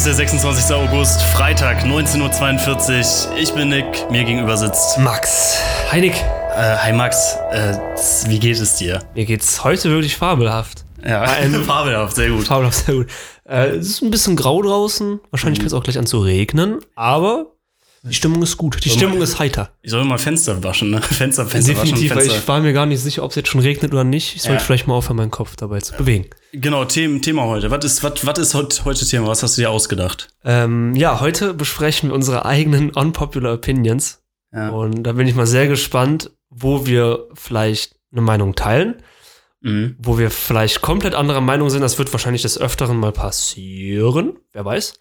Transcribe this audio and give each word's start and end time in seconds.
Es 0.00 0.06
ist 0.06 0.18
der 0.18 0.26
26. 0.28 0.74
August, 0.74 1.20
Freitag, 1.24 1.84
19.42 1.84 3.28
Uhr. 3.32 3.36
Ich 3.36 3.52
bin 3.52 3.68
Nick, 3.68 4.10
mir 4.10 4.24
gegenüber 4.24 4.56
sitzt. 4.56 4.96
Max. 4.96 5.58
Hi 5.92 6.00
Nick. 6.00 6.14
Äh, 6.14 6.76
hi 6.78 6.94
Max, 6.94 7.36
äh, 7.52 7.74
wie 8.26 8.38
geht 8.38 8.58
es 8.58 8.76
dir? 8.76 9.00
Mir 9.14 9.26
geht's 9.26 9.62
heute 9.62 9.90
wirklich 9.90 10.16
fabelhaft. 10.16 10.86
Ja, 11.06 11.26
fabelhaft, 11.66 12.16
sehr 12.16 12.30
gut. 12.30 12.46
Fabelhaft, 12.46 12.86
sehr 12.86 12.94
gut. 12.94 13.08
Äh, 13.46 13.72
es 13.76 13.88
ist 13.90 14.02
ein 14.02 14.10
bisschen 14.10 14.36
grau 14.36 14.62
draußen. 14.62 15.20
Wahrscheinlich 15.32 15.58
Mhm. 15.58 15.64
fängt 15.64 15.72
es 15.74 15.78
auch 15.78 15.82
gleich 15.82 15.98
an 15.98 16.06
zu 16.06 16.20
regnen. 16.20 16.78
Aber 16.94 17.48
die 18.02 18.14
Stimmung 18.14 18.42
ist 18.42 18.56
gut. 18.56 18.82
Die 18.84 18.88
Stimmung 18.90 19.20
ist 19.20 19.38
heiter. 19.38 19.70
Ich 19.82 19.90
soll 19.90 20.04
mal 20.04 20.16
Fenster 20.18 20.62
waschen, 20.64 20.90
ne? 20.90 21.02
Fenster, 21.02 21.44
Fenster 21.46 21.74
Definitiv, 21.74 22.10
weil 22.10 22.16
waschen, 22.18 22.26
ich 22.28 22.32
Fenster. 22.34 22.48
war 22.52 22.60
mir 22.60 22.72
gar 22.72 22.86
nicht 22.86 23.00
sicher, 23.00 23.22
ob 23.22 23.30
es 23.30 23.36
jetzt 23.36 23.48
schon 23.50 23.60
regnet 23.60 23.92
oder 23.92 24.04
nicht. 24.04 24.36
Ich 24.36 24.42
sollte 24.42 24.58
Ja. 24.60 24.64
vielleicht 24.64 24.86
mal 24.86 24.94
aufhören, 24.94 25.16
meinen 25.16 25.30
Kopf 25.30 25.56
dabei 25.56 25.80
zu 25.80 25.94
bewegen. 25.96 26.26
Genau, 26.52 26.84
Thema, 26.86 27.20
Thema 27.20 27.44
heute. 27.44 27.70
Was 27.70 27.84
ist, 27.84 28.02
was, 28.02 28.24
was 28.26 28.38
ist 28.38 28.54
heute, 28.54 28.84
heute 28.84 29.04
Thema? 29.06 29.26
Was 29.28 29.42
hast 29.42 29.56
du 29.58 29.62
dir 29.62 29.70
ausgedacht? 29.70 30.28
Ähm, 30.44 30.94
ja, 30.96 31.20
heute 31.20 31.52
besprechen 31.54 32.08
wir 32.10 32.14
unsere 32.14 32.44
eigenen 32.46 32.90
unpopular 32.94 33.54
Opinions. 33.54 34.22
Ja. 34.52 34.70
Und 34.70 35.02
da 35.04 35.12
bin 35.12 35.26
ich 35.28 35.34
mal 35.34 35.46
sehr 35.46 35.68
gespannt, 35.68 36.30
wo 36.48 36.86
wir 36.86 37.28
vielleicht 37.34 37.96
eine 38.12 38.22
Meinung 38.22 38.54
teilen. 38.54 39.02
Mhm. 39.62 39.96
wo 39.98 40.16
wir 40.18 40.30
vielleicht 40.30 40.80
komplett 40.80 41.14
anderer 41.14 41.42
Meinung 41.42 41.68
sind. 41.68 41.82
Das 41.82 41.98
wird 41.98 42.10
wahrscheinlich 42.12 42.40
des 42.40 42.58
Öfteren 42.58 42.96
mal 42.96 43.12
passieren. 43.12 44.38
Wer 44.54 44.64
weiß. 44.64 44.94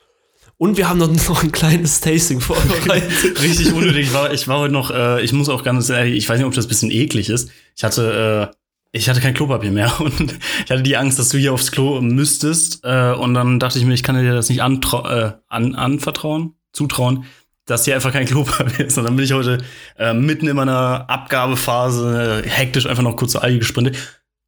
Und 0.60 0.76
wir 0.76 0.90
haben 0.90 0.98
noch, 1.28 1.44
ein 1.44 1.52
kleines 1.52 2.02
Tasting 2.02 2.42
vorbereitet. 2.42 3.42
Richtig 3.42 3.74
unnötig. 3.74 4.08
Ich 4.08 4.14
war, 4.14 4.32
ich 4.32 4.48
war 4.48 4.60
heute 4.60 4.74
noch, 4.74 4.92
äh, 4.92 5.24
ich 5.24 5.34
muss 5.34 5.50
auch 5.50 5.64
ganz 5.64 5.90
ehrlich, 5.90 6.16
ich 6.16 6.30
weiß 6.30 6.38
nicht, 6.38 6.46
ob 6.46 6.54
das 6.54 6.66
ein 6.66 6.68
bisschen 6.68 6.92
eklig 6.92 7.30
ist. 7.30 7.50
Ich 7.76 7.84
hatte, 7.84 8.52
äh, 8.52 8.56
ich 8.92 9.08
hatte 9.10 9.22
kein 9.22 9.34
Klopapier 9.34 9.72
mehr 9.72 9.92
und 10.02 10.38
ich 10.66 10.70
hatte 10.70 10.84
die 10.84 10.98
Angst, 10.98 11.18
dass 11.18 11.30
du 11.30 11.38
hier 11.38 11.54
aufs 11.54 11.72
Klo 11.72 12.02
müsstest. 12.02 12.82
Äh, 12.84 13.14
und 13.14 13.34
dann 13.34 13.60
dachte 13.60 13.80
ich 13.80 13.86
mir, 13.86 13.94
ich 13.94 14.04
kann 14.04 14.22
dir 14.22 14.34
das 14.34 14.50
nicht 14.50 14.62
antrau 14.62 15.08
äh, 15.08 15.32
an 15.48 15.76
anvertrauen, 15.76 16.56
zutrauen, 16.74 17.24
dass 17.66 17.86
hier 17.86 17.96
einfach 17.96 18.12
kein 18.12 18.26
Klopapier 18.28 18.86
ist. 18.86 18.98
Und 18.98 19.06
dann 19.06 19.16
bin 19.16 19.24
ich 19.24 19.32
heute 19.32 19.64
äh, 19.98 20.14
mitten 20.14 20.48
in 20.48 20.58
meiner 20.58 21.10
Abgabephase 21.10 22.44
äh, 22.46 22.50
hektisch 22.50 22.86
einfach 22.86 23.04
noch 23.04 23.16
kurz 23.16 23.32
zur 23.32 23.44
Alge 23.44 23.60
gesprintet 23.60 23.98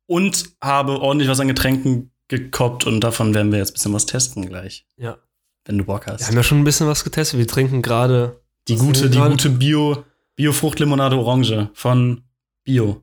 und 0.08 0.44
habe 0.62 1.00
ordentlich 1.00 1.30
was 1.30 1.40
an 1.40 1.48
Getränken 1.48 2.12
gekoppt 2.28 2.86
und 2.86 3.00
davon 3.00 3.34
werden 3.34 3.54
wir 3.54 3.60
jetzt 3.60 3.72
ein 3.72 3.74
bisschen 3.76 3.94
was 3.94 4.06
testen 4.06 4.46
gleich, 4.46 4.86
ja. 4.98 5.18
Wenn 5.66 5.78
du 5.78 5.84
Bock 5.84 6.08
hast. 6.08 6.22
Wir 6.22 6.28
haben 6.28 6.36
ja 6.36 6.44
schon 6.44 6.60
ein 6.60 6.64
bisschen 6.64 6.88
was 6.88 7.04
getestet. 7.04 7.40
Wir 7.40 7.48
trinken 7.48 7.82
gerade. 7.82 8.42
Die 8.68 8.76
gute, 8.76 9.10
die 9.10 9.18
gute 9.18 9.50
Bio, 9.50 10.04
Bio-Fruchtlimonade 10.36 11.16
Orange 11.18 11.70
von 11.74 12.24
Bio. 12.64 13.02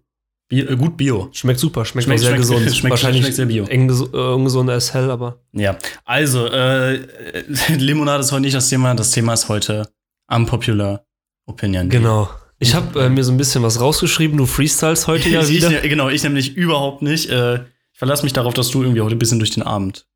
Bio 0.49 0.67
äh, 0.67 0.77
gut 0.77 0.97
Bio. 0.97 1.29
Schmeckt 1.33 1.61
super, 1.61 1.85
schmeckt, 1.85 2.05
Schmeckt- 2.07 2.21
sehr 2.21 2.31
schmeckt- 2.31 2.41
gesund. 2.41 2.61
schmeckt- 2.77 2.91
Wahrscheinlich 2.91 3.23
schmeckt 3.23 3.37
sehr 3.37 3.47
bio. 3.47 3.65
eng 3.67 3.91
ges- 3.91 4.13
äh, 4.15 4.35
ungesund 4.35 4.71
als 4.71 4.95
hell, 4.95 5.11
aber. 5.11 5.41
Ja. 5.53 5.77
Also, 6.05 6.47
äh, 6.47 6.97
Limonade 7.77 8.21
ist 8.21 8.33
heute 8.33 8.43
nicht 8.43 8.55
das 8.55 8.69
Thema. 8.69 8.95
Das 8.95 9.11
Thema 9.11 9.35
ist 9.35 9.49
heute 9.49 9.89
unpopular 10.29 11.05
opinion. 11.47 11.89
Genau. 11.91 12.29
Ich 12.61 12.75
habe 12.75 13.05
äh, 13.05 13.09
mir 13.09 13.23
so 13.25 13.31
ein 13.33 13.37
bisschen 13.37 13.63
was 13.63 13.81
rausgeschrieben. 13.81 14.37
Du 14.37 14.47
freestyles 14.47 15.07
heute 15.07 15.29
ja 15.31 15.47
wieder. 15.49 15.83
ich, 15.85 15.89
genau, 15.91 16.09
ich 16.09 16.23
nämlich 16.23 16.57
überhaupt 16.57 17.03
nicht. 17.03 17.31
Äh, 17.31 17.57
ich 17.93 17.99
verlasse 17.99 18.23
mich 18.25 18.33
darauf, 18.33 18.55
dass 18.55 18.71
du 18.71 18.83
irgendwie 18.83 19.01
heute 19.01 19.15
ein 19.17 19.19
bisschen 19.19 19.39
durch 19.39 19.51
den 19.51 19.63
Abend 19.63 20.07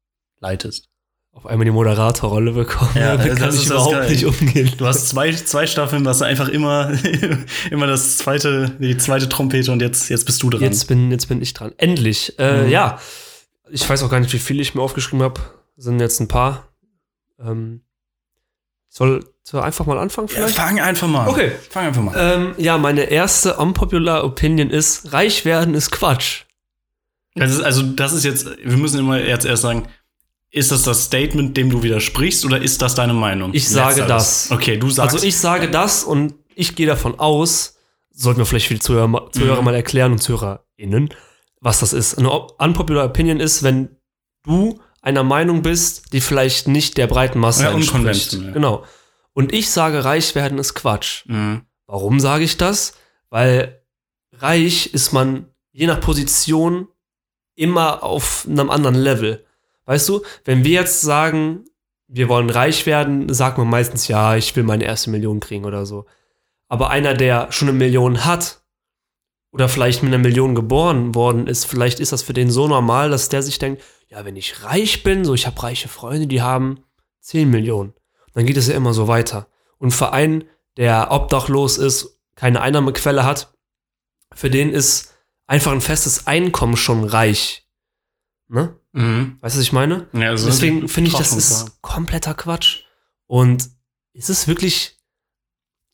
leitest. 0.41 0.89
Auf 1.35 1.47
einmal 1.47 1.65
die 1.65 1.71
Moderatorrolle 1.71 2.53
bekommen. 2.53 2.91
Ja, 2.95 3.17
Damit 3.17 3.33
das 3.33 3.39
kann 3.39 3.55
ich 3.55 3.67
überhaupt 3.67 4.11
nicht 4.11 4.25
umgehen. 4.27 4.71
Du 4.77 4.87
hast 4.87 5.09
zwei, 5.09 5.33
zwei 5.33 5.67
Staffeln, 5.67 6.05
was 6.05 6.21
einfach 6.23 6.49
immer, 6.49 6.93
immer 7.71 7.87
das 7.87 8.19
zweite, 8.19 8.77
die 8.79 8.97
zweite 8.99 9.29
Trompete 9.29 9.73
und 9.73 9.81
jetzt, 9.81 10.11
jetzt 10.11 10.27
bist 10.27 10.43
du 10.43 10.51
dran. 10.51 10.61
Jetzt 10.61 10.89
bin, 10.89 11.11
jetzt 11.11 11.27
bin 11.29 11.41
ich 11.41 11.55
dran. 11.55 11.73
Endlich. 11.79 12.39
Äh, 12.39 12.65
Mhm. 12.65 12.71
Ja. 12.71 12.99
Ich 13.71 13.89
weiß 13.89 14.03
auch 14.03 14.11
gar 14.11 14.21
nicht, 14.21 14.33
wie 14.35 14.39
viel 14.39 14.61
ich 14.61 14.75
mir 14.75 14.83
aufgeschrieben 14.83 15.23
habe. 15.23 15.41
Sind 15.79 15.99
jetzt 16.01 16.21
ein 16.21 16.29
paar. 16.29 16.69
Ähm, 17.41 17.81
soll, 18.91 19.25
soll 19.43 19.63
einfach 19.63 19.87
mal 19.87 19.97
anfangen 19.99 20.29
ja, 20.29 20.35
vielleicht? 20.35 20.57
fang 20.57 20.79
einfach 20.79 21.09
mal. 21.09 21.27
Okay. 21.29 21.53
Fang 21.71 21.87
einfach 21.87 22.03
mal. 22.03 22.15
Ähm, 22.15 22.55
ja, 22.59 22.77
meine 22.77 23.05
erste 23.05 23.57
unpopular 23.57 24.23
Opinion 24.25 24.69
ist, 24.69 25.15
reich 25.15 25.47
werden 25.47 25.75
ist 25.75 25.91
Quatsch. 25.91 26.43
Das 27.35 27.51
ist, 27.51 27.63
also, 27.63 27.83
das 27.83 28.13
ist 28.13 28.25
jetzt, 28.25 28.47
wir 28.63 28.77
müssen 28.77 28.99
immer 28.99 29.19
jetzt 29.19 29.47
erst 29.47 29.63
sagen, 29.63 29.89
ist 30.53 30.71
das 30.71 30.83
das 30.85 31.05
Statement, 31.05 31.57
dem 31.57 31.71
du 31.71 31.83
widersprichst, 31.83 32.45
oder 32.45 32.61
ist 32.63 32.81
das 32.83 32.95
deine 32.95 33.15
Meinung? 33.15 33.53
Ich 33.55 33.69
sage 33.69 34.01
Letzteres. 34.03 34.49
das. 34.49 34.51
Okay, 34.53 34.77
du 34.77 34.89
sagst. 34.91 35.15
Also 35.15 35.27
ich 35.27 35.37
sage 35.37 35.71
das 35.71 36.05
und 36.05 36.35
ich 36.55 36.77
gehe 36.77 36.87
davon 36.87 37.19
aus, 37.19 37.79
sollten 38.11 38.39
wir 38.41 38.47
vielleicht 38.47 38.69
für 38.69 38.75
die 38.75 38.81
Zuhörer, 38.81 39.09
ma- 39.09 39.31
Zuhörer 39.33 39.59
Mhm. 39.61 39.65
mal 39.65 39.75
erklären 39.75 40.13
und 40.13 40.19
ZuhörerInnen, 40.23 41.09
was 41.61 41.81
das 41.81 41.93
ist. 41.95 42.19
Eine 42.19 42.31
unpopular 42.31 43.07
Opinion 43.07 43.41
ist, 43.41 43.63
wenn 43.63 43.97
du 44.45 44.79
einer 45.01 45.23
Meinung 45.25 45.63
bist, 45.63 46.13
die 46.13 46.21
vielleicht 46.21 46.69
nicht 46.69 46.97
der 46.99 47.07
breiten 47.07 47.39
Masse 47.41 47.65
Ja, 47.65 47.71
entspricht. 47.71 47.95
unkonventionell. 47.95 48.53
Genau. 48.53 48.85
Und 49.33 49.53
ich 49.55 49.71
sage, 49.71 50.05
reich 50.05 50.35
werden 50.35 50.59
ist 50.59 50.75
Quatsch. 50.75 51.25
Mhm. 51.27 51.63
Warum 51.87 52.21
sage 52.21 52.45
ich 52.45 52.59
das? 52.59 52.93
Weil 53.31 53.83
reich 54.35 54.93
ist 54.93 55.13
man 55.13 55.47
je 55.73 55.87
nach 55.87 56.01
Position 56.01 56.89
immer 57.55 58.03
auf 58.03 58.47
einem 58.49 58.69
anderen 58.71 58.97
Level. 58.97 59.47
Weißt 59.85 60.09
du, 60.09 60.23
wenn 60.45 60.65
wir 60.65 60.73
jetzt 60.73 61.01
sagen, 61.01 61.65
wir 62.09 62.29
wollen 62.29 62.51
reich 62.51 62.87
werden, 62.87 63.33
sagt 63.33 63.59
man 63.59 63.69
meistens, 63.69 64.09
ja, 64.09 64.37
ich 64.37 64.55
will 64.55 64.65
meine 64.65 64.85
erste 64.85 65.11
Million 65.11 65.41
kriegen 65.41 65.65
oder 65.65 65.87
so. 65.87 66.07
Aber 66.69 66.91
einer, 66.91 67.15
der 67.15 67.51
schon 67.53 67.69
eine 67.69 67.79
Million 67.79 68.25
hat 68.25 68.63
oder 69.51 69.69
vielleicht 69.69 70.03
mit 70.03 70.13
einer 70.13 70.23
Million 70.23 70.55
geboren 70.55 71.15
worden 71.15 71.47
ist, 71.47 71.65
vielleicht 71.65 72.01
ist 72.01 72.13
das 72.13 72.23
für 72.23 72.33
den 72.33 72.51
so 72.51 72.69
normal, 72.69 73.11
dass 73.11 73.29
der 73.29 73.43
sich 73.43 73.59
denkt, 73.59 73.83
ja, 74.09 74.25
wenn 74.25 74.37
ich 74.37 74.63
reich 74.63 75.03
bin, 75.03 75.25
so 75.25 75.35
ich 75.35 75.47
habe 75.47 75.63
reiche 75.63 75.89
Freunde, 75.89 76.27
die 76.27 76.43
haben 76.43 76.85
10 77.21 77.51
Millionen. 77.51 77.95
Dann 78.35 78.47
geht 78.47 78.57
es 78.57 78.69
ja 78.69 78.75
immer 78.75 78.95
so 78.95 79.09
weiter. 79.09 79.49
Und 79.79 79.91
für 79.91 80.13
einen, 80.13 80.45
der 80.77 81.11
obdachlos 81.11 81.79
ist, 81.79 82.21
keine 82.35 82.61
Einnahmequelle 82.61 83.25
hat, 83.25 83.55
für 84.35 84.51
den 84.51 84.71
ist 84.71 85.15
einfach 85.47 85.73
ein 85.73 85.81
festes 85.81 86.27
Einkommen 86.27 86.77
schon 86.77 87.05
reich. 87.05 87.67
Ne? 88.49 88.79
Mhm. 88.93 89.39
Weißt 89.41 89.55
du, 89.55 89.59
was 89.59 89.65
ich 89.65 89.73
meine? 89.73 90.09
Ja, 90.13 90.31
also 90.31 90.47
Deswegen 90.47 90.89
finde 90.89 91.11
ich, 91.11 91.17
das 91.17 91.33
ist 91.33 91.81
kompletter 91.83 92.35
Quatsch. 92.35 92.85
Und 93.27 93.71
ist 94.13 94.31
es 94.31 94.47
wirklich 94.47 94.99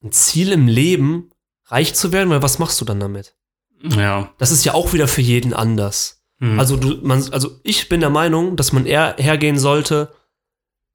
ein 0.03 0.13
Ziel 0.13 0.53
im 0.53 0.67
Leben, 0.67 1.31
reich 1.67 1.95
zu 1.95 2.13
werden? 2.13 2.31
Weil 2.31 2.43
was 2.43 2.59
machst 2.59 2.81
du 2.81 2.85
dann 2.85 3.01
damit? 3.01 3.37
Ja. 3.83 4.33
Das 4.39 4.51
ist 4.51 4.65
ja 4.65 4.75
auch 4.75 4.93
wieder 4.93 5.07
für 5.07 5.21
jeden 5.21 5.55
anders. 5.55 6.25
Mhm. 6.39 6.59
Also 6.59 6.77
du, 6.77 6.99
man, 7.03 7.33
also 7.33 7.61
ich 7.63 7.89
bin 7.89 8.01
der 8.01 8.11
Meinung, 8.11 8.57
dass 8.57 8.73
man 8.73 8.87
eher 8.87 9.17
hergehen 9.19 9.59
sollte, 9.59 10.13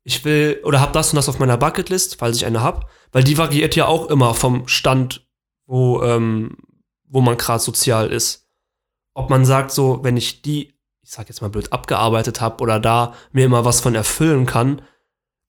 ich 0.04 0.26
will 0.26 0.60
oder 0.64 0.82
hab 0.82 0.94
das 0.94 1.12
und 1.12 1.16
das 1.16 1.30
auf 1.30 1.40
meiner 1.40 1.58
Bucketlist, 1.58 2.18
falls 2.20 2.38
ich 2.38 2.46
eine 2.46 2.62
hab, 2.62 2.90
weil 3.12 3.24
die 3.24 3.38
variiert 3.38 3.76
ja 3.76 3.86
auch 3.88 4.10
immer 4.10 4.34
vom 4.34 4.68
Stand, 4.68 5.26
wo, 5.66 6.02
ähm, 6.04 6.58
wo 7.08 7.22
man 7.22 7.38
gerade 7.38 7.64
sozial 7.64 8.12
ist. 8.12 8.50
Ob 9.14 9.30
man 9.30 9.46
sagt 9.46 9.72
so, 9.72 10.04
wenn 10.04 10.18
ich 10.18 10.42
die, 10.42 10.74
sag 11.14 11.30
jetzt 11.30 11.42
mal 11.42 11.50
blöd, 11.50 11.72
abgearbeitet 11.72 12.42
habe 12.42 12.62
oder 12.62 12.80
da 12.80 13.14
mir 13.32 13.46
immer 13.46 13.66
was 13.66 13.82
von 13.82 13.96
erfüllen 13.96 14.46
kann, 14.46 14.82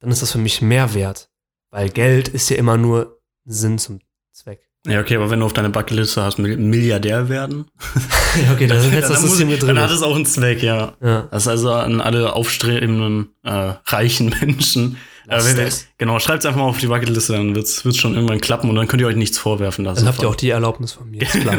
dann 0.01 0.11
ist 0.11 0.23
das 0.23 0.33
für 0.33 0.39
mich 0.39 0.63
mehr 0.63 0.95
wert. 0.95 1.31
Weil 1.71 1.89
Geld 1.89 2.29
ist 2.29 2.51
ja 2.51 2.57
immer 2.57 2.77
nur 2.77 3.19
Sinn 3.45 3.79
zum 3.79 4.01
Zweck. 4.33 4.61
ja, 4.87 5.01
okay, 5.01 5.17
aber 5.17 5.31
wenn 5.31 5.41
du 5.41 5.47
auf 5.47 5.53
deine 5.53 5.71
Bucketliste 5.71 6.23
hast, 6.23 6.39
Mil- 6.39 6.57
Milliardär 6.57 7.29
werden, 7.29 7.67
ja, 8.45 8.53
okay, 8.53 8.67
dann, 8.67 8.79
dann, 8.91 9.01
das 9.01 9.21
System 9.23 9.49
mit 9.49 9.63
drin. 9.63 9.75
dann 9.77 9.85
hat 9.85 9.91
es 9.91 10.03
auch 10.03 10.15
einen 10.15 10.27
Zweck, 10.27 10.63
ja. 10.63 10.93
Ja. 11.03 11.23
Das 11.31 11.43
ist 11.45 11.49
also 11.49 11.73
an 11.73 12.01
alle 12.01 12.33
aufstrebenden, 12.35 13.31
äh, 13.43 13.75
reichen 13.87 14.29
Menschen. 14.41 14.99
Lass 15.27 15.49
wenn 15.49 15.65
das. 15.65 15.87
Genau, 15.97 16.19
schreibt 16.19 16.45
einfach 16.45 16.61
mal 16.61 16.67
auf 16.69 16.77
die 16.79 16.89
Bucketliste, 16.89 17.33
dann 17.33 17.55
wird's 17.55 17.83
wird's 17.87 17.97
schon 17.99 18.15
irgendwann 18.15 18.43
klappen 18.43 18.69
und 18.69 18.77
dann 18.77 18.87
könnt 18.89 19.01
ihr 19.01 19.07
euch 19.09 19.17
nichts 19.17 19.39
vorwerfen 19.39 19.85
lassen. 19.85 20.05
Dann 20.05 20.09
habt 20.13 20.23
ihr 20.23 20.29
auch 20.29 20.35
die 20.37 20.51
Erlaubnis 20.51 20.93
von 20.93 21.11
mir, 21.11 21.23
ist 21.23 21.33
klar. 21.41 21.57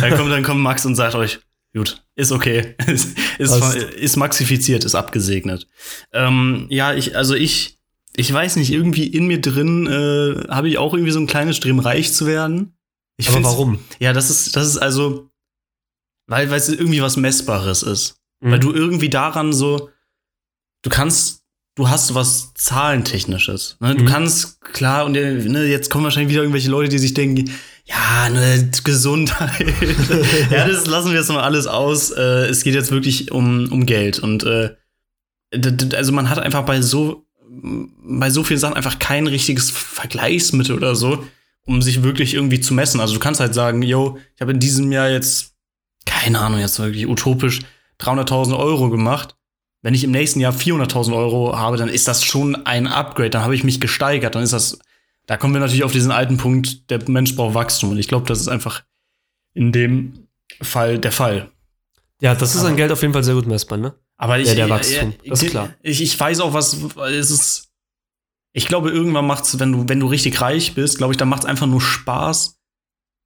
dann, 0.00 0.16
kommt, 0.16 0.32
dann 0.32 0.42
kommt 0.42 0.60
Max 0.60 0.86
und 0.86 0.94
sagt 0.94 1.14
euch, 1.14 1.40
gut, 1.74 2.04
ist 2.14 2.32
okay. 2.32 2.74
ist, 2.86 3.16
ist, 3.38 3.74
ist 3.74 4.16
maxifiziert, 4.16 4.84
ist 4.84 4.94
abgesegnet. 4.94 5.66
Ähm, 6.12 6.66
ja, 6.70 6.94
ich, 6.94 7.16
also 7.16 7.34
ich, 7.34 7.78
ich 8.14 8.32
weiß 8.32 8.56
nicht, 8.56 8.70
irgendwie 8.72 9.06
in 9.06 9.26
mir 9.26 9.40
drin 9.40 9.86
äh, 9.86 10.48
habe 10.48 10.68
ich 10.68 10.78
auch 10.78 10.92
irgendwie 10.94 11.12
so 11.12 11.20
ein 11.20 11.26
kleines 11.26 11.56
Streben, 11.56 11.80
reich 11.80 12.12
zu 12.12 12.26
werden. 12.26 12.76
Ich 13.16 13.28
Aber 13.28 13.42
warum? 13.44 13.78
Ja, 14.00 14.12
das 14.12 14.30
ist, 14.30 14.56
das 14.56 14.66
ist 14.66 14.78
also, 14.78 15.30
weil, 16.26 16.50
weil 16.50 16.58
es 16.58 16.68
irgendwie 16.68 17.02
was 17.02 17.16
Messbares 17.16 17.82
ist. 17.82 18.16
Mhm. 18.40 18.50
Weil 18.50 18.58
du 18.60 18.72
irgendwie 18.72 19.08
daran 19.10 19.52
so, 19.52 19.90
du 20.82 20.90
kannst, 20.90 21.42
du 21.74 21.88
hast 21.88 22.14
was 22.14 22.52
Zahlentechnisches. 22.54 23.76
Ne? 23.80 23.94
Du 23.96 24.02
Mhm. 24.04 24.08
kannst, 24.08 24.60
klar, 24.60 25.04
und 25.06 25.16
äh, 25.16 25.34
ne, 25.34 25.64
jetzt 25.66 25.90
kommen 25.90 26.04
wahrscheinlich 26.04 26.30
wieder 26.32 26.42
irgendwelche 26.42 26.70
Leute, 26.70 26.90
die 26.90 26.98
sich 26.98 27.14
denken, 27.14 27.50
ja, 27.84 28.28
ne, 28.28 28.70
Gesundheit. 28.84 29.60
ja, 30.50 30.66
das 30.66 30.86
lassen 30.86 31.10
wir 31.10 31.18
jetzt 31.18 31.28
mal 31.28 31.42
alles 31.42 31.66
aus. 31.66 32.10
Äh, 32.10 32.46
es 32.46 32.62
geht 32.62 32.74
jetzt 32.74 32.90
wirklich 32.90 33.32
um, 33.32 33.70
um 33.72 33.86
Geld. 33.86 34.18
Und 34.18 34.44
äh, 34.44 34.74
also 35.94 36.12
man 36.12 36.30
hat 36.30 36.38
einfach 36.38 36.64
bei 36.64 36.80
so, 36.80 37.26
bei 37.48 38.30
so 38.30 38.44
vielen 38.44 38.60
Sachen 38.60 38.76
einfach 38.76 38.98
kein 38.98 39.26
richtiges 39.26 39.70
Vergleichsmittel 39.70 40.76
oder 40.76 40.94
so, 40.94 41.24
um 41.66 41.82
sich 41.82 42.02
wirklich 42.02 42.34
irgendwie 42.34 42.60
zu 42.60 42.72
messen. 42.72 43.00
Also 43.00 43.14
du 43.14 43.20
kannst 43.20 43.40
halt 43.40 43.54
sagen, 43.54 43.82
yo, 43.82 44.18
ich 44.34 44.40
habe 44.40 44.52
in 44.52 44.60
diesem 44.60 44.90
Jahr 44.92 45.10
jetzt, 45.10 45.54
keine 46.06 46.40
Ahnung, 46.40 46.60
jetzt 46.60 46.78
wirklich 46.78 47.06
utopisch 47.08 47.60
300.000 48.00 48.58
Euro 48.58 48.90
gemacht. 48.90 49.36
wenn 49.82 49.94
ich 49.94 50.04
im 50.04 50.12
nächsten 50.12 50.38
Jahr 50.38 50.52
400.000 50.52 51.12
Euro 51.14 51.58
habe, 51.58 51.76
dann 51.76 51.88
ist 51.88 52.06
das 52.06 52.22
schon 52.24 52.66
ein 52.66 52.86
Upgrade. 52.86 53.30
Dann 53.30 53.42
habe 53.42 53.56
ich 53.56 53.64
mich 53.64 53.80
gesteigert. 53.80 54.36
Dann 54.36 54.44
ist 54.44 54.52
das, 54.52 54.78
da 55.26 55.36
kommen 55.36 55.54
wir 55.54 55.60
natürlich 55.60 55.84
auf 55.84 55.92
diesen 55.92 56.10
alten 56.10 56.36
Punkt, 56.36 56.90
der 56.90 57.08
Mensch 57.08 57.36
braucht 57.36 57.54
Wachstum. 57.54 57.90
Und 57.90 57.98
ich 57.98 58.08
glaube, 58.08 58.26
das 58.26 58.40
ist 58.40 58.48
einfach 58.48 58.82
in 59.54 59.72
dem 59.72 60.26
Fall 60.60 60.98
der 60.98 61.12
Fall. 61.12 61.50
Ja, 62.20 62.34
das 62.34 62.54
ist 62.54 62.64
an 62.64 62.76
Geld 62.76 62.92
auf 62.92 63.02
jeden 63.02 63.12
Fall 63.12 63.24
sehr 63.24 63.34
gut 63.34 63.46
messbar, 63.46 63.78
ne? 63.78 63.94
Aber 64.16 64.38
ich, 64.38 64.48
Ja, 64.48 64.54
der 64.54 64.70
Wachstum, 64.70 65.14
ja, 65.22 65.30
das 65.30 65.42
ist 65.42 65.50
klar. 65.50 65.74
Ich, 65.82 66.00
ich 66.00 66.18
weiß 66.18 66.40
auch, 66.40 66.52
was 66.52 66.74
es 66.74 67.30
ist. 67.30 67.68
Ich 68.52 68.66
glaube, 68.66 68.90
irgendwann 68.90 69.26
macht's, 69.26 69.58
wenn 69.58 69.72
du, 69.72 69.88
wenn 69.88 69.98
du 69.98 70.06
richtig 70.06 70.40
reich 70.40 70.74
bist, 70.74 70.98
glaube 70.98 71.14
ich, 71.14 71.16
dann 71.16 71.28
macht's 71.28 71.46
einfach 71.46 71.66
nur 71.66 71.80
Spaß, 71.80 72.60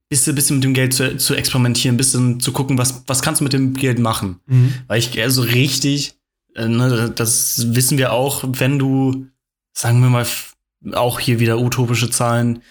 bisschen, 0.08 0.34
bisschen 0.34 0.56
mit 0.58 0.64
dem 0.64 0.72
Geld 0.72 0.94
zu, 0.94 1.16
zu 1.16 1.34
experimentieren, 1.34 1.96
bisschen 1.96 2.38
zu 2.40 2.52
gucken, 2.52 2.78
was, 2.78 3.02
was 3.08 3.22
kannst 3.22 3.40
du 3.40 3.44
mit 3.44 3.52
dem 3.52 3.75
Geld 3.75 3.99
machen. 3.99 4.40
Weil 4.87 5.00
ich 5.00 5.20
also 5.20 5.42
richtig, 5.42 6.14
äh, 6.54 6.69
ne, 6.69 7.10
das 7.14 7.75
wissen 7.75 7.99
wir 7.99 8.12
auch, 8.12 8.44
wenn 8.46 8.78
du, 8.78 9.26
sagen 9.72 10.00
wir 10.00 10.08
mal, 10.08 10.26
auch 10.93 11.20
hier 11.20 11.40
wieder 11.40 11.58
utopische 11.58 12.11
Zahlen, 12.11 12.62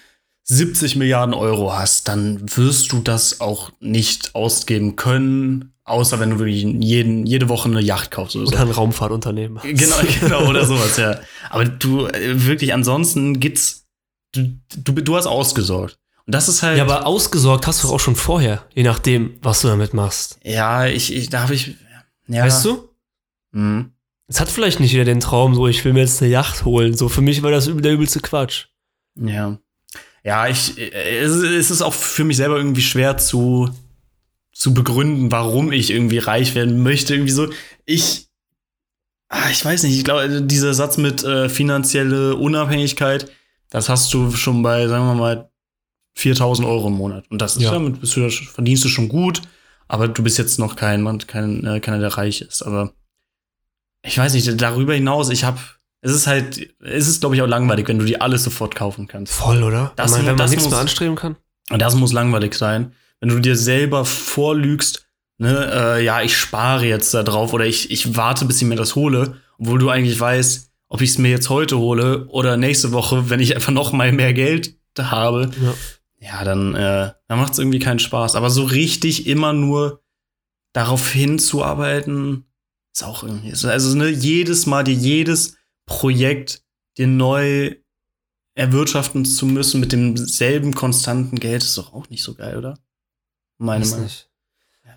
70 0.44 0.96
Milliarden 0.96 1.34
Euro 1.34 1.74
hast, 1.74 2.08
dann 2.08 2.40
wirst 2.56 2.92
du 2.92 3.00
das 3.00 3.42
auch 3.42 3.72
nicht 3.80 4.36
ausgeben 4.36 4.96
können, 4.96 5.74
außer 5.86 6.20
wenn 6.20 6.32
du 6.32 6.40
wirklich 6.40 6.64
jeden, 6.64 7.26
jede 7.26 7.50
Woche 7.50 7.68
eine 7.68 7.82
Yacht 7.82 8.12
kaufst 8.12 8.36
oder 8.36 8.46
so. 8.46 8.54
Oder 8.54 8.62
ein 8.62 8.72
Raumfahrtunternehmen. 8.72 9.60
Genau, 9.64 9.96
genau, 10.20 10.48
oder 10.48 10.66
sowas, 10.66 10.98
ja. 10.98 11.20
Aber 11.50 11.66
du, 11.66 12.06
äh, 12.06 12.46
wirklich, 12.46 12.74
ansonsten 12.74 13.40
gibt's, 13.40 13.88
du, 14.34 14.56
du, 14.78 14.94
du 14.94 15.16
hast 15.16 15.26
ausgesorgt. 15.26 15.98
Und 16.28 16.34
das 16.34 16.48
ist 16.48 16.62
halt. 16.62 16.78
Ja, 16.78 16.84
aber 16.84 17.06
ausgesorgt 17.08 17.66
hast 17.66 17.84
du 17.84 17.90
auch 17.90 18.00
schon 18.00 18.16
vorher, 18.16 18.66
je 18.74 18.84
nachdem, 18.84 19.38
was 19.42 19.62
du 19.62 19.68
damit 19.68 19.94
machst. 19.94 20.40
Ja, 20.44 20.86
ich, 20.86 21.14
ich 21.14 21.30
da 21.30 21.44
habe 21.44 21.56
ich. 21.56 21.76
Ja. 22.28 22.44
Weißt 22.44 22.66
du? 22.66 22.90
Mhm. 23.52 23.95
Es 24.28 24.40
hat 24.40 24.50
vielleicht 24.50 24.80
nicht 24.80 24.92
jeder 24.92 25.06
den 25.06 25.20
Traum, 25.20 25.54
so 25.54 25.68
ich 25.68 25.84
will 25.86 25.94
mir 25.94 26.02
jetzt 26.02 26.22
eine 26.22 26.32
Yacht 26.32 26.66
holen. 26.66 26.96
So 26.96 27.10
für 27.10 27.22
mich 27.22 27.44
war 27.44 27.52
das 27.52 27.66
der 27.66 27.94
übelste 27.94 28.20
Quatsch. 28.20 28.66
Ja. 29.16 29.60
Ja, 30.24 30.48
ich, 30.48 30.76
es, 30.80 31.70
ist 31.70 31.82
auch 31.84 31.94
für 31.94 32.24
mich 32.24 32.38
selber 32.38 32.58
irgendwie 32.58 32.82
schwer 32.82 33.18
zu, 33.18 33.70
zu 34.52 34.74
begründen, 34.74 35.32
warum 35.32 35.72
ich 35.72 35.92
irgendwie 35.92 36.18
reich 36.18 36.56
werden 36.56 36.82
möchte. 36.82 37.14
Irgendwie 37.14 37.32
so, 37.32 37.50
ich, 37.86 38.28
ah, 39.30 39.50
ich 39.52 39.64
weiß 39.64 39.84
nicht, 39.84 39.96
ich 39.96 40.04
glaube, 40.04 40.42
dieser 40.42 40.74
Satz 40.74 40.98
mit 40.98 41.24
äh, 41.24 41.48
finanzielle 41.48 42.36
Unabhängigkeit, 42.36 43.32
das 43.70 43.88
hast 43.88 44.12
du 44.16 44.32
schon 44.32 44.64
bei, 44.64 44.88
sagen 44.88 45.06
wir 45.06 45.14
mal, 45.14 45.52
4000 46.16 46.68
Euro 46.68 46.88
im 46.88 46.94
Monat. 46.94 47.26
Und 47.30 47.40
das 47.40 47.56
ist 47.58 47.64
Ja. 47.64 47.72
damit 47.72 48.00
bist 48.02 48.16
du, 48.16 48.28
verdienst 48.30 48.84
du 48.84 48.90
schon 48.90 49.10
gut, 49.10 49.44
aber 49.88 50.08
du 50.08 50.24
bist 50.24 50.40
jetzt 50.40 50.58
noch 50.58 50.76
kein, 50.76 51.06
kein 51.28 51.64
äh, 51.66 51.80
keiner, 51.80 52.00
der 52.00 52.18
reich 52.18 52.42
ist. 52.42 52.64
Aber 52.64 52.94
ich 54.06 54.18
weiß 54.18 54.34
nicht, 54.34 54.62
darüber 54.62 54.94
hinaus, 54.94 55.30
ich 55.30 55.44
habe, 55.44 55.60
es 56.02 56.12
ist 56.14 56.28
halt, 56.28 56.70
es 56.84 57.08
ist, 57.08 57.20
glaube 57.22 57.36
ich, 57.36 57.42
auch 57.42 57.48
langweilig, 57.48 57.88
wenn 57.88 58.00
du 58.00 58.06
dir 58.06 58.22
alles 58.22 58.44
sofort 58.44 58.76
kaufen 58.76 59.08
kannst. 59.08 59.34
Voll, 59.34 59.64
oder? 59.64 59.92
Das 59.96 60.12
meine, 60.12 60.24
wenn 60.26 60.32
man 60.34 60.38
das 60.38 60.52
nichts 60.52 60.66
muss- 60.66 60.72
mehr 60.72 60.82
anstreben 60.82 61.16
kann. 61.16 61.36
Und 61.72 61.82
das 61.82 61.96
muss 61.96 62.14
langweilig 62.14 62.54
sein. 62.54 62.92
Wenn 63.20 63.30
du 63.30 63.40
dir 63.40 63.56
selber 63.56 64.06
vorlügst, 64.06 65.08
ne, 65.40 65.72
äh, 65.98 66.04
ja, 66.06 66.22
ich 66.22 66.38
spare 66.38 66.86
jetzt 66.86 67.14
da 67.14 67.24
drauf 67.24 67.54
oder 67.54 67.66
ich, 67.66 67.90
ich 67.92 68.16
warte, 68.16 68.46
bis 68.46 68.62
ich 68.62 68.68
mir 68.68 68.76
das 68.76 68.96
hole, 68.96 69.38
obwohl 69.58 69.80
du 69.80 69.90
eigentlich 69.90 70.20
weißt, 70.20 70.70
ob 70.90 71.02
ich 71.02 71.10
es 71.12 71.18
mir 71.18 71.30
jetzt 71.32 71.50
heute 71.50 71.78
hole 71.80 72.28
oder 72.28 72.56
nächste 72.58 72.92
Woche, 72.92 73.30
wenn 73.32 73.40
ich 73.40 73.56
einfach 73.56 73.72
noch 73.72 73.92
mal 73.94 74.12
mehr 74.12 74.34
Geld 74.34 74.76
habe, 75.00 75.50
Ja. 75.62 75.74
ja, 76.20 76.44
dann, 76.44 76.76
äh, 76.76 77.12
dann 77.28 77.40
macht 77.40 77.54
es 77.54 77.60
irgendwie 77.60 77.80
keinen 77.80 78.00
Spaß. 78.00 78.36
Aber 78.36 78.50
so 78.52 78.64
richtig 78.64 79.26
immer 79.28 79.52
nur 79.54 80.02
darauf 80.74 81.10
hinzuarbeiten, 81.10 82.46
ist 82.96 83.04
auch 83.04 83.24
irgendwie. 83.24 83.50
ist- 83.50 83.66
Also, 83.66 83.96
ne, 83.96 84.10
jedes 84.10 84.66
Mal 84.66 84.84
dir 84.84 84.94
jedes 84.94 85.58
Projekt 85.86 86.64
dir 86.98 87.08
neu 87.08 87.76
erwirtschaften 88.56 89.26
zu 89.26 89.46
müssen 89.46 89.80
mit 89.82 89.92
demselben 89.92 90.74
konstanten 90.74 91.38
Geld, 91.40 91.64
ist 91.64 91.78
doch 91.78 91.94
auch 91.94 92.10
nicht 92.10 92.24
so 92.24 92.36
geil, 92.36 92.58
oder? 92.58 92.80
Meine 93.58 93.86
Meinung. 93.86 94.04
nicht. 94.04 94.30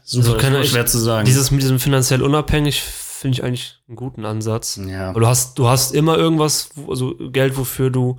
Super, 0.05 0.29
Also 0.29 0.39
kann 0.39 0.65
schwer 0.65 0.87
zu 0.87 0.99
sagen. 0.99 1.27
Dieses 1.27 1.51
mit 1.51 1.61
diesem 1.63 1.81
finanziell 1.81 2.23
unabhängig 2.23 2.81
finde 2.83 3.35
ich 3.35 3.43
eigentlich 3.45 3.83
einen 3.89 3.97
guten 3.97 4.25
Ansatz. 4.25 4.77
ja. 4.83 5.11
Aber 5.11 5.21
du 5.21 5.27
hast, 5.27 5.59
du 5.59 5.69
hast 5.69 5.93
immer 5.93 6.17
irgendwas, 6.17 6.71
also 6.89 7.15
Geld, 7.31 7.57
wofür 7.59 7.91
du 7.91 8.19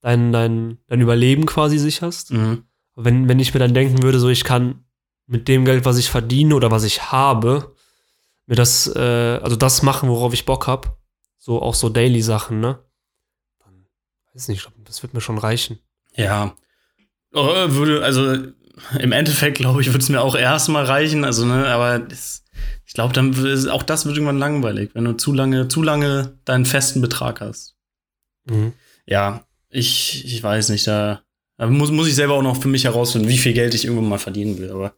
dein, 0.00 0.32
dein, 0.32 0.78
dein 0.88 1.00
Überleben 1.00 1.46
quasi 1.46 1.78
sicherst. 1.78 2.32
Mhm. 2.32 2.64
Wenn, 2.96 3.28
wenn 3.28 3.38
ich 3.38 3.54
mir 3.54 3.60
dann 3.60 3.74
denken 3.74 4.02
würde, 4.02 4.18
so 4.18 4.28
ich 4.28 4.44
kann 4.44 4.84
mit 5.26 5.46
dem 5.48 5.64
Geld, 5.64 5.84
was 5.84 5.96
ich 5.98 6.10
verdiene 6.10 6.54
oder 6.56 6.70
was 6.70 6.84
ich 6.84 7.10
habe, 7.12 7.73
mir 8.46 8.56
das, 8.56 8.86
äh, 8.94 8.98
also 9.42 9.56
das 9.56 9.82
machen, 9.82 10.08
worauf 10.08 10.32
ich 10.34 10.44
Bock 10.44 10.66
habe, 10.66 10.96
so 11.38 11.62
auch 11.62 11.74
so 11.74 11.88
Daily-Sachen, 11.88 12.60
ne? 12.60 12.78
Dann 13.60 13.86
weiß 14.32 14.48
nicht, 14.48 14.68
das 14.84 15.02
wird 15.02 15.14
mir 15.14 15.20
schon 15.20 15.38
reichen. 15.38 15.78
Ja. 16.14 16.56
Oh, 17.32 17.46
würde, 17.46 18.04
also 18.04 18.32
im 18.98 19.12
Endeffekt, 19.12 19.58
glaube 19.58 19.80
ich, 19.80 19.88
würde 19.88 19.98
es 19.98 20.08
mir 20.08 20.20
auch 20.20 20.34
erstmal 20.36 20.84
reichen. 20.84 21.24
Also, 21.24 21.46
ne, 21.46 21.66
aber 21.68 21.98
das, 21.98 22.44
ich 22.86 22.94
glaube, 22.94 23.12
dann 23.12 23.36
wird- 23.36 23.68
auch 23.68 23.82
das 23.82 24.04
wird 24.06 24.16
irgendwann 24.16 24.38
langweilig, 24.38 24.90
wenn 24.94 25.04
du 25.04 25.12
zu 25.16 25.32
lange, 25.32 25.68
zu 25.68 25.82
lange 25.82 26.38
deinen 26.44 26.66
festen 26.66 27.00
Betrag 27.00 27.40
hast. 27.40 27.76
Mhm. 28.46 28.72
Ja, 29.06 29.46
ich, 29.68 30.24
ich 30.24 30.42
weiß 30.42 30.68
nicht, 30.68 30.86
da, 30.86 31.22
da 31.56 31.66
muss, 31.66 31.90
muss 31.90 32.08
ich 32.08 32.14
selber 32.14 32.34
auch 32.34 32.42
noch 32.42 32.60
für 32.60 32.68
mich 32.68 32.84
herausfinden, 32.84 33.28
wie 33.28 33.38
viel 33.38 33.52
Geld 33.52 33.74
ich 33.74 33.84
irgendwann 33.84 34.08
mal 34.08 34.18
verdienen 34.18 34.58
will. 34.58 34.70
Aber 34.70 34.94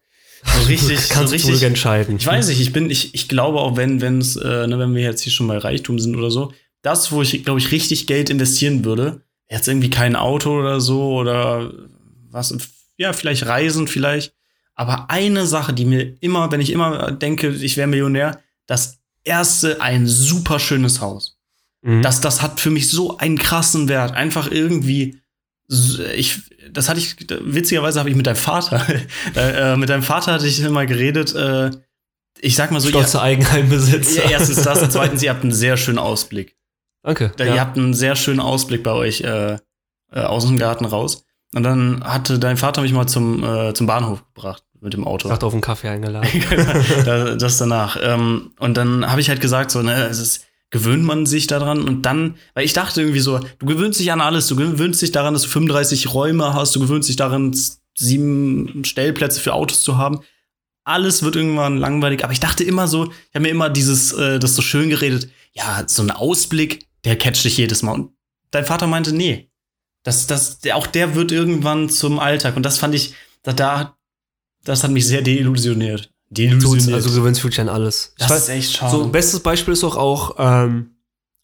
so 0.47 0.67
richtig, 0.69 1.01
so 1.01 1.15
Kannst 1.15 1.33
du 1.33 1.37
richtig, 1.37 1.63
entscheiden. 1.63 2.17
Ich 2.17 2.27
weiß 2.27 2.49
nicht, 2.49 2.61
ich 2.61 2.73
bin, 2.73 2.91
ich, 2.91 3.15
ich 3.15 3.29
glaube 3.29 3.61
auch, 3.61 3.77
wenn, 3.77 4.01
wenn's, 4.01 4.37
äh, 4.37 4.67
ne, 4.67 4.79
wenn 4.79 4.95
wir 4.95 5.03
jetzt 5.03 5.23
hier 5.23 5.33
schon 5.33 5.49
bei 5.49 5.59
Reichtum 5.59 5.99
sind 5.99 6.17
oder 6.17 6.31
so, 6.31 6.53
das, 6.83 7.13
wo 7.13 7.23
ich, 7.23 7.45
glaube 7.45 7.59
ich, 7.59 7.73
richtig 7.73 8.07
Geld 8.07 8.31
investieren 8.31 8.85
würde, 8.85 9.23
jetzt 9.51 9.69
irgendwie 9.69 9.91
kein 9.91 10.17
Auto 10.17 10.59
oder 10.59 10.81
so 10.81 11.15
oder 11.15 11.73
was, 12.31 12.57
ja, 12.97 13.13
vielleicht 13.13 13.47
Reisen 13.47 13.89
vielleicht. 13.89 14.33
Aber 14.75 15.11
eine 15.11 15.47
Sache, 15.47 15.73
die 15.73 15.85
mir 15.85 16.17
immer, 16.21 16.53
wenn 16.53 16.61
ich 16.61 16.71
immer 16.71 17.11
denke, 17.13 17.49
ich 17.49 17.77
wäre 17.77 17.89
Millionär, 17.89 18.41
das 18.67 18.99
erste 19.25 19.81
ein 19.81 20.07
super 20.07 20.59
schönes 20.59 21.01
Haus. 21.01 21.39
Mhm. 21.83 22.03
Das, 22.03 22.21
das 22.21 22.43
hat 22.43 22.61
für 22.61 22.71
mich 22.71 22.91
so 22.91 23.17
einen 23.19 23.39
krassen 23.39 23.89
Wert. 23.89 24.15
Einfach 24.15 24.51
irgendwie. 24.51 25.21
Ich, 26.15 26.41
das 26.71 26.89
hatte 26.89 27.01
ich, 27.01 27.17
witzigerweise 27.43 27.99
habe 27.99 28.09
ich 28.11 28.17
mit 28.17 28.27
deinem 28.27 28.37
Vater, 28.37 28.85
äh, 29.35 29.77
mit 29.77 29.89
deinem 29.89 30.03
Vater 30.03 30.33
hatte 30.35 30.47
ich 30.47 30.61
immer 30.61 30.87
geredet, 30.87 31.35
äh, 31.35 31.71
ich 32.41 32.55
sag 32.55 32.71
mal 32.71 32.81
so, 32.81 32.89
ihr, 32.89 32.93
Stolzer 32.93 33.23
Eigenheimbesitzer. 33.23 34.25
ja, 34.25 34.31
erstens 34.31 34.63
das 34.63 34.83
und 34.83 34.93
zweitens, 34.93 35.23
ihr 35.23 35.31
habt 35.31 35.43
einen 35.43 35.53
sehr 35.53 35.77
schönen 35.77 35.99
Ausblick. 35.99 36.55
Danke. 37.03 37.33
Da, 37.37 37.45
Ihr 37.45 37.61
habt 37.61 37.77
einen 37.77 37.95
sehr 37.95 38.17
schönen 38.17 38.41
Ausblick 38.41 38.83
bei 38.83 38.91
euch 38.93 39.21
äh, 39.23 39.55
äh, 40.13 40.21
aus 40.21 40.45
dem 40.47 40.59
Garten 40.59 40.85
raus. 40.85 41.25
Und 41.55 41.63
dann 41.63 42.03
hatte 42.05 42.39
dein 42.39 42.57
Vater 42.57 42.83
mich 42.83 42.93
mal 42.93 43.07
zum, 43.07 43.43
äh, 43.45 43.73
zum 43.75 43.87
Bahnhof 43.87 44.25
gebracht 44.35 44.65
mit 44.81 44.93
dem 44.93 45.05
Auto. 45.07 45.29
Ich 45.29 45.33
dachte, 45.33 45.47
auf 45.47 45.53
einen 45.53 45.63
Kaffee 45.63 45.89
eingeladen. 45.89 46.29
Da- 47.05 47.37
das 47.37 47.59
danach. 47.59 47.97
Ähm, 48.03 48.51
und 48.59 48.77
dann 48.77 49.09
habe 49.11 49.21
ich 49.21 49.29
halt 49.29 49.41
gesagt, 49.41 49.71
so, 49.71 49.83
ne, 49.83 50.07
es 50.09 50.19
ist, 50.19 50.46
gewöhnt 50.71 51.05
man 51.05 51.27
sich 51.27 51.47
daran 51.47 51.83
und 51.83 52.03
dann, 52.03 52.37
weil 52.55 52.65
ich 52.65 52.73
dachte 52.73 53.01
irgendwie 53.01 53.21
so, 53.21 53.39
du 53.59 53.67
gewöhnst 53.67 54.01
dich 54.01 54.11
an 54.13 54.21
alles, 54.21 54.49
du 54.49 54.57
gewöhnst 54.57 55.01
dich 55.01 55.13
daran, 55.13 55.35
dass 55.35 55.43
du 55.43 55.49
35 55.49 56.13
Räume 56.13 56.55
hast, 56.55 56.75
du 56.75 56.81
gewöhnst 56.81 57.09
dich 57.09 57.17
daran, 57.17 57.57
sieben 57.97 58.85
Stellplätze 58.85 59.41
für 59.41 59.55
Autos 59.55 59.83
zu 59.83 59.97
haben. 59.97 60.21
Alles 60.85 61.23
wird 61.23 61.37
irgendwann 61.37 61.79
langweilig, 61.79 62.25
aber 62.25 62.33
ich 62.33 62.41
dachte 62.41 62.63
immer 62.65 62.89
so, 62.89 63.07
ich 63.07 63.35
habe 63.35 63.43
mir 63.43 63.49
immer 63.49 63.71
dieses, 63.71 64.13
äh, 64.13 64.39
das 64.39 64.55
so 64.55 64.63
schön 64.63 64.91
geredet, 64.91 65.29
ja, 65.53 65.85
so 65.87 66.03
ein 66.03 66.11
Ausblick, 66.11 66.87
der 67.05 67.17
catcht 67.17 67.45
dich 67.45 67.57
jedes 67.57 67.83
Mal. 67.83 67.93
Und 67.93 68.11
dein 68.51 68.65
Vater 68.65 68.87
meinte, 68.87 69.13
nee, 69.13 69.51
das, 70.03 70.27
das, 70.27 70.61
auch 70.73 70.87
der 70.87 71.15
wird 71.15 71.33
irgendwann 71.33 71.89
zum 71.91 72.19
Alltag. 72.19 72.57
Und 72.57 72.63
das 72.63 72.79
fand 72.79 72.95
ich, 72.95 73.15
da, 73.43 73.53
da 73.53 73.97
das 74.63 74.85
hat 74.85 74.91
mich 74.91 75.07
sehr 75.07 75.23
deillusioniert. 75.23 76.13
Deillusioniert. 76.31 76.93
Also 76.95 77.11
du 77.11 77.17
gewöhnst 77.17 77.43
wirklich 77.45 77.61
an 77.61 77.69
alles. 77.69 78.15
Ich 78.19 78.27
das 78.27 78.33
weiß- 78.33 78.37
ist 78.37 78.49
echt 78.49 78.73
schade. 78.77 78.91
So, 78.97 79.09
bestes 79.09 79.41
Beispiel 79.41 79.73
ist 79.73 79.83
doch 79.83 79.97
auch, 79.97 80.37
ähm, 80.39 80.91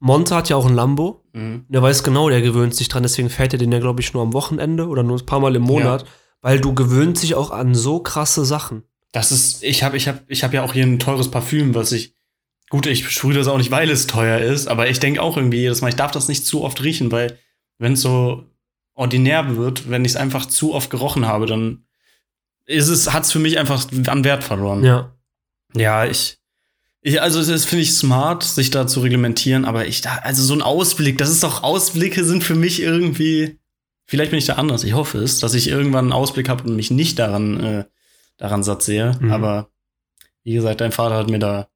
Monte 0.01 0.35
hat 0.35 0.49
ja 0.49 0.57
auch 0.57 0.67
ein 0.67 0.75
Lambo. 0.75 1.25
Mhm. 1.33 1.65
Der 1.69 1.83
weiß 1.83 2.03
genau, 2.03 2.29
der 2.29 2.43
gewöhnt 2.43 2.75
sich 2.75 2.89
dran, 2.89 3.03
deswegen 3.05 3.31
fährt 3.31 3.53
er 3.53 3.59
den 3.59 3.71
ja, 3.73 3.79
glaube 3.79 4.01
ich, 4.01 4.12
nur 4.12 4.23
am 4.23 4.33
Wochenende 4.33 4.89
oder 4.89 5.03
nur 5.03 5.19
ein 5.19 5.27
paar 5.27 5.41
Mal 5.41 5.55
im 5.55 5.62
Monat, 5.62 6.05
weil 6.41 6.61
du 6.61 6.75
gewöhnst 6.75 7.23
dich 7.23 7.35
auch 7.37 7.51
an 7.53 7.75
so 7.75 8.01
krasse 8.01 8.45
Sachen. 8.45 8.83
Das 9.12 9.31
ist, 9.31 9.62
ich 9.62 9.83
habe 9.85 9.97
ich 9.97 10.09
hab, 10.09 10.23
ich 10.29 10.43
hab 10.43 10.53
ja 10.53 10.65
auch 10.65 10.73
hier 10.73 10.85
ein 10.85 10.99
teures 10.99 11.31
Parfüm, 11.31 11.75
was 11.75 11.93
ich, 11.93 12.15
gut, 12.71 12.87
ich 12.87 13.09
sprühe 13.11 13.35
das 13.35 13.47
auch 13.47 13.59
nicht, 13.59 13.71
weil 13.71 13.91
es 13.91 14.07
teuer 14.09 14.39
ist, 14.39 14.67
aber 14.67 14.89
ich 14.91 14.99
denke 14.99 15.23
auch 15.23 15.37
irgendwie 15.37 15.59
jedes 15.59 15.81
Mal, 15.83 15.89
ich 15.91 15.97
darf 15.97 16.11
das 16.11 16.29
nicht 16.29 16.45
zu 16.47 16.62
oft 16.65 16.83
riechen, 16.83 17.12
weil 17.12 17.39
wenn 17.79 17.93
es 17.93 18.01
so 18.01 18.45
ordinär 18.95 19.57
wird, 19.57 19.89
wenn 19.91 20.05
ich 20.05 20.12
es 20.12 20.17
einfach 20.17 20.47
zu 20.47 20.75
oft 20.75 20.91
gerochen 20.91 21.27
habe, 21.27 21.47
dann 21.47 21.85
ist 22.66 22.88
es, 22.88 23.12
hat 23.12 23.25
es 23.25 23.33
für 23.33 23.38
mich 23.38 23.59
einfach 23.59 23.87
an 24.07 24.25
Wert 24.25 24.45
verloren. 24.45 24.85
Ja. 24.85 25.12
Ja, 25.75 26.04
ich, 26.04 26.38
ich 27.00 27.21
also 27.21 27.42
das 27.45 27.64
finde 27.64 27.83
ich 27.83 27.92
smart, 27.95 28.42
sich 28.45 28.71
da 28.71 28.87
zu 28.87 29.00
reglementieren, 29.00 29.64
aber 29.64 29.87
ich 29.87 30.00
da, 30.02 30.16
also 30.23 30.42
so 30.42 30.54
ein 30.54 30.62
Ausblick, 30.62 31.19
das 31.19 31.31
ist 31.31 31.42
doch, 31.42 31.62
Ausblicke 31.62 32.25
sind 32.25 32.45
für 32.45 32.54
mich 32.54 32.81
irgendwie, 32.83 33.59
vielleicht 34.07 34.31
bin 34.31 34.38
ich 34.38 34.47
da 34.47 34.54
anders, 34.54 34.85
ich 34.85 34.92
hoffe 34.95 35.19
es, 35.19 35.40
dass 35.40 35.54
ich 35.54 35.69
irgendwann 35.69 36.07
einen 36.07 36.12
Ausblick 36.12 36.49
habe 36.49 36.64
und 36.64 36.76
mich 36.76 36.90
nicht 36.90 37.19
daran, 37.19 37.61
äh, 37.64 37.85
daran 38.37 38.62
satt 38.62 38.83
sehe, 38.83 39.16
Mhm. 39.21 39.33
aber 39.33 39.71
wie 40.45 40.52
gesagt, 40.54 40.81
dein 40.81 40.92
Vater 40.92 41.16
hat 41.16 41.31
mir 41.31 41.38
da 41.38 41.69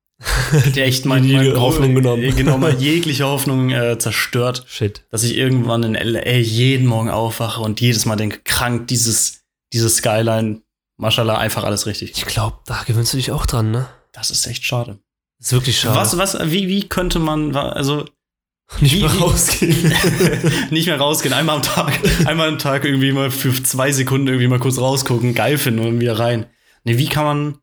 der 0.74 0.86
echt 0.86 1.04
Die 1.04 1.08
mein 1.08 1.56
Hoffnung 1.56 1.94
genommen. 1.94 2.22
äh, 2.22 2.32
Genau, 2.32 2.56
mal 2.58 2.74
jegliche 2.78 3.26
Hoffnung 3.26 3.70
äh, 3.70 3.98
zerstört. 3.98 4.64
Shit. 4.66 5.04
Dass 5.10 5.22
ich 5.24 5.36
irgendwann 5.36 5.82
in 5.82 5.94
LA 5.94 6.36
jeden 6.38 6.86
Morgen 6.86 7.10
aufwache 7.10 7.60
und 7.60 7.80
jedes 7.82 8.06
Mal 8.06 8.16
denke, 8.16 8.40
krank, 8.44 8.88
dieses, 8.88 9.42
dieses 9.74 9.96
Skyline, 9.96 10.62
Mashallah, 10.98 11.38
einfach 11.38 11.64
alles 11.64 11.86
richtig. 11.86 12.12
Ich 12.16 12.26
glaube, 12.26 12.58
da 12.66 12.82
gewöhnst 12.86 13.12
du 13.12 13.16
dich 13.18 13.30
auch 13.32 13.46
dran, 13.46 13.70
ne? 13.70 13.86
Das 14.12 14.30
ist 14.30 14.46
echt 14.46 14.64
schade. 14.64 14.98
Das 15.38 15.48
ist 15.48 15.52
wirklich 15.52 15.78
schade. 15.78 15.96
Was, 15.98 16.16
was, 16.16 16.50
wie, 16.50 16.68
wie 16.68 16.88
könnte 16.88 17.18
man, 17.18 17.54
also 17.54 18.06
Nicht 18.80 18.94
wie- 18.96 19.00
mehr 19.02 19.10
rausgehen. 19.12 19.92
nicht 20.70 20.86
mehr 20.86 20.98
rausgehen, 20.98 21.34
einmal 21.34 21.56
am 21.56 21.62
Tag, 21.62 21.98
einmal 22.26 22.48
am 22.48 22.58
Tag 22.58 22.84
irgendwie 22.84 23.12
mal 23.12 23.30
für 23.30 23.52
zwei 23.62 23.92
Sekunden 23.92 24.26
irgendwie 24.26 24.48
mal 24.48 24.58
kurz 24.58 24.78
rausgucken, 24.78 25.34
geil 25.34 25.58
finden 25.58 25.86
und 25.86 26.00
wieder 26.00 26.18
rein. 26.18 26.46
Nee, 26.84 26.98
wie 26.98 27.06
kann 27.06 27.24
man, 27.24 27.58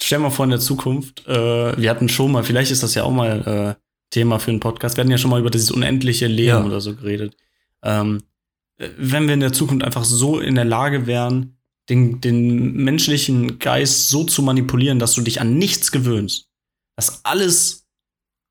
stell 0.00 0.18
mal 0.20 0.30
vor 0.30 0.44
in 0.44 0.50
der 0.50 0.60
Zukunft, 0.60 1.26
äh, 1.26 1.76
wir 1.80 1.90
hatten 1.90 2.08
schon 2.08 2.30
mal, 2.32 2.44
vielleicht 2.44 2.70
ist 2.70 2.82
das 2.82 2.94
ja 2.94 3.02
auch 3.04 3.10
mal 3.10 3.76
äh, 3.78 3.82
Thema 4.10 4.38
für 4.38 4.50
einen 4.50 4.60
Podcast, 4.60 4.96
wir 4.96 5.02
hatten 5.02 5.10
ja 5.10 5.18
schon 5.18 5.30
mal 5.30 5.40
über 5.40 5.50
dieses 5.50 5.70
unendliche 5.70 6.26
Leben 6.26 6.48
Ja. 6.48 6.64
oder 6.64 6.80
so 6.80 6.94
geredet. 6.94 7.36
Ähm, 7.82 8.22
äh, 8.76 8.88
wenn 8.98 9.26
wir 9.26 9.34
in 9.34 9.40
der 9.40 9.52
Zukunft 9.52 9.84
einfach 9.84 10.04
so 10.04 10.38
in 10.38 10.54
der 10.54 10.64
Lage 10.64 11.06
wären, 11.06 11.56
den, 11.90 12.20
den 12.20 12.72
menschlichen 12.74 13.58
Geist 13.58 14.08
so 14.08 14.24
zu 14.24 14.42
manipulieren, 14.42 14.98
dass 14.98 15.12
du 15.14 15.20
dich 15.20 15.40
an 15.40 15.58
nichts 15.58 15.92
gewöhnst, 15.92 16.46
dass 16.96 17.24
alles, 17.24 17.86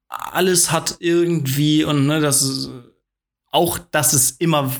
alles 0.09 0.71
hat 0.71 0.97
irgendwie 0.99 1.83
und 1.83 2.05
ne, 2.05 2.19
das 2.19 2.41
ist, 2.41 2.69
auch, 3.51 3.79
dass 3.79 4.13
es 4.13 4.31
immer, 4.31 4.71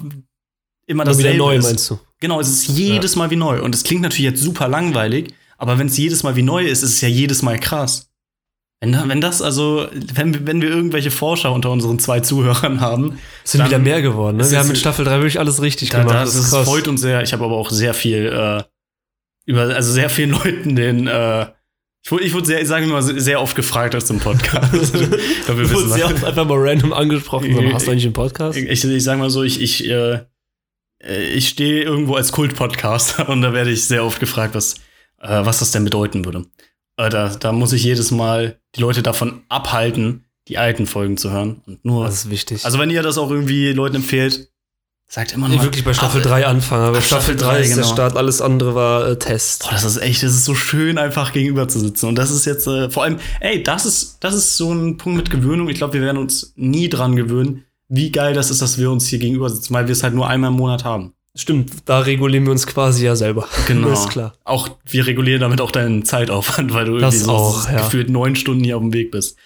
immer 0.85 1.03
Immer 1.05 1.17
wieder 1.17 1.33
neu, 1.33 1.55
ist. 1.55 1.65
meinst 1.65 1.89
du? 1.89 1.99
Genau, 2.19 2.39
es 2.39 2.49
ist 2.49 2.67
jedes 2.67 3.15
Mal 3.15 3.29
wie 3.31 3.35
neu. 3.35 3.61
Und 3.63 3.73
es 3.73 3.83
klingt 3.83 4.01
natürlich 4.01 4.31
jetzt 4.31 4.43
super 4.43 4.67
langweilig, 4.67 5.33
aber 5.57 5.77
wenn 5.79 5.87
es 5.87 5.97
jedes 5.97 6.23
Mal 6.23 6.35
wie 6.35 6.41
neu 6.41 6.65
ist, 6.65 6.83
ist 6.83 6.93
es 6.93 7.01
ja 7.01 7.07
jedes 7.07 7.41
Mal 7.41 7.59
krass. 7.59 8.08
Wenn, 8.81 8.93
da- 8.93 9.03
wenn 9.07 9.19
das 9.19 9.41
also, 9.41 9.87
wenn, 10.13 10.33
wir- 10.33 10.47
wenn 10.47 10.61
wir 10.61 10.69
irgendwelche 10.69 11.11
Forscher 11.11 11.51
unter 11.51 11.69
unseren 11.71 11.99
zwei 11.99 12.21
Zuhörern 12.21 12.79
haben, 12.79 13.19
Es 13.43 13.51
sind 13.51 13.65
wieder 13.65 13.77
mehr 13.79 14.01
geworden, 14.01 14.37
ne? 14.37 14.43
ist 14.43 14.51
Wir 14.51 14.59
haben 14.59 14.69
in 14.69 14.75
Staffel 14.77 15.03
3 15.05 15.17
wirklich 15.17 15.39
alles 15.39 15.61
richtig 15.61 15.89
da, 15.89 15.99
gemacht. 15.99 16.15
das, 16.15 16.33
das 16.35 16.49
krass. 16.51 16.65
freut 16.65 16.87
uns 16.87 17.01
sehr. 17.01 17.21
Ich 17.21 17.33
habe 17.33 17.43
aber 17.43 17.55
auch 17.57 17.69
sehr 17.71 17.93
viel 17.93 18.27
äh, 18.27 18.63
über, 19.45 19.63
also 19.75 19.91
sehr 19.91 20.09
vielen 20.09 20.31
Leuten 20.43 20.75
den, 20.77 21.07
äh, 21.07 21.47
ich 22.05 22.11
wurde, 22.13 22.23
ich 22.23 22.33
wurde 22.33 22.45
sehr, 22.45 22.65
sagen 22.65 22.85
wir 22.85 22.93
mal, 22.93 23.01
sehr 23.01 23.41
oft 23.41 23.57
gefragt 23.57 23.93
als 23.95 24.09
im 24.09 24.19
Podcast. 24.21 24.73
ich 24.95 25.43
glaube, 25.45 25.59
wir 25.61 25.67
Du 25.67 25.71
wissen, 25.71 25.89
sehr 25.91 26.05
oft 26.05 26.23
einfach 26.23 26.45
mal 26.45 26.57
random 26.57 26.93
angesprochen. 26.93 27.53
So, 27.53 27.61
hast 27.73 27.85
du 27.87 27.91
eigentlich 27.91 28.05
einen 28.05 28.13
Podcast? 28.13 28.57
Ich, 28.57 28.85
ich 28.85 29.03
sag 29.03 29.19
mal 29.19 29.29
so, 29.29 29.43
ich, 29.43 29.59
ich, 29.61 29.89
äh, 29.89 30.21
ich 31.33 31.49
stehe 31.49 31.83
irgendwo 31.83 32.15
als 32.15 32.31
Kult-Podcaster 32.31 33.27
und 33.29 33.41
da 33.41 33.51
werde 33.51 33.71
ich 33.71 33.83
sehr 33.83 34.05
oft 34.05 34.21
gefragt, 34.21 34.55
was, 34.55 34.75
äh, 35.19 35.43
was 35.45 35.59
das 35.59 35.71
denn 35.71 35.83
bedeuten 35.83 36.23
würde. 36.23 36.45
Äh, 36.99 37.09
da, 37.09 37.29
da 37.35 37.51
muss 37.53 37.71
ich 37.73 37.83
jedes 37.83 38.11
Mal 38.11 38.59
die 38.75 38.81
Leute 38.81 39.01
davon 39.01 39.41
abhalten, 39.49 40.25
die 40.49 40.57
alten 40.57 40.85
Folgen 40.85 41.15
zu 41.17 41.31
hören. 41.31 41.61
Und 41.65 41.83
nur. 41.85 42.05
Das 42.05 42.25
ist 42.25 42.29
wichtig. 42.29 42.65
also, 42.65 42.77
wenn 42.77 42.89
ihr 42.89 43.01
das 43.01 43.17
auch 43.17 43.31
irgendwie 43.31 43.71
Leuten 43.71 43.95
empfehlt, 43.97 44.49
sagt 45.07 45.33
immer 45.33 45.47
Nee, 45.47 45.55
nur. 45.55 45.63
wirklich 45.63 45.83
bei 45.85 45.93
Staffel 45.93 46.21
Aber- 46.21 46.29
3 46.29 46.45
anfangen. 46.45 46.83
Aber 46.83 46.97
Ab 46.97 47.03
Staffel 47.03 47.35
Staffel 47.35 47.37
3 47.37 47.59
ist 47.61 47.69
drei, 47.69 47.75
der 47.75 47.83
genau. 47.83 47.93
Start, 47.93 48.17
alles 48.17 48.41
andere 48.41 48.75
war 48.75 49.07
äh, 49.07 49.17
Test. 49.17 49.63
Boah, 49.63 49.71
das 49.71 49.83
ist 49.85 49.97
echt, 49.97 50.21
das 50.23 50.33
ist 50.33 50.45
so 50.45 50.55
schön, 50.55 50.97
einfach 50.97 51.31
gegenüber 51.33 51.67
zu 51.69 51.79
sitzen. 51.79 52.07
Und 52.07 52.15
das 52.15 52.31
ist 52.31 52.45
jetzt, 52.45 52.67
äh, 52.67 52.89
vor 52.89 53.03
allem, 53.03 53.17
ey, 53.39 53.63
das 53.63 53.85
ist, 53.85 54.17
das 54.19 54.35
ist 54.35 54.57
so 54.57 54.71
ein 54.73 54.97
Punkt 54.97 55.17
mit 55.17 55.29
Gewöhnung. 55.31 55.69
Ich 55.69 55.77
glaube, 55.77 55.93
wir 55.93 56.01
werden 56.01 56.17
uns 56.17 56.51
nie 56.57 56.89
dran 56.89 57.15
gewöhnen, 57.15 57.63
wie 57.87 58.11
geil 58.11 58.33
das 58.35 58.51
ist, 58.51 58.61
dass 58.61 58.77
wir 58.77 58.91
uns 58.91 59.07
hier 59.07 59.17
gegenüber 59.19 59.49
sitzen, 59.49 59.73
weil 59.73 59.87
wir 59.87 59.93
es 59.93 60.03
halt 60.03 60.13
nur 60.13 60.27
einmal 60.27 60.51
im 60.51 60.57
Monat 60.57 60.83
haben. 60.83 61.13
Stimmt, 61.35 61.71
da 61.85 61.99
regulieren 61.99 62.45
wir 62.45 62.51
uns 62.51 62.65
quasi 62.67 63.05
ja 63.05 63.15
selber. 63.15 63.47
Genau. 63.67 63.91
ist 63.93 64.09
klar. 64.09 64.33
Auch 64.43 64.69
wir 64.85 65.05
regulieren 65.05 65.41
damit 65.41 65.61
auch 65.61 65.71
deinen 65.71 66.03
Zeitaufwand, 66.03 66.73
weil 66.73 66.85
du 66.85 66.97
Das 66.97 67.15
irgendwie 67.15 67.25
so 67.25 67.31
auch, 67.31 67.69
ja. 67.69 67.77
gefühlt 67.77 68.09
neun 68.09 68.35
Stunden 68.35 68.63
hier 68.63 68.77
auf 68.77 68.81
dem 68.81 68.93
Weg 68.93 69.11
bist. 69.11 69.37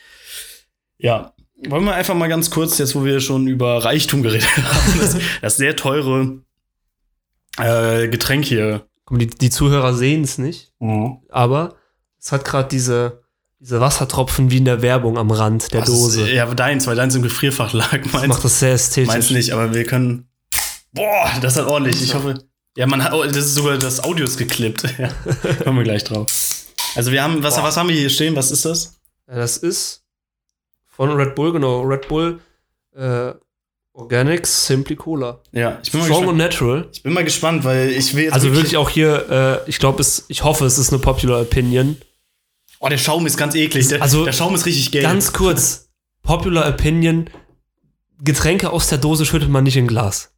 Ja. 0.98 1.34
Wollen 1.68 1.86
wir 1.86 1.94
einfach 1.94 2.16
mal 2.16 2.28
ganz 2.28 2.50
kurz, 2.50 2.78
jetzt 2.78 2.96
wo 2.96 3.06
wir 3.06 3.20
schon 3.22 3.48
über 3.48 3.84
Reichtum 3.86 4.24
geredet 4.24 4.50
haben, 4.58 5.00
das, 5.00 5.18
das 5.42 5.58
sehr 5.58 5.76
teure 5.76 6.40
äh, 7.58 8.08
Getränk 8.08 8.46
hier. 8.46 8.86
Die, 9.10 9.28
die 9.28 9.50
Zuhörer 9.50 9.94
sehen 9.94 10.24
es 10.24 10.38
nicht, 10.38 10.72
aber 11.30 11.76
es 12.20 12.32
hat 12.32 12.46
gerade 12.46 12.70
diese, 12.70 13.22
diese 13.60 13.80
Wassertropfen 13.82 14.50
wie 14.50 14.58
in 14.58 14.66
der 14.66 14.82
Werbung 14.82 15.18
am 15.18 15.30
Rand 15.30 15.74
der 15.74 15.82
Das 15.82 15.90
Dose. 15.90 16.22
Ist, 16.24 16.30
ja, 16.34 16.46
deins, 16.54 16.88
weil 16.88 16.96
deins 16.96 17.14
im 17.16 17.22
Gefrierfach 17.22 17.74
lag. 17.74 18.02
das 18.02 18.14
Meins, 18.14 18.28
macht 18.28 18.44
das 18.44 18.60
sehr 18.60 18.74
ästhetisch. 18.74 19.08
meins 19.14 19.30
nicht, 19.30 19.52
aber 19.52 19.74
wir 19.74 19.84
können. 19.86 20.28
Boah, 20.94 21.32
das 21.42 21.56
hat 21.58 21.66
ordentlich. 21.68 22.02
Ich 22.02 22.14
hoffe. 22.14 22.44
Ja, 22.78 22.88
man 22.88 23.04
hat, 23.04 23.14
oh, 23.14 23.24
das 23.24 23.38
ist 23.38 23.56
sogar 23.56 23.78
das 23.78 24.04
Audio 24.04 24.26
ist 24.26 24.38
geklippt. 24.38 24.84
Ja, 24.98 25.10
kommen 25.64 25.78
wir 25.80 25.84
gleich 25.84 26.04
drauf. 26.04 26.28
Also 26.96 27.12
wir 27.12 27.24
haben, 27.24 27.44
was, 27.44 27.56
Boah. 27.56 27.64
was 27.64 27.78
haben 27.78 27.90
wir 27.90 27.96
hier 27.96 28.10
stehen? 28.10 28.36
Was 28.36 28.52
ist 28.52 28.66
das? 28.66 29.00
Ja, 29.28 29.36
das 29.36 29.58
ist 29.58 30.04
von 30.88 31.10
Red 31.12 31.36
Bull, 31.36 31.52
genau. 31.54 31.82
Red 31.82 32.08
Bull 32.08 32.40
äh, 32.96 33.34
Organics 33.94 34.66
Simply 34.68 34.96
Cola. 34.96 35.40
Ja, 35.52 35.80
ich 35.84 35.92
bin 35.92 36.00
mal 36.02 36.06
Strong 36.06 36.22
gespannt. 36.22 36.28
und 36.32 36.38
natural. 36.38 36.90
Ich 36.92 37.04
bin 37.04 37.14
mal 37.14 37.24
gespannt, 37.24 37.64
weil 37.64 37.90
ich 37.92 38.16
will 38.16 38.24
jetzt 38.26 38.34
Also 38.34 38.54
wirklich 38.56 38.78
auch 38.78 38.90
hier, 38.90 39.62
äh, 39.66 39.70
ich 39.70 39.78
glaube, 39.80 40.02
es, 40.02 40.26
ich 40.30 40.44
hoffe, 40.44 40.66
es 40.66 40.78
ist 40.80 40.92
eine 40.92 41.00
popular 41.00 41.42
Opinion. 41.42 41.98
Oh, 42.80 42.90
der 42.90 42.98
Schaum 42.98 43.26
ist 43.28 43.38
ganz 43.38 43.54
eklig. 43.56 43.88
Der, 43.90 44.02
Also, 44.02 44.26
der 44.26 44.32
Schaum 44.34 44.56
ist 44.56 44.66
richtig 44.66 44.92
gelb. 44.92 45.04
Ganz 45.04 45.32
kurz, 45.32 45.90
popular 46.24 46.68
Opinion, 46.68 47.30
Getränke 48.24 48.72
aus 48.72 48.88
der 48.88 48.98
Dose 48.98 49.26
schüttet 49.26 49.50
man 49.50 49.64
nicht 49.64 49.78
in 49.78 49.88
Glas. 49.88 50.33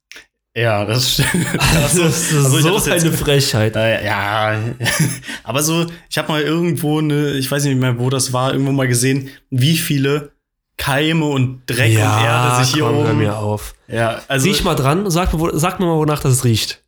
Ja, 0.56 0.86
das 0.86 1.14
stimmt. 1.14 1.46
Also, 1.84 2.04
das 2.04 2.32
ist 2.32 2.36
Also, 2.46 2.60
so 2.60 2.90
jetzt- 2.92 3.06
eine 3.06 3.12
Frechheit. 3.14 3.76
Äh, 3.76 4.06
ja, 4.06 4.60
aber 5.44 5.62
so, 5.64 5.86
ich 6.10 6.18
habe 6.18 6.30
mal 6.30 6.42
irgendwo 6.42 7.00
eine, 7.00 7.32
ich 7.34 7.50
weiß 7.52 7.66
nicht 7.66 7.78
mehr, 7.80 8.00
wo 8.00 8.10
das 8.10 8.32
war, 8.34 8.54
irgendwo 8.54 8.72
mal 8.72 8.88
gesehen, 8.88 9.30
wie 9.50 9.78
viele 9.78 10.32
Keime 10.78 11.26
und 11.26 11.62
Dreck 11.68 11.92
und 11.96 12.02
Erde 12.02 12.64
sich 12.66 12.74
hier 12.76 12.84
komm, 12.84 12.96
hör 12.96 13.10
oben. 13.10 13.18
mir 13.20 13.38
auf. 13.38 13.76
Ja, 13.88 14.22
also 14.28 14.48
Riech 14.48 14.64
mal 14.64 14.76
dran, 14.76 15.10
sag 15.10 15.34
mir, 15.34 15.40
wo, 15.40 15.50
sag 15.58 15.80
mir 15.80 15.86
mal, 15.86 15.98
wonach 15.98 16.20
das 16.22 16.44
riecht. 16.44 16.84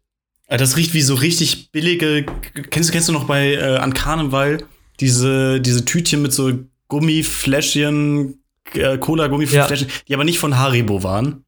äh, 0.47 0.57
das 0.57 0.75
riecht 0.77 0.93
wie 0.93 1.01
so 1.01 1.15
richtig 1.15 1.71
billige. 1.71 2.25
Kennst 2.69 2.89
du, 2.89 2.93
kennst 2.93 3.07
du 3.09 3.13
noch 3.13 3.23
bei 3.25 3.53
äh, 3.53 3.77
an 3.77 3.93
Karneval 3.93 4.63
diese, 4.99 5.61
diese 5.61 5.85
Tütchen 5.85 6.21
mit 6.21 6.33
so 6.33 6.51
Gummifläschchen, 6.89 8.41
äh, 8.73 8.97
Cola-Gummifläschchen, 8.97 9.87
die 10.07 10.13
aber 10.13 10.23
nicht 10.23 10.39
von 10.39 10.57
Haribo 10.57 11.03
waren. 11.03 11.43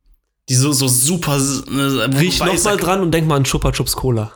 Die 0.50 0.56
so, 0.56 0.72
so 0.74 0.88
super. 0.88 1.38
Äh, 1.38 2.18
Riech 2.18 2.40
noch 2.40 2.64
mal 2.64 2.78
dran 2.78 3.02
und 3.02 3.12
denk 3.12 3.28
mal 3.28 3.36
an 3.38 3.44
Chupa 3.44 3.72
Chups 3.72 3.96
Cola. 3.96 4.34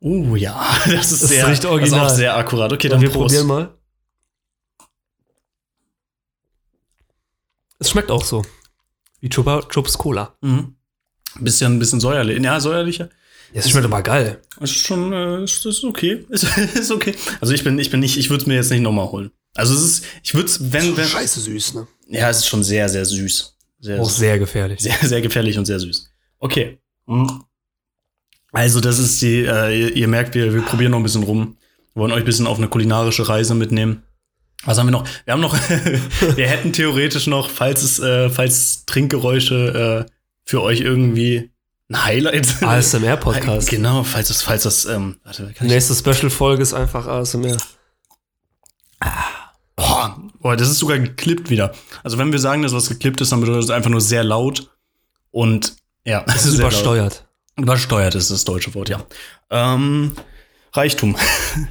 Uh, 0.00 0.36
ja, 0.36 0.78
das 0.86 1.10
ist 1.12 1.22
Das 1.22 1.28
sehr, 1.30 1.48
das 1.48 1.64
original. 1.64 2.06
ist 2.06 2.12
auch 2.12 2.16
sehr 2.16 2.36
akkurat. 2.36 2.72
Okay, 2.72 2.86
Und 2.86 2.92
dann 2.92 3.00
wir 3.00 3.10
Prost. 3.10 3.34
probieren 3.34 3.46
mal. 3.46 3.74
Es 7.78 7.90
schmeckt 7.90 8.10
auch 8.10 8.24
so. 8.24 8.44
Wie 9.20 9.28
Chupa 9.28 9.62
Chups 9.68 9.98
Cola. 9.98 10.36
Mhm. 10.40 10.76
Bisschen, 11.40 11.78
bisschen 11.78 12.00
säuerlich. 12.00 12.42
Ja, 12.42 12.60
säuerlicher. 12.60 13.10
Es 13.52 13.70
schmeckt 13.70 13.84
aber 13.86 14.02
geil. 14.02 14.42
Ist 14.60 14.74
schon, 14.74 15.12
äh, 15.12 15.44
ist, 15.44 15.64
ist 15.64 15.84
okay. 15.84 16.24
Ist, 16.30 16.44
ist 16.74 16.90
okay. 16.90 17.14
Also 17.40 17.52
ich 17.54 17.64
bin, 17.64 17.78
ich 17.78 17.90
bin 17.90 18.00
nicht, 18.00 18.16
ich 18.16 18.28
würde 18.30 18.42
es 18.42 18.46
mir 18.46 18.54
jetzt 18.54 18.70
nicht 18.70 18.80
nochmal 18.82 19.10
holen. 19.10 19.30
Also 19.54 19.74
es 19.74 19.82
ist, 19.82 20.04
ich 20.22 20.34
würde 20.34 20.46
es, 20.48 20.72
wenn, 20.72 20.96
wenn. 20.96 21.06
Scheiße 21.06 21.40
süß, 21.40 21.74
ne? 21.74 21.86
Ja, 22.08 22.28
es 22.28 22.38
ist 22.38 22.46
schon 22.48 22.62
sehr, 22.62 22.88
sehr 22.88 23.04
süß. 23.06 23.55
Sehr, 23.78 24.00
Auch 24.00 24.08
sehr 24.10 24.38
gefährlich. 24.38 24.80
sehr, 24.80 24.96
sehr 25.02 25.20
gefährlich 25.20 25.58
und 25.58 25.66
sehr 25.66 25.78
süß. 25.78 26.10
Okay. 26.38 26.78
Mhm. 27.06 27.44
Also 28.52 28.80
das 28.80 28.98
ist 28.98 29.20
die, 29.20 29.44
äh, 29.44 29.78
ihr, 29.80 29.96
ihr 29.96 30.08
merkt, 30.08 30.34
wir, 30.34 30.54
wir 30.54 30.62
probieren 30.62 30.92
noch 30.92 30.98
ein 30.98 31.02
bisschen 31.02 31.24
rum. 31.24 31.56
Wir 31.94 32.00
wollen 32.02 32.12
euch 32.12 32.20
ein 32.20 32.24
bisschen 32.24 32.46
auf 32.46 32.58
eine 32.58 32.68
kulinarische 32.68 33.28
Reise 33.28 33.54
mitnehmen. 33.54 34.02
Was 34.64 34.78
haben 34.78 34.86
wir 34.86 34.92
noch? 34.92 35.06
Wir 35.24 35.32
haben 35.34 35.40
noch, 35.40 35.54
wir 36.36 36.48
hätten 36.48 36.72
theoretisch 36.72 37.26
noch, 37.26 37.50
falls 37.50 37.82
es, 37.82 37.98
äh, 37.98 38.30
falls 38.30 38.84
Trinkgeräusche 38.86 40.06
äh, 40.08 40.12
für 40.44 40.62
euch 40.62 40.80
irgendwie 40.80 41.50
ein 41.88 42.04
Highlight 42.04 42.62
ASMR-Podcast. 42.62 43.68
Genau, 43.70 44.02
falls 44.02 44.28
das, 44.28 44.42
falls 44.42 44.62
das, 44.64 44.86
ähm, 44.86 45.16
warte, 45.22 45.52
kann 45.52 45.66
nächste 45.68 45.94
Special-Folge 45.94 46.62
ist 46.62 46.74
einfach 46.74 47.06
ASMR. 47.06 47.56
oh, 49.76 50.08
boah, 50.46 50.56
das 50.56 50.70
ist 50.70 50.78
sogar 50.78 50.98
geklippt 51.00 51.50
wieder. 51.50 51.74
Also 52.04 52.18
wenn 52.18 52.30
wir 52.30 52.38
sagen, 52.38 52.62
dass 52.62 52.72
was 52.72 52.88
geklippt 52.88 53.20
ist, 53.20 53.32
dann 53.32 53.40
bedeutet 53.40 53.64
das 53.64 53.70
einfach 53.70 53.90
nur 53.90 54.00
sehr 54.00 54.22
laut 54.22 54.70
und 55.32 55.74
ja, 56.04 56.24
Es 56.28 56.44
ist 56.46 56.52
sehr 56.52 56.62
laut. 56.62 56.72
übersteuert. 56.72 57.26
Übersteuert 57.56 58.14
ist 58.14 58.30
das 58.30 58.44
deutsche 58.44 58.72
Wort, 58.76 58.88
ja. 58.88 59.04
Ähm, 59.50 60.12
Reichtum. 60.72 61.16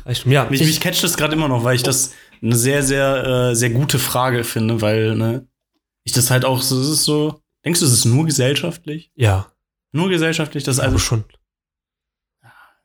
Reicht- 0.06 0.26
Ja, 0.26 0.46
Mich, 0.50 0.60
ich, 0.60 0.68
mich 0.68 0.82
catcht 0.82 1.04
das 1.06 1.16
gerade 1.16 1.34
immer 1.36 1.48
noch, 1.48 1.64
weil 1.64 1.76
ich 1.78 1.84
das 1.84 2.12
eine 2.42 2.56
sehr, 2.56 2.84
sehr, 2.84 3.24
äh, 3.52 3.56
sehr 3.56 3.70
gute 3.70 3.98
Frage 3.98 4.44
finde, 4.44 4.82
weil 4.82 5.16
ne, 5.16 5.48
ich 6.04 6.12
das 6.12 6.30
halt 6.32 6.44
auch 6.44 6.62
so, 6.62 6.82
es 6.82 6.90
ist 6.90 7.06
so. 7.06 7.40
Denkst 7.64 7.80
du, 7.80 7.86
es 7.86 7.94
ist 7.94 8.06
nur 8.06 8.26
gesellschaftlich? 8.26 9.10
ja, 9.16 9.48
Nur 9.94 10.10
gesellschaftlich? 10.10 10.66
Das 10.66 10.76
ist 10.78 10.84
also 10.84 10.98
schon. 10.98 11.24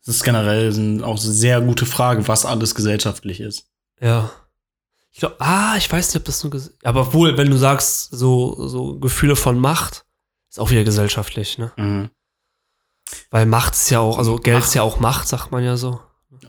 das 0.07 0.15
ist 0.17 0.23
generell 0.25 1.03
auch 1.03 1.19
so 1.19 1.33
sehr 1.33 1.61
gute 1.61 1.85
Frage, 1.87 2.29
was 2.29 2.47
alles 2.47 2.75
gesellschaftlich 2.77 3.41
ist. 3.41 3.67
Ja. 4.01 4.31
Ich 5.13 5.19
glaube, 5.21 5.37
ah, 5.41 5.77
ich 5.77 5.91
weiß 5.91 6.09
nicht, 6.09 6.17
ob 6.21 6.25
das 6.25 6.43
nur 6.45 6.61
Aber 6.85 7.13
wohl, 7.13 7.37
wenn 7.37 7.51
du 7.51 7.57
sagst, 7.57 8.11
so, 8.13 8.69
so 8.69 8.99
Gefühle 8.99 9.37
von 9.37 9.59
Macht, 9.59 10.05
ist 10.49 10.61
auch 10.61 10.71
wieder 10.71 10.85
gesellschaftlich, 10.85 11.59
ne? 11.59 11.73
Mhm. 11.77 12.11
Weil 13.31 13.47
Macht 13.47 13.75
ist 13.75 13.91
ja 13.91 13.99
auch, 14.01 14.19
also 14.19 14.37
Geld 14.37 14.59
Macht. 14.59 14.69
ist 14.69 14.75
ja 14.75 14.83
auch 14.83 15.01
Macht, 15.01 15.27
sagt 15.29 15.51
man 15.51 15.65
ja 15.65 15.77
so. 15.77 16.01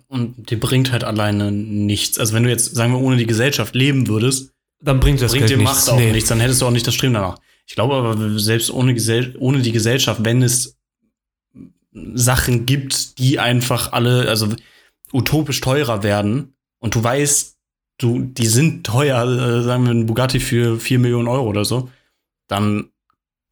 Und 0.07 0.49
dir 0.51 0.59
bringt 0.59 0.91
halt 0.91 1.03
alleine 1.03 1.51
nichts. 1.51 2.19
Also 2.19 2.33
wenn 2.33 2.43
du 2.43 2.49
jetzt, 2.49 2.75
sagen 2.75 2.93
wir, 2.93 2.99
ohne 2.99 3.17
die 3.17 3.25
Gesellschaft 3.25 3.73
leben 3.75 4.07
würdest, 4.07 4.51
Dann 4.79 4.99
bringt 4.99 5.21
das 5.21 5.31
bringt 5.31 5.47
Geld 5.47 5.51
dir 5.59 5.63
nichts. 5.63 5.87
Macht 5.87 5.89
auch 5.89 5.97
Nee. 5.99 6.11
nichts, 6.11 6.29
dann 6.29 6.39
hättest 6.39 6.61
du 6.61 6.65
auch 6.67 6.71
nicht 6.71 6.85
das 6.85 6.93
Streben 6.93 7.13
danach. 7.15 7.37
Ich 7.65 7.75
glaube 7.75 7.95
aber, 7.95 8.39
selbst 8.39 8.69
ohne, 8.71 8.93
Gesell 8.93 9.35
ohne 9.39 9.61
die 9.61 9.71
Gesellschaft, 9.71 10.23
wenn 10.23 10.43
es 10.43 10.77
Sachen 12.13 12.65
gibt, 12.65 13.17
die 13.19 13.39
einfach 13.39 13.91
alle, 13.91 14.27
also 14.29 14.49
utopisch 15.13 15.61
teurer 15.61 16.03
werden 16.03 16.55
und 16.79 16.95
du 16.95 17.03
weißt, 17.03 17.57
du, 18.01 18.19
die 18.21 18.47
sind 18.47 18.85
teuer, 18.85 19.23
äh, 19.23 19.63
sagen 19.63 19.83
wir 19.85 19.91
ein 19.91 20.05
Bugatti 20.05 20.39
für 20.39 20.79
4 20.79 20.99
Millionen 20.99 21.27
Euro 21.27 21.47
oder 21.47 21.65
so, 21.65 21.89
dann, 22.47 22.89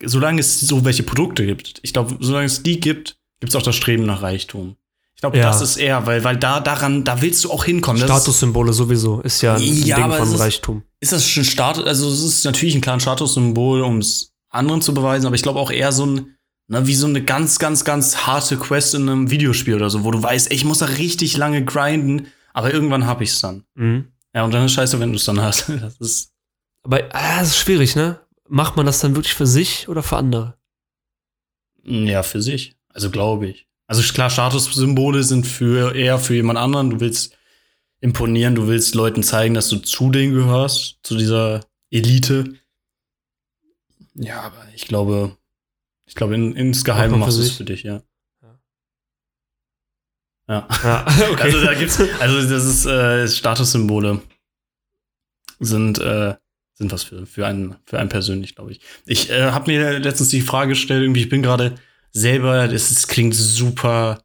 solange 0.04 0.40
es 0.40 0.60
so 0.60 0.86
welche 0.86 1.04
Produkte 1.04 1.46
gibt, 1.46 1.80
ich 1.84 1.94
glaube, 1.94 2.18
solange 2.20 2.46
es 2.46 2.64
die 2.64 2.80
gibt, 2.80 3.18
gibt 3.40 3.50
es 3.52 3.56
auch 3.56 3.62
das 3.62 3.76
Streben 3.76 4.06
nach 4.06 4.22
Reichtum. 4.22 4.76
Ich 5.16 5.22
glaube, 5.22 5.38
Ja. 5.38 5.44
das 5.46 5.62
ist 5.62 5.78
eher, 5.78 6.06
weil, 6.06 6.24
weil 6.24 6.38
da 6.38 6.62
daran, 6.62 7.04
da 7.04 7.22
willst 7.22 7.44
du 7.44 7.52
auch 7.52 7.66
hinkommen. 7.66 8.02
Statussymbole 8.02 8.72
sowieso 8.72 9.20
ist 9.22 9.42
ja 9.42 9.56
ein 9.56 9.62
Ja, 9.62 9.98
Ding 9.98 10.18
von 10.18 10.34
ist- 10.34 10.40
Reichtum. 10.40 10.84
ist 11.02 11.12
das 11.12 11.28
schon 11.28 11.44
Status, 11.44 11.84
also 11.86 12.10
es 12.10 12.24
ist 12.24 12.46
natürlich 12.46 12.76
ein 12.76 12.82
klares 12.82 13.04
Statussymbol, 13.04 13.82
um 13.82 13.98
es 13.98 14.32
anderen 14.50 14.82
zu 14.82 14.94
beweisen, 14.94 15.26
aber 15.28 15.36
ich 15.36 15.44
glaube 15.44 15.60
auch 15.60 15.72
eher 15.72 15.92
so 15.92 16.06
ein, 16.06 16.36
ne, 16.70 16.88
wie 16.88 16.96
so 16.96 17.06
eine 17.08 17.22
ganz, 17.24 17.60
ganz, 17.60 17.84
ganz 17.84 18.26
harte 18.28 18.56
Quest 18.58 18.96
in 18.96 19.10
einem 19.10 19.30
Videospiel 19.30 19.76
oder 19.76 19.90
so, 19.90 20.04
wo 20.06 20.12
du 20.12 20.24
weißt, 20.24 20.52
ey, 20.52 20.56
ich 20.56 20.64
muss 20.66 20.80
da 20.80 20.86
richtig 20.86 21.36
lange 21.36 21.66
grinden, 21.66 22.28
aber 22.54 22.74
irgendwann 22.74 23.06
hab 23.06 23.20
ich's 23.22 23.42
dann. 23.42 23.64
Mhm. 23.76 24.06
Ja, 24.34 24.44
und 24.44 24.54
dann 24.54 24.66
ist 24.66 24.74
scheiße, 24.74 25.00
wenn 25.00 25.12
du 25.12 25.16
es 25.18 25.26
dann 25.26 25.42
hast. 25.42 25.70
Das 25.82 25.98
ist, 26.00 26.32
Aber 26.84 27.04
ah, 27.14 27.40
das 27.40 27.50
ist 27.50 27.58
schwierig, 27.58 27.96
ne? 27.96 28.20
Macht 28.48 28.76
man 28.78 28.86
das 28.86 29.00
dann 29.00 29.16
wirklich 29.16 29.34
für 29.34 29.48
sich 29.48 29.88
oder 29.88 30.04
für 30.04 30.18
andere? 30.18 30.58
ja, 31.84 32.24
für 32.24 32.42
sich. 32.42 32.76
Also 32.90 33.10
glaube 33.10 33.48
ich. 33.48 33.68
Also 33.88 34.02
klar, 34.14 34.30
Statussymbole 34.30 35.24
sind 35.24 35.48
für 35.48 35.96
eher 35.96 36.20
für 36.20 36.36
jemand 36.36 36.60
anderen. 36.60 36.92
Du 36.92 37.00
willst 37.00 37.36
imponieren, 38.02 38.56
du 38.56 38.68
willst 38.68 38.96
Leuten 38.96 39.24
zeigen, 39.24 39.56
dass 39.56 39.70
du 39.70 39.78
zu 39.78 40.12
denen 40.12 40.34
gehörst, 40.34 41.00
zu 41.04 41.18
dieser 41.18 41.62
Elite. 41.90 42.56
Ja, 44.14 44.42
aber 44.42 44.68
ich 44.76 44.88
glaube, 44.88 45.38
ich 46.06 46.16
glaube, 46.16 46.36
in, 46.36 46.56
insgeheim 46.56 47.18
machst 47.20 47.38
du 47.38 47.42
es 47.42 47.52
für 47.52 47.66
dich. 47.66 47.84
Ja. 47.84 48.04
Ja. 50.50 50.68
Ja, 50.84 51.06
okay. 51.32 51.44
Also 51.44 51.62
da 51.64 51.74
gibt's, 51.76 52.02
also 52.20 52.50
das 52.50 52.66
ist 52.66 52.86
äh, 52.86 53.28
Statussymbole 53.28 54.22
sind 55.60 56.00
äh, 56.00 56.36
sind 56.74 56.92
was 56.92 57.04
für 57.04 57.26
für 57.26 57.46
einen 57.46 57.76
für 57.86 58.00
einen 58.00 58.10
persönlich, 58.10 58.56
glaube 58.56 58.72
ich. 58.72 58.82
Ich 59.06 59.30
äh, 59.30 59.52
habe 59.52 59.72
mir 59.72 60.00
letztens 60.00 60.30
die 60.30 60.42
Frage 60.42 60.70
gestellt, 60.70 61.04
irgendwie 61.04 61.22
ich 61.22 61.30
bin 61.30 61.44
gerade 61.44 61.76
selber, 62.12 62.68
das 62.68 62.90
ist, 62.90 63.08
klingt 63.08 63.36
super 63.36 64.24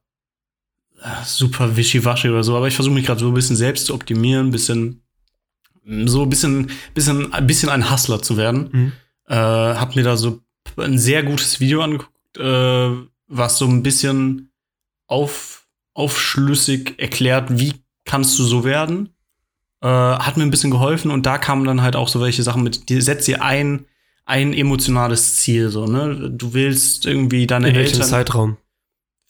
äh, 1.03 1.25
super 1.27 1.77
wischiwaschi 1.77 2.31
oder 2.31 2.43
so, 2.43 2.57
aber 2.57 2.69
ich 2.69 2.75
versuche 2.75 2.95
mich 2.95 3.05
gerade 3.05 3.21
so 3.21 3.29
ein 3.29 3.35
bisschen 3.35 3.57
selbst 3.57 3.87
zu 3.87 3.95
optimieren, 3.95 4.49
ein 4.49 4.53
bisschen 4.53 5.03
so 6.07 6.23
ein 6.23 6.31
bisschen 6.31 6.71
bisschen 6.95 7.35
ein 7.35 7.47
bisschen 7.47 7.69
ein 7.69 7.91
Hustler 7.91 8.23
zu 8.23 8.39
werden. 8.39 8.69
Mhm. 8.73 8.93
Äh, 9.29 9.35
hab 9.35 9.95
mir 9.95 10.05
da 10.05 10.17
so 10.17 10.41
ein 10.79 10.99
sehr 10.99 11.23
gutes 11.23 11.61
Video 11.61 11.83
angeguckt, 11.83 12.39
äh, 12.39 12.91
was 13.27 13.59
so 13.59 13.67
ein 13.67 13.83
bisschen 13.83 14.51
auf, 15.07 15.54
aufschlüssig 15.95 16.95
erklärt, 16.99 17.59
wie 17.59 17.75
kannst 18.05 18.39
du 18.39 18.45
so 18.45 18.65
werden. 18.65 19.11
Äh, 19.81 19.89
hat 19.89 20.37
mir 20.37 20.43
ein 20.43 20.51
bisschen 20.51 20.71
geholfen 20.71 21.11
und 21.11 21.27
da 21.27 21.39
kamen 21.39 21.65
dann 21.65 21.83
halt 21.83 21.97
auch 21.97 22.09
so 22.09 22.21
welche 22.21 22.43
Sachen 22.43 22.63
mit, 22.63 22.89
die 22.89 23.01
setzt 23.01 23.29
dir 23.29 23.43
ein, 23.43 23.87
ein 24.25 24.53
emotionales 24.53 25.37
Ziel, 25.37 25.71
so, 25.71 25.87
ne? 25.87 26.31
Du 26.31 26.55
willst 26.55 27.07
irgendwie 27.07 27.47
deine 27.47 27.69
In 27.69 27.75
welchem 27.75 27.95
Eltern 27.95 28.09
Zeitraum? 28.09 28.57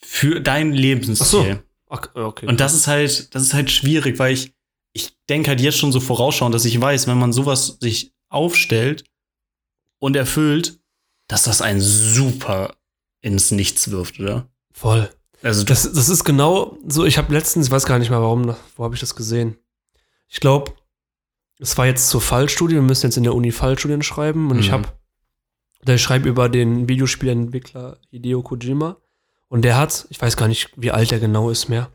für 0.04 0.40
dein 0.40 0.72
Lebensziel. 0.72 1.60
Ach 1.88 1.96
so. 1.96 2.14
Okay. 2.14 2.46
Und 2.46 2.60
das 2.60 2.74
ist 2.74 2.86
halt, 2.86 3.34
das 3.34 3.42
ist 3.42 3.54
halt 3.54 3.70
schwierig, 3.70 4.18
weil 4.18 4.32
ich, 4.34 4.52
ich 4.92 5.16
denke 5.28 5.48
halt 5.48 5.60
jetzt 5.60 5.78
schon 5.78 5.92
so 5.92 6.00
vorausschauen, 6.00 6.52
dass 6.52 6.64
ich 6.64 6.80
weiß, 6.80 7.06
wenn 7.06 7.18
man 7.18 7.32
sowas 7.32 7.78
sich 7.80 8.12
aufstellt 8.28 9.04
und 9.98 10.16
erfüllt, 10.16 10.78
dass 11.28 11.44
das 11.44 11.62
einen 11.62 11.80
super 11.80 12.76
ins 13.20 13.50
Nichts 13.50 13.90
wirft, 13.90 14.20
oder? 14.20 14.48
Voll. 14.72 15.10
Also 15.44 15.64
Das, 15.64 15.92
das 15.92 16.08
ist 16.08 16.24
genau 16.24 16.78
so, 16.88 17.04
ich 17.04 17.18
habe 17.18 17.32
letztens, 17.32 17.66
ich 17.66 17.72
weiß 17.72 17.86
gar 17.86 17.98
nicht 17.98 18.10
mehr 18.10 18.20
warum, 18.20 18.54
wo 18.76 18.84
habe 18.84 18.94
ich 18.94 19.00
das 19.00 19.14
gesehen? 19.14 19.56
Ich 20.28 20.40
glaube, 20.40 20.72
es 21.58 21.76
war 21.78 21.86
jetzt 21.86 22.08
zur 22.08 22.20
Fallstudie, 22.20 22.74
wir 22.74 22.82
müssen 22.82 23.06
jetzt 23.06 23.16
in 23.16 23.22
der 23.24 23.34
Uni 23.34 23.52
Fallstudien 23.52 24.02
schreiben 24.02 24.50
und 24.50 24.58
ich 24.58 24.68
Mhm. 24.68 24.72
habe, 24.72 24.88
der 25.86 25.98
schreibt 25.98 26.26
über 26.26 26.48
den 26.48 26.88
Videospielentwickler 26.88 27.98
Hideo 28.10 28.42
Kojima 28.42 28.96
und 29.48 29.62
der 29.64 29.76
hat, 29.76 30.06
ich 30.10 30.20
weiß 30.20 30.36
gar 30.36 30.48
nicht, 30.48 30.70
wie 30.76 30.90
alt 30.90 31.12
er 31.12 31.20
genau 31.20 31.50
ist 31.50 31.68
mehr, 31.68 31.90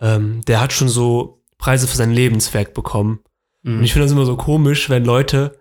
ähm, 0.00 0.42
der 0.46 0.60
hat 0.60 0.72
schon 0.72 0.88
so 0.88 1.42
Preise 1.58 1.86
für 1.86 1.96
sein 1.96 2.10
Lebenswerk 2.12 2.74
bekommen. 2.74 3.20
Mhm. 3.62 3.78
Und 3.78 3.84
ich 3.84 3.92
finde 3.92 4.06
das 4.06 4.12
immer 4.12 4.26
so 4.26 4.36
komisch, 4.36 4.90
wenn 4.90 5.04
Leute 5.04 5.58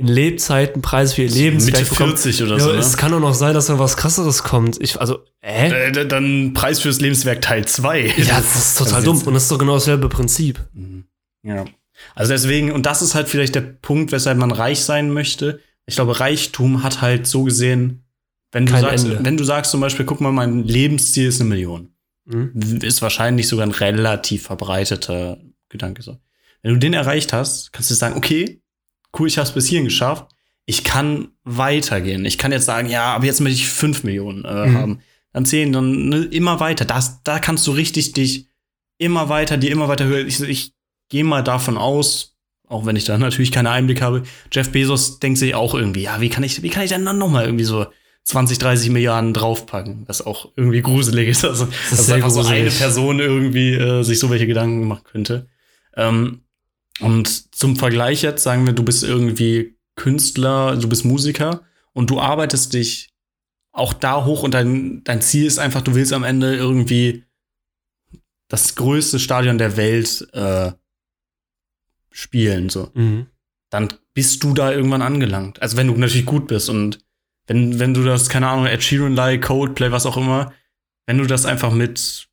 in 0.00 0.06
Lebzeiten 0.08 0.82
Preise 0.82 1.14
für 1.14 1.22
ihr 1.22 1.30
Lebenswerk 1.30 1.78
Mitte 1.80 1.90
bekommen. 1.90 2.16
40 2.16 2.42
oder 2.42 2.52
Ja, 2.52 2.58
so, 2.60 2.72
ne? 2.72 2.78
Es 2.78 2.96
kann 2.96 3.12
doch 3.12 3.20
noch 3.20 3.34
sein, 3.34 3.54
dass 3.54 3.66
da 3.66 3.78
was 3.78 3.96
krasseres 3.96 4.42
kommt. 4.42 4.80
Ich, 4.80 5.00
also, 5.00 5.20
äh? 5.40 5.88
Äh, 5.90 6.06
dann 6.06 6.54
Preis 6.54 6.80
fürs 6.80 7.00
Lebenswerk 7.00 7.42
Teil 7.42 7.66
2. 7.66 8.06
Ja, 8.16 8.36
das 8.40 8.56
ist 8.56 8.78
total 8.78 9.02
dumm. 9.02 9.22
Und 9.22 9.34
das 9.34 9.44
ist 9.44 9.52
doch 9.52 9.58
genau 9.58 9.74
dasselbe 9.74 10.08
Prinzip. 10.08 10.60
Mhm. 10.72 11.04
Ja. 11.42 11.64
Also 12.14 12.32
deswegen, 12.32 12.72
und 12.72 12.86
das 12.86 13.02
ist 13.02 13.14
halt 13.14 13.28
vielleicht 13.28 13.54
der 13.54 13.60
Punkt, 13.60 14.10
weshalb 14.12 14.38
man 14.38 14.50
reich 14.50 14.80
sein 14.80 15.12
möchte. 15.12 15.60
Ich 15.86 15.96
glaube, 15.96 16.18
Reichtum 16.18 16.82
hat 16.82 17.02
halt 17.02 17.26
so 17.26 17.44
gesehen, 17.44 18.04
wenn 18.52 18.66
du 18.66 18.72
Kein 18.72 18.82
sagst, 18.82 19.04
Ende. 19.04 19.20
wenn 19.22 19.36
du 19.36 19.44
sagst 19.44 19.70
zum 19.70 19.80
Beispiel, 19.80 20.06
guck 20.06 20.20
mal, 20.20 20.32
mein 20.32 20.64
Lebensziel 20.64 21.28
ist 21.28 21.40
eine 21.40 21.48
Million. 21.48 21.90
Mhm. 22.26 22.78
ist 22.82 23.02
wahrscheinlich 23.02 23.48
sogar 23.48 23.66
ein 23.66 23.72
relativ 23.72 24.44
verbreiteter 24.44 25.38
Gedanke 25.68 26.02
so. 26.02 26.18
Wenn 26.62 26.74
du 26.74 26.78
den 26.78 26.92
erreicht 26.92 27.32
hast, 27.32 27.72
kannst 27.72 27.90
du 27.90 27.94
sagen, 27.94 28.16
okay, 28.16 28.60
cool, 29.18 29.28
ich 29.28 29.38
habe 29.38 29.48
es 29.48 29.54
bis 29.54 29.66
hierhin 29.66 29.84
geschafft. 29.86 30.26
Ich 30.66 30.84
kann 30.84 31.28
weitergehen. 31.44 32.24
Ich 32.24 32.38
kann 32.38 32.52
jetzt 32.52 32.66
sagen, 32.66 32.88
ja, 32.88 33.14
aber 33.14 33.24
jetzt 33.24 33.40
möchte 33.40 33.58
ich 33.58 33.68
fünf 33.68 34.04
Millionen 34.04 34.44
äh, 34.44 34.66
Mhm. 34.66 34.76
haben. 34.76 35.00
Dann 35.32 35.44
zehn, 35.44 35.72
dann 35.72 36.08
ne, 36.08 36.24
immer 36.24 36.60
weiter. 36.60 36.84
Das, 36.84 37.22
da 37.22 37.38
kannst 37.38 37.66
du 37.66 37.72
richtig 37.72 38.12
dich 38.12 38.46
immer 38.98 39.28
weiter, 39.28 39.56
dir 39.56 39.70
immer 39.70 39.88
weiter 39.88 40.04
höher. 40.06 40.26
Ich, 40.26 40.40
ich 40.40 40.72
gehe 41.08 41.24
mal 41.24 41.42
davon 41.42 41.76
aus, 41.76 42.36
auch 42.68 42.86
wenn 42.86 42.96
ich 42.96 43.04
da 43.04 43.16
natürlich 43.18 43.52
keine 43.52 43.70
Einblick 43.70 44.00
habe, 44.02 44.22
Jeff 44.52 44.70
Bezos 44.70 45.18
denkt 45.18 45.38
sich 45.38 45.54
auch 45.54 45.74
irgendwie, 45.74 46.02
ja, 46.02 46.20
wie 46.20 46.28
kann 46.28 46.42
ich, 46.44 46.62
wie 46.62 46.68
kann 46.70 46.84
ich 46.84 46.90
denn 46.90 47.04
dann 47.04 47.18
noch 47.18 47.30
mal 47.30 47.44
irgendwie 47.44 47.64
so 47.64 47.86
20, 48.24 48.58
30 48.58 48.90
Milliarden 48.90 49.32
draufpacken? 49.32 50.04
Was 50.06 50.24
auch 50.24 50.52
irgendwie 50.56 50.82
gruselig 50.82 51.28
ist. 51.28 51.44
Also, 51.44 51.64
ist 51.90 51.92
dass 51.92 52.10
einfach 52.10 52.30
so 52.30 52.40
eine 52.40 52.48
gruselig. 52.48 52.78
Person 52.78 53.18
irgendwie 53.18 53.72
äh, 53.74 54.02
sich 54.02 54.18
so 54.18 54.30
welche 54.30 54.46
Gedanken 54.46 54.86
machen 54.86 55.04
könnte. 55.04 55.48
Ähm, 55.96 56.42
und 57.00 57.54
zum 57.54 57.76
Vergleich 57.76 58.22
jetzt 58.22 58.42
sagen 58.42 58.66
wir, 58.66 58.72
du 58.72 58.84
bist 58.84 59.02
irgendwie 59.02 59.76
Künstler, 59.96 60.76
du 60.76 60.88
bist 60.88 61.04
Musiker 61.04 61.62
und 61.92 62.10
du 62.10 62.20
arbeitest 62.20 62.72
dich 62.72 63.10
auch 63.72 63.92
da 63.92 64.24
hoch 64.24 64.42
und 64.42 64.54
dein, 64.54 65.02
dein 65.04 65.22
Ziel 65.22 65.46
ist 65.46 65.58
einfach, 65.58 65.82
du 65.82 65.94
willst 65.94 66.12
am 66.12 66.24
Ende 66.24 66.56
irgendwie 66.56 67.24
das 68.48 68.74
größte 68.74 69.18
Stadion 69.18 69.58
der 69.58 69.76
Welt 69.76 70.28
äh, 70.32 70.72
spielen, 72.10 72.68
so. 72.68 72.90
Mhm. 72.94 73.26
Dann 73.70 73.94
bist 74.12 74.42
du 74.42 74.54
da 74.54 74.72
irgendwann 74.72 75.02
angelangt. 75.02 75.62
Also 75.62 75.76
wenn 75.76 75.86
du 75.86 75.94
natürlich 75.94 76.26
gut 76.26 76.48
bist 76.48 76.68
und 76.68 76.98
wenn, 77.46 77.78
wenn 77.78 77.94
du 77.94 78.02
das, 78.04 78.28
keine 78.28 78.48
Ahnung, 78.48 78.66
Ed 78.66 78.82
Sheeran-like, 78.82 79.42
Coldplay, 79.42 79.92
was 79.92 80.06
auch 80.06 80.16
immer, 80.16 80.52
wenn 81.06 81.18
du 81.18 81.26
das 81.26 81.46
einfach 81.46 81.72
mit 81.72 82.28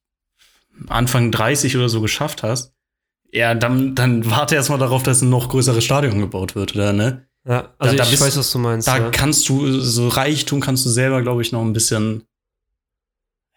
Anfang 0.87 1.31
30 1.31 1.75
oder 1.77 1.89
so 1.89 2.01
geschafft 2.01 2.43
hast, 2.43 2.73
ja, 3.31 3.53
dann, 3.55 3.93
dann 3.95 4.29
warte 4.29 4.55
erst 4.55 4.69
mal 4.69 4.77
darauf, 4.77 5.03
dass 5.03 5.21
ein 5.21 5.29
noch 5.29 5.49
größeres 5.49 5.83
Stadion 5.83 6.19
gebaut 6.19 6.55
wird, 6.55 6.75
oder 6.75 6.93
ne? 6.93 7.27
Ja, 7.47 7.73
also 7.77 7.95
Da- 7.95 7.97
da 7.97 8.03
ich 8.03 8.09
bist- 8.11 8.23
weiß, 8.23 8.37
was 8.37 8.51
du 8.51 8.59
meinst. 8.59 8.87
Da 8.87 8.97
ja. 8.97 9.09
kannst 9.09 9.47
du, 9.49 9.79
so 9.79 10.07
Reichtum 10.09 10.59
kannst 10.59 10.85
du 10.85 10.89
selber, 10.89 11.21
glaube 11.21 11.41
ich, 11.41 11.51
noch 11.51 11.61
ein 11.61 11.73
bisschen. 11.73 12.23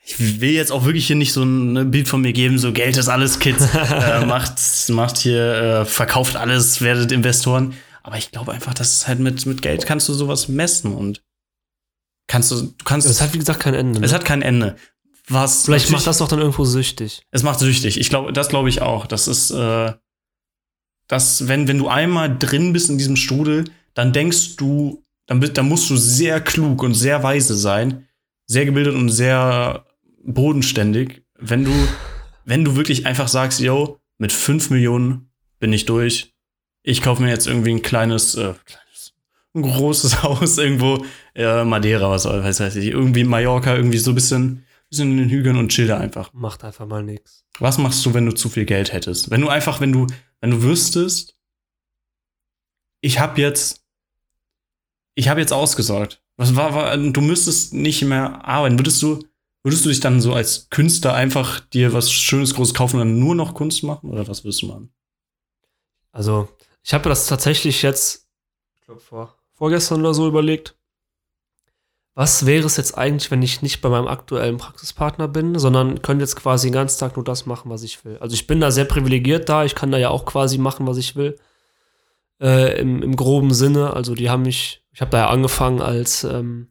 Ich 0.03 0.41
will 0.41 0.51
jetzt 0.53 0.73
auch 0.73 0.85
wirklich 0.85 1.07
hier 1.07 1.17
nicht 1.17 1.33
so 1.33 1.43
ein 1.45 1.91
Bild 1.91 2.09
von 2.09 2.21
mir 2.23 2.33
geben, 2.33 2.59
so 2.59 2.73
Geld 2.73 2.97
ist 2.97 3.09
alles, 3.09 3.39
Kids. 3.39 3.67
äh, 3.75 4.25
macht, 4.27 4.59
macht 4.89 5.19
hier, 5.19 5.83
äh, 5.83 5.85
verkauft 5.85 6.37
alles, 6.37 6.81
werdet 6.81 7.13
Investoren. 7.13 7.75
Aber 8.03 8.17
ich 8.17 8.31
glaube 8.31 8.53
einfach, 8.53 8.75
dass 8.75 8.93
es 8.97 9.09
halt 9.09 9.21
mit, 9.21 9.45
mit 9.47 9.61
Geld 9.63 9.87
kannst 9.87 10.09
du 10.09 10.15
sowas 10.15 10.49
messen 10.49 10.95
und 10.95 11.23
kannst 12.29 12.51
du, 12.51 12.63
du 12.63 12.85
kannst, 12.85 13.09
Es 13.09 13.21
hat, 13.21 13.35
wie 13.35 13.39
gesagt, 13.39 13.61
kein 13.61 13.75
Ende. 13.75 14.01
Ne? 14.01 14.07
es 14.07 14.13
hat 14.13 14.25
kein 14.25 14.41
Ende. 14.43 14.77
Was 15.31 15.65
Vielleicht 15.65 15.91
macht 15.91 16.07
das 16.07 16.19
doch 16.19 16.27
dann 16.27 16.41
irgendwo 16.41 16.65
süchtig. 16.65 17.23
es 17.31 17.45
macht 17.45 17.61
süchtig. 17.61 17.99
Ich 17.99 18.11
glaube, 18.11 18.33
das 18.33 18.49
glaube 18.49 18.69
ich 18.69 18.83
auch. 18.83 19.07
Das 19.07 19.29
ist, 19.29 19.53
äh, 19.53 19.93
dass, 21.07 21.47
wenn, 21.47 21.69
wenn 21.69 21.79
du 21.79 21.87
einmal 21.87 22.37
drin 22.37 22.73
bist 22.73 22.91
in 22.91 22.99
diesem 22.99 23.15
Strudel, 23.15 23.65
dann 23.95 24.13
denkst 24.13 24.57
du, 24.57 25.05
dann, 25.27 25.39
bist, 25.39 25.57
dann 25.57 25.69
musst 25.69 25.89
du 25.89 25.97
sehr 25.97 26.41
klug 26.41 26.83
und 26.83 26.95
sehr 26.95 27.23
weise 27.23 27.55
sein, 27.57 28.09
sehr 28.47 28.65
gebildet 28.65 28.95
und 28.95 29.09
sehr 29.09 29.87
bodenständig, 30.25 31.23
wenn 31.39 31.65
du, 31.65 31.73
wenn 32.45 32.65
du 32.65 32.75
wirklich 32.75 33.07
einfach 33.07 33.29
sagst, 33.29 33.61
yo, 33.61 34.01
mit 34.19 34.33
5 34.33 34.71
Millionen 34.71 35.31
bin 35.61 35.73
ich 35.73 35.87
durch. 35.87 36.35
Ich 36.83 37.03
kaufe 37.03 37.23
mir 37.23 37.29
jetzt 37.29 37.47
irgendwie 37.47 37.71
ein 37.71 37.83
kleines, 37.83 38.35
äh, 38.35 38.55
kleines 38.65 39.13
ein 39.55 39.63
großes 39.63 40.23
Haus 40.25 40.59
irgendwo, 40.59 41.05
äh, 41.35 41.63
Madeira, 41.63 42.11
was 42.11 42.25
weiß 42.25 42.75
ich, 42.77 42.87
irgendwie 42.87 43.23
Mallorca, 43.23 43.77
irgendwie 43.77 43.99
so 43.99 44.11
ein 44.11 44.17
bisschen 44.17 44.65
bisschen 44.91 45.13
in 45.13 45.17
den 45.17 45.31
Hügeln 45.31 45.57
und 45.57 45.71
chill 45.71 45.91
einfach. 45.93 46.33
Macht 46.33 46.65
einfach 46.65 46.87
mal 46.87 47.03
nichts. 47.03 47.47
Was 47.59 47.79
machst 47.79 48.05
du, 48.05 48.13
wenn 48.13 48.27
du 48.27 48.33
zu 48.33 48.49
viel 48.49 48.65
Geld 48.65 48.93
hättest? 48.93 49.31
Wenn 49.31 49.41
du 49.41 49.49
einfach, 49.49 49.81
wenn 49.81 49.93
du, 49.93 50.07
wenn 50.41 50.51
du 50.51 50.63
wüsstest, 50.63 51.37
ich 53.01 53.19
habe 53.19 53.41
jetzt, 53.41 53.85
ich 55.15 55.29
habe 55.29 55.41
jetzt 55.41 55.53
ausgesorgt. 55.53 56.23
Was 56.37 56.57
war, 56.57 56.75
war, 56.75 56.97
du 56.97 57.21
müsstest 57.21 57.73
nicht 57.73 58.03
mehr 58.03 58.45
arbeiten. 58.47 58.79
Würdest 58.79 59.01
du, 59.03 59.25
würdest 59.63 59.85
du 59.85 59.89
dich 59.91 60.01
dann 60.01 60.21
so 60.21 60.35
als 60.35 60.69
Künstler 60.71 61.15
einfach 61.15 61.61
dir 61.61 61.93
was 61.93 62.11
Schönes, 62.11 62.55
Großes 62.55 62.75
kaufen 62.75 63.01
und 63.01 63.09
dann 63.09 63.19
nur 63.19 63.35
noch 63.35 63.55
Kunst 63.55 63.83
machen? 63.83 64.11
Oder 64.11 64.27
was 64.27 64.45
würdest 64.45 64.63
du 64.63 64.67
machen? 64.67 64.93
Also, 66.13 66.49
ich 66.83 66.93
habe 66.95 67.09
das 67.09 67.27
tatsächlich 67.27 67.83
jetzt, 67.83 68.27
ich 68.75 68.87
glaube, 68.87 69.01
vor, 69.01 69.39
vorgestern 69.53 70.01
oder 70.01 70.15
so 70.15 70.27
überlegt. 70.27 70.77
Was 72.15 72.45
wäre 72.45 72.67
es 72.67 72.77
jetzt 72.77 72.99
eigentlich, 72.99 73.31
wenn 73.31 73.43
ich 73.43 73.63
nicht 73.63 73.81
bei 73.81 73.89
meinem 73.89 74.09
aktuellen 74.09 74.57
Praxispartner 74.57 75.29
bin, 75.29 75.59
sondern 75.59 76.03
könnte 76.03 76.25
jetzt 76.25 76.37
quasi 76.37 76.69
den 76.69 76.75
ganzen 76.75 76.99
Tag 76.99 77.17
nur 77.17 77.25
das 77.25 77.47
machen, 77.47 77.71
was 77.71 77.83
ich 77.83 78.05
will? 78.05 78.19
Also 78.19 78.35
ich 78.35 78.47
bin 78.47 78.61
da 78.61 78.71
sehr 78.71 78.85
privilegiert 78.85 79.49
da, 79.49 79.65
ich 79.65 79.75
kann 79.75 79.93
da 79.93 79.99
ja 79.99 80.11
auch 80.11 80.25
quasi 80.25 80.59
machen, 80.59 80.87
was 80.87 80.97
ich 80.97 81.15
will. 81.15 81.39
Äh, 82.41 82.81
im, 82.81 83.03
Im 83.03 83.17
groben 83.17 83.55
Sinne. 83.55 83.93
Also 83.95 84.15
die 84.15 84.29
haben 84.29 84.43
mich, 84.43 84.83
ich 84.93 85.01
habe 85.01 85.11
da 85.11 85.19
ja 85.19 85.29
angefangen 85.29 85.81
als, 85.81 86.25
ähm, 86.25 86.69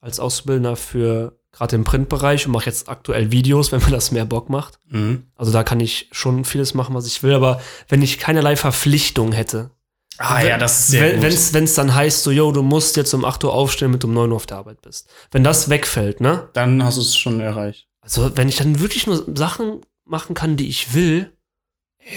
als 0.00 0.20
Auszubildender 0.20 0.76
für 0.76 1.38
gerade 1.52 1.76
im 1.76 1.84
Printbereich 1.84 2.46
und 2.46 2.52
mache 2.52 2.66
jetzt 2.66 2.88
aktuell 2.88 3.30
Videos, 3.30 3.72
wenn 3.72 3.80
mir 3.80 3.90
das 3.90 4.10
mehr 4.10 4.24
Bock 4.24 4.50
macht. 4.50 4.78
Mhm. 4.88 5.26
Also 5.36 5.52
da 5.52 5.62
kann 5.62 5.80
ich 5.80 6.08
schon 6.12 6.44
vieles 6.44 6.74
machen, 6.74 6.94
was 6.94 7.06
ich 7.06 7.22
will, 7.22 7.34
aber 7.34 7.60
wenn 7.88 8.02
ich 8.02 8.18
keinerlei 8.18 8.56
Verpflichtung 8.56 9.32
hätte, 9.32 9.70
Ah 10.18 10.38
wenn- 10.40 10.48
ja, 10.48 10.58
das 10.58 10.80
ist 10.80 10.86
sehr 10.88 11.12
wenn 11.14 11.20
gut. 11.20 11.64
es 11.64 11.74
dann 11.74 11.94
heißt, 11.94 12.22
so, 12.22 12.30
yo, 12.30 12.52
du 12.52 12.62
musst 12.62 12.96
jetzt 12.96 13.12
um 13.14 13.24
8 13.24 13.42
Uhr 13.44 13.52
aufstehen, 13.52 13.88
damit 13.88 14.02
du 14.02 14.06
um 14.08 14.14
9 14.14 14.30
Uhr 14.30 14.36
auf 14.36 14.46
der 14.46 14.58
Arbeit 14.58 14.82
bist. 14.82 15.08
Wenn 15.30 15.42
das 15.44 15.68
wegfällt, 15.68 16.20
ne? 16.20 16.48
Dann 16.52 16.82
hast 16.84 16.96
du 16.98 17.00
es 17.02 17.16
schon 17.16 17.40
erreicht. 17.40 17.86
Also, 18.00 18.36
wenn 18.36 18.48
ich 18.48 18.56
dann 18.56 18.80
wirklich 18.80 19.06
nur 19.06 19.24
Sachen 19.34 19.80
machen 20.04 20.34
kann, 20.34 20.56
die 20.56 20.68
ich 20.68 20.92
will, 20.94 21.32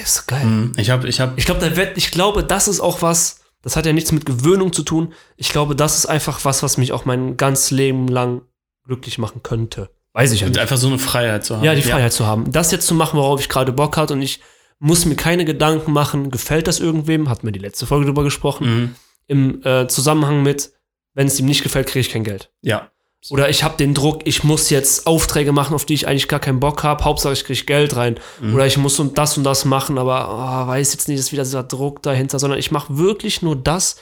ist 0.01 0.27
geil. 0.27 0.43
Mhm. 0.45 0.73
Ich 0.77 0.89
habe, 0.89 1.07
ich 1.07 1.19
habe, 1.19 1.33
Ich 1.37 1.45
glaube, 1.45 1.61
da 1.61 1.75
wird, 1.75 1.97
ich 1.97 2.11
glaube, 2.11 2.43
das 2.43 2.67
ist 2.67 2.79
auch 2.79 3.01
was, 3.01 3.41
das 3.61 3.75
hat 3.75 3.85
ja 3.85 3.93
nichts 3.93 4.11
mit 4.11 4.25
Gewöhnung 4.25 4.73
zu 4.73 4.83
tun. 4.83 5.13
Ich 5.37 5.49
glaube, 5.49 5.75
das 5.75 5.95
ist 5.97 6.05
einfach 6.07 6.43
was, 6.43 6.63
was 6.63 6.77
mich 6.77 6.91
auch 6.91 7.05
mein 7.05 7.37
ganzes 7.37 7.71
Leben 7.71 8.07
lang 8.07 8.41
glücklich 8.85 9.17
machen 9.19 9.41
könnte. 9.43 9.89
Weiß 10.13 10.31
ich 10.31 10.41
ja 10.41 10.47
nicht. 10.47 10.57
einfach 10.59 10.77
so 10.77 10.87
eine 10.87 10.97
Freiheit 10.99 11.45
zu 11.45 11.57
haben. 11.57 11.63
Ja, 11.63 11.75
die 11.75 11.81
Freiheit 11.81 12.13
zu 12.13 12.25
haben. 12.25 12.51
Das 12.51 12.71
jetzt 12.71 12.87
zu 12.87 12.93
machen, 12.95 13.17
worauf 13.19 13.39
ich 13.41 13.49
gerade 13.49 13.71
Bock 13.73 13.97
hatte 13.97 14.13
und 14.13 14.21
ich 14.21 14.39
muss 14.79 15.05
mir 15.05 15.15
keine 15.15 15.45
Gedanken 15.45 15.91
machen, 15.91 16.31
gefällt 16.31 16.67
das 16.67 16.79
irgendwem, 16.79 17.29
hat 17.29 17.43
mir 17.43 17.51
die 17.51 17.59
letzte 17.59 17.85
Folge 17.85 18.05
drüber 18.05 18.23
gesprochen, 18.23 18.67
Mhm. 18.67 18.95
im 19.27 19.63
äh, 19.63 19.87
Zusammenhang 19.87 20.43
mit, 20.43 20.71
wenn 21.13 21.27
es 21.27 21.39
ihm 21.39 21.45
nicht 21.45 21.63
gefällt, 21.63 21.87
kriege 21.87 22.01
ich 22.01 22.11
kein 22.11 22.23
Geld. 22.23 22.51
Ja. 22.61 22.91
Oder 23.31 23.49
ich 23.49 23.63
habe 23.63 23.77
den 23.77 23.95
Druck, 23.95 24.21
ich 24.25 24.43
muss 24.43 24.69
jetzt 24.69 25.07
Aufträge 25.07 25.51
machen, 25.51 25.73
auf 25.73 25.85
die 25.85 25.95
ich 25.95 26.07
eigentlich 26.07 26.27
gar 26.27 26.39
keinen 26.39 26.59
Bock 26.59 26.83
habe, 26.83 27.03
Hauptsache 27.03 27.33
ich 27.33 27.43
kriege 27.43 27.65
Geld 27.65 27.95
rein. 27.95 28.19
Mhm. 28.39 28.53
Oder 28.53 28.67
ich 28.67 28.77
muss 28.77 28.99
und 28.99 29.17
das 29.17 29.35
und 29.37 29.43
das 29.43 29.65
machen, 29.65 29.97
aber 29.97 30.29
oh, 30.29 30.67
weiß 30.67 30.93
jetzt 30.93 31.07
nicht, 31.07 31.17
ist 31.19 31.31
wieder 31.31 31.43
dieser 31.43 31.63
Druck 31.63 32.03
dahinter, 32.03 32.37
sondern 32.37 32.59
ich 32.59 32.69
mache 32.69 32.97
wirklich 32.97 33.41
nur 33.41 33.55
das, 33.55 33.95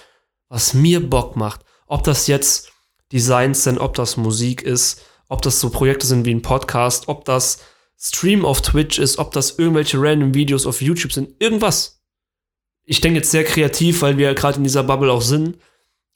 was 0.49 0.73
mir 0.73 1.07
Bock 1.09 1.37
macht. 1.37 1.61
Ob 1.87 2.03
das 2.03 2.27
jetzt 2.27 2.71
Designs 3.13 3.63
sind, 3.63 3.77
ob 3.77 3.93
das 3.95 4.17
Musik 4.17 4.61
ist, 4.61 5.01
ob 5.29 5.41
das 5.41 5.59
so 5.61 5.69
Projekte 5.69 6.05
sind 6.05 6.25
wie 6.25 6.33
ein 6.33 6.41
Podcast, 6.41 7.07
ob 7.07 7.23
das 7.23 7.59
Stream 8.03 8.43
auf 8.43 8.61
Twitch 8.61 8.99
ist, 8.99 9.17
ob 9.17 9.31
das 9.31 9.57
irgendwelche 9.57 9.97
random 9.97 10.33
Videos 10.33 10.65
auf 10.65 10.81
YouTube 10.81 11.13
sind, 11.13 11.41
irgendwas. 11.41 12.03
Ich 12.83 12.99
denke 12.99 13.19
jetzt 13.19 13.31
sehr 13.31 13.45
kreativ, 13.45 14.01
weil 14.01 14.17
wir 14.17 14.33
gerade 14.33 14.57
in 14.57 14.63
dieser 14.63 14.83
Bubble 14.83 15.11
auch 15.11 15.21
sind. 15.21 15.57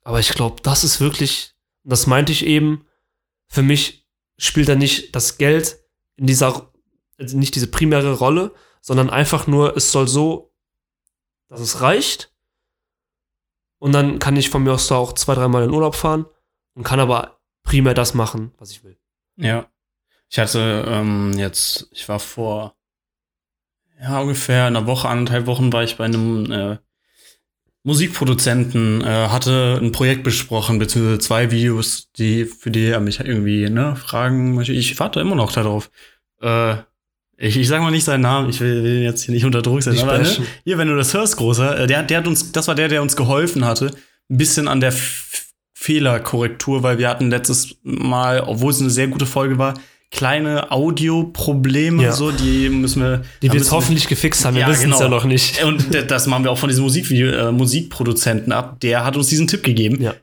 Aber 0.01 0.19
ich 0.19 0.29
glaube, 0.29 0.61
das 0.63 0.83
ist 0.83 0.99
wirklich, 0.99 1.55
das 1.83 2.05
meinte 2.05 2.33
ich 2.33 2.45
eben, 2.45 2.85
für 3.47 3.63
mich 3.63 4.05
spielt 4.37 4.67
da 4.67 4.75
nicht 4.75 5.15
das 5.15 5.37
Geld 5.37 5.79
in 6.17 6.27
dieser, 6.27 6.73
also 7.17 7.37
nicht 7.37 7.55
diese 7.55 7.67
primäre 7.67 8.13
Rolle, 8.13 8.53
sondern 8.81 9.09
einfach 9.09 9.47
nur, 9.47 9.77
es 9.77 9.91
soll 9.93 10.09
so, 10.09 10.53
dass 11.47 11.61
es 11.61 11.79
reicht. 11.79 12.33
Und 13.79 13.93
dann 13.93 14.19
kann 14.19 14.35
ich 14.35 14.49
von 14.49 14.63
mir 14.63 14.73
aus 14.73 14.87
da 14.87 14.95
auch 14.95 15.13
zwei, 15.13 15.35
dreimal 15.35 15.63
in 15.63 15.71
Urlaub 15.71 15.95
fahren 15.95 16.25
und 16.73 16.83
kann 16.83 16.99
aber 16.99 17.39
primär 17.63 17.93
das 17.93 18.13
machen, 18.13 18.53
was 18.57 18.71
ich 18.71 18.83
will. 18.83 18.97
Ja. 19.37 19.69
Ich 20.29 20.39
hatte 20.39 20.85
ähm, 20.87 21.33
jetzt, 21.37 21.87
ich 21.91 22.07
war 22.09 22.19
vor 22.19 22.75
ja, 24.01 24.19
ungefähr 24.19 24.65
einer 24.65 24.85
Woche, 24.85 25.07
anderthalb 25.07 25.47
Wochen 25.47 25.73
war 25.73 25.83
ich 25.83 25.97
bei 25.97 26.05
einem 26.05 26.51
äh, 26.51 26.77
Musikproduzenten, 27.83 29.01
äh, 29.01 29.05
hatte 29.29 29.79
ein 29.81 29.91
Projekt 29.91 30.23
besprochen, 30.23 30.77
beziehungsweise 30.77 31.19
zwei 31.19 31.51
Videos, 31.51 32.11
die, 32.17 32.45
für 32.45 32.69
die 32.69 32.87
er 32.87 32.99
mich 32.99 33.19
irgendwie, 33.19 33.69
ne, 33.69 33.95
fragen 33.95 34.55
möchte. 34.55 34.73
Ich 34.73 34.99
warte 34.99 35.19
immer 35.19 35.35
noch 35.35 35.51
darauf. 35.51 35.89
Äh, 36.41 36.75
ich, 37.37 37.55
ich 37.55 37.67
sag 37.67 37.81
mal 37.81 37.91
nicht 37.91 38.03
seinen 38.03 38.21
Namen, 38.21 38.49
ich 38.49 38.59
will, 38.59 38.85
ihn 38.85 39.03
jetzt 39.03 39.23
hier 39.23 39.33
nicht 39.33 39.45
unter 39.45 39.61
Druck 39.61 39.81
setzen, 39.81 40.01
aber 40.01 40.19
ne, 40.19 40.37
hier, 40.63 40.77
wenn 40.77 40.89
du 40.89 40.97
das 40.97 41.13
hörst, 41.13 41.37
großer, 41.37 41.79
äh, 41.79 41.87
der, 41.87 42.03
der 42.03 42.17
hat 42.17 42.27
uns, 42.27 42.51
das 42.51 42.67
war 42.67 42.75
der, 42.75 42.89
der 42.89 43.01
uns 43.01 43.15
geholfen 43.15 43.63
hatte, 43.63 43.91
ein 44.29 44.37
bisschen 44.37 44.67
an 44.67 44.81
der 44.81 44.89
F 44.89 45.23
Fehlerkorrektur, 45.73 46.81
weil 46.83 46.97
wir 46.97 47.07
hatten 47.07 47.29
letztes 47.29 47.77
Mal, 47.83 48.41
obwohl 48.41 48.71
es 48.71 48.81
eine 48.81 48.89
sehr 48.89 49.07
gute 49.07 49.27
Folge 49.27 49.57
war, 49.59 49.75
kleine 50.11 50.71
Audioprobleme, 50.71 52.03
Ja. 52.03 52.11
so, 52.13 52.31
die 52.31 52.69
müssen 52.69 53.01
wir. 53.01 53.21
Die 53.41 53.51
wir 53.51 53.57
jetzt 53.59 53.71
hoffentlich 53.71 54.07
gefixt 54.07 54.45
haben, 54.45 54.55
wir 54.55 54.61
Ja, 54.61 54.67
wissen 54.69 54.91
es 54.91 54.97
genau. 54.97 55.01
ja 55.01 55.09
noch 55.09 55.25
nicht. 55.25 55.63
Und 55.63 55.87
das 56.09 56.27
machen 56.27 56.43
wir 56.43 56.51
auch 56.51 56.57
von 56.57 56.69
diesem 56.69 56.83
Musikvideo, 56.83 57.31
äh, 57.31 57.51
Musikproduzenten 57.51 58.51
ab. 58.53 58.79
Der 58.81 59.03
hat 59.05 59.17
uns 59.17 59.27
diesen 59.27 59.47
Tipp 59.47 59.63
gegeben. 59.63 60.01
Ja. 60.01 60.13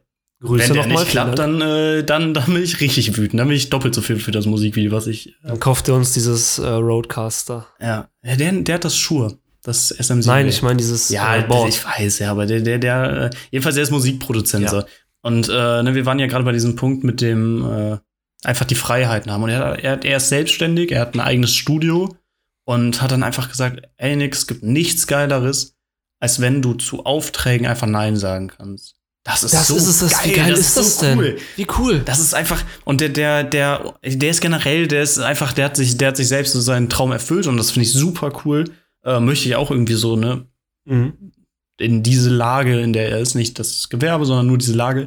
Grüße 0.42 0.68
Wenn 0.68 0.74
der 0.74 0.82
nochmal. 0.86 1.02
nicht 1.04 1.10
klappt, 1.12 1.38
dann, 1.38 1.60
äh, 1.60 2.04
dann, 2.04 2.34
dann 2.34 2.44
bin 2.52 2.62
ich 2.62 2.80
richtig 2.80 3.16
wütend. 3.16 3.40
Dann 3.40 3.48
bin 3.48 3.56
ich 3.56 3.70
doppelt 3.70 3.94
so 3.94 4.02
viel 4.02 4.16
für 4.18 4.30
das 4.30 4.44
Musikvideo, 4.46 4.92
was 4.92 5.06
ich. 5.06 5.28
Äh, 5.28 5.32
Dann 5.48 5.60
kauft 5.60 5.88
er 5.88 5.94
uns 5.94 6.12
dieses 6.12 6.58
äh, 6.58 6.66
Roadcaster. 6.66 7.66
ja. 7.80 8.08
ja 8.22 8.36
der, 8.36 8.52
der 8.52 8.74
hat 8.74 8.84
das 8.84 8.96
Schuhe. 8.96 9.38
Das 9.62 9.90
SMC. 9.90 10.26
Nein, 10.26 10.46
ich 10.48 10.60
meine 10.60 10.76
dieses 10.76 11.08
Ja, 11.08 11.36
äh, 11.36 11.42
Board. 11.42 11.70
ich 11.70 11.82
weiß, 11.82 12.18
ja, 12.18 12.30
aber 12.30 12.44
der, 12.44 12.60
der, 12.60 12.78
der, 12.78 13.12
äh, 13.22 13.36
jedenfalls 13.50 13.76
der 13.76 13.84
ist 13.84 13.90
Musikproduzent. 13.92 14.64
Ja. 14.64 14.70
So. 14.70 14.82
Und 15.22 15.48
äh, 15.48 15.82
ne, 15.82 15.94
wir 15.94 16.04
waren 16.04 16.18
ja 16.18 16.26
gerade 16.26 16.44
bei 16.44 16.52
diesem 16.52 16.76
Punkt 16.76 17.02
mit 17.04 17.22
dem 17.22 17.64
äh, 17.64 17.96
einfach 18.46 18.64
die 18.66 18.74
Freiheiten 18.74 19.30
haben. 19.32 19.42
Und 19.42 19.50
er, 19.50 19.82
er, 19.82 20.02
er 20.04 20.16
ist 20.16 20.28
selbstständig, 20.28 20.92
er 20.92 21.00
hat 21.00 21.14
ein 21.14 21.20
eigenes 21.20 21.54
Studio 21.54 22.16
und 22.64 23.02
hat 23.02 23.12
dann 23.12 23.22
einfach 23.22 23.48
gesagt, 23.48 23.82
ey 23.96 24.16
Nix, 24.16 24.38
es 24.38 24.46
gibt 24.46 24.62
nichts 24.62 25.06
Geileres, 25.06 25.76
als 26.20 26.40
wenn 26.40 26.62
du 26.62 26.74
zu 26.74 27.04
Aufträgen 27.04 27.66
einfach 27.66 27.86
Nein 27.86 28.16
sagen 28.16 28.48
kannst. 28.48 28.96
Das 29.26 29.42
ist 29.42 29.54
das 29.54 29.68
so 29.68 29.76
ist 29.76 29.86
es, 29.86 30.00
das, 30.00 30.12
geil, 30.12 30.30
wie 30.30 30.32
geil 30.34 30.50
das 30.50 30.60
ist 30.60 30.76
das 30.76 30.98
so 30.98 31.06
denn? 31.06 31.18
Cool. 31.18 31.36
Wie 31.56 31.66
cool. 31.78 32.00
Das 32.04 32.20
ist 32.20 32.34
einfach, 32.34 32.62
und 32.84 33.00
der, 33.00 33.08
der, 33.08 33.42
der, 33.42 33.94
der 34.04 34.30
ist 34.30 34.42
generell, 34.42 34.86
der 34.86 35.02
ist 35.02 35.18
einfach, 35.18 35.52
der 35.54 35.64
hat 35.66 35.76
sich, 35.76 35.96
der 35.96 36.08
hat 36.08 36.18
sich 36.18 36.28
selbst 36.28 36.52
so 36.52 36.60
seinen 36.60 36.90
Traum 36.90 37.10
erfüllt 37.10 37.46
und 37.46 37.56
das 37.56 37.70
finde 37.70 37.84
ich 37.86 37.92
super 37.92 38.32
cool. 38.44 38.64
Äh, 39.02 39.20
möchte 39.20 39.48
ich 39.48 39.56
auch 39.56 39.70
irgendwie 39.70 39.94
so, 39.94 40.16
ne, 40.16 40.46
Mhm. 40.86 41.32
in 41.78 42.02
diese 42.02 42.28
Lage, 42.28 42.78
in 42.80 42.92
der 42.92 43.08
er 43.08 43.18
ist, 43.18 43.34
nicht 43.34 43.58
das 43.58 43.88
Gewerbe, 43.88 44.26
sondern 44.26 44.46
nur 44.46 44.58
diese 44.58 44.74
Lage, 44.74 45.06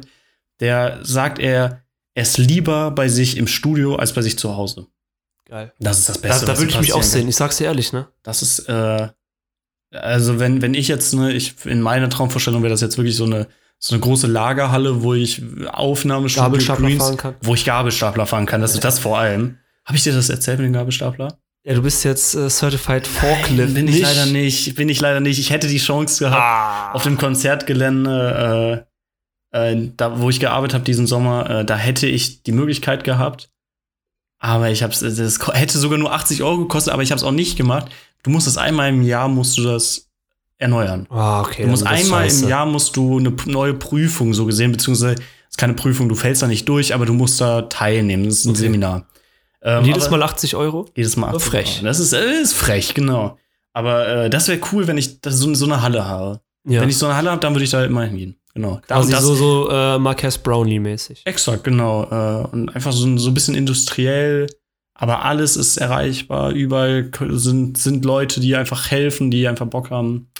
der 0.58 0.98
sagt 1.04 1.38
er, 1.38 1.84
er 2.18 2.22
ist 2.22 2.36
lieber 2.38 2.90
bei 2.90 3.08
sich 3.08 3.36
im 3.36 3.46
Studio 3.46 3.94
als 3.96 4.12
bei 4.12 4.22
sich 4.22 4.36
zu 4.38 4.56
Hause. 4.56 4.86
Geil. 5.48 5.72
Das 5.78 5.98
ist 6.00 6.08
das 6.08 6.20
Da, 6.20 6.28
Beste. 6.28 6.46
da 6.46 6.52
was 6.52 6.58
würde 6.58 6.72
ich 6.72 6.80
mich 6.80 6.92
auch 6.92 7.02
sehen. 7.02 7.28
Ich 7.28 7.36
sag's 7.36 7.56
dir 7.58 7.64
ehrlich, 7.64 7.92
ne? 7.92 8.02
kann. 8.02 8.12
Das 8.24 8.42
ist, 8.42 8.68
äh, 8.68 9.08
also 9.92 10.38
wenn, 10.38 10.60
wenn 10.60 10.74
ich 10.74 10.88
jetzt, 10.88 11.14
ne, 11.14 11.32
ich, 11.32 11.54
in 11.64 11.80
meiner 11.80 12.10
Traumvorstellung 12.10 12.62
wäre 12.62 12.72
das 12.72 12.80
jetzt 12.80 12.98
wirklich 12.98 13.16
so 13.16 13.24
eine, 13.24 13.46
so 13.78 13.94
eine 13.94 14.00
große 14.02 14.26
Lagerhalle, 14.26 15.02
wo 15.02 15.14
ich 15.14 15.40
Aufnahmestudio 15.70 16.42
Gabelstapler 16.44 16.88
Greens- 16.88 17.02
fahren 17.04 17.16
kann. 17.16 17.34
wo 17.42 17.54
ich 17.54 17.64
Gabelstapler 17.64 18.26
fahren 18.26 18.46
kann. 18.46 18.60
Das 18.60 18.74
ist 18.74 18.82
das 18.84 18.98
vor 18.98 19.18
allem. 19.18 19.58
Habe 19.84 19.96
ich 19.96 20.02
dir 20.02 20.12
das 20.12 20.28
erzählt 20.28 20.58
mit 20.58 20.66
dem 20.66 20.72
Gabelstapler? 20.74 21.38
Ja, 21.64 21.74
du 21.74 21.82
bist 21.82 22.04
jetzt 22.04 22.34
äh, 22.34 22.48
Certified 22.50 23.06
Forklift. 23.06 23.74
bin 23.74 23.88
ich 23.88 24.00
leider 24.02 24.26
nicht. 24.26 24.74
Bin 24.74 24.88
ich 24.88 25.00
leider 25.00 25.20
nicht. 25.20 25.38
Ich 25.38 25.50
hätte 25.50 25.68
die 25.68 25.78
Chance 25.78 26.24
gehabt. 26.24 26.42
Ah. 26.42 26.92
auf 26.92 27.04
dem 27.04 27.16
Konzertgelände, 27.16 28.86
äh, 29.52 29.72
äh, 29.72 29.90
da 29.96 30.20
wo 30.20 30.30
ich 30.30 30.40
gearbeitet 30.40 30.74
habe 30.74 30.84
diesen 30.84 31.06
Sommer, 31.06 31.48
äh, 31.50 31.64
da 31.64 31.76
hätte 31.76 32.06
ich 32.06 32.42
die 32.42 32.52
Möglichkeit 32.52 33.04
gehabt. 33.04 33.50
Aber 34.40 34.70
ich 34.70 34.82
habe 34.82 34.92
es, 34.92 35.00
das 35.00 35.38
hätte 35.52 35.78
sogar 35.78 35.98
nur 35.98 36.12
80 36.12 36.42
Euro 36.42 36.58
gekostet, 36.58 36.92
aber 36.92 37.02
ich 37.02 37.10
habe 37.10 37.18
es 37.18 37.24
auch 37.24 37.32
nicht 37.32 37.56
gemacht. 37.56 37.86
Du 38.22 38.30
musst 38.30 38.46
das 38.46 38.56
einmal 38.56 38.90
im 38.90 39.02
Jahr 39.02 39.28
musst 39.28 39.58
du 39.58 39.64
das 39.64 40.08
erneuern. 40.58 41.06
Ah, 41.10 41.40
okay. 41.40 41.62
Du 41.62 41.68
musst 41.68 41.84
das 41.84 41.90
einmal 41.92 42.28
im 42.28 42.48
Jahr 42.48 42.66
musst 42.66 42.96
du 42.96 43.18
eine 43.18 43.34
neue 43.46 43.74
Prüfung 43.74 44.34
so 44.34 44.44
gesehen, 44.46 44.70
beziehungsweise 44.72 45.14
es 45.14 45.20
ist 45.50 45.58
keine 45.58 45.74
Prüfung, 45.74 46.08
du 46.08 46.14
fällst 46.14 46.42
da 46.42 46.46
nicht 46.46 46.68
durch, 46.68 46.94
aber 46.94 47.06
du 47.06 47.14
musst 47.14 47.40
da 47.40 47.62
teilnehmen. 47.62 48.24
Das 48.24 48.34
ist 48.40 48.44
ein 48.44 48.50
Okay. 48.50 48.60
Seminar. 48.60 49.06
Ähm, 49.62 49.84
jedes 49.84 50.08
Mal 50.10 50.22
80 50.22 50.54
Euro? 50.54 50.86
jedes 50.94 51.16
Mal. 51.16 51.30
So 51.32 51.38
80 51.38 51.50
frech. 51.50 51.74
Euro. 51.76 51.86
Das 51.86 51.98
ist, 51.98 52.12
äh, 52.12 52.40
ist 52.40 52.54
frech, 52.54 52.94
genau. 52.94 53.38
Aber 53.72 54.06
äh, 54.08 54.30
das 54.30 54.46
wäre 54.48 54.60
cool, 54.72 54.86
wenn 54.86 54.98
ich 54.98 55.20
das 55.20 55.38
so, 55.38 55.52
so 55.54 55.64
eine 55.64 55.82
Halle 55.82 56.04
habe. 56.04 56.40
Ja. 56.64 56.80
Wenn 56.80 56.88
ich 56.88 56.98
so 56.98 57.06
eine 57.06 57.16
Halle 57.16 57.30
habe, 57.30 57.40
dann 57.40 57.54
würde 57.54 57.64
ich 57.64 57.70
da 57.70 57.84
immer 57.84 58.04
hingehen. 58.04 58.37
Genau. 58.58 58.80
Quasi 58.88 59.12
das, 59.12 59.22
so, 59.22 59.34
so 59.36 59.70
äh, 59.70 59.98
Marques 60.00 60.36
Brownlee-mäßig. 60.38 61.22
Exakt, 61.26 61.62
genau. 61.62 62.02
Äh, 62.10 62.48
und 62.48 62.74
einfach 62.74 62.92
so, 62.92 63.16
so 63.16 63.30
ein 63.30 63.34
bisschen 63.34 63.54
industriell, 63.54 64.48
aber 64.94 65.24
alles 65.24 65.56
ist 65.56 65.76
erreichbar. 65.76 66.50
Überall 66.50 67.08
sind, 67.30 67.78
sind 67.78 68.04
Leute, 68.04 68.40
die 68.40 68.56
einfach 68.56 68.90
helfen, 68.90 69.30
die 69.30 69.46
einfach 69.46 69.66
Bock 69.66 69.90
haben. 69.90 70.30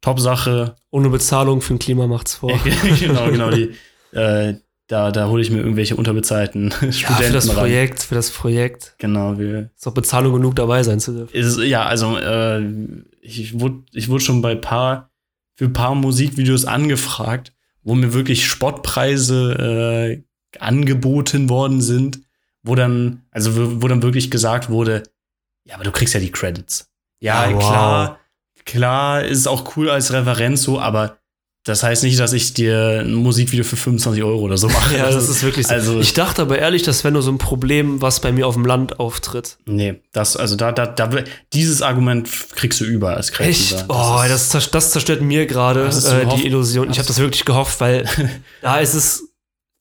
Top-Sache. 0.00 0.74
Ohne 0.90 1.10
Bezahlung 1.10 1.60
für 1.60 1.74
ein 1.74 1.78
Klima 1.78 2.08
macht's 2.08 2.34
vor. 2.34 2.58
genau, 2.98 3.30
genau. 3.30 3.50
Die, 3.50 3.70
äh, 4.10 4.54
da, 4.88 5.12
da 5.12 5.28
hole 5.28 5.40
ich 5.40 5.52
mir 5.52 5.58
irgendwelche 5.58 5.94
unterbezahlten 5.94 6.72
Studenten 6.72 6.98
Ja, 6.98 7.16
für 7.28 7.32
das 7.32 7.48
rein. 7.50 7.56
Projekt, 7.56 8.02
für 8.02 8.16
das 8.16 8.32
Projekt. 8.32 8.96
Genau, 8.98 9.38
wir, 9.38 9.70
Ist 9.76 9.86
doch 9.86 9.94
Bezahlung 9.94 10.32
genug 10.32 10.56
dabei 10.56 10.82
sein 10.82 10.98
zu 10.98 11.12
dürfen. 11.12 11.32
ist, 11.36 11.58
ja, 11.60 11.84
also 11.84 12.18
äh, 12.18 12.64
ich 13.20 13.60
wurde 13.60 13.84
ich 13.92 14.08
wurde 14.08 14.24
schon 14.24 14.42
bei 14.42 14.56
paar 14.56 15.10
für 15.54 15.68
paar 15.68 15.94
Musikvideos 15.94 16.64
angefragt, 16.64 17.52
wo 17.82 17.94
mir 17.94 18.12
wirklich 18.12 18.46
Spottpreise 18.46 20.20
äh, 20.52 20.58
angeboten 20.58 21.48
worden 21.48 21.80
sind, 21.80 22.20
wo 22.62 22.74
dann 22.74 23.22
also 23.30 23.56
wo, 23.56 23.82
wo 23.82 23.88
dann 23.88 24.02
wirklich 24.02 24.30
gesagt 24.30 24.68
wurde, 24.70 25.02
ja, 25.64 25.74
aber 25.74 25.84
du 25.84 25.92
kriegst 25.92 26.14
ja 26.14 26.20
die 26.20 26.32
Credits. 26.32 26.90
Ja, 27.20 27.42
Ah, 27.44 27.52
wow. 27.52 27.58
klar, 27.60 28.20
klar, 28.64 29.24
ist 29.24 29.46
auch 29.46 29.76
cool 29.76 29.90
als 29.90 30.12
Referenz 30.12 30.62
so, 30.62 30.80
aber 30.80 31.18
das 31.70 31.82
heißt 31.82 32.02
nicht, 32.02 32.18
dass 32.20 32.32
ich 32.32 32.52
dir 32.52 33.00
ein 33.04 33.14
Musikvideo 33.14 33.64
für 33.64 33.76
25 33.76 34.22
Euro 34.22 34.40
oder 34.40 34.58
so 34.58 34.68
mache. 34.68 34.96
Ja, 34.98 35.10
das 35.10 35.28
ist 35.28 35.42
wirklich 35.42 35.66
so. 35.66 35.72
Also, 35.74 36.00
ich 36.00 36.12
dachte 36.12 36.42
aber 36.42 36.58
ehrlich, 36.58 36.82
das 36.82 37.02
wäre 37.04 37.12
nur 37.12 37.22
so 37.22 37.30
ein 37.30 37.38
Problem, 37.38 38.02
was 38.02 38.20
bei 38.20 38.32
mir 38.32 38.46
auf 38.46 38.54
dem 38.54 38.64
Land 38.66 39.00
auftritt. 39.00 39.56
nee, 39.66 40.00
das, 40.12 40.36
also 40.36 40.56
da, 40.56 40.72
da, 40.72 40.86
da, 40.86 41.08
dieses 41.52 41.80
Argument 41.82 42.28
kriegst 42.56 42.80
du 42.80 42.84
überall 42.84 43.14
als 43.16 43.32
Kreativer. 43.32 43.76
Echt? 43.78 43.84
Oh, 43.88 44.20
das, 44.28 44.50
das, 44.50 44.70
das 44.70 44.90
zerstört 44.90 45.22
mir 45.22 45.46
gerade 45.46 45.86
äh, 45.86 46.36
die 46.36 46.46
Illusion. 46.46 46.90
Ich 46.90 46.98
habe 46.98 47.08
das 47.08 47.18
wirklich 47.18 47.44
gehofft, 47.44 47.80
weil 47.80 48.04
da 48.62 48.78
ist 48.78 48.94
es. 48.94 49.24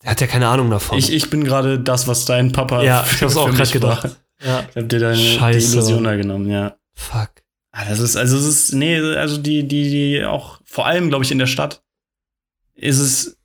Er 0.04 0.12
hat 0.12 0.21
ja 0.21 0.28
keine 0.28 0.47
Ahnung 0.47 0.69
davon. 0.69 0.97
Ich, 0.97 1.12
ich 1.12 1.30
bin 1.30 1.43
gerade 1.43 1.80
das, 1.80 2.08
was 2.08 2.23
dein 2.25 2.52
Papa. 2.54 2.84
ja, 2.84 3.04
für- 3.04 3.15
ich 3.15 3.21
hab's 3.23 3.36
auch 3.38 3.52
gerade 3.54 3.71
gedacht. 3.71 4.04
war. 4.04 4.12
Ja. 4.45 4.63
Ich 4.69 4.75
hab 4.82 4.88
dir 4.88 4.99
deine 4.99 5.17
die 5.17 5.38
Scheiße. 5.38 5.73
Illusion 5.73 6.04
da 6.06 6.15
genommen, 6.15 6.49
ja. 6.49 6.75
Fuck. 6.95 7.30
Ah, 7.71 7.86
das 7.88 7.99
ist, 7.99 8.15
also 8.15 8.38
es 8.38 8.45
ist, 8.45 8.73
nee, 8.73 8.99
also 8.99 9.38
die, 9.38 9.67
die, 9.67 9.89
die 9.89 10.25
auch, 10.25 10.60
vor 10.65 10.88
allem, 10.88 11.10
glaube 11.10 11.23
ich, 11.23 11.32
in 11.32 11.38
der 11.38 11.47
Stadt 11.47 11.84
ist 12.73 12.99
es, 12.99 13.38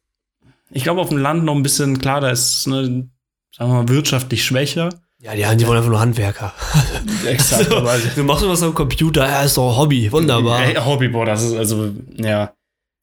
ich 0.70 0.82
glaube, 0.82 1.00
auf 1.00 1.10
dem 1.10 1.18
Land 1.18 1.44
noch 1.44 1.54
ein 1.54 1.62
bisschen, 1.62 1.98
klar, 1.98 2.20
da 2.20 2.30
ist 2.30 2.58
es, 2.58 2.66
ne, 2.66 3.08
sagen 3.54 3.70
wir 3.70 3.82
mal, 3.82 3.88
wirtschaftlich 3.88 4.44
schwächer. 4.44 4.88
Ja, 5.20 5.34
die, 5.34 5.56
die 5.58 5.66
wollen 5.66 5.78
einfach 5.78 5.90
nur 5.90 6.00
Handwerker. 6.00 6.54
Exakt, 7.26 7.64
So, 7.68 7.76
aber 7.76 7.98
du 7.98 8.24
machst 8.24 8.46
was 8.46 8.62
am 8.62 8.74
Computer, 8.74 9.26
ja, 9.28 9.42
ist 9.42 9.58
doch 9.58 9.76
Hobby, 9.76 10.10
wunderbar. 10.10 10.64
Ey, 10.64 10.74
Hobby, 10.74 11.08
boah, 11.08 11.26
das 11.26 11.42
ist, 11.42 11.54
also, 11.54 11.92
ja, 12.16 12.54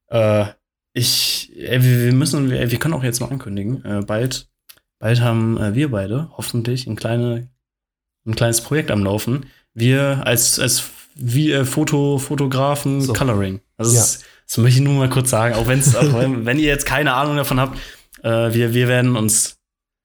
äh, 0.08 0.46
ich, 0.94 1.52
ey, 1.56 1.84
wir, 1.84 2.06
wir 2.06 2.14
müssen, 2.14 2.50
wir, 2.50 2.72
wir 2.72 2.80
können 2.80 2.96
auch 2.96 3.04
jetzt 3.04 3.20
mal 3.22 3.30
ankündigen, 3.30 3.86
äh, 3.86 4.02
bald, 4.02 4.50
bald 4.98 5.22
haben 5.22 5.58
äh, 5.58 5.76
wir 5.76 5.92
beide 5.92 6.30
hoffentlich 6.36 6.88
ein, 6.88 6.96
kleine, 6.96 7.48
ein 8.26 8.36
kleines 8.36 8.62
Projekt 8.62 8.90
am 8.90 9.04
Laufen. 9.04 9.46
Wir 9.74 10.26
als, 10.26 10.60
als 10.60 10.84
wie, 11.24 11.52
äh, 11.52 11.66
Foto, 11.66 12.18
Fotografen 12.18 13.02
So. 13.02 13.14
Coloring. 13.14 13.60
Also 13.78 13.94
Ja. 13.94 14.00
das, 14.00 14.20
das 14.48 14.58
möchte 14.58 14.80
ich 14.80 14.84
nur 14.86 14.94
mal 14.96 15.10
kurz 15.10 15.30
sagen, 15.30 15.56
auch, 15.56 15.68
wenn's, 15.68 15.96
auch 15.96 16.14
wenn, 16.14 16.60
ihr 16.60 16.66
jetzt 16.68 16.86
keine 16.86 17.14
Ahnung 17.14 17.38
davon 17.38 17.60
habt, 17.60 17.78
äh, 18.24 18.54
wir, 18.54 18.74
wir 18.74 18.88
werden 18.88 19.16
uns 19.16 19.58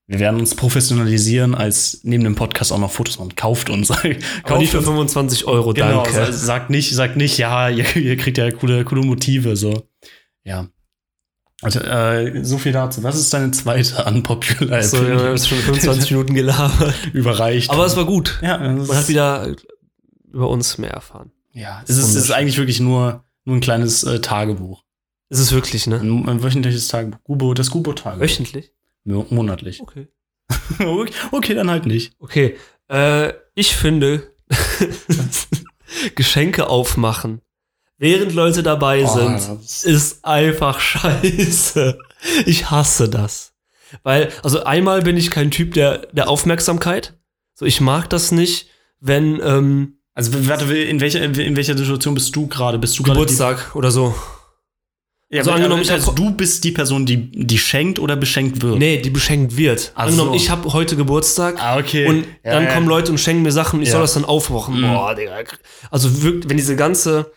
wir 0.08 0.20
werden 0.20 0.38
uns 0.38 0.54
professionalisieren, 0.54 1.56
als 1.56 1.98
neben 2.04 2.22
dem 2.22 2.36
Podcast 2.36 2.70
auch 2.70 2.78
noch 2.78 2.92
Fotos 2.92 3.18
machen. 3.18 3.34
Kauft 3.34 3.70
uns. 3.70 3.90
Aber 3.90 4.02
Kauft 4.44 4.60
nicht 4.60 4.70
für 4.70 4.76
uns. 4.78 4.86
25 4.86 5.46
Euro, 5.46 5.72
Genau, 5.74 6.04
danke. 6.04 6.12
sa- 6.12 6.30
sagt 6.32 6.70
nicht, 6.70 6.94
sagt 6.94 7.16
nicht, 7.16 7.38
ja, 7.38 7.68
ihr, 7.70 7.96
ihr 7.96 8.16
kriegt 8.16 8.38
ja 8.38 8.48
coole, 8.52 8.84
coole 8.84 9.02
Motive, 9.02 9.56
so. 9.56 9.88
Ja. 10.44 10.68
Also, 11.60 11.80
äh, 11.80 12.44
so 12.44 12.56
viel 12.58 12.70
dazu. 12.70 13.02
Was 13.02 13.16
ist 13.16 13.34
deine 13.34 13.50
zweite 13.50 14.04
unpopular 14.04 14.80
so, 14.84 15.04
wir 15.04 15.16
haben 15.18 15.38
schon 15.38 15.58
25 15.58 16.10
Minuten 16.12 16.34
gelabert. 16.34 16.94
Überreicht. 17.12 17.70
Aber 17.70 17.84
es 17.86 17.96
war 17.96 18.04
gut. 18.04 18.38
ja, 18.42 18.58
Man 18.58 18.86
hat 18.88 19.08
wieder 19.08 19.56
über 20.32 20.48
uns 20.48 20.78
mehr 20.78 20.90
erfahren. 20.90 21.30
ja, 21.52 21.82
es 21.86 21.96
ist, 21.96 22.08
es 22.08 22.14
ist 22.16 22.30
eigentlich 22.30 22.58
wirklich 22.58 22.80
nur, 22.80 23.24
nur 23.44 23.56
ein 23.56 23.60
kleines 23.60 24.04
äh, 24.04 24.20
Tagebuch. 24.20 24.82
Es 25.28 25.38
ist 25.38 25.52
wirklich, 25.52 25.86
ne? 25.86 25.98
Ein, 26.00 26.28
ein 26.28 26.42
wöchentliches 26.42 26.88
Tagebuch. 26.88 27.18
Gubo, 27.24 27.54
das 27.54 27.70
Gubo-Tagebuch. 27.70 28.22
Wöchentlich? 28.22 28.72
Mo- 29.04 29.26
Monatlich. 29.30 29.80
Okay. 29.80 30.08
okay, 31.32 31.54
dann 31.54 31.70
halt 31.70 31.86
nicht. 31.86 32.12
Okay. 32.20 32.56
Äh, 32.88 33.32
ich 33.54 33.74
finde, 33.74 34.30
Geschenke 36.14 36.68
aufmachen, 36.68 37.40
während 37.98 38.34
Leute 38.34 38.62
dabei 38.62 39.04
Oh, 39.04 39.14
sind, 39.14 39.60
ist 39.84 40.24
einfach 40.24 40.78
scheiße. 40.80 41.98
Ich 42.44 42.70
hasse 42.70 43.08
das. 43.08 43.52
Weil, 44.02 44.30
also 44.42 44.64
einmal 44.64 45.02
bin 45.02 45.16
ich 45.16 45.30
kein 45.30 45.50
Typ 45.50 45.74
der, 45.74 46.06
der 46.12 46.28
Aufmerksamkeit. 46.28 47.14
So, 47.54 47.64
ich 47.64 47.80
mag 47.80 48.10
das 48.10 48.32
nicht, 48.32 48.68
wenn 49.00 49.40
ähm, 49.42 49.95
Also, 50.16 50.32
warte, 50.48 50.74
in 50.76 51.00
welcher, 51.00 51.22
in 51.22 51.56
welcher 51.56 51.76
Situation 51.76 52.14
bist 52.14 52.34
du 52.34 52.46
gerade? 52.46 52.78
Bist 52.78 52.98
du 52.98 53.02
gerade 53.02 53.20
Geburtstag 53.20 53.76
oder 53.76 53.90
so. 53.90 54.14
Ja, 55.28 55.40
Also 55.40 55.50
angenommen, 55.50 55.80
aber 55.80 55.82
ich 55.82 55.90
also 55.92 56.12
du 56.12 56.30
bist 56.30 56.62
die 56.64 56.70
Person, 56.70 57.04
die, 57.04 57.30
die 57.32 57.58
schenkt 57.58 57.98
oder 57.98 58.14
beschenkt 58.16 58.62
wird. 58.62 58.78
Nee, 58.78 59.02
die 59.02 59.10
beschenkt 59.10 59.56
wird. 59.56 59.92
Ach 59.94 60.04
Angenommen, 60.04 60.30
so. 60.30 60.36
ich 60.36 60.50
habe 60.50 60.72
heute 60.72 60.96
Geburtstag 60.96 61.56
Ah, 61.60 61.78
okay. 61.78 62.06
und 62.06 62.24
Ja, 62.44 62.52
dann 62.52 62.64
ja. 62.64 62.72
kommen 62.74 62.86
Leute 62.88 63.10
und 63.12 63.18
schenken 63.18 63.42
mir 63.42 63.50
Sachen 63.52 63.82
ich 63.82 63.88
Ja. 63.88 63.92
soll 63.92 64.02
das 64.02 64.14
dann 64.14 64.24
aufmachen. 64.24 64.78
Mhm. 64.78 64.82
Boah, 64.82 65.14
Digga. 65.14 65.38
Also 65.90 66.22
wirklich, 66.22 66.48
wenn 66.48 66.56
diese 66.56 66.76
ganze, 66.76 67.32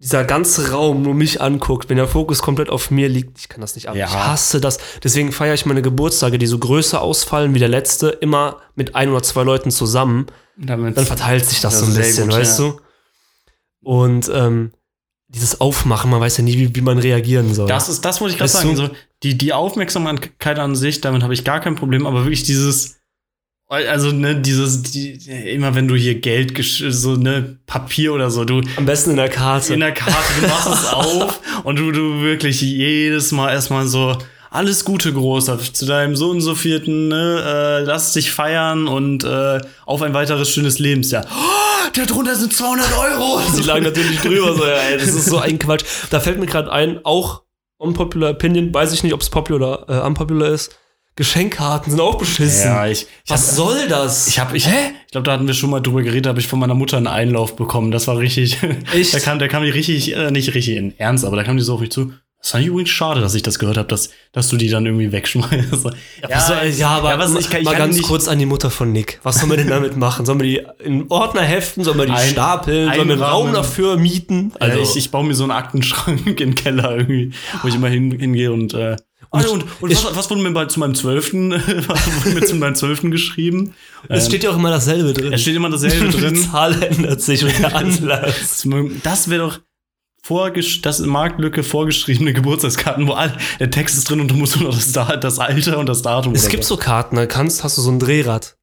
dieser 0.00 0.24
ganze 0.24 0.70
Raum 0.70 1.02
nur 1.02 1.14
mich 1.14 1.40
anguckt, 1.40 1.88
wenn 1.88 1.96
der 1.96 2.06
Fokus 2.06 2.40
komplett 2.40 2.70
auf 2.70 2.90
mir 2.90 3.08
liegt, 3.08 3.38
ich 3.38 3.48
kann 3.48 3.60
das 3.60 3.74
nicht 3.74 3.88
ab. 3.88 3.96
Ja. 3.96 4.06
Ich 4.06 4.14
hasse 4.14 4.60
das. 4.60 4.78
Deswegen 5.02 5.32
feiere 5.32 5.54
ich 5.54 5.66
meine 5.66 5.82
Geburtstage, 5.82 6.38
die 6.38 6.46
so 6.46 6.58
größer 6.58 7.02
ausfallen 7.02 7.54
wie 7.54 7.58
der 7.58 7.68
letzte, 7.68 8.08
immer 8.08 8.58
mit 8.76 8.94
ein 8.94 9.10
oder 9.10 9.22
zwei 9.22 9.42
Leuten 9.42 9.70
zusammen. 9.70 10.26
Damit 10.56 10.96
Dann 10.96 11.06
verteilt 11.06 11.46
sich 11.46 11.60
das, 11.60 11.74
Das 11.74 11.80
so 11.80 11.86
ein 11.86 11.96
bisschen, 11.96 12.28
gut, 12.28 12.36
weißt 12.36 12.60
ja. 12.60 12.64
du? 12.66 12.80
Und 13.82 14.30
ähm, 14.32 14.72
dieses 15.26 15.60
Aufmachen, 15.60 16.10
man 16.10 16.20
weiß 16.20 16.38
ja 16.38 16.44
nie, 16.44 16.56
wie, 16.56 16.74
wie 16.76 16.80
man 16.80 16.98
reagieren 16.98 17.52
soll. 17.52 17.66
Das 17.66 17.88
ist, 17.88 18.04
das 18.04 18.20
wollte 18.20 18.32
ich 18.32 18.38
gerade 18.38 18.50
sagen. 18.50 18.76
So, 18.76 18.90
die, 19.24 19.36
die 19.36 19.52
Aufmerksamkeit 19.52 20.58
an 20.58 20.76
sich, 20.76 21.00
damit 21.00 21.22
habe 21.22 21.34
ich 21.34 21.44
gar 21.44 21.60
kein 21.60 21.74
Problem, 21.74 22.06
aber 22.06 22.24
wirklich 22.24 22.44
dieses, 22.44 22.97
also, 23.68 24.12
ne, 24.12 24.34
dieses, 24.36 24.82
die, 24.82 25.12
immer 25.52 25.74
wenn 25.74 25.88
du 25.88 25.94
hier 25.94 26.14
Geld, 26.20 26.58
so, 26.64 27.16
ne, 27.16 27.58
Papier 27.66 28.14
oder 28.14 28.30
so, 28.30 28.44
du, 28.44 28.62
Am 28.76 28.86
besten 28.86 29.10
in 29.10 29.16
der 29.16 29.28
Karte. 29.28 29.74
in 29.74 29.80
der 29.80 29.92
Karte, 29.92 30.40
du 30.40 30.46
machst 30.46 30.68
es 30.68 30.86
auf 30.92 31.40
und 31.64 31.78
du, 31.78 31.92
du 31.92 32.22
wirklich 32.22 32.62
jedes 32.62 33.30
Mal 33.30 33.52
erstmal 33.52 33.86
so, 33.86 34.16
alles 34.50 34.86
Gute, 34.86 35.12
Großer, 35.12 35.58
zu 35.58 35.84
deinem 35.84 36.16
so 36.16 36.30
und 36.30 36.40
so 36.40 36.54
vierten, 36.54 37.08
ne, 37.08 37.42
äh, 37.44 37.84
lass 37.84 38.14
dich 38.14 38.30
feiern 38.32 38.88
und 38.88 39.24
äh, 39.24 39.60
auf 39.84 40.00
ein 40.00 40.14
weiteres 40.14 40.50
schönes 40.50 40.78
Lebensjahr. 40.78 41.26
Oh, 41.30 41.90
da 41.92 42.06
drunter 42.06 42.34
sind 42.34 42.54
200 42.54 42.86
Euro. 42.96 43.40
Die 43.58 43.62
lagen 43.62 43.84
natürlich 43.84 44.20
drüber, 44.20 44.54
so, 44.54 44.64
ja, 44.64 44.78
ey, 44.90 44.96
das 44.96 45.08
ist 45.08 45.26
so 45.26 45.38
ein 45.38 45.58
Quatsch. 45.58 45.84
Da 46.08 46.20
fällt 46.20 46.38
mir 46.38 46.46
gerade 46.46 46.72
ein, 46.72 47.00
auch 47.04 47.42
unpopular 47.76 48.30
Opinion, 48.30 48.72
weiß 48.72 48.92
ich 48.92 49.02
nicht, 49.02 49.12
ob 49.12 49.20
es 49.20 49.28
popular 49.28 49.82
oder 49.82 50.02
äh, 50.02 50.06
unpopular 50.06 50.48
ist. 50.48 50.74
Geschenkkarten 51.18 51.90
sind 51.90 52.00
auch 52.00 52.16
beschissen. 52.16 52.70
Ja, 52.70 52.86
ich, 52.86 53.02
ich 53.24 53.30
Was 53.30 53.48
hab- 53.48 53.54
soll 53.56 53.88
das? 53.88 54.28
Ich 54.28 54.38
habe, 54.38 54.56
ich, 54.56 54.66
ich 54.66 55.10
glaube, 55.10 55.24
da 55.24 55.32
hatten 55.32 55.48
wir 55.48 55.54
schon 55.54 55.68
mal 55.68 55.80
drüber 55.80 56.02
geredet, 56.02 56.28
habe 56.28 56.38
ich 56.38 56.46
von 56.46 56.60
meiner 56.60 56.74
Mutter 56.74 56.96
einen 56.96 57.08
Einlauf 57.08 57.56
bekommen. 57.56 57.90
Das 57.90 58.06
war 58.06 58.18
richtig. 58.18 58.56
Echt? 58.94 59.12
da 59.12 59.18
kam, 59.18 59.40
da 59.40 59.48
kam 59.48 59.64
die 59.64 59.70
richtig, 59.70 60.14
äh, 60.14 60.30
nicht 60.30 60.54
richtig 60.54 60.76
in 60.76 60.96
Ernst, 60.96 61.24
aber 61.24 61.34
da 61.36 61.42
kam 61.42 61.56
die 61.56 61.64
so 61.64 61.74
auf 61.74 61.80
mich 61.80 61.90
zu. 61.90 62.12
Das 62.40 62.52
fand 62.52 62.62
ich 62.62 62.68
übrigens 62.68 62.90
schade, 62.90 63.20
dass 63.20 63.34
ich 63.34 63.42
das 63.42 63.58
gehört 63.58 63.78
habe, 63.78 63.88
dass, 63.88 64.10
dass 64.30 64.48
du 64.48 64.56
die 64.56 64.68
dann 64.68 64.86
irgendwie 64.86 65.10
wegschmeißt. 65.10 65.50
ja, 65.84 66.28
was 66.30 66.46
soll, 66.46 66.56
ja, 66.76 66.88
aber 66.90 67.10
ja, 67.10 67.18
was, 67.18 67.34
ich 67.34 67.50
kann, 67.50 67.62
ich 67.62 67.64
mal 67.64 67.72
kann 67.72 67.80
ganz 67.80 67.96
nicht 67.96 68.06
kurz 68.06 68.28
an 68.28 68.38
die 68.38 68.46
Mutter 68.46 68.70
von 68.70 68.92
Nick. 68.92 69.18
Was 69.24 69.40
sollen 69.40 69.50
wir 69.50 69.56
denn 69.56 69.66
damit 69.66 69.96
machen? 69.96 70.24
Sollen 70.24 70.38
wir 70.40 70.46
die 70.46 70.84
in 70.84 71.06
Ordner 71.10 71.42
heften? 71.42 71.82
Sollen 71.82 71.98
wir 71.98 72.06
die 72.06 72.12
Ein- 72.12 72.28
stapeln? 72.30 72.94
Sollen 72.94 73.08
wir 73.08 73.14
einen. 73.14 73.22
Raum 73.24 73.52
dafür 73.52 73.96
mieten? 73.96 74.52
Also 74.60 74.78
ich, 74.78 74.94
ich 74.96 75.10
baue 75.10 75.24
mir 75.26 75.34
so 75.34 75.42
einen 75.42 75.50
Aktenschrank 75.50 76.24
im 76.40 76.54
Keller 76.54 76.92
irgendwie, 76.98 77.32
wo 77.62 77.66
ich 77.66 77.74
immer 77.74 77.88
hin, 77.88 78.12
hingehe 78.12 78.52
und 78.52 78.72
äh, 78.72 78.94
und, 79.30 79.46
und, 79.48 79.64
und 79.82 79.90
ich- 79.92 80.04
was, 80.04 80.16
was 80.16 80.30
wurde 80.30 80.42
mir 80.42 80.50
bei, 80.52 80.64
zu 80.66 80.80
meinem 80.80 80.94
zwölften, 80.94 81.50
wurde 82.24 82.34
mir 82.34 82.44
zu 82.46 82.54
meinem 82.56 82.74
zwölften 82.74 83.10
geschrieben? 83.10 83.74
es 84.08 84.24
Ähm, 84.24 84.28
steht 84.30 84.44
ja 84.44 84.50
auch 84.50 84.56
immer 84.56 84.70
dasselbe 84.70 85.12
drin. 85.12 85.32
es 85.32 85.42
steht 85.42 85.54
immer 85.56 85.70
dasselbe 85.70 86.08
Die 86.10 86.16
drin. 86.18 86.36
Zahl 86.36 86.82
ändert 86.82 87.20
sich 87.20 87.44
und 87.44 87.58
der 87.58 87.74
Anlass. 87.76 88.66
Das 89.02 89.28
wäre 89.30 89.42
doch 89.48 89.60
vorgesch 90.22 90.82
das 90.82 91.00
in 91.00 91.08
Marktlücke 91.08 91.62
vorgeschriebene 91.62 92.32
Geburtstagskarten, 92.32 93.06
wo 93.06 93.12
all, 93.12 93.36
der 93.60 93.70
Text 93.70 93.96
ist 93.96 94.10
drin 94.10 94.20
und 94.20 94.30
du 94.30 94.34
musst 94.34 94.56
nur 94.56 94.68
noch 94.70 94.74
das, 94.76 94.92
Da- 94.92 95.16
das 95.16 95.38
Alter 95.38 95.78
und 95.78 95.88
das 95.88 96.02
Datum. 96.02 96.34
Es 96.34 96.48
gibt 96.48 96.64
so 96.64 96.76
Karten, 96.76 97.16
da 97.16 97.26
kannst, 97.26 97.64
hast 97.64 97.78
du 97.78 97.82
so 97.82 97.90
ein 97.90 97.98
Drehrad. 97.98 98.56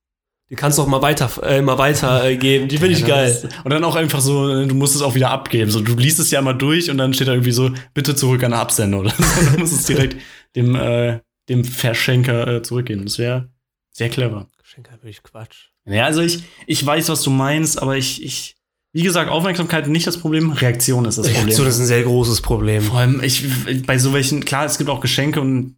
Die 0.52 0.56
kannst 0.56 0.78
du 0.78 0.84
auch 0.84 0.88
mal 0.88 1.02
weiter, 1.02 1.28
äh, 1.42 1.64
mal 1.64 1.80
weiter 1.80 2.24
äh, 2.24 2.38
geben. 2.38 2.68
Die 2.68 2.78
finde 2.78 2.94
ich 2.94 3.00
Ja, 3.00 3.08
geil. 3.08 3.40
das- 3.42 3.52
Und 3.64 3.72
dann 3.72 3.84
auch 3.84 3.96
einfach 3.96 4.22
so, 4.22 4.64
du 4.66 4.76
musst 4.76 4.96
es 4.96 5.02
auch 5.02 5.16
wieder 5.16 5.32
abgeben. 5.32 5.72
So, 5.72 5.82
du 5.82 5.96
liest 5.96 6.20
es 6.20 6.30
ja 6.30 6.40
mal 6.44 6.54
durch 6.54 6.92
und 6.92 7.00
dann 7.00 7.16
steht 7.16 7.28
da 7.30 7.32
irgendwie 7.32 7.52
so, 7.52 7.72
bitte 7.96 8.16
zurück 8.16 8.44
an 8.44 8.52
den 8.52 8.60
Absender 8.60 9.00
oder 9.00 9.10
so. 9.10 9.24
Dann 9.24 9.60
musst 9.60 9.74
du 9.74 9.78
es 9.78 9.86
direkt 9.86 10.18
dem, 10.56 10.76
äh, 10.76 11.20
dem 11.50 11.64
Verschenker 11.64 12.48
äh, 12.48 12.62
zurückgeben. 12.62 13.06
Das 13.06 13.20
wäre 13.20 13.50
sehr 13.92 14.10
clever. 14.10 14.48
Geschenke 14.58 14.92
würde 14.92 15.10
ich 15.10 15.24
Quatsch. 15.24 15.70
Ja, 15.86 16.06
also 16.06 16.22
ich, 16.22 16.44
ich 16.66 16.84
weiß, 16.84 17.10
was 17.10 17.22
du 17.22 17.30
meinst, 17.30 17.82
aber 17.82 17.96
ich, 17.96 18.24
ich, 18.24 18.56
wie 18.92 19.04
gesagt, 19.04 19.30
Aufmerksamkeit 19.30 19.88
nicht 19.88 20.08
das 20.08 20.18
Problem, 20.18 20.52
Reaktion 20.52 21.06
ist 21.06 21.18
das 21.18 21.28
Problem. 21.28 21.46
Reaktion 21.46 21.68
ist 21.68 21.80
ein 21.80 21.86
sehr 21.86 22.04
großes 22.04 22.42
Problem. 22.42 22.82
Vor 22.82 23.00
allem, 23.00 23.22
ich, 23.22 23.46
bei 23.86 23.98
so 23.98 24.14
welchen, 24.14 24.44
klar, 24.44 24.66
es 24.66 24.78
gibt 24.78 24.90
auch 24.90 25.02
Geschenke 25.02 25.42
und 25.42 25.76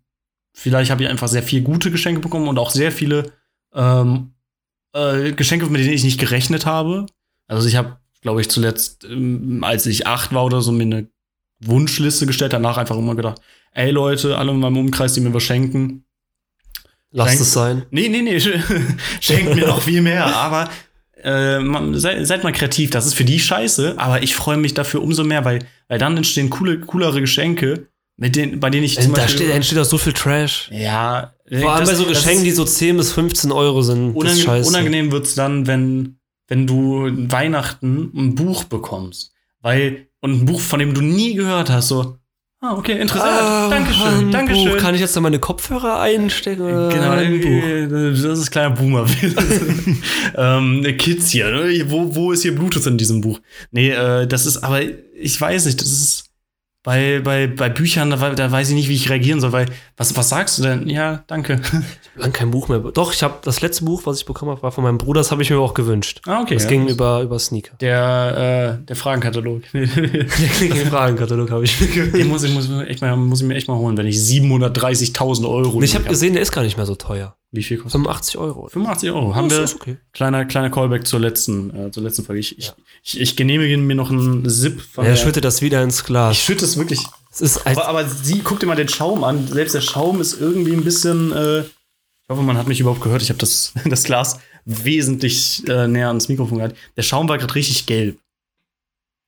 vielleicht 0.53 0.91
habe 0.91 1.03
ich 1.03 1.09
einfach 1.09 1.27
sehr 1.27 1.43
viel 1.43 1.61
gute 1.61 1.91
Geschenke 1.91 2.21
bekommen 2.21 2.47
und 2.47 2.57
auch 2.57 2.71
sehr 2.71 2.91
viele 2.91 3.33
ähm, 3.73 4.33
äh, 4.93 5.33
Geschenke, 5.33 5.65
mit 5.67 5.81
denen 5.81 5.93
ich 5.93 6.03
nicht 6.03 6.19
gerechnet 6.19 6.65
habe. 6.65 7.05
Also 7.47 7.67
ich 7.67 7.75
habe, 7.75 7.97
glaube 8.21 8.41
ich, 8.41 8.49
zuletzt, 8.49 9.03
ähm, 9.03 9.63
als 9.63 9.85
ich 9.85 10.07
acht 10.07 10.33
war 10.33 10.45
oder 10.45 10.61
so, 10.61 10.71
mir 10.71 10.83
eine 10.83 11.07
Wunschliste 11.60 12.26
gestellt, 12.26 12.54
danach 12.54 12.78
einfach 12.78 12.98
immer 12.98 13.15
gedacht, 13.15 13.41
ey 13.74 13.91
Leute, 13.91 14.38
alle 14.38 14.52
in 14.52 14.60
meinem 14.60 14.78
Umkreis, 14.78 15.13
die 15.13 15.22
mir 15.22 15.34
was 15.34 15.43
schenken. 15.43 16.04
Lass 17.12 17.30
Schenk- 17.30 17.41
es 17.41 17.54
sein. 17.54 17.86
Nee, 17.89 18.10
nee, 18.10 18.22
nee, 18.22 18.39
schenkt 19.22 19.56
mir 19.56 19.67
noch 19.67 19.82
viel 19.82 20.02
mehr, 20.02 20.26
aber 20.26 20.70
äh, 21.24 21.60
man, 21.60 21.98
sei, 22.00 22.24
seid 22.26 22.43
mal 22.43 22.52
kreativ, 22.52 22.89
das 22.91 23.06
ist 23.08 23.13
für 23.15 23.24
die 23.24 23.39
scheiße, 23.39 23.96
aber 23.98 24.22
ich 24.24 24.36
freue 24.36 24.58
mich 24.58 24.74
dafür 24.74 25.02
umso 25.02 25.24
mehr, 25.24 25.46
weil, 25.46 25.60
weil 25.88 25.98
dann 26.00 26.15
entstehen 26.17 26.50
coole, 26.50 26.80
coolere 26.82 27.22
Geschenke, 27.22 27.88
mit 28.17 28.36
denen, 28.36 28.60
bei 28.60 28.70
denen 28.70 28.84
ich 28.84 29.00
zum 29.00 29.13
Da 29.13 29.22
Beispiel. 29.22 29.46
steht, 29.46 29.56
entsteht 29.56 29.78
auch 29.80 29.86
so 29.86 29.98
viel 29.98 30.13
Trash. 30.13 30.70
ja, 30.72 31.34
Vor 31.50 31.72
allem 31.72 31.80
das- 31.86 31.89
bei 31.91 31.96
so 31.96 32.06
Geschenken, 32.06 32.43
die 32.43 32.52
so 32.52 32.65
10 32.65 32.98
bis 32.98 33.12
15 33.13 33.52
Euro 33.52 33.82
sind. 33.82 34.13
Unangenehm, 34.15 34.65
unangenehm 34.65 35.12
wird's 35.12 35.34
dann, 35.36 35.65
wenn, 35.65 36.20
wenn 36.48 36.67
du 36.67 37.08
Weihnachten 37.32 38.12
ein 38.15 38.36
Buch 38.36 38.65
bekommst. 38.65 39.32
Weil, 39.62 40.08
und 40.21 40.32
ein 40.32 40.45
Buch, 40.45 40.60
von 40.60 40.80
dem 40.80 40.93
du 40.93 41.01
nie 41.01 41.34
gehört 41.36 41.69
hast, 41.69 41.89
so, 41.89 42.17
ah, 42.62 42.73
okay, 42.75 42.99
interessant, 42.99 43.32
Ah, 43.32 43.69
Dankeschön, 43.69 44.32
Dankeschön. 44.32 44.71
Buch. 44.71 44.77
Kann 44.77 44.95
ich 44.95 45.01
jetzt 45.01 45.15
da 45.15 45.21
meine 45.21 45.39
Kopfhörer 45.39 45.99
einstecken? 45.99 46.62
oder 46.63 46.89
Genau, 46.89 47.12
ein 47.12 47.89
das 48.23 48.39
ist 48.39 48.51
kleiner 48.51 48.71
Boomer. 48.75 49.06
ähm, 50.36 50.84
Kids 50.97 51.30
hier, 51.30 51.49
ne? 51.51 51.89
wo, 51.89 52.15
wo 52.15 52.32
ist 52.32 52.41
hier 52.41 52.56
Bluetooth 52.56 52.86
in 52.88 52.97
diesem 52.97 53.21
Buch? 53.21 53.39
Nee, 53.71 53.89
äh, 53.91 54.27
das 54.27 54.45
ist, 54.45 54.58
aber 54.58 54.82
ich 55.15 55.39
weiß 55.39 55.65
nicht, 55.65 55.82
das 55.82 55.89
ist 55.91 56.26
bei, 56.88 57.19
bei, 57.21 57.47
bei 57.47 57.67
Büchern, 57.67 58.12
da, 58.12 58.30
da 58.30 58.50
weiß 58.50 58.69
ich 58.69 58.76
nicht, 58.76 58.88
wie 58.88 58.93
ich 58.93 59.10
reagieren 59.10 59.41
soll, 59.41 59.52
weil, 59.52 59.65
was, 59.97 60.15
was 60.15 60.30
sagst 60.30 60.58
du 60.58 60.63
denn? 60.63 60.88
Ja, 60.88 61.26
danke. 61.28 61.60
Lang 62.15 62.32
kein 62.32 62.50
Buch 62.50 62.69
mehr. 62.69 62.80
Doch, 62.80 63.12
ich 63.12 63.23
habe 63.23 63.39
das 63.43 63.60
letzte 63.60 63.84
Buch, 63.84 64.04
was 64.06 64.19
ich 64.19 64.26
bekommen 64.26 64.52
habe, 64.52 64.63
war 64.63 64.71
von 64.71 64.86
meinem 64.86 64.97
Bruder. 64.97 65.19
Das 65.19 65.30
habe 65.30 65.41
ich 65.41 65.50
mir 65.50 65.60
auch 65.60 65.73
gewünscht. 65.73 66.21
Ah, 66.26 66.39
okay. 66.43 66.54
Das 66.54 66.63
ja. 66.63 66.69
ging 66.69 66.88
über, 66.88 67.23
über 67.23 67.39
Sneaker. 67.39 67.76
Der, 67.82 68.80
äh, 68.80 68.86
der 68.86 68.95
Fragenkatalog. 68.95 69.63
Der 69.73 70.86
Fragenkatalog 70.89 71.52
habe 71.52 71.65
ich 71.65 71.78
mir 71.82 71.88
gewünscht. 71.88 72.15
Den 72.15 72.30
muss 72.30 72.43
ich, 72.43 72.54
muss, 72.54 72.63
ich 72.63 72.71
mir 72.71 72.88
echt 72.88 73.02
mal, 73.02 73.17
muss 73.17 73.41
ich 73.41 73.47
mir 73.47 73.56
echt 73.56 73.67
mal 73.67 73.76
holen, 73.76 73.97
wenn 73.97 74.08
ich 74.08 74.15
730.000 74.15 75.45
Euro. 75.45 75.82
Ich 75.82 75.93
habe 75.93 76.06
hab. 76.06 76.10
gesehen, 76.10 76.36
der 76.36 76.41
ist 76.41 76.54
gar 76.54 76.63
nicht 76.63 76.78
mehr 76.78 76.86
so 76.86 76.95
teuer. 76.95 77.36
Wie 77.51 77.63
viel 77.63 77.77
kostet 77.77 77.93
85 77.93 78.38
Euro. 78.38 78.67
85 78.67 79.12
Euro. 79.12 79.33
Haben 79.36 79.47
das 79.49 79.73
wir 79.73 79.81
okay. 79.81 79.97
kleiner, 80.12 80.43
kleiner 80.45 80.69
Callback 80.69 81.07
zur 81.07 81.19
letzten, 81.21 81.73
äh, 81.88 81.91
zur 81.91 82.03
letzten 82.03 82.23
Folge. 82.25 82.41
Ich, 82.41 82.57
ich, 82.57 82.73
ich, 83.03 83.19
ich 83.21 83.36
genehmige 83.38 83.77
mir 83.77 83.95
noch 83.95 84.12
einen 84.12 84.47
Sip 84.49 84.81
von 84.81 85.05
Er 85.05 85.12
der- 85.12 85.17
schüttet 85.17 85.45
das 85.45 85.62
wieder 85.62 85.81
ins 85.81 85.99
Ich 85.99 86.05
Glas. 86.05 86.38
schütte 86.38 86.65
es 86.65 86.77
wirklich. 86.77 87.05
Es 87.31 87.39
ist 87.41 87.65
Aber, 87.65 87.88
aber 87.88 88.05
sie 88.07 88.39
guckt 88.39 88.62
dir 88.63 88.67
mal 88.67 88.75
den 88.75 88.89
Schaum 88.89 89.23
an. 89.23 89.47
Selbst 89.47 89.75
der 89.75 89.81
Schaum 89.81 90.19
ist 90.19 90.39
irgendwie 90.39 90.73
ein 90.73 90.83
bisschen. 90.83 91.31
Äh, 91.31 91.60
ich 91.62 92.29
hoffe, 92.29 92.41
man 92.41 92.57
hat 92.57 92.67
mich 92.67 92.81
überhaupt 92.81 93.01
gehört. 93.01 93.21
Ich 93.21 93.29
habe 93.29 93.39
das, 93.39 93.71
das 93.86 94.03
Glas 94.03 94.39
wesentlich 94.65 95.65
äh, 95.69 95.88
näher 95.88 96.10
ans 96.10 96.27
Mikrofon 96.27 96.57
gehalten. 96.57 96.75
Der 96.97 97.03
Schaum 97.03 97.29
war 97.29 97.38
gerade 97.38 97.55
richtig 97.55 97.86
gelb. 97.86 98.17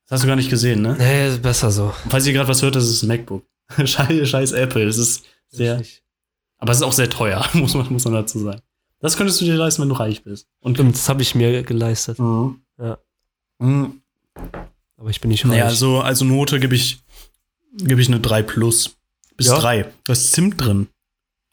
Das 0.10 0.18
hast 0.18 0.24
du 0.24 0.28
gar 0.28 0.36
nicht 0.36 0.50
gesehen, 0.50 0.82
ne? 0.82 0.96
nee, 0.98 1.30
ist 1.30 1.42
besser 1.42 1.72
so. 1.72 1.94
Und 2.04 2.10
falls 2.10 2.26
ihr 2.28 2.34
gerade 2.34 2.50
was 2.50 2.62
hört, 2.64 2.76
das 2.76 2.90
ist 2.90 3.04
ein 3.04 3.08
MacBook. 3.08 3.46
scheiß, 3.86 4.28
scheiß 4.28 4.52
Apple. 4.54 4.84
Es 4.88 4.98
ist 4.98 5.24
sehr. 5.50 5.82
Aber 6.60 6.72
es 6.72 6.78
ist 6.78 6.84
auch 6.84 6.94
sehr 6.94 7.10
teuer, 7.10 7.44
muss 7.54 7.74
man, 7.74 7.92
muss 7.92 8.06
man 8.06 8.14
dazu 8.14 8.40
sagen. 8.40 8.62
Das 9.00 9.16
könntest 9.18 9.40
du 9.42 9.46
dir 9.46 9.56
leisten, 9.56 9.82
wenn 9.82 9.90
du 9.90 9.96
reich 9.96 10.24
bist. 10.24 10.48
Und 10.60 10.76
Stimmt, 10.76 10.94
das 10.96 11.08
habe 11.10 11.22
ich 11.22 11.34
mir 11.34 11.64
geleistet. 11.64 12.20
Mhm. 12.20 12.62
Ja. 12.78 12.98
Mhm. 13.60 14.02
Aber 14.98 15.10
ich 15.10 15.22
bin 15.22 15.32
nicht 15.32 15.46
reich. 15.46 15.52
Naja, 15.52 15.66
also, 15.66 16.02
also 16.02 16.26
Note 16.26 16.60
gebe 16.60 16.76
ich, 16.76 17.00
gebe 17.78 18.02
ich 18.02 18.08
eine 18.10 18.20
3 18.20 18.44
plus. 18.44 18.98
Bis 19.38 19.48
Ja? 19.48 19.58
3. 19.58 19.90
Da 20.06 20.14
ist 20.14 20.34
Zimt 20.34 20.60
drin. 20.60 20.90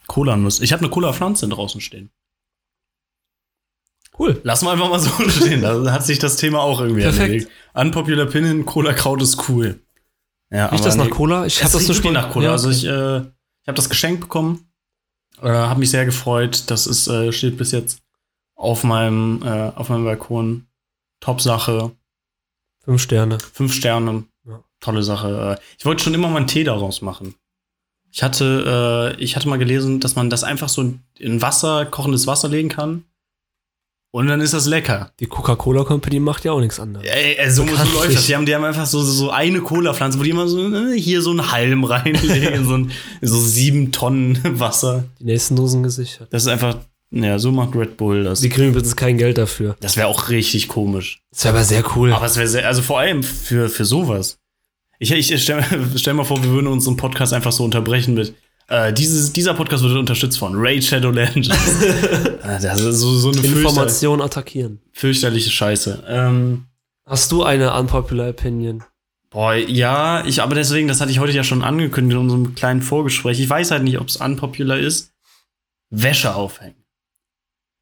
Cola-Nuss. 0.09 0.61
Ich 0.61 0.73
habe 0.73 0.81
eine 0.83 0.91
Cola-Pflanze 0.91 1.49
draußen 1.49 1.81
stehen. 1.81 2.11
cool. 4.19 4.41
Lass 4.45 4.63
mal 4.63 4.73
einfach 4.73 4.89
mal 4.89 4.99
so 4.99 5.11
stehen. 5.29 5.63
Da 5.63 5.93
hat 5.93 6.05
sich 6.07 6.19
das 6.19 6.37
Thema 6.37 6.61
auch 6.61 6.81
irgendwie 6.81 7.03
Perfekt. 7.03 7.21
erledigt. 7.29 7.51
Unpopular 7.75 8.27
Opinion, 8.27 8.65
Cola-Kraut 8.65 9.23
ist 9.23 9.49
cool. 9.49 9.81
Ja, 10.51 10.67
Riecht 10.67 10.85
das 10.85 10.97
nach 10.97 11.11
Cola? 11.11 11.45
Ich 11.47 11.63
habe 11.63 11.73
das 11.73 11.87
nur 11.87 11.97
wirklich 11.97 12.13
nach 12.13 12.31
Cola. 12.33 12.47
Ja, 12.47 12.53
Also 12.53 12.69
okay. 12.69 12.77
ich, 12.79 12.85
äh, 12.87 13.19
ich 13.19 13.69
habe 13.69 13.75
das 13.77 13.89
geschenkt 13.91 14.21
bekommen. 14.21 14.66
Äh, 15.43 15.49
habe 15.49 15.81
mich 15.81 15.91
sehr 15.91 16.05
gefreut. 16.05 16.65
Das 16.71 16.87
ist, 16.87 17.09
äh, 17.09 17.33
steht 17.33 17.57
bis 17.57 17.73
jetzt 17.73 18.03
auf 18.55 18.85
meinem, 18.85 19.43
äh, 19.43 19.73
auf 19.75 19.89
meinem 19.89 20.05
Balkon. 20.05 20.67
Top-Sache. 21.21 21.93
Fünf 22.85 23.03
Sterne. 23.03 23.39
Fünf 23.53 23.73
Sterne. 23.75 24.25
Ja. 24.45 24.63
Tolle 24.81 25.03
Sache. 25.03 25.59
Äh, 25.59 25.63
Ich 25.79 25.85
wollte 25.85 26.03
schon 26.03 26.15
immer 26.15 26.29
mal 26.29 26.39
einen 26.39 26.47
Tee 26.47 26.65
daraus 26.65 27.03
machen. 27.03 27.35
Ich 28.11 28.23
hatte, 28.23 29.15
äh, 29.19 29.23
ich 29.23 29.37
hatte 29.37 29.49
mal 29.49 29.59
gelesen, 29.59 30.01
dass 30.01 30.17
man 30.17 30.31
das 30.31 30.45
einfach 30.45 30.69
so 30.69 30.95
in 31.19 31.43
Wasser, 31.43 31.85
kochendes 31.87 32.27
Wasser 32.27 32.49
legen 32.49 32.69
kann. 32.69 33.05
Und 34.17 34.29
dann 34.29 34.41
ist 34.41 34.55
das 34.55 34.65
lecker. 34.65 35.13
Die 35.21 35.27
Coca-Cola 35.27 35.85
Company 35.85 36.21
macht 36.21 36.43
ja 36.47 36.53
auch 36.53 36.61
nichts 36.61 36.81
anderes. 36.81 37.07
Ey, 37.07 37.35
ey, 37.37 37.51
so, 37.51 37.67
so 37.67 37.99
läuft 37.99 38.15
das. 38.15 38.25
Die 38.25 38.35
haben, 38.35 38.47
die 38.47 38.55
haben 38.55 38.65
einfach 38.65 38.87
so, 38.87 39.03
so 39.03 39.31
eine 39.31 39.61
Cola-Pflanze, 39.61 40.19
wo 40.19 40.23
die 40.23 40.31
immer 40.31 40.49
so 40.49 40.75
äh, 40.75 40.99
hier 40.99 41.21
so 41.21 41.33
einen 41.33 41.53
Halm 41.53 41.85
reinlegen, 41.85 42.65
so, 42.65 42.79
ein, 42.79 42.93
so 43.21 43.39
sieben 43.39 43.93
Tonnen 43.93 44.41
Wasser. 44.59 45.05
Die 45.21 45.25
nächsten 45.25 45.55
Dosen 45.55 45.83
gesichert. 45.83 46.29
Das 46.31 46.45
ist 46.45 46.49
einfach, 46.49 46.79
ja, 47.11 47.39
so 47.39 47.53
macht 47.53 47.77
Red 47.77 47.99
Bull 47.99 48.25
das. 48.25 48.41
Sie 48.41 48.49
kriegen 48.49 48.71
übrigens 48.71 48.97
kein 48.97 49.19
Geld 49.19 49.37
dafür. 49.37 49.77
Das 49.81 49.99
wäre 49.99 50.07
auch 50.07 50.31
richtig 50.31 50.69
komisch. 50.69 51.21
Das 51.31 51.45
wäre 51.45 51.55
aber 51.55 51.65
sehr 51.65 51.85
cool. 51.95 52.15
Aber 52.15 52.25
es 52.25 52.39
wäre 52.39 52.49
sehr, 52.49 52.67
also 52.67 52.81
vor 52.81 52.99
allem 52.99 53.23
für, 53.23 53.69
für 53.69 53.85
sowas. 53.85 54.39
Ich, 54.99 55.13
ich 55.13 55.43
stell, 55.43 55.63
stell 55.97 56.15
mal 56.15 56.25
vor, 56.25 56.43
wir 56.43 56.49
würden 56.53 56.69
unseren 56.69 56.97
Podcast 56.97 57.35
einfach 57.35 57.53
so 57.53 57.65
unterbrechen 57.65 58.15
mit, 58.15 58.35
äh, 58.69 58.93
dieses, 58.93 59.33
dieser 59.33 59.55
Podcast 59.55 59.83
wird 59.85 59.97
unterstützt 59.97 60.39
von 60.39 60.53
Raid 60.57 60.85
Shadow 60.85 61.11
Legends. 61.11 61.51
Ah, 62.43 62.59
das 62.63 62.81
ist 62.81 62.99
so, 63.01 63.13
so 63.19 63.31
eine 63.31 63.41
Information 63.41 64.21
attackieren. 64.21 64.81
fürchterliche 64.93 65.51
Scheiße. 65.51 66.05
Ähm, 66.09 66.67
Hast 67.07 67.31
du 67.31 67.45
eine 67.45 67.73
unpopular 67.73 68.31
Opinion? 68.31 68.83
boah, 69.31 69.55
ja, 69.55 70.25
ich, 70.25 70.41
aber 70.43 70.55
deswegen, 70.55 70.89
das 70.89 71.01
hatte 71.01 71.11
ich 71.11 71.19
heute 71.19 71.33
ja 71.33 71.45
schon 71.45 71.63
angekündigt 71.63 72.15
in 72.17 72.23
unserem 72.23 72.55
kleinen 72.55 72.81
Vorgespräch. 72.83 73.39
Ich 73.39 73.49
weiß 73.51 73.71
halt 73.71 73.83
nicht, 73.85 73.99
ob 74.01 74.09
es 74.09 74.17
unpopular 74.17 74.79
ist. 74.79 75.13
Wäsche 75.91 76.35
aufhängen. 76.35 76.83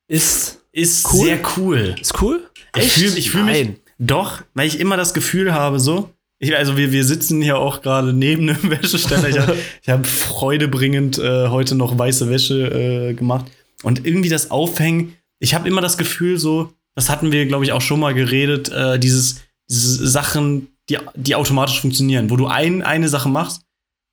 Ist. 0.08 0.60
Ist 0.72 1.06
Cool? 1.12 1.24
sehr 1.26 1.40
cool. 1.56 1.94
Ist 2.00 2.20
cool? 2.20 2.50
Ich 2.76 2.92
fühle 2.92 3.16
ich 3.16 3.30
fühl 3.30 3.44
mich 3.44 3.68
doch, 3.98 4.42
weil 4.54 4.66
ich 4.66 4.80
immer 4.80 4.96
das 4.96 5.14
Gefühl 5.14 5.54
habe, 5.54 5.78
so. 5.78 6.10
Ich, 6.38 6.54
also 6.56 6.76
wir, 6.76 6.92
wir 6.92 7.04
sitzen 7.04 7.40
hier 7.40 7.58
auch 7.58 7.80
gerade 7.82 8.12
neben 8.12 8.48
einem 8.48 8.70
Wäscheständer. 8.70 9.28
Ich 9.28 9.38
habe 9.38 9.56
hab 9.86 10.06
freudebringend 10.06 11.18
äh, 11.18 11.48
heute 11.48 11.74
noch 11.74 11.98
weiße 11.98 12.28
Wäsche 12.28 13.10
äh, 13.10 13.14
gemacht. 13.14 13.46
Und 13.82 14.06
irgendwie 14.06 14.28
das 14.28 14.50
Aufhängen, 14.50 15.14
ich 15.38 15.54
habe 15.54 15.68
immer 15.68 15.80
das 15.80 15.98
Gefühl, 15.98 16.38
so, 16.38 16.72
das 16.94 17.10
hatten 17.10 17.32
wir, 17.32 17.46
glaube 17.46 17.64
ich, 17.64 17.72
auch 17.72 17.80
schon 17.82 18.00
mal 18.00 18.14
geredet, 18.14 18.70
äh, 18.72 18.98
dieses, 18.98 19.42
diese 19.68 20.06
Sachen, 20.08 20.68
die, 20.88 20.98
die 21.14 21.34
automatisch 21.34 21.80
funktionieren, 21.80 22.30
wo 22.30 22.36
du 22.36 22.46
ein, 22.46 22.82
eine 22.82 23.08
Sache 23.08 23.28
machst, 23.28 23.62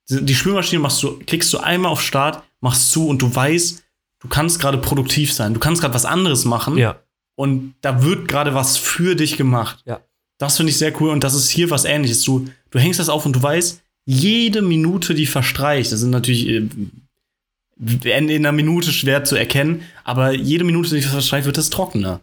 die 0.10 0.23
die 0.25 0.36
Spülmaschine 0.36 0.81
machst 0.81 1.01
du, 1.03 1.19
klickst 1.25 1.51
du 1.53 1.57
einmal 1.60 1.91
auf 1.91 2.01
Start, 2.01 2.43
machst 2.60 2.91
zu 2.91 3.07
und 3.07 3.21
du 3.21 3.34
weißt, 3.34 3.84
du 4.21 4.27
kannst 4.27 4.60
gerade 4.60 4.77
produktiv 4.77 5.34
sein, 5.34 5.53
du 5.53 5.60
kannst 5.60 5.81
gerade 5.81 5.93
was 5.93 6.05
anderes 6.05 6.43
machen 6.45 6.77
Ja. 6.77 6.99
und 7.36 7.75
da 7.81 8.03
wird 8.03 8.27
gerade 8.27 8.53
was 8.53 8.77
für 8.77 9.15
dich 9.15 9.38
gemacht. 9.38 9.79
Ja. 9.86 10.01
Das 10.41 10.58
finde 10.58 10.71
ich 10.71 10.77
sehr 10.77 10.99
cool 11.01 11.10
und 11.12 11.23
das 11.23 11.34
ist 11.36 11.49
hier 11.49 11.69
was 11.69 11.86
ähnliches. 11.86 12.23
Du, 12.23 12.47
du 12.71 12.80
hängst 12.80 12.99
das 12.99 13.10
auf 13.10 13.25
und 13.25 13.36
du 13.36 13.41
weißt, 13.43 13.82
jede 14.06 14.62
Minute, 14.62 15.13
die 15.13 15.27
verstreicht, 15.27 15.91
das 15.91 15.99
sind 15.99 16.10
natürlich 16.10 16.47
äh, 16.47 16.67
in, 17.77 18.30
in 18.30 18.30
einer 18.45 18.51
Minute 18.51 18.91
schwer 18.91 19.23
zu 19.23 19.36
erkennen, 19.36 19.84
aber 20.04 20.34
jede 20.34 20.63
Minute, 20.63 20.95
die 20.95 21.01
verstreicht, 21.01 21.45
wird 21.45 21.58
das 21.58 21.69
trockener. 21.69 22.21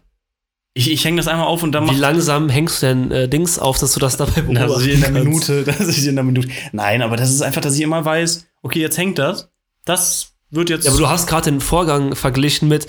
Ich, 0.74 0.90
ich 0.90 1.04
hänge 1.04 1.16
das 1.16 1.26
einmal 1.28 1.46
auf 1.46 1.62
und 1.62 1.72
dann 1.72 1.84
Wie 1.84 1.92
mach- 1.92 1.98
langsam 1.98 2.48
hängst 2.48 2.82
du 2.82 2.86
denn 2.86 3.10
äh, 3.10 3.28
Dings 3.28 3.58
auf, 3.58 3.78
dass 3.78 3.92
du 3.94 4.00
das 4.00 4.16
dabei 4.16 4.44
Na, 4.48 4.66
dass 4.66 4.82
ich 4.82 4.94
in 4.94 5.00
der 5.00 5.10
kannst? 5.12 5.24
Minute, 5.24 5.64
dass 5.66 5.88
ich 5.88 6.06
in 6.06 6.14
der 6.14 6.24
Minute. 6.24 6.48
Nein, 6.72 7.02
aber 7.02 7.16
das 7.16 7.30
ist 7.30 7.42
einfach, 7.42 7.60
dass 7.60 7.74
ich 7.74 7.80
immer 7.80 8.04
weiß, 8.04 8.46
okay, 8.62 8.80
jetzt 8.80 8.98
hängt 8.98 9.18
das. 9.18 9.48
Das 9.84 10.32
wird 10.50 10.70
jetzt. 10.70 10.84
Ja, 10.84 10.90
aber 10.92 11.00
du 11.00 11.08
hast 11.08 11.26
gerade 11.26 11.50
den 11.50 11.60
Vorgang 11.60 12.14
verglichen 12.14 12.68
mit, 12.68 12.86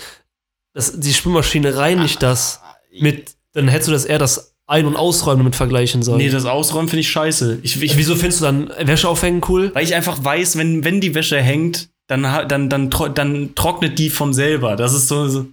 dass 0.73 0.99
die 0.99 1.13
Spülmaschine 1.13 1.77
reinigt 1.77 2.21
das 2.21 2.61
mit, 2.99 3.35
dann 3.53 3.67
hättest 3.67 3.87
du 3.87 3.91
das 3.93 4.05
eher 4.05 4.19
das 4.19 4.53
Ein- 4.69 4.85
und 4.85 4.95
Ausräumen 4.95 5.43
mit 5.43 5.55
vergleichen 5.55 6.03
sollen. 6.03 6.19
nee, 6.19 6.29
das 6.29 6.45
Ausräumen 6.45 6.87
finde 6.89 7.01
ich 7.01 7.09
scheiße. 7.09 7.59
Ich, 7.63 7.81
ich, 7.81 7.97
Wieso 7.97 8.15
findest 8.15 8.41
du 8.41 8.45
dann 8.45 8.71
Wäsche 8.81 9.09
aufhängen 9.09 9.41
cool? 9.49 9.71
Weil 9.73 9.83
ich 9.83 9.95
einfach 9.95 10.23
weiß, 10.23 10.57
wenn, 10.57 10.83
wenn 10.83 11.01
die 11.01 11.15
Wäsche 11.15 11.41
hängt, 11.41 11.89
dann, 12.07 12.21
dann, 12.47 12.69
dann, 12.69 12.89
dann 12.89 13.55
trocknet 13.55 13.97
die 13.97 14.09
von 14.09 14.33
selber. 14.33 14.75
Das 14.75 14.93
ist 14.93 15.07
so, 15.07 15.27
so 15.27 15.47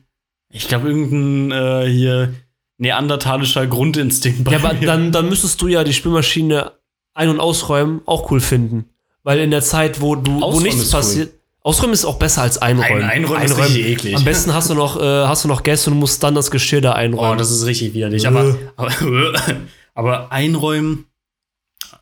ich 0.53 0.69
glaube, 0.69 0.89
irgendein 0.89 1.51
äh, 1.85 1.91
hier 1.91 2.35
neandertalischer 2.79 3.67
Grundinstinkt 3.67 4.45
bei 4.45 4.53
Ja, 4.53 4.59
aber 4.59 4.75
mir. 4.75 4.87
dann, 4.87 5.13
dann 5.13 5.29
müsstest 5.29 5.61
du 5.63 5.69
ja 5.69 5.83
die 5.85 5.93
Spülmaschine 5.95 6.73
ein- 7.15 7.29
und 7.31 7.41
ausräumen 7.41 8.03
auch 8.07 8.31
cool 8.31 8.41
finden. 8.41 8.85
Weil 9.23 9.41
in 9.41 9.51
der 9.51 9.63
Zeit, 9.63 10.01
wo 10.01 10.15
du 10.15 10.41
wo 10.41 10.61
nichts 10.61 10.83
ist 10.83 10.95
cool. 10.95 11.29
Ausräumen 11.67 11.95
ist 11.95 12.05
auch 12.05 12.19
besser 12.19 12.43
als 12.43 12.59
einräumen. 12.59 13.03
Ein- 13.03 13.25
einräumen 13.25 13.43
ist 13.43 13.59
richtig 13.59 13.87
eklig. 13.87 14.17
Am 14.17 14.25
besten 14.25 14.55
hast 14.55 14.71
du 14.71 14.75
noch, 14.75 15.01
äh, 15.01 15.03
hast 15.27 15.43
du 15.45 15.49
noch 15.49 15.63
Gäste 15.65 15.91
und 15.91 15.99
musst 15.99 16.23
dann 16.23 16.35
das 16.37 16.51
Geschirr 16.53 16.81
da 16.81 16.93
Oh, 16.93 16.95
einräumen. 16.95 17.39
das 17.39 17.51
ist 17.51 17.67
richtig 17.67 17.93
widerlich. 17.95 18.27
Aber, 18.29 18.57
aber, 18.77 18.93
aber 19.95 20.33
einräumen, 20.33 21.07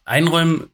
einräumen 0.05 0.65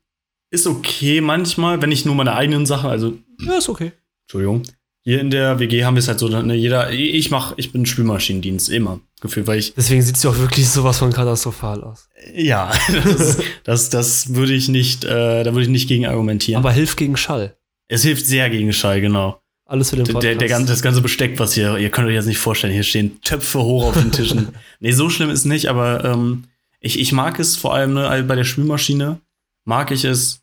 ist 0.51 0.67
okay 0.67 1.21
manchmal, 1.21 1.81
wenn 1.83 1.93
ich 1.93 2.05
nur 2.05 2.15
meine 2.15 2.35
eigenen 2.35 2.67
Sachen, 2.67 2.91
also 2.91 3.17
ja, 3.41 3.55
ist 3.59 3.69
okay. 3.69 3.93
Entschuldigung. 4.27 4.63
Hier 5.03 5.21
in 5.21 5.31
der 5.31 5.59
WG 5.59 5.85
haben 5.85 5.95
wir 5.95 6.01
es 6.01 6.09
halt 6.09 6.19
so, 6.19 6.29
ne, 6.29 6.55
jeder, 6.55 6.91
ich 6.93 7.31
mach, 7.31 7.55
ich 7.57 7.73
bin 7.73 7.87
Spülmaschinendienst, 7.87 8.69
immer. 8.69 9.01
gefühlt, 9.23 9.47
weil 9.47 9.59
ich, 9.59 9.73
Deswegen 9.75 10.03
sieht 10.03 10.17
sie 10.19 10.29
auch 10.29 10.37
wirklich 10.39 10.69
sowas 10.69 10.99
von 10.99 11.11
katastrophal 11.13 11.83
aus. 11.83 12.09
ja, 12.35 12.71
das, 13.05 13.39
das, 13.65 13.89
das 13.91 14.35
würde 14.35 14.53
ich 14.53 14.69
nicht, 14.69 15.05
äh, 15.05 15.43
da 15.45 15.53
würde 15.53 15.63
ich 15.63 15.69
nicht 15.69 15.89
gegen 15.89 16.07
argumentieren. 16.07 16.59
Aber 16.63 16.73
hilft 16.73 16.99
gegen 16.99 17.17
Schall. 17.17 17.57
Es 17.91 18.03
hilft 18.03 18.25
sehr 18.25 18.49
gegen 18.51 18.73
Schall, 18.73 19.01
genau. 19.01 19.43
Alles 19.67 19.91
für 19.91 19.97
den 19.97 20.05
Podcast. 20.05 20.25
der, 20.25 20.37
der 20.37 20.49
ganze, 20.49 20.69
das 20.69 20.83
ganze 20.83 21.01
Besteck, 21.01 21.39
was 21.39 21.55
hier, 21.55 21.77
ihr 21.77 21.91
könnt 21.91 22.09
euch 22.09 22.15
jetzt 22.15 22.27
nicht 22.27 22.39
vorstellen, 22.39 22.73
hier 22.73 22.83
stehen 22.83 23.21
Töpfe 23.21 23.61
hoch 23.61 23.87
auf 23.87 23.95
den 23.95 24.13
Tischen. 24.13 24.49
nee, 24.81 24.93
so 24.93 25.11
schlimm 25.11 25.31
ist 25.31 25.45
nicht, 25.45 25.69
aber 25.69 26.05
ähm, 26.05 26.45
ich, 26.79 26.99
ich 26.99 27.13
mag 27.13 27.39
es 27.39 27.57
vor 27.57 27.75
allem 27.75 27.95
ne, 27.95 28.25
bei 28.27 28.37
der 28.37 28.45
Spülmaschine, 28.45 29.21
mag 29.65 29.91
ich 29.91 30.05
es 30.05 30.43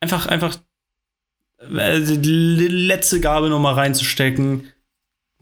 einfach, 0.00 0.26
einfach 0.26 0.56
äh, 1.58 2.00
die 2.00 2.68
letzte 2.68 3.20
Gabel 3.20 3.48
nochmal 3.50 3.74
reinzustecken, 3.74 4.68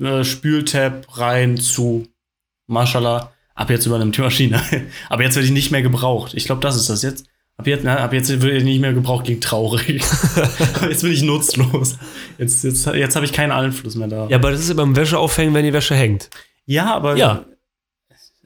äh, 0.01 0.23
Spültab 0.23 1.19
rein 1.19 1.57
zu, 1.57 2.07
Mashallah, 2.69 3.33
ab 3.55 3.71
jetzt 3.71 3.87
übernimmt 3.87 4.17
die 4.17 4.23
Maschine. 4.23 4.63
aber 5.09 5.25
jetzt 5.25 5.35
werde 5.35 5.47
ich 5.47 5.53
nicht 5.53 5.73
mehr 5.73 5.83
gebraucht. 5.83 6.35
Ich 6.35 6.45
glaube, 6.45 6.61
das 6.61 6.77
ist 6.77 6.89
das 6.89 7.03
jetzt. 7.03 7.27
Ab 7.59 7.67
jetzt, 7.67 7.85
na, 7.85 7.97
ab 7.99 8.13
jetzt 8.13 8.29
wird 8.29 8.53
ich 8.55 8.65
nicht 8.65 8.81
mehr 8.81 8.93
gebraucht, 8.93 9.25
klingt 9.25 9.43
traurig. 9.43 10.03
Jetzt 10.89 11.03
bin 11.03 11.11
ich 11.13 11.23
nutzlos. 11.23 11.97
Jetzt, 12.37 12.63
jetzt, 12.65 12.85
jetzt 12.87 13.17
habe 13.17 13.25
ich 13.25 13.33
keinen 13.33 13.51
Einfluss 13.51 13.95
mehr 13.95 14.09
da. 14.09 14.29
ja, 14.29 14.37
aber 14.37 14.51
das 14.51 14.61
ist 14.61 14.69
ja 14.69 14.75
beim 14.75 14.95
Wäscheaufhängen, 14.95 15.55
wenn 15.55 15.65
die 15.65 15.73
Wäsche 15.73 15.95
hängt. 15.95 16.29
Ja, 16.67 16.95
aber. 16.95 17.17
Ja. 17.17 17.47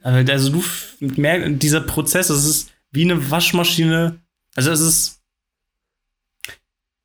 aber 0.01 0.23
Also, 0.31 0.49
du 0.49 0.63
merkst, 1.01 1.61
dieser 1.61 1.81
Prozess, 1.81 2.27
das 2.27 2.45
ist 2.45 2.69
wie 2.91 3.03
eine 3.03 3.29
Waschmaschine. 3.29 4.15
Also, 4.55 4.71
es 4.71 4.79
ist. 4.79 5.19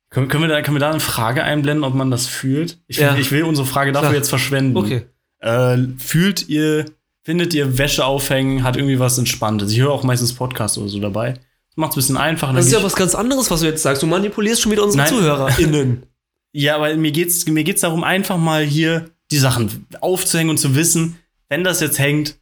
Können, 0.09 0.29
können, 0.29 0.43
wir 0.43 0.47
da, 0.47 0.61
können 0.61 0.77
wir 0.77 0.79
da 0.79 0.91
eine 0.91 1.01
Frage 1.01 1.43
einblenden, 1.43 1.83
ob 1.83 1.93
man 1.93 2.09
das 2.09 2.27
fühlt? 2.27 2.79
Ich, 2.87 2.97
Ja. 2.97 3.17
ich 3.17 3.31
will 3.33 3.43
unsere 3.43 3.67
Frage 3.67 3.91
dafür 3.91 4.09
Klar. 4.09 4.15
jetzt 4.17 4.29
verschwenden. 4.29 4.77
Okay. 4.77 5.05
Äh, 5.39 5.77
fühlt 5.99 6.47
ihr, 6.47 6.85
findet 7.23 7.53
ihr 7.53 7.77
Wäsche 7.77 8.05
aufhängen, 8.05 8.63
hat 8.63 8.77
irgendwie 8.77 8.99
was 8.99 9.17
Entspanntes? 9.17 9.73
Ich 9.73 9.79
höre 9.81 9.91
auch 9.91 10.03
meistens 10.03 10.33
Podcasts 10.33 10.77
oder 10.77 10.87
so 10.87 10.99
dabei. 11.01 11.33
Macht 11.79 11.91
es 11.91 11.95
ein 11.95 11.99
bisschen 11.99 12.17
einfacher. 12.17 12.53
Das 12.53 12.65
ist 12.65 12.71
ja 12.73 12.83
was 12.83 12.95
ganz 12.95 13.13
anderes, 13.15 13.49
was 13.51 13.59
du 13.61 13.67
jetzt 13.67 13.83
sagst. 13.83 14.01
Du 14.03 14.07
manipulierst 14.07 14.61
schon 14.61 14.71
wieder 14.71 14.83
unsere 14.83 15.03
Nein. 15.03 15.09
ZuhörerInnen. 15.13 16.03
Ja, 16.53 16.75
aber 16.75 16.95
mir 16.95 17.11
geht's, 17.11 17.45
mir 17.45 17.63
geht's 17.63 17.81
darum, 17.81 18.03
einfach 18.03 18.37
mal 18.37 18.63
hier 18.63 19.11
die 19.29 19.37
Sachen 19.37 19.85
aufzuhängen 20.01 20.49
und 20.49 20.57
zu 20.57 20.73
wissen, 20.75 21.19
wenn 21.49 21.63
das 21.63 21.81
jetzt 21.81 21.99
hängt, 21.99 22.37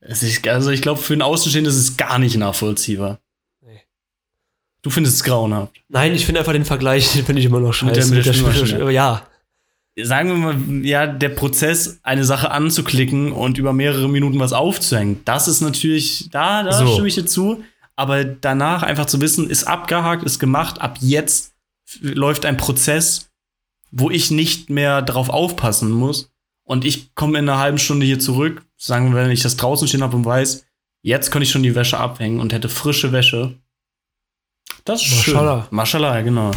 ist, 0.00 0.46
also 0.48 0.70
ich 0.70 0.80
glaube, 0.80 1.00
für 1.02 1.12
einen 1.12 1.20
Außenstehenden 1.22 1.70
ist 1.70 1.78
es 1.78 1.96
gar 1.98 2.18
nicht 2.18 2.36
nachvollziehbar. 2.38 3.18
Nee. 3.60 3.80
Du 4.80 4.88
findest 4.88 5.16
es 5.16 5.24
grauenhaft. 5.24 5.74
Nein, 5.88 6.14
ich 6.14 6.24
finde 6.24 6.38
einfach 6.40 6.52
den 6.54 6.64
Vergleich, 6.64 7.12
den 7.12 7.26
finde 7.26 7.40
ich 7.40 7.46
immer 7.46 7.60
noch 7.60 7.82
Mit 7.82 7.96
der- 7.96 8.02
scheiße. 8.02 8.14
mit 8.14 8.24
der 8.24 8.32
Spülmaschine. 8.32 8.66
Spülmaschine. 8.66 8.92
Ja. 8.92 9.26
Sagen 10.00 10.28
wir 10.30 10.36
mal, 10.36 10.86
ja, 10.86 11.06
der 11.06 11.28
Prozess, 11.30 11.98
eine 12.04 12.24
Sache 12.24 12.50
anzuklicken 12.52 13.32
und 13.32 13.58
über 13.58 13.74
mehrere 13.74 14.08
Minuten 14.08 14.38
was 14.38 14.52
aufzuhängen, 14.54 15.20
das 15.26 15.48
ist 15.48 15.60
natürlich, 15.60 16.28
da, 16.30 16.62
da 16.62 16.72
So. 16.72 16.92
stimme 16.92 17.08
ich 17.08 17.14
dir 17.16 17.26
zu. 17.26 17.62
Aber 17.98 18.22
danach 18.22 18.84
einfach 18.84 19.06
zu 19.06 19.20
wissen, 19.20 19.50
ist 19.50 19.64
abgehakt, 19.64 20.22
ist 20.22 20.38
gemacht, 20.38 20.80
ab 20.80 20.98
jetzt 21.00 21.54
läuft 22.00 22.46
ein 22.46 22.56
Prozess, 22.56 23.32
wo 23.90 24.08
ich 24.08 24.30
nicht 24.30 24.70
mehr 24.70 25.02
drauf 25.02 25.28
aufpassen 25.28 25.90
muss. 25.90 26.30
Und 26.62 26.84
ich 26.84 27.12
komme 27.16 27.40
in 27.40 27.48
einer 27.48 27.58
halben 27.58 27.78
Stunde 27.78 28.06
hier 28.06 28.20
zurück, 28.20 28.64
sagen 28.76 29.12
wir, 29.12 29.24
wenn 29.24 29.32
ich 29.32 29.42
das 29.42 29.56
draußen 29.56 29.88
stehen 29.88 30.04
habe 30.04 30.14
und 30.14 30.24
weiß, 30.24 30.64
jetzt 31.02 31.32
kann 31.32 31.42
ich 31.42 31.50
schon 31.50 31.64
die 31.64 31.74
Wäsche 31.74 31.98
abhängen 31.98 32.38
und 32.38 32.52
hätte 32.52 32.68
frische 32.68 33.10
Wäsche. 33.10 33.58
Das 34.84 35.02
ist 35.04 35.16
Maschallah. 35.16 35.62
schön. 35.62 35.76
Maschallah, 35.76 36.14
ja, 36.14 36.22
genau. 36.22 36.52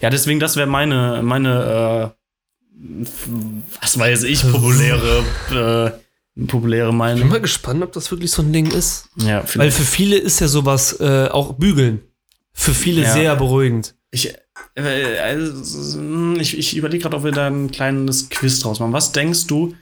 Ja, 0.00 0.10
deswegen, 0.10 0.38
das 0.38 0.54
wäre 0.54 0.68
meine, 0.68 1.22
meine, 1.24 2.14
äh, 2.78 3.64
was 3.80 3.98
weiß 3.98 4.22
ich, 4.22 4.48
populäre, 4.48 5.24
populäre 6.46 6.86
Ich 6.86 6.90
bin 6.90 6.98
Meinung. 6.98 7.28
mal 7.28 7.40
gespannt, 7.40 7.82
ob 7.82 7.92
das 7.92 8.10
wirklich 8.10 8.30
so 8.30 8.42
ein 8.42 8.52
Ding 8.52 8.70
ist. 8.70 9.08
Ja, 9.16 9.44
Weil 9.54 9.70
für 9.70 9.84
viele 9.84 10.16
ist 10.16 10.40
ja 10.40 10.48
sowas 10.48 10.98
äh, 11.00 11.28
auch 11.28 11.52
bügeln. 11.54 12.00
Für 12.52 12.74
viele 12.74 13.02
Ja. 13.02 13.12
sehr 13.12 13.36
beruhigend. 13.36 13.94
Ich, 14.10 14.32
äh, 14.76 15.18
also, 15.18 16.00
ich, 16.38 16.56
ich 16.58 16.76
überlege 16.76 17.02
gerade, 17.02 17.16
ob 17.16 17.24
wir 17.24 17.32
da 17.32 17.46
ein 17.48 17.70
kleines 17.70 18.28
Quiz 18.28 18.60
draus 18.60 18.78
machen. 18.80 18.92
Was 18.92 19.12
denkst 19.12 19.46
du, 19.46 19.74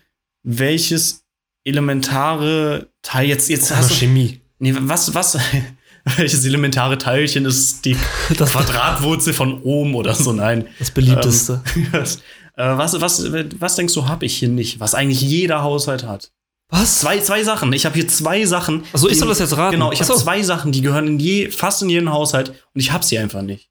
welches 0.43 1.25
elementare 1.65 2.89
Teil 3.03 3.29
jetzt, 3.29 3.49
jetzt 3.49 3.75
hast 3.75 3.91
du, 3.91 3.95
Chemie. 3.95 4.41
nee, 4.59 4.75
was, 4.81 5.15
was, 5.15 5.39
welches 6.17 6.45
elementare 6.45 6.99
Teilchen 6.99 7.45
ist 7.45 7.85
die 7.85 7.97
Das, 8.37 8.53
Quadratwurzel 8.53 9.33
von 9.33 9.63
Ohm 9.63 9.95
oder 9.95 10.15
so? 10.15 10.33
Nein. 10.33 10.67
das 10.79 10.91
beliebteste. 10.91 11.63
Was, 11.93 12.17
äh, 12.57 12.77
was, 12.77 13.01
was, 13.01 13.33
was 13.59 13.77
denkst 13.77 13.95
du, 13.95 14.09
habe 14.09 14.25
ich 14.27 14.37
hier 14.37 14.49
nicht? 14.49 14.81
Was 14.81 14.95
eigentlich 14.95 15.21
jeder 15.21 15.63
Haushalt 15.63 16.05
hat? 16.07 16.33
Was? 16.73 17.01
Zwei, 17.01 17.19
zwei 17.19 17.45
Sachen. 17.45 17.71
Ich 17.75 17.85
habe 17.85 17.95
hier 17.97 18.09
zwei 18.09 18.47
Sachen. 18.47 18.85
Achso, 18.95 19.07
ich 19.07 19.19
soll 19.19 19.29
das 19.29 19.39
jetzt 19.41 19.55
raten. 19.59 19.73
Genau, 19.73 19.93
ich 19.93 20.01
habe 20.01 20.15
zwei 20.15 20.43
Sachen, 20.43 20.73
die 20.73 20.81
gehören 20.81 21.07
in 21.07 21.19
je, 21.21 21.51
fast 21.51 21.83
in 21.83 21.91
jeden 21.91 22.11
Haushalt 22.11 22.49
und 22.49 22.81
ich 22.81 22.93
habe 22.93 23.05
sie 23.05 23.19
einfach 23.19 23.43
nicht. 23.43 23.69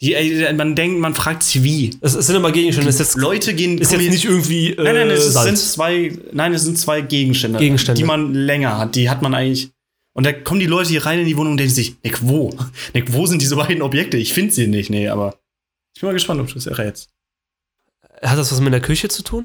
Die, 0.00 0.14
äh, 0.14 0.50
man 0.54 0.74
denkt, 0.74 0.98
man 1.00 1.14
fragt 1.14 1.42
sich 1.42 1.62
wie. 1.62 1.90
Es, 2.00 2.14
es 2.14 2.26
sind 2.26 2.36
immer 2.36 2.50
Gegenstände. 2.50 2.88
Es 2.88 2.94
ist 2.94 3.00
jetzt, 3.00 3.16
Leute 3.18 3.52
gehen. 3.52 3.76
ist 3.76 3.92
jetzt 3.92 4.08
nicht 4.08 4.24
irgendwie 4.24 4.70
äh, 4.70 4.82
Nein, 4.82 4.94
nein, 4.94 5.10
es 5.10 5.24
sind 5.24 5.32
Salz. 5.34 5.72
zwei. 5.72 6.16
Nein, 6.32 6.54
es 6.54 6.62
sind 6.62 6.78
zwei 6.78 7.02
Gegenstände, 7.02 7.58
Gegenstände. 7.58 8.00
die 8.00 8.06
man 8.06 8.32
länger 8.32 8.78
hat. 8.78 8.94
Die 8.94 9.10
hat 9.10 9.20
man 9.20 9.34
eigentlich. 9.34 9.70
Und 10.14 10.24
da 10.24 10.32
kommen 10.32 10.60
die 10.60 10.66
Leute 10.66 10.88
hier 10.88 11.04
rein 11.04 11.18
in 11.18 11.26
die 11.26 11.36
Wohnung 11.36 11.52
und 11.52 11.56
denken 11.58 11.74
sich, 11.74 11.96
Nick, 12.02 12.26
wo? 12.26 12.56
Nick, 12.94 13.12
wo 13.12 13.26
sind 13.26 13.42
diese 13.42 13.56
beiden 13.56 13.82
Objekte? 13.82 14.16
Ich 14.16 14.32
finde 14.32 14.54
sie 14.54 14.66
nicht. 14.66 14.88
Nee, 14.88 15.08
aber 15.08 15.38
ich 15.94 16.00
bin 16.00 16.08
mal 16.08 16.14
gespannt, 16.14 16.40
ob 16.40 16.48
du 16.48 16.56
es 16.56 16.66
errätst. 16.66 17.10
Hat 18.22 18.38
das 18.38 18.50
was 18.50 18.60
mit 18.60 18.72
der 18.72 18.80
Küche 18.80 19.08
zu 19.08 19.22
tun? 19.22 19.44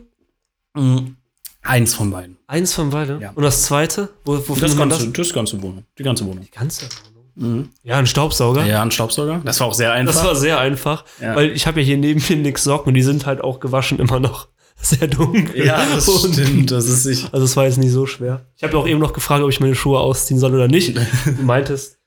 Mhm. 0.74 1.18
Eins 1.62 1.94
von 1.94 2.10
beiden. 2.12 2.35
Eins 2.48 2.74
von 2.74 2.90
beiden. 2.92 3.20
Ja. 3.22 3.32
Und 3.34 3.44
das 3.44 3.64
zweite? 3.64 4.10
Wo, 4.24 4.38
wo 4.48 4.56
Das 4.56 4.78
ganze, 4.78 5.06
das? 5.06 5.14
das 5.14 5.34
ganze 5.34 5.62
Wohnung. 5.62 5.84
Die 5.98 6.04
ganze 6.04 6.26
Wohnung. 6.26 6.44
Die 6.46 6.52
ganze 6.52 6.84
Wohnung. 6.84 7.56
Mhm. 7.58 7.70
Ja, 7.84 7.98
ein 7.98 8.08
Staubsauger. 8.08 8.66
Ja, 8.66 8.82
ein 8.82 8.92
Staubsauger. 8.92 9.42
Das 9.44 9.60
war 9.60 9.68
auch 9.68 9.74
sehr 9.74 9.92
einfach. 9.94 10.14
Das 10.14 10.24
war 10.24 10.36
sehr 10.36 10.60
einfach, 10.60 11.04
Ja. 11.20 11.36
weil 11.36 11.52
ich 11.52 11.68
habe 11.68 11.82
ja 11.82 11.86
hier 11.86 11.98
neben 11.98 12.24
mir 12.30 12.36
nix 12.38 12.64
Socken 12.64 12.90
und 12.90 12.94
die 12.94 13.02
sind 13.04 13.26
halt 13.26 13.42
auch 13.44 13.60
gewaschen 13.60 14.00
immer 14.00 14.20
noch 14.20 14.48
sehr 14.78 15.08
dunkel. 15.08 15.66
ja, 15.66 15.86
das 15.94 16.08
Und- 16.08 16.34
stimmt. 16.34 16.72
Das 16.72 16.86
ist 16.88 17.06
ich. 17.06 17.26
Also 17.34 17.44
es 17.46 17.58
war 17.58 17.66
jetzt 17.66 17.78
nicht 17.78 17.92
so 17.92 18.06
schwer. 18.06 18.46
Ich 18.56 18.64
habe 18.64 18.74
ja 18.74 18.80
auch 18.80 18.88
eben 18.88 19.00
noch 19.00 19.14
gefragt, 19.14 19.44
ob 19.44 19.50
ich 19.50 19.60
meine 19.60 19.76
Schuhe 19.76 20.00
ausziehen 20.00 20.40
soll 20.40 20.54
oder 20.54 20.68
nicht. 20.68 20.96
Du 20.98 21.44
meintest, 21.44 21.98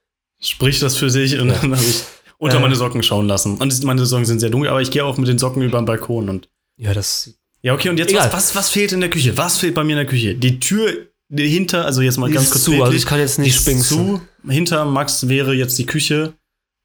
Spricht 0.41 0.80
das 0.82 0.97
für 0.97 1.11
sich 1.11 1.39
und 1.41 1.49
dann 1.49 1.72
habe 1.72 1.82
ich 1.82 2.05
unter 2.39 2.59
Äh. 2.59 2.61
meine 2.61 2.76
Socken 2.76 3.03
schauen 3.03 3.26
lassen. 3.26 3.59
Und 3.59 3.82
meine 3.82 4.07
Socken 4.07 4.24
sind 4.24 4.39
sehr 4.39 4.51
dunkel, 4.51 4.70
aber 4.70 4.80
ich 4.80 4.93
gehe 4.93 5.05
auch 5.05 5.16
mit 5.18 5.26
den 5.26 5.36
Socken 5.39 5.62
über 5.62 5.78
den 5.80 5.84
Balkon 5.84 6.28
und 6.28 6.49
ja, 6.76 6.95
das 6.95 7.34
Ja, 7.62 7.74
okay, 7.74 7.88
und 7.88 7.98
jetzt 7.98 8.14
was, 8.14 8.32
was, 8.32 8.54
was 8.54 8.70
fehlt 8.70 8.92
in 8.92 9.00
der 9.00 9.11
Küche? 9.11 9.36
Was 9.36 9.59
fehlt 9.59 9.74
bei 9.74 9.84
mir 9.84 9.92
in 9.92 9.98
der 9.98 10.06
Küche? 10.06 10.34
Die 10.34 10.61
Tür 10.61 11.09
hinter, 11.30 11.84
also 11.84 12.00
jetzt 12.00 12.16
mal 12.18 12.28
die 12.28 12.34
ganz 12.34 12.50
kurz 12.50 12.64
zu, 12.64 12.82
also 12.82 12.96
ich 12.96 13.04
kann 13.04 13.18
jetzt 13.18 13.38
nicht 13.38 13.56
spinksen. 13.56 14.20
zu. 14.44 14.50
Hinter 14.50 14.84
Max 14.84 15.28
wäre 15.28 15.54
jetzt 15.54 15.76
die 15.78 15.86
Küche. 15.86 16.34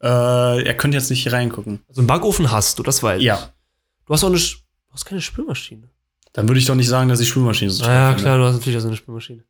Äh, 0.02 0.64
er 0.64 0.74
könnte 0.74 0.98
jetzt 0.98 1.10
nicht 1.10 1.24
hier 1.24 1.32
reingucken. 1.34 1.80
Also 1.88 2.02
einen 2.02 2.08
Backofen 2.08 2.52
hast 2.52 2.78
du, 2.80 2.84
das 2.84 3.02
weiß 3.02 3.20
ich. 3.20 3.26
Ja. 3.26 3.54
Du 4.06 4.14
hast 4.14 4.24
auch 4.24 4.28
eine, 4.30 4.38
du 4.38 4.94
hast 4.94 5.06
keine 5.06 5.22
Spülmaschine. 5.22 5.90
Dann 6.34 6.48
würde 6.50 6.60
ich 6.60 6.66
doch 6.66 6.76
nicht 6.76 6.90
sagen, 6.90 7.08
dass 7.10 7.20
ich 7.20 7.30
Spülmaschine 7.30 7.72
so 7.72 7.86
ja, 7.86 8.12
toll 8.12 8.22
klar, 8.22 8.38
du 8.38 8.44
hast 8.46 8.54
natürlich 8.56 8.78
auch 8.78 8.82
so 8.82 8.88
eine 8.88 8.98
Spülmaschine. 8.98 9.44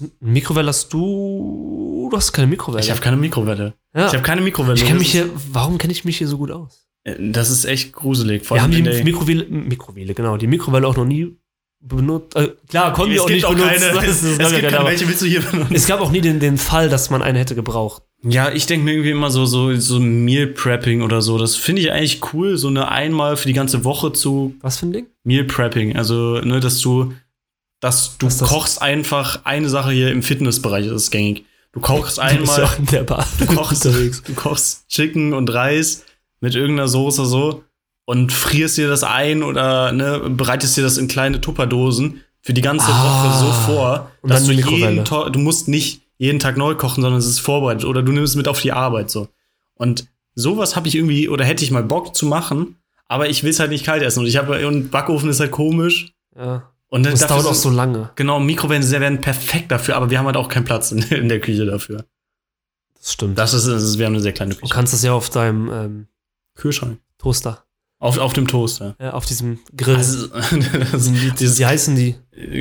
Eine 0.00 0.10
Mikrowelle 0.20 0.68
hast 0.68 0.92
du. 0.92 2.08
Du 2.10 2.16
hast 2.16 2.32
keine 2.32 2.48
Mikrowelle. 2.48 2.82
Ich 2.82 2.90
habe 2.90 3.00
keine 3.00 3.16
Mikrowelle. 3.16 3.74
ja. 3.94 4.06
Ich 4.08 4.12
habe 4.14 4.22
keine 4.22 4.40
Mikrowelle. 4.40 4.74
ich 4.74 4.82
kenne 4.84 4.94
Das 4.94 5.02
mich 5.02 5.12
hier. 5.12 5.30
Warum 5.52 5.78
kenne 5.78 5.92
ich 5.92 6.04
mich 6.04 6.18
hier 6.18 6.26
so 6.26 6.38
gut 6.38 6.50
aus? 6.50 6.83
Das 7.04 7.50
ist 7.50 7.66
echt 7.66 7.92
gruselig. 7.92 8.44
Vor 8.46 8.56
Wir 8.56 8.62
haben 8.62 8.72
die 8.72 8.82
Mikrowelle, 8.82 9.44
Mikrowelle, 9.44 10.14
genau, 10.14 10.36
die 10.36 10.46
Mikrowelle 10.46 10.86
auch 10.86 10.96
noch 10.96 11.04
nie 11.04 11.36
benutzt. 11.80 12.34
Äh, 12.34 12.48
klar, 12.68 12.92
konnten 12.92 13.12
wir 13.12 13.18
es 13.18 13.24
auch 13.24 13.28
nicht 13.28 13.44
auch 13.44 13.52
benutzen. 13.54 13.92
keine. 13.92 14.06
Es, 14.08 14.22
ist 14.22 14.38
gar 14.38 14.50
gibt 14.50 14.68
keine, 14.70 14.86
Welche 14.86 15.06
willst 15.06 15.22
du 15.22 15.26
hier 15.26 15.42
benutzen? 15.42 15.74
es 15.74 15.86
gab 15.86 16.00
auch 16.00 16.10
nie 16.10 16.20
den, 16.20 16.40
den 16.40 16.58
Fall, 16.58 16.88
dass 16.88 17.10
man 17.10 17.22
eine 17.22 17.38
hätte 17.38 17.54
gebraucht. 17.54 18.02
Ja, 18.22 18.50
ich 18.50 18.66
denke 18.66 18.86
mir 18.86 18.92
irgendwie 18.92 19.10
immer 19.10 19.30
so, 19.30 19.44
so, 19.44 19.74
so 19.76 20.00
Meal 20.00 20.46
Prepping 20.46 21.02
oder 21.02 21.20
so. 21.20 21.36
Das 21.36 21.56
finde 21.56 21.82
ich 21.82 21.92
eigentlich 21.92 22.20
cool, 22.32 22.56
so 22.56 22.68
eine 22.68 22.90
einmal 22.90 23.36
für 23.36 23.48
die 23.48 23.52
ganze 23.52 23.84
Woche 23.84 24.12
zu 24.12 24.54
Was 24.62 24.78
für 24.78 24.86
ein 24.86 24.92
Ding? 24.94 25.06
Meal 25.24 25.44
Prepping. 25.44 25.94
Also, 25.94 26.40
ne, 26.40 26.60
dass 26.60 26.80
du, 26.80 27.12
dass 27.80 28.16
du 28.16 28.26
das? 28.26 28.38
kochst 28.38 28.80
einfach 28.80 29.44
eine 29.44 29.68
Sache 29.68 29.90
hier 29.92 30.10
im 30.10 30.22
Fitnessbereich, 30.22 30.86
das 30.86 31.02
ist 31.02 31.10
gängig. 31.10 31.44
Du 31.72 31.80
kochst 31.80 32.18
Du 32.30 32.38
bist 32.38 32.56
ja 32.56 32.64
einmal, 32.64 32.64
auch 32.64 32.78
in 32.78 32.86
der 32.86 33.02
Bar 33.02 33.26
du 33.38 33.46
kochst, 33.46 33.84
du 33.84 34.34
kochst 34.34 34.88
Chicken 34.88 35.34
und 35.34 35.52
Reis 35.52 36.04
mit 36.44 36.54
irgendeiner 36.54 36.86
Soße 36.88 37.24
so 37.26 37.64
und 38.04 38.32
frierst 38.32 38.76
dir 38.76 38.88
das 38.88 39.02
ein 39.02 39.42
oder 39.42 39.90
ne, 39.92 40.20
bereitest 40.30 40.76
dir 40.76 40.82
das 40.82 40.98
in 40.98 41.08
kleine 41.08 41.40
Tupperdosen 41.40 42.20
für 42.42 42.52
die 42.54 42.60
ganze 42.60 42.86
Ah. 42.88 43.02
Woche 43.04 43.38
so 43.44 43.52
vor, 43.72 44.10
dass 44.22 44.44
du 44.46 44.52
jeden 44.52 45.04
To- 45.04 45.28
du 45.30 45.38
musst 45.38 45.66
nicht 45.68 46.02
jeden 46.18 46.38
Tag 46.38 46.56
neu 46.56 46.74
kochen, 46.76 47.02
sondern 47.02 47.18
es 47.18 47.26
ist 47.26 47.40
vorbereitet 47.40 47.84
oder 47.86 48.02
du 48.02 48.12
nimmst 48.12 48.32
es 48.32 48.36
mit 48.36 48.46
auf 48.46 48.60
die 48.60 48.72
Arbeit 48.72 49.10
so. 49.10 49.28
Und 49.74 50.06
sowas 50.34 50.76
habe 50.76 50.86
ich 50.86 50.94
irgendwie 50.94 51.28
oder 51.28 51.44
hätte 51.44 51.64
ich 51.64 51.70
mal 51.70 51.82
Bock 51.82 52.14
zu 52.14 52.26
machen, 52.26 52.76
aber 53.08 53.28
ich 53.28 53.42
will 53.42 53.50
es 53.50 53.58
halt 53.60 53.70
nicht 53.70 53.84
kalt 53.84 54.02
essen 54.02 54.20
und 54.20 54.26
ich 54.26 54.36
habe 54.36 54.66
und 54.68 54.90
Backofen 54.90 55.28
ist 55.30 55.40
halt 55.40 55.50
komisch 55.50 56.12
Ja. 56.36 56.70
und 56.88 57.04
Das 57.06 57.26
dauert 57.26 57.46
auch 57.46 57.54
so 57.54 57.70
lange. 57.70 58.10
Genau, 58.16 58.38
Mikrowellen 58.38 58.88
werden 58.90 59.20
perfekt 59.20 59.72
dafür, 59.72 59.96
aber 59.96 60.10
wir 60.10 60.18
haben 60.18 60.26
halt 60.26 60.36
auch 60.36 60.48
keinen 60.48 60.64
Platz 60.64 60.92
in, 60.92 60.98
in 61.02 61.28
der 61.28 61.40
Küche 61.40 61.64
dafür. 61.66 62.04
Das 62.98 63.12
stimmt. 63.12 63.38
Das 63.38 63.52
ist, 63.54 63.66
das 63.66 63.82
ist 63.82 63.98
wir 63.98 64.06
haben 64.06 64.14
eine 64.14 64.22
sehr 64.22 64.32
kleine 64.32 64.54
du 64.54 64.60
Küche. 64.60 64.72
kannst 64.74 64.92
das 64.92 65.02
ja 65.02 65.12
auf 65.12 65.30
deinem 65.30 65.70
ähm, 65.72 66.06
Kühlschrank. 66.54 66.98
Toaster. 67.18 67.64
Auf, 67.98 68.18
auf 68.18 68.32
dem 68.32 68.46
Toaster. 68.46 68.96
Ja, 69.00 69.12
auf 69.12 69.24
diesem 69.24 69.60
Grill. 69.76 69.96
Also, 69.96 70.26
das, 70.92 71.10
dieses, 71.38 71.58
wie 71.58 71.66
heißen 71.66 71.96
die? 71.96 72.16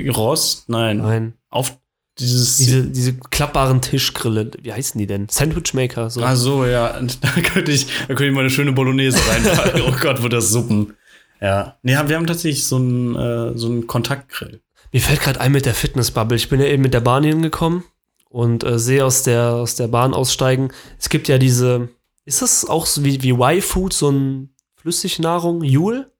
Rost? 0.10 0.70
Nein. 0.70 0.98
Nein. 0.98 1.34
Auf 1.50 1.78
dieses. 2.18 2.58
Diese, 2.58 2.86
diese 2.86 3.14
klappbaren 3.16 3.82
Tischgrille. 3.82 4.52
Wie 4.62 4.72
heißen 4.72 4.98
die 4.98 5.08
denn? 5.08 5.28
Sandwichmaker. 5.30 6.10
So. 6.10 6.24
Ach 6.24 6.36
so, 6.36 6.66
ja. 6.66 7.00
Da 7.22 7.30
könnte 7.41 7.72
ich, 7.72 7.88
da 8.08 8.08
könnte 8.08 8.28
ich 8.28 8.34
mal 8.34 8.41
eine 8.41 8.50
schöne 8.50 8.72
Bolognese 8.72 9.20
reinpacken. 9.28 9.82
oh 9.88 9.96
Gott, 10.00 10.22
wird 10.24 10.34
das 10.34 10.50
Suppen. 10.50 10.94
Ja. 11.41 11.78
Nee, 11.82 11.98
wir 12.06 12.16
haben 12.16 12.28
tatsächlich 12.28 12.66
so 12.66 12.78
einen, 12.78 13.16
äh, 13.16 13.58
so 13.58 13.68
einen 13.68 13.86
Kontaktgrill. 13.86 14.62
Mir 14.94 15.02
fällt 15.02 15.22
gerade 15.22 15.41
ein 15.41 15.52
mit 15.52 15.66
der 15.66 15.74
Fitnessbubble. 15.74 16.38
Ich 16.38 16.50
bin 16.50 16.62
ja 16.62 16.68
eben 16.68 16.84
mit 16.84 16.94
der 16.94 17.02
Bahn 17.02 17.24
hingekommen 17.24 17.84
und 18.30 18.64
äh, 18.64 18.80
sehe 18.80 19.04
aus 19.04 19.24
der, 19.24 19.56
aus 19.56 19.76
der 19.76 19.88
Bahn 19.88 20.14
aussteigen. 20.14 20.72
Es 21.00 21.10
gibt 21.10 21.28
ja 21.28 21.38
diese. 21.38 21.89
Ist 22.26 22.42
das 22.42 22.66
auch 22.66 22.86
so 22.86 23.04
wie, 23.04 23.22
wie 23.22 23.32
Y-Food, 23.32 23.94
so 23.94 24.10
ein 24.10 24.56
Flüssignahrung? 24.76 25.64
Jule? 25.64 26.12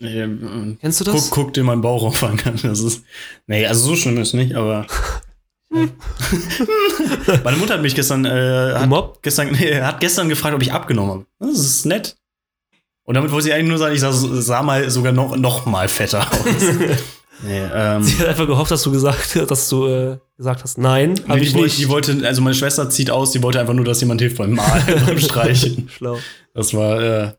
Ähm, 0.00 0.78
Kennst 0.80 1.00
du 1.00 1.04
das? 1.04 1.30
Guck, 1.30 1.46
guck 1.46 1.54
dir 1.54 1.64
meinen 1.64 1.80
Bauchumfang 1.82 2.40
an. 2.44 2.58
Das 2.62 2.80
ist. 2.80 3.02
Nee, 3.46 3.66
also 3.66 3.88
so 3.88 3.96
schlimm 3.96 4.18
ist 4.18 4.34
nicht, 4.34 4.54
aber. 4.54 4.86
Meine 7.44 7.56
Mutter 7.58 7.74
hat 7.74 7.82
mich 7.82 7.94
gestern, 7.94 8.24
äh, 8.24 8.74
hat 8.74 9.22
gestern, 9.22 9.52
nee, 9.58 9.80
hat 9.80 10.00
gestern 10.00 10.28
gefragt, 10.28 10.54
ob 10.54 10.62
ich 10.62 10.72
abgenommen 10.72 11.10
habe. 11.10 11.26
Das 11.38 11.58
ist 11.58 11.84
nett. 11.84 12.16
Und 13.04 13.14
damit 13.14 13.30
wollte 13.32 13.44
sie 13.44 13.52
eigentlich 13.52 13.68
nur 13.68 13.78
sagen, 13.78 13.94
ich 13.94 14.00
sah, 14.00 14.12
sah 14.12 14.62
mal 14.62 14.88
sogar 14.90 15.12
noch, 15.12 15.36
noch 15.36 15.66
mal 15.66 15.88
fetter 15.88 16.26
aus. 16.30 16.98
Nee, 17.42 17.60
ähm, 17.72 18.02
Sie 18.02 18.18
hat 18.18 18.28
einfach 18.28 18.46
gehofft, 18.46 18.70
dass 18.70 18.82
du 18.82 18.90
gesagt, 18.92 19.36
dass 19.50 19.68
du 19.68 19.86
äh, 19.86 20.18
gesagt 20.36 20.62
hast, 20.62 20.78
nein, 20.78 21.12
nee, 21.14 21.22
habe 21.28 21.40
ich 21.40 21.52
wollte, 21.54 21.64
nicht. 21.66 21.78
die 21.78 21.88
wollte, 21.88 22.26
also 22.26 22.42
meine 22.42 22.54
Schwester 22.54 22.88
zieht 22.90 23.10
aus, 23.10 23.32
die 23.32 23.42
wollte 23.42 23.60
einfach 23.60 23.74
nur, 23.74 23.84
dass 23.84 24.00
jemand 24.00 24.20
hilft 24.20 24.38
beim 24.38 24.52
Malen, 24.52 25.02
beim 25.06 25.18
Streichen. 25.18 25.88
Schlau. 25.88 26.18
Das 26.54 26.74
war, 26.74 27.00
äh, 27.02 27.32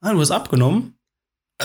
ah, 0.00 0.12
du 0.12 0.20
hast 0.20 0.30
abgenommen? 0.30 0.92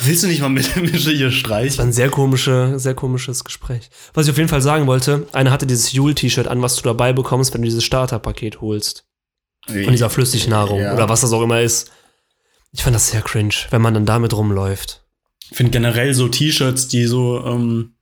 Willst 0.03 0.23
du 0.23 0.27
nicht 0.27 0.39
mal 0.41 0.47
mit 0.49 0.65
hier 0.73 0.83
Das 0.91 1.05
war 1.05 1.31
streichen? 1.31 1.81
ein 1.81 1.91
sehr, 1.91 2.09
komische, 2.09 2.79
sehr 2.79 2.93
komisches 2.93 3.43
Gespräch. 3.43 3.89
Was 4.13 4.25
ich 4.25 4.31
auf 4.31 4.37
jeden 4.37 4.47
Fall 4.49 4.61
sagen 4.61 4.87
wollte, 4.87 5.27
einer 5.33 5.51
hatte 5.51 5.67
dieses 5.67 5.91
Jule-T-Shirt 5.91 6.47
an, 6.47 6.61
was 6.61 6.77
du 6.77 6.83
dabei 6.83 7.11
bekommst, 7.11 7.53
wenn 7.53 7.61
du 7.61 7.65
dieses 7.67 7.83
Starterpaket 7.83 8.61
holst. 8.61 9.05
Von 9.67 9.91
dieser 9.91 10.09
Flüssignahrung 10.09 10.79
Ja. 10.79 10.93
oder 10.93 11.09
was 11.09 11.21
das 11.21 11.33
auch 11.33 11.41
immer 11.43 11.61
ist. 11.61 11.91
Ich 12.71 12.83
fand 12.83 12.95
das 12.95 13.09
sehr 13.11 13.21
cringe, 13.21 13.53
wenn 13.69 13.81
man 13.81 13.93
dann 13.93 14.05
damit 14.05 14.33
rumläuft. 14.33 15.00
Ich 15.51 15.57
finde 15.57 15.71
generell 15.71 16.13
so 16.13 16.29
T-Shirts, 16.29 16.87
die 16.87 17.05
so, 17.05 17.45
ähm, 17.45 17.95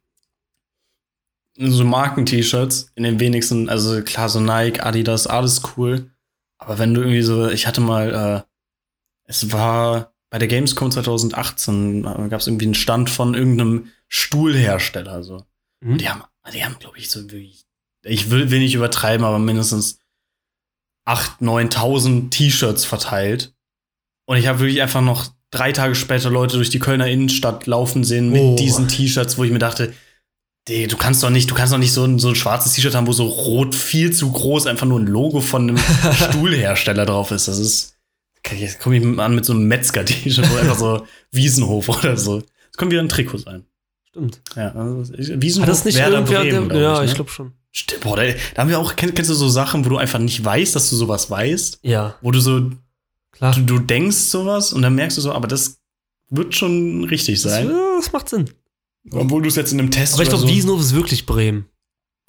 so 1.57 1.83
Marken-T-Shirts 1.83 2.91
in 2.93 3.03
den 3.03 3.19
wenigsten, 3.19 3.69
also 3.69 4.03
klar, 4.03 4.29
so 4.29 4.39
Nike, 4.39 4.81
Adidas, 4.81 5.25
alles 5.25 5.63
cool. 5.75 6.11
Aber 6.59 6.77
wenn 6.77 6.93
du 6.93 7.01
irgendwie 7.01 7.23
so, 7.23 7.49
ich 7.49 7.65
hatte 7.65 7.81
mal, 7.81 8.13
äh, 8.13 8.49
es 9.25 9.51
war 9.51 10.13
bei 10.29 10.37
der 10.37 10.47
Gamescom 10.47 10.91
2018, 10.91 12.03
gab 12.03 12.39
es 12.39 12.45
irgendwie 12.45 12.65
einen 12.65 12.75
Stand 12.75 13.09
von 13.09 13.33
irgendeinem 13.33 13.89
Stuhlhersteller, 14.07 15.23
so. 15.23 15.43
Mhm. 15.81 15.97
Die 15.97 16.07
haben, 16.07 16.23
die 16.53 16.63
haben, 16.63 16.77
glaube 16.77 16.99
ich, 16.99 17.09
so 17.09 17.31
wirklich, 17.31 17.65
ich 18.03 18.29
will, 18.29 18.51
will 18.51 18.59
nicht 18.59 18.75
übertreiben, 18.75 19.25
aber 19.25 19.39
mindestens 19.39 19.99
8.000, 21.07 21.71
9.000 21.71 22.29
T-Shirts 22.29 22.85
verteilt. 22.85 23.55
Und 24.27 24.37
ich 24.37 24.45
habe 24.45 24.59
wirklich 24.59 24.83
einfach 24.83 25.01
noch 25.01 25.31
drei 25.51 25.71
Tage 25.71 25.95
später 25.95 26.29
Leute 26.29 26.55
durch 26.57 26.69
die 26.69 26.79
Kölner 26.79 27.07
Innenstadt 27.07 27.65
laufen 27.67 28.03
sehen 28.03 28.29
mit 28.31 28.41
Oh. 28.41 28.55
diesen 28.55 28.87
T-Shirts, 28.87 29.37
wo 29.37 29.43
ich 29.43 29.51
mir 29.51 29.59
dachte, 29.59 29.93
du 30.67 30.97
kannst 30.97 31.23
doch 31.23 31.31
nicht, 31.31 31.49
du 31.49 31.55
kannst 31.55 31.73
doch 31.73 31.77
nicht 31.79 31.93
so 31.93 32.03
ein, 32.03 32.19
so 32.19 32.29
ein 32.29 32.35
schwarzes 32.35 32.73
T-Shirt 32.73 32.93
haben, 32.93 33.07
wo 33.07 33.11
so 33.13 33.25
rot 33.25 33.73
viel 33.73 34.11
zu 34.13 34.31
groß 34.31 34.67
einfach 34.67 34.85
nur 34.85 34.99
ein 34.99 35.07
Logo 35.07 35.41
von 35.41 35.63
einem 35.69 35.77
Stuhlhersteller 36.29 37.05
drauf 37.05 37.31
ist. 37.31 37.47
Das 37.47 37.57
ist, 37.57 37.95
jetzt 38.55 38.79
komme 38.79 38.97
ich 38.97 39.19
an 39.19 39.35
mit 39.35 39.45
so 39.45 39.53
einem 39.53 39.63
Metzger-T-Shirt, 39.67 40.49
wo 40.51 40.57
einfach 40.57 40.77
so 40.77 41.05
Wiesenhof 41.31 41.89
oder 41.89 42.17
so. 42.17 42.39
Das 42.41 42.77
könnte 42.77 42.91
wieder 42.93 43.01
ein 43.01 43.09
Trikot 43.09 43.39
sein. 43.39 43.65
Stimmt. 44.09 44.41
Ja, 44.55 44.73
also 44.75 45.13
Wiesenhof, 45.17 45.67
Hat 45.67 45.73
das 45.73 45.85
nicht 45.85 45.97
Werder 45.97 46.21
Bremen, 46.21 46.69
glaub 46.69 46.81
ja, 46.81 46.99
ne? 46.99 47.05
ich 47.05 47.13
glaube 47.15 47.29
schon. 47.31 47.53
Stimmt, 47.71 48.01
boah, 48.01 48.15
da, 48.15 48.23
da 48.55 48.61
haben 48.61 48.69
wir 48.69 48.79
auch, 48.79 48.95
kenn, 48.95 49.13
kennst 49.13 49.29
du 49.29 49.35
so 49.35 49.47
Sachen, 49.49 49.85
wo 49.85 49.89
du 49.89 49.97
einfach 49.97 50.17
nicht 50.19 50.43
weißt, 50.43 50.75
dass 50.75 50.89
du 50.89 50.95
sowas 50.95 51.29
weißt? 51.29 51.79
Ja, 51.83 52.15
Wo 52.21 52.31
du 52.31 52.39
so, 52.39 52.71
klar. 53.39 53.55
du, 53.55 53.61
du 53.61 53.79
denkst 53.79 54.15
sowas 54.17 54.71
und 54.73 54.81
dann 54.83 54.93
merkst 54.95 55.17
du 55.17 55.21
so, 55.21 55.31
aber 55.33 55.47
das 55.47 55.79
wird 56.29 56.55
schon 56.55 57.03
richtig 57.05 57.41
Das, 57.41 57.51
sein. 57.53 57.69
ja, 57.69 57.95
das 57.97 58.11
macht 58.11 58.29
Sinn. 58.29 58.49
Obwohl 59.11 59.41
du 59.41 59.47
es 59.47 59.55
jetzt 59.55 59.71
in 59.73 59.79
einem 59.79 59.89
Test 59.91 60.13
Aber 60.13 60.23
ich 60.23 60.29
glaube, 60.29 60.43
so. 60.43 60.49
Wiesenhof 60.53 60.79
ist 60.81 60.93
wirklich 60.93 61.25
Bremen. 61.25 61.65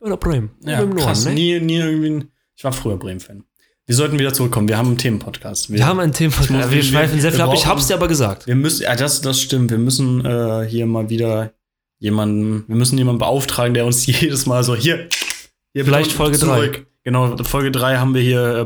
Oder 0.01 0.17
Bremen. 0.17 0.51
ja, 0.65 0.81
Norden, 0.81 0.97
krass. 0.97 1.27
ne? 1.27 1.35
Nie, 1.35 1.61
nie 1.61 1.77
irgendwie. 1.77 2.09
ein- 2.11 2.29
Ich 2.57 2.65
war 2.65 2.73
früher 2.73 2.97
Bremen-Fan. 2.97 3.45
Wir 3.87 3.95
sollten 3.97 4.19
wieder 4.19 4.33
zurückkommen. 4.33 4.69
Wir 4.69 4.79
haben 4.79 4.87
einen 4.89 4.99
Themenpodcast. 4.99 5.71
Wir 5.71 5.85
haben 5.85 5.99
ein 6.01 6.13
Thema. 6.13 6.33
muss- 6.39 6.49
Wir, 6.49 6.71
wir- 6.71 6.83
schweifen 6.83 7.21
sehr 7.21 7.33
wir 7.33 7.37
viel 7.39 7.41
ab. 7.43 7.55
Ich 7.55 7.67
hab's 7.67 7.89
dir 7.89 7.95
aber 7.95 8.09
gesagt. 8.09 8.47
Wir 8.47 8.55
müssen, 8.55 8.85
ja, 8.85 8.95
das, 8.97 9.21
das 9.21 9.41
stimmt. 9.41 9.71
Wir 9.71 9.79
müssen 9.79 10.25
äh, 10.25 10.65
hier 10.69 10.87
mal 10.87 11.11
wieder 11.11 11.53
jemanden, 11.99 12.65
wir 12.69 12.77
müssen 12.77 12.97
jemanden 12.97 13.19
beauftragen, 13.19 13.75
der 13.75 13.85
uns 13.85 14.07
jedes 14.07 14.47
Mal 14.47 14.63
so 14.65 14.75
hier. 14.77 15.09
hier 15.75 15.85
Vielleicht 15.85 16.13
Folge 16.13 16.39
zurück. 16.39 16.87
Genau, 17.03 17.37
Folge 17.45 17.71
3 17.73 17.97
haben 17.97 18.15
wir 18.15 18.23
hier 18.23 18.59
äh, 18.59 18.65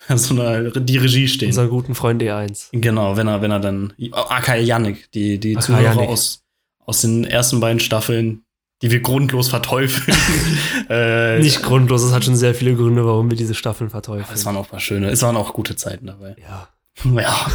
Personal, 0.06 0.62
Personal, 0.62 0.84
die 0.84 0.96
Regie 0.98 1.28
stehen. 1.28 1.48
Unseren 1.48 1.68
guten 1.70 1.94
Freund 1.94 2.22
E1. 2.22 2.68
Genau, 2.72 3.16
wenn 3.16 3.28
er, 3.28 3.42
wenn 3.42 3.50
er 3.50 3.60
dann. 3.60 3.92
AK 4.12 4.60
Yannick, 4.60 5.10
die, 5.12 5.38
die 5.38 5.56
AK 5.56 5.62
Zuhörer 5.62 5.82
Yannick. 5.82 6.08
aus, 6.08 6.42
aus 6.84 7.00
den 7.02 7.24
ersten 7.24 7.60
beiden 7.60 7.80
Staffeln, 7.80 8.44
die 8.82 8.90
wir 8.90 9.00
grundlos 9.00 9.48
verteufeln. 9.48 10.16
äh, 10.88 11.38
Nicht 11.38 11.62
grundlos, 11.62 12.02
es 12.02 12.12
hat 12.12 12.24
schon 12.24 12.36
sehr 12.36 12.54
viele 12.54 12.74
Gründe, 12.74 13.04
warum 13.04 13.30
wir 13.30 13.36
diese 13.36 13.54
Staffeln 13.54 13.90
verteufeln. 13.90 14.26
Es 14.32 14.44
waren 14.46 14.56
auch 14.56 14.68
paar 14.68 14.80
schöne, 14.80 15.10
es 15.10 15.22
waren 15.22 15.36
auch 15.36 15.52
gute 15.52 15.76
Zeiten 15.76 16.06
dabei. 16.06 16.36
ja. 16.40 16.68
Ja. 17.14 17.46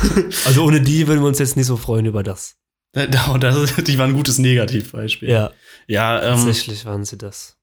Also 0.45 0.63
ohne 0.63 0.81
die 0.81 1.07
würden 1.07 1.21
wir 1.21 1.27
uns 1.27 1.39
jetzt 1.39 1.57
nicht 1.57 1.67
so 1.67 1.77
freuen 1.77 2.05
über 2.05 2.23
das. 2.23 2.55
das, 2.93 3.75
die 3.75 3.97
waren 3.99 4.11
ein 4.11 4.15
gutes 4.15 4.39
Negativbeispiel. 4.39 5.29
Ja, 5.29 5.51
Ja, 5.87 6.21
ähm, 6.23 6.35
tatsächlich 6.37 6.85
waren 6.85 7.03
sie 7.03 7.17
das. 7.17 7.57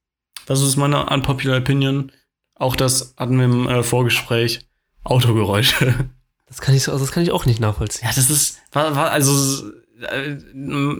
das 0.45 0.61
ist 0.61 0.77
meine 0.77 1.07
unpopular 1.07 1.57
Opinion. 1.57 2.11
Auch 2.55 2.75
das 2.75 3.15
hatten 3.17 3.37
wir 3.37 3.45
im 3.45 3.67
äh, 3.67 3.83
Vorgespräch. 3.83 4.61
Autogeräusche. 5.03 6.09
Das 6.45 6.61
kann 6.61 6.75
ich, 6.75 6.83
so- 6.83 6.95
das 6.95 7.11
kann 7.11 7.23
ich 7.23 7.31
auch 7.31 7.47
nicht 7.47 7.59
nachvollziehen. 7.59 8.07
Ja, 8.07 8.13
das 8.15 8.29
ist, 8.29 8.59
also, 8.73 9.71
äh, 10.01 10.35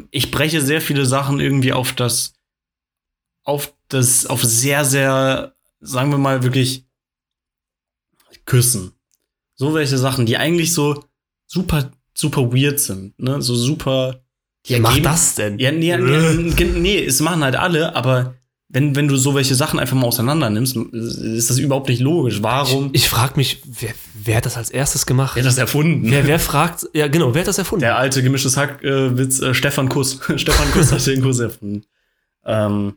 ich 0.10 0.32
breche 0.32 0.62
sehr 0.62 0.82
viele 0.82 1.06
Sachen 1.06 1.39
irgendwie 1.39 1.74
auf 1.74 1.93
das, 1.93 2.34
auf 3.43 3.72
das, 3.88 4.26
auf 4.26 4.41
sehr, 4.43 4.84
sehr, 4.84 5.54
sagen 5.80 6.10
wir 6.10 6.18
mal 6.18 6.41
wirklich, 6.41 6.88
Küssen. 8.45 8.93
So 9.54 9.76
welche 9.76 9.99
Sachen, 9.99 10.26
die 10.26 10.38
eigentlich 10.38 10.74
so 10.74 11.04
super, 11.45 11.91
super 12.16 12.51
weird 12.51 12.80
sind, 12.80 13.18
ne, 13.20 13.39
so 13.41 13.54
super. 13.56 14.24
Wer 14.66 14.80
macht 14.80 15.06
das 15.06 15.36
denn? 15.36 15.60
Ja, 15.60 15.72
nee, 15.72 15.95
nee, 15.97 16.64
nee, 16.64 17.06
es 17.06 17.20
machen 17.20 17.43
halt 17.43 17.58
alle, 17.58 17.95
aber 17.95 18.36
wenn, 18.74 18.96
wenn 18.96 19.08
du 19.08 19.16
so 19.18 19.36
welche 19.36 19.54
Sachen 19.54 19.80
einfach 19.80 19.96
mal 19.96 20.08
auseinander 20.08 20.50
nimmst, 20.50 20.76
ist 20.76 21.50
das 21.52 21.60
überhaupt 21.60 21.90
nicht 21.90 22.02
logisch. 22.02 22.42
Warum? 22.42 22.90
Ich, 22.92 23.04
ich 23.04 23.10
frage 23.10 23.34
mich, 23.36 23.62
wer, 23.66 23.92
wer 24.16 24.38
hat 24.38 24.48
das 24.48 24.58
als 24.58 24.72
erstes 24.72 25.06
gemacht? 25.06 25.36
Wer 25.36 25.44
hat 25.44 25.48
das 25.48 25.60
erfunden? 25.60 26.10
Wer, 26.10 26.26
wer 26.26 26.40
fragt, 26.40 26.88
ja 26.94 27.08
genau, 27.08 27.36
wer 27.36 27.42
hat 27.42 27.48
das 27.48 27.60
erfunden? 27.60 27.82
Der 27.82 27.98
alte 27.98 28.24
gemischtes 28.24 28.58
Hack-Witz, 28.58 29.42
äh, 29.42 29.54
Stefan 29.54 29.90
Kuss. 29.90 30.20
Stefan 30.38 30.72
Kuss 30.72 30.92
hat 30.92 31.06
den 31.06 31.22
Kuss 31.22 31.38
erfunden. 31.40 31.84
Ähm, 32.46 32.94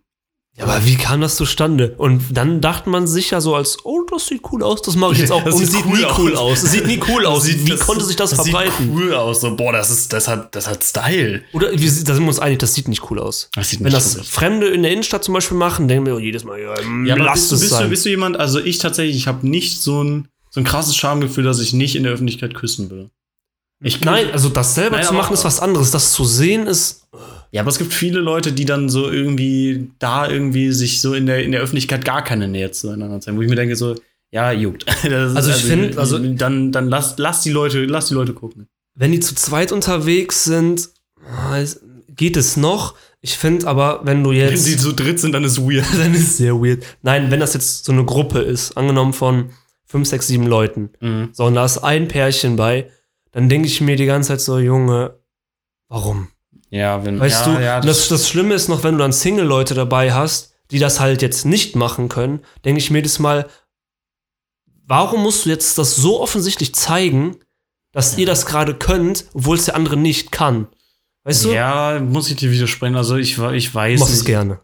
Ja, 0.58 0.64
aber 0.64 0.86
wie 0.86 0.96
kam 0.96 1.20
das 1.20 1.36
zustande? 1.36 1.94
Und 1.98 2.22
dann 2.30 2.62
dachte 2.62 2.88
man 2.88 3.06
sich 3.06 3.30
ja 3.30 3.42
so 3.42 3.54
als, 3.54 3.76
oh, 3.84 4.00
das 4.10 4.26
sieht 4.26 4.40
cool 4.50 4.62
aus, 4.62 4.80
das 4.80 4.96
mache 4.96 5.12
ich 5.12 5.18
jetzt 5.18 5.30
auch. 5.30 5.42
Das 5.44 5.54
Und 5.54 5.62
es 5.64 5.70
sieht 5.72 5.84
cool 5.84 5.98
nie 5.98 6.06
cool 6.18 6.32
aus. 6.34 6.38
aus. 6.38 6.62
Es 6.62 6.70
sieht 6.72 6.86
nie 6.86 7.00
cool 7.08 7.26
aus. 7.26 7.42
sieht- 7.44 7.66
wie 7.66 7.76
konnte 7.76 8.04
sich 8.04 8.16
das, 8.16 8.30
das 8.30 8.40
verbreiten? 8.42 8.72
Sieht 8.86 8.90
cool 8.96 9.14
aus. 9.14 9.42
So, 9.42 9.54
boah, 9.54 9.72
das 9.72 9.90
ist, 9.90 10.12
das 10.14 10.28
hat, 10.28 10.54
das 10.54 10.66
hat 10.66 10.82
Style. 10.82 11.42
Oder 11.52 11.72
wir, 11.72 11.78
da 11.78 12.14
sind 12.14 12.20
wir 12.20 12.28
uns 12.28 12.38
einig, 12.38 12.58
das 12.60 12.72
sieht 12.74 12.88
nicht 12.88 13.10
cool 13.10 13.18
aus. 13.18 13.50
Das 13.54 13.68
sieht 13.68 13.80
Wenn 13.80 13.86
nicht 13.92 13.96
das 13.96 14.14
cool 14.14 14.20
aus. 14.22 14.28
Fremde 14.28 14.68
in 14.68 14.82
der 14.82 14.92
Innenstadt 14.92 15.24
zum 15.24 15.34
Beispiel 15.34 15.58
machen, 15.58 15.88
denken 15.88 16.06
wir 16.06 16.14
oh, 16.16 16.18
jedes 16.18 16.44
Mal, 16.44 16.58
ja, 16.58 16.74
Ja, 17.04 17.14
aber 17.16 17.24
lass 17.24 17.34
bist, 17.40 17.50
du- 17.50 17.54
es 17.56 17.60
bist, 17.60 17.72
sein. 17.72 17.82
du, 17.84 17.90
bist 17.90 18.04
du 18.06 18.08
jemand, 18.08 18.38
also 18.38 18.58
ich 18.58 18.78
tatsächlich, 18.78 19.16
ich 19.16 19.26
habe 19.26 19.46
nicht 19.46 19.82
so 19.82 20.02
ein, 20.02 20.28
so 20.48 20.60
ein 20.60 20.64
krasses 20.64 20.96
Schamgefühl, 20.96 21.44
dass 21.44 21.60
ich 21.60 21.74
nicht 21.74 21.96
in 21.96 22.02
der 22.04 22.12
Öffentlichkeit 22.12 22.54
küssen 22.54 22.88
will. 22.88 23.10
Ich 23.82 24.00
Nein, 24.00 24.30
also 24.32 24.48
das 24.48 24.74
selber 24.74 24.96
Nein, 24.96 25.06
zu 25.06 25.12
machen 25.14 25.34
ist 25.34 25.44
was 25.44 25.60
anderes. 25.60 25.90
Das 25.90 26.12
zu 26.12 26.24
sehen 26.24 26.66
ist. 26.66 27.06
Ja, 27.52 27.60
aber 27.62 27.70
es 27.70 27.78
gibt 27.78 27.92
viele 27.92 28.20
Leute, 28.20 28.52
die 28.52 28.64
dann 28.64 28.88
so 28.88 29.10
irgendwie 29.10 29.90
da 29.98 30.28
irgendwie 30.28 30.72
sich 30.72 31.00
so 31.00 31.14
in 31.14 31.26
der, 31.26 31.44
in 31.44 31.52
der 31.52 31.60
Öffentlichkeit 31.60 32.04
gar 32.04 32.24
keine 32.24 32.48
Nähe 32.48 32.70
zueinander 32.70 33.20
zeigen, 33.20 33.36
wo 33.36 33.42
ich 33.42 33.48
mir 33.48 33.54
denke 33.56 33.76
so, 33.76 33.94
ja, 34.30 34.50
juckt. 34.52 34.84
Das 35.08 35.36
Also 35.36 35.50
ich 35.50 35.56
find, 35.64 35.96
also- 35.98 36.18
dann, 36.18 36.72
dann 36.72 36.88
lass, 36.88 37.14
lass 37.18 37.42
die 37.42 37.50
Leute, 37.50 37.84
lass 37.84 38.08
die 38.08 38.14
Leute 38.14 38.32
gucken. 38.34 38.66
Wenn 38.94 39.12
die 39.12 39.20
zu 39.20 39.34
zweit 39.34 39.72
unterwegs 39.72 40.44
sind, 40.44 40.88
ah, 41.30 41.62
geht 42.08 42.36
es 42.36 42.56
noch. 42.56 42.94
Ich 43.20 43.36
finde 43.36 43.66
aber, 43.66 44.00
wenn 44.04 44.24
du 44.24 44.30
Wenn 44.30 44.36
jetzt. 44.38 44.64
sie 44.64 44.76
zu 44.76 44.92
dritt 44.92 45.20
sind, 45.20 45.32
dann 45.32 45.44
ist 45.44 45.58
weird. 45.60 45.84
dann 45.98 46.14
ist 46.14 46.20
es 46.22 46.36
sehr 46.38 46.54
weird. 46.54 46.82
Nein, 47.02 47.30
wenn 47.30 47.40
das 47.40 47.52
jetzt 47.54 47.84
so 47.84 47.92
eine 47.92 48.04
Gruppe 48.04 48.40
ist, 48.40 48.76
angenommen 48.76 49.12
von 49.12 49.50
fünf, 49.84 50.08
sechs, 50.08 50.26
sieben 50.26 50.46
Leuten, 50.46 50.90
Mhm. 51.00 51.28
so 51.32 51.44
und 51.44 51.54
da 51.54 51.64
ist 51.64 51.78
ein 51.78 52.08
Pärchen 52.08 52.56
bei, 52.56 52.90
dann 53.36 53.50
denke 53.50 53.68
ich 53.68 53.82
mir 53.82 53.96
die 53.96 54.06
ganze 54.06 54.28
Zeit 54.28 54.40
so, 54.40 54.58
Junge, 54.58 55.20
warum? 55.90 56.28
Ja, 56.70 57.04
wenn, 57.04 57.20
Weißt 57.20 57.46
ja, 57.46 57.54
du, 57.54 57.62
ja, 57.62 57.80
das, 57.82 58.08
das 58.08 58.30
Schlimme 58.30 58.54
ist 58.54 58.68
noch, 58.68 58.82
wenn 58.82 58.92
du 58.94 59.00
dann 59.00 59.12
Single-Leute 59.12 59.74
dabei 59.74 60.14
hast, 60.14 60.54
die 60.70 60.78
das 60.78 61.00
halt 61.00 61.20
jetzt 61.20 61.44
nicht 61.44 61.76
machen 61.76 62.08
können, 62.08 62.40
denke 62.64 62.78
ich 62.78 62.90
mir 62.90 62.96
jedes 63.00 63.18
Mal, 63.18 63.46
warum 64.86 65.22
musst 65.22 65.44
du 65.44 65.50
jetzt 65.50 65.76
das 65.76 65.96
so 65.96 66.18
offensichtlich 66.18 66.74
zeigen, 66.74 67.36
dass 67.92 68.16
ihr 68.16 68.24
das 68.24 68.46
gerade 68.46 68.74
könnt, 68.74 69.26
obwohl 69.34 69.58
es 69.58 69.66
der 69.66 69.76
andere 69.76 69.98
nicht 69.98 70.32
kann. 70.32 70.68
Weißt 71.24 71.44
du? 71.44 71.52
Ja, 71.52 72.00
muss 72.00 72.30
ich 72.30 72.36
dir 72.36 72.50
widersprechen. 72.50 72.96
Also 72.96 73.16
ich, 73.16 73.36
ich 73.36 73.74
weiß 73.74 74.00
Mach 74.00 74.08
es 74.08 74.14
nicht. 74.14 74.24
gerne. 74.24 74.60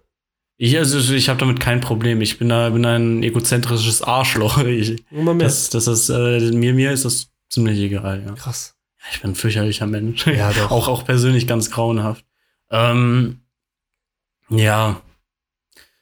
Ich, 0.56 0.78
also 0.78 1.12
ich 1.12 1.28
habe 1.28 1.38
damit 1.38 1.60
kein 1.60 1.82
Problem. 1.82 2.22
Ich 2.22 2.38
bin 2.38 2.48
da 2.48 2.70
bin 2.70 2.86
ein 2.86 3.22
egozentrisches 3.22 4.00
Arschloch. 4.00 4.56
Ich, 4.64 5.04
Immer 5.10 5.34
mehr. 5.34 5.46
das, 5.46 5.68
das 5.68 5.86
ist, 5.88 6.08
äh, 6.08 6.52
mir, 6.52 6.72
mir 6.72 6.92
ist 6.92 7.04
das 7.04 7.31
ziemlich 7.52 7.78
egal, 7.78 8.24
ja. 8.26 8.32
Krass. 8.34 8.74
Ich 9.12 9.20
bin 9.20 9.32
ein 9.32 9.34
fürchterlicher 9.34 9.86
Mensch. 9.86 10.26
Ja, 10.26 10.52
doch. 10.56 10.70
auch, 10.70 10.88
auch 10.88 11.04
persönlich 11.04 11.46
ganz 11.46 11.70
grauenhaft. 11.70 12.24
Ähm, 12.70 13.40
ja. 14.48 15.00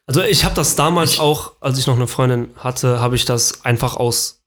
Also 0.06 0.22
ich 0.22 0.44
habe 0.44 0.54
das 0.54 0.76
damals 0.76 1.12
Ich- 1.14 1.20
auch, 1.20 1.52
als 1.60 1.78
ich 1.78 1.86
noch 1.86 1.96
eine 1.96 2.06
Freundin 2.06 2.50
hatte, 2.56 3.00
habe 3.00 3.16
ich 3.16 3.24
das 3.24 3.64
einfach 3.64 3.96
aus 3.96 4.38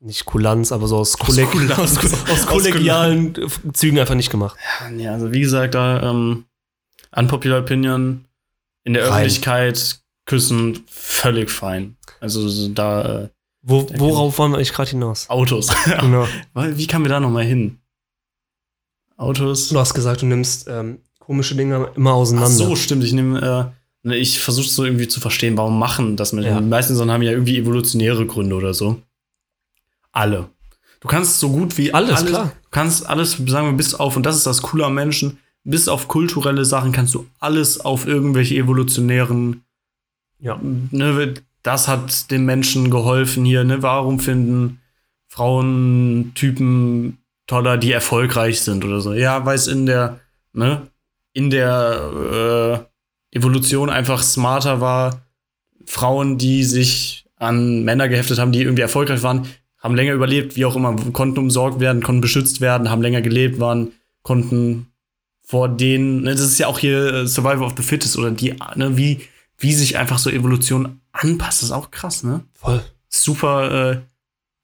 nicht 0.00 0.26
Kulanz, 0.26 0.70
aber 0.70 0.86
so 0.86 0.98
aus, 0.98 1.16
Kolleg 1.16 1.48
aus, 1.78 1.96
aus, 1.98 2.30
Aus 2.30 2.46
kollegialen 2.46 3.34
Zügen 3.72 3.98
einfach 3.98 4.14
nicht 4.14 4.30
gemacht. 4.30 4.56
Ja, 4.98 5.12
also 5.12 5.32
wie 5.32 5.40
gesagt, 5.40 5.74
da 5.74 6.10
ähm, 6.10 6.44
unpopular 7.16 7.60
opinion 7.60 8.26
in 8.84 8.92
der 8.92 9.04
Rein. 9.04 9.12
Öffentlichkeit 9.12 10.00
küssen 10.26 10.84
völlig 10.88 11.50
fein. 11.50 11.96
Also 12.20 12.46
so 12.48 12.68
da 12.68 13.22
äh, 13.24 13.28
Wo, 13.66 13.88
worauf 13.96 14.36
wollen 14.38 14.52
wir 14.52 14.56
eigentlich 14.58 14.72
gerade 14.74 14.90
hinaus? 14.90 15.28
Autos. 15.30 15.68
Genau. 16.00 16.26
Wie 16.54 16.86
kamen 16.86 17.04
wir 17.06 17.08
da 17.10 17.18
nochmal 17.20 17.44
hin? 17.44 17.78
Autos. 19.16 19.68
Du 19.70 19.78
hast 19.78 19.94
gesagt, 19.94 20.22
du 20.22 20.26
nimmst 20.26 20.66
ähm, 20.68 20.98
komische 21.18 21.54
Dinge 21.54 21.90
immer 21.96 22.10
Ach 22.10 22.14
auseinander. 22.16 22.50
so, 22.50 22.76
stimmt. 22.76 23.04
Ich 23.04 23.12
nehme, 23.12 23.72
äh, 24.04 24.08
ne, 24.08 24.16
ich 24.16 24.40
versuche 24.40 24.68
so 24.68 24.84
irgendwie 24.84 25.08
zu 25.08 25.20
verstehen, 25.20 25.56
warum 25.56 25.78
machen 25.78 26.16
das 26.16 26.32
Menschen. 26.32 26.52
Ja. 26.52 26.60
Die 26.60 26.66
meisten 26.66 26.94
Sachen 26.94 27.10
haben 27.10 27.22
ja 27.22 27.30
irgendwie 27.30 27.56
evolutionäre 27.58 28.26
Gründe 28.26 28.54
oder 28.56 28.74
so. 28.74 29.00
Alle. 30.12 30.48
Du 31.00 31.08
kannst 31.08 31.38
so 31.40 31.50
gut 31.50 31.76
wie 31.78 31.92
Alles, 31.92 32.24
klar. 32.24 32.52
Du 32.64 32.70
kannst 32.70 33.06
alles, 33.06 33.32
sagen 33.46 33.68
wir, 33.68 33.72
bis 33.74 33.94
auf, 33.94 34.16
und 34.16 34.24
das 34.24 34.36
ist 34.36 34.46
das 34.46 34.62
Coole 34.62 34.84
am 34.84 34.94
Menschen, 34.94 35.38
bis 35.62 35.88
auf 35.88 36.08
kulturelle 36.08 36.64
Sachen 36.64 36.92
kannst 36.92 37.14
du 37.14 37.26
alles 37.40 37.80
auf 37.80 38.06
irgendwelche 38.06 38.54
evolutionären, 38.56 39.64
Ja. 40.38 40.58
ne, 40.62 41.34
das 41.64 41.88
hat 41.88 42.30
den 42.30 42.44
Menschen 42.44 42.90
geholfen 42.90 43.44
hier, 43.44 43.64
ne, 43.64 43.82
warum 43.82 44.20
finden 44.20 44.80
Frauen 45.26 46.32
Typen 46.34 47.18
toller, 47.46 47.78
die 47.78 47.90
erfolgreich 47.90 48.60
sind 48.60 48.84
oder 48.84 49.00
so. 49.00 49.14
Ja, 49.14 49.44
weil 49.44 49.56
es 49.56 49.66
in 49.66 49.86
der, 49.86 50.20
ne, 50.52 50.86
in 51.32 51.50
der 51.50 52.86
äh, 53.32 53.36
Evolution 53.36 53.90
einfach 53.90 54.22
smarter 54.22 54.80
war, 54.80 55.22
Frauen, 55.86 56.38
die 56.38 56.64
sich 56.64 57.26
an 57.36 57.82
Männer 57.82 58.08
geheftet 58.08 58.38
haben, 58.38 58.52
die 58.52 58.62
irgendwie 58.62 58.82
erfolgreich 58.82 59.22
waren, 59.22 59.46
haben 59.78 59.94
länger 59.94 60.12
überlebt, 60.12 60.56
wie 60.56 60.66
auch 60.66 60.76
immer, 60.76 60.94
konnten 61.12 61.38
umsorgt 61.38 61.80
werden, 61.80 62.02
konnten 62.02 62.20
beschützt 62.20 62.60
werden, 62.60 62.90
haben 62.90 63.02
länger 63.02 63.22
gelebt, 63.22 63.58
waren, 63.58 63.92
konnten 64.22 64.86
vor 65.42 65.68
denen, 65.68 66.22
ne, 66.22 66.32
das 66.32 66.42
ist 66.42 66.58
ja 66.58 66.66
auch 66.66 66.78
hier 66.78 67.14
äh, 67.14 67.26
Survival 67.26 67.64
of 67.64 67.74
the 67.76 67.82
Fittest 67.82 68.18
oder 68.18 68.30
die, 68.30 68.54
ne, 68.76 68.98
wie, 68.98 69.22
wie 69.56 69.72
sich 69.72 69.96
einfach 69.96 70.18
so 70.18 70.28
Evolution 70.28 71.00
anpasst, 71.14 71.62
ist 71.62 71.70
auch 71.70 71.90
krass, 71.90 72.22
ne? 72.22 72.44
Voll. 72.52 72.84
Super, 73.08 73.92
äh, 73.92 74.02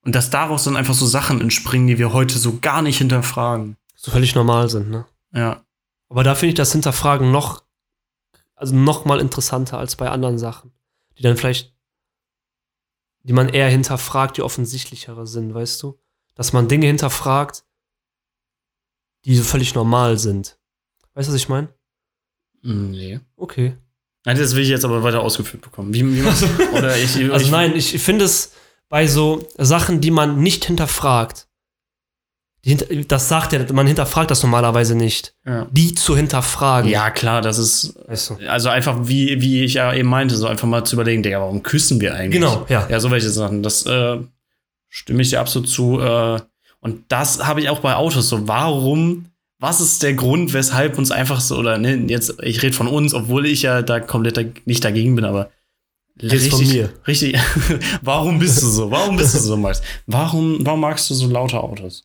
und 0.02 0.14
dass 0.14 0.30
daraus 0.30 0.64
dann 0.64 0.76
einfach 0.76 0.94
so 0.94 1.06
Sachen 1.06 1.40
entspringen, 1.40 1.86
die 1.86 1.98
wir 1.98 2.12
heute 2.12 2.38
so 2.38 2.58
gar 2.58 2.82
nicht 2.82 2.98
hinterfragen. 2.98 3.76
So 3.96 4.10
völlig 4.10 4.34
normal 4.34 4.68
sind, 4.68 4.90
ne? 4.90 5.06
Ja. 5.32 5.64
Aber 6.08 6.24
da 6.24 6.34
finde 6.34 6.50
ich 6.50 6.54
das 6.56 6.72
Hinterfragen 6.72 7.30
noch, 7.30 7.64
also 8.54 8.74
noch 8.74 9.04
mal 9.04 9.20
interessanter 9.20 9.78
als 9.78 9.96
bei 9.96 10.10
anderen 10.10 10.38
Sachen, 10.38 10.72
die 11.18 11.22
dann 11.22 11.36
vielleicht, 11.36 11.74
die 13.22 13.32
man 13.32 13.48
eher 13.48 13.68
hinterfragt, 13.68 14.36
die 14.36 14.42
offensichtlichere 14.42 15.26
sind, 15.26 15.54
weißt 15.54 15.82
du? 15.82 16.00
Dass 16.34 16.52
man 16.52 16.68
Dinge 16.68 16.86
hinterfragt, 16.86 17.64
die 19.26 19.36
so 19.36 19.44
völlig 19.44 19.74
normal 19.74 20.18
sind. 20.18 20.58
Weißt 21.14 21.28
du, 21.28 21.32
was 21.32 21.40
ich 21.40 21.48
meine? 21.48 21.72
Nee. 22.62 23.20
Okay. 23.36 23.76
Nein, 24.26 24.36
das 24.38 24.54
will 24.54 24.62
ich 24.62 24.68
jetzt 24.68 24.84
aber 24.84 25.02
weiter 25.02 25.20
ausgeführt 25.22 25.62
bekommen. 25.62 25.94
Wie, 25.94 26.04
wie 26.04 26.22
oder 26.76 26.96
ich, 26.96 27.16
Also 27.32 27.46
ich, 27.46 27.50
nein, 27.50 27.74
ich 27.74 27.98
finde 28.02 28.24
es 28.26 28.52
bei 28.88 29.06
so 29.06 29.46
Sachen, 29.56 30.00
die 30.00 30.10
man 30.10 30.40
nicht 30.40 30.64
hinterfragt, 30.66 31.46
die 32.66 32.76
das 33.08 33.28
sagt 33.30 33.54
ja, 33.54 33.60
man 33.72 33.86
hinterfragt 33.86 34.30
das 34.30 34.42
normalerweise 34.42 34.94
nicht, 34.94 35.34
Ja. 35.46 35.66
die 35.70 35.94
zu 35.94 36.14
hinterfragen. 36.14 36.90
ja, 36.90 37.08
klar, 37.10 37.40
das 37.40 37.56
ist 37.56 37.94
Weißt 38.06 38.30
du? 38.30 38.36
Also 38.50 38.68
einfach, 38.68 38.98
wie, 39.04 39.40
wie 39.40 39.64
ich 39.64 39.74
ja 39.74 39.94
eben 39.94 40.08
meinte, 40.10 40.36
so 40.36 40.46
einfach 40.46 40.68
mal 40.68 40.84
zu 40.84 40.96
überlegen, 40.96 41.22
Digga, 41.22 41.40
warum 41.40 41.62
küssen 41.62 42.00
wir 42.02 42.14
eigentlich? 42.14 42.38
Genau, 42.42 42.66
ja. 42.68 42.86
Ja, 42.90 43.00
so 43.00 43.10
welche 43.10 43.30
Sachen. 43.30 43.62
Das 43.62 43.86
äh, 43.86 44.18
stimme 44.90 45.22
ich 45.22 45.30
dir 45.30 45.40
absolut 45.40 45.70
zu. 45.70 46.00
Äh, 46.00 46.40
und 46.80 47.04
das 47.08 47.46
habe 47.46 47.62
ich 47.62 47.70
auch 47.70 47.78
bei 47.80 47.94
Autos 47.94 48.28
so. 48.28 48.46
Warum, 48.46 49.29
was 49.60 49.80
ist 49.80 50.02
der 50.02 50.14
Grund, 50.14 50.52
weshalb 50.54 50.98
uns 50.98 51.10
einfach 51.10 51.40
so, 51.40 51.56
oder 51.56 51.78
ne, 51.78 51.94
jetzt, 52.08 52.34
ich 52.42 52.62
rede 52.62 52.74
von 52.74 52.88
uns, 52.88 53.14
obwohl 53.14 53.46
ich 53.46 53.62
ja 53.62 53.82
da 53.82 54.00
komplett 54.00 54.36
da, 54.36 54.42
nicht 54.64 54.84
dagegen 54.84 55.14
bin, 55.14 55.24
aber 55.24 55.50
Redest 56.22 56.50
von 56.50 56.66
mir. 56.66 56.92
Richtig. 57.06 57.38
warum 58.02 58.38
bist 58.38 58.62
du 58.62 58.66
so? 58.66 58.90
Warum 58.90 59.16
bist 59.16 59.34
du 59.34 59.38
so, 59.38 59.56
Max? 59.56 59.80
Warum, 60.06 60.58
warum 60.60 60.80
magst 60.80 61.08
du 61.08 61.14
so 61.14 61.26
laute 61.28 61.58
Autos? 61.60 62.04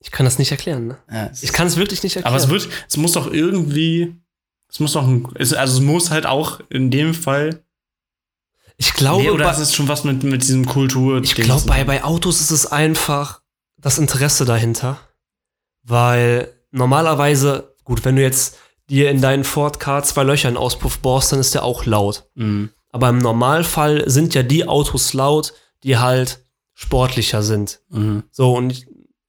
Ich 0.00 0.10
kann 0.10 0.24
das 0.24 0.38
nicht 0.38 0.52
erklären, 0.52 0.86
ne? 0.86 0.98
Ja, 1.10 1.30
Ich 1.42 1.52
kann 1.52 1.66
es 1.66 1.76
wirklich 1.76 2.02
nicht 2.02 2.16
erklären. 2.16 2.34
aber 2.34 2.42
es 2.42 2.48
wird, 2.48 2.68
es 2.88 2.96
muss 2.96 3.12
doch 3.12 3.30
irgendwie, 3.30 4.14
es 4.70 4.80
muss 4.80 4.92
doch, 4.92 5.06
ein, 5.06 5.28
es, 5.34 5.52
also 5.52 5.78
es 5.78 5.80
muss 5.80 6.10
halt 6.10 6.26
auch 6.26 6.60
in 6.70 6.90
dem 6.90 7.12
Fall 7.12 7.62
ich 8.78 8.92
glaube, 8.92 9.22
nee, 9.22 9.30
oder 9.30 9.44
bei, 9.46 9.52
ist 9.52 9.58
es 9.58 9.74
schon 9.74 9.88
was 9.88 10.04
mit, 10.04 10.22
mit 10.22 10.42
diesem 10.42 10.66
Kultur? 10.66 11.22
ich 11.22 11.34
glaube, 11.34 11.66
bei, 11.66 11.84
bei 11.84 12.04
Autos 12.04 12.40
ist 12.42 12.50
es 12.50 12.66
einfach 12.66 13.40
das 13.78 13.98
Interesse 13.98 14.44
dahinter. 14.44 14.98
Weil 15.82 16.52
normalerweise, 16.76 17.74
gut, 17.84 18.04
wenn 18.04 18.16
du 18.16 18.22
jetzt 18.22 18.58
dir 18.88 19.10
in 19.10 19.20
deinen 19.20 19.44
Ford 19.44 19.80
K 19.80 20.02
zwei 20.02 20.22
Löcher 20.22 20.48
in 20.48 20.56
Auspuff 20.56 20.98
bohrst, 21.00 21.32
dann 21.32 21.40
ist 21.40 21.54
der 21.54 21.64
auch 21.64 21.84
laut. 21.86 22.28
Mhm. 22.34 22.70
Aber 22.90 23.08
im 23.08 23.18
Normalfall 23.18 24.08
sind 24.08 24.34
ja 24.34 24.42
die 24.42 24.66
Autos 24.68 25.12
laut, 25.12 25.52
die 25.82 25.98
halt 25.98 26.44
sportlicher 26.74 27.42
sind. 27.42 27.80
Mhm. 27.88 28.22
So, 28.30 28.54
und 28.54 28.70
ich, 28.70 28.86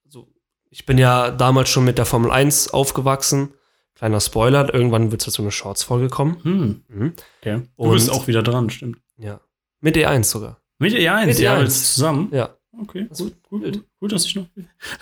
so, 0.07 0.27
ich 0.69 0.85
bin 0.85 0.97
ja 0.97 1.31
damals 1.31 1.69
schon 1.69 1.85
mit 1.85 1.97
der 1.97 2.05
Formel 2.05 2.31
1 2.31 2.69
aufgewachsen. 2.73 3.53
Kleiner 3.95 4.19
Spoiler, 4.21 4.71
irgendwann 4.73 5.11
wird 5.11 5.25
es 5.25 5.33
zu 5.33 5.41
einer 5.41 5.49
Shorts-Folge 5.51 6.09
kommen. 6.09 6.37
Hm. 6.43 6.83
Mhm. 6.87 7.13
Okay. 7.41 7.61
Du 7.77 7.83
Und- 7.83 7.93
bist 7.93 8.11
auch 8.11 8.27
wieder 8.27 8.43
dran, 8.43 8.69
stimmt. 8.69 8.99
Ja. 9.17 9.39
Mit 9.81 9.97
E1 9.97 10.23
sogar. 10.25 10.61
Mit 10.77 10.93
E1, 10.93 11.25
Mit 11.25 11.39
ja, 11.39 11.55
E1. 11.55 11.61
jetzt 11.63 11.95
zusammen. 11.95 12.29
Ja. 12.31 12.55
Okay, 12.79 13.07
Das 13.09 13.17
gut, 13.19 13.33
gut, 13.49 13.63
gut, 13.63 13.83
gut, 13.99 14.11
dass 14.11 14.25
ich 14.25 14.35
noch. 14.35 14.45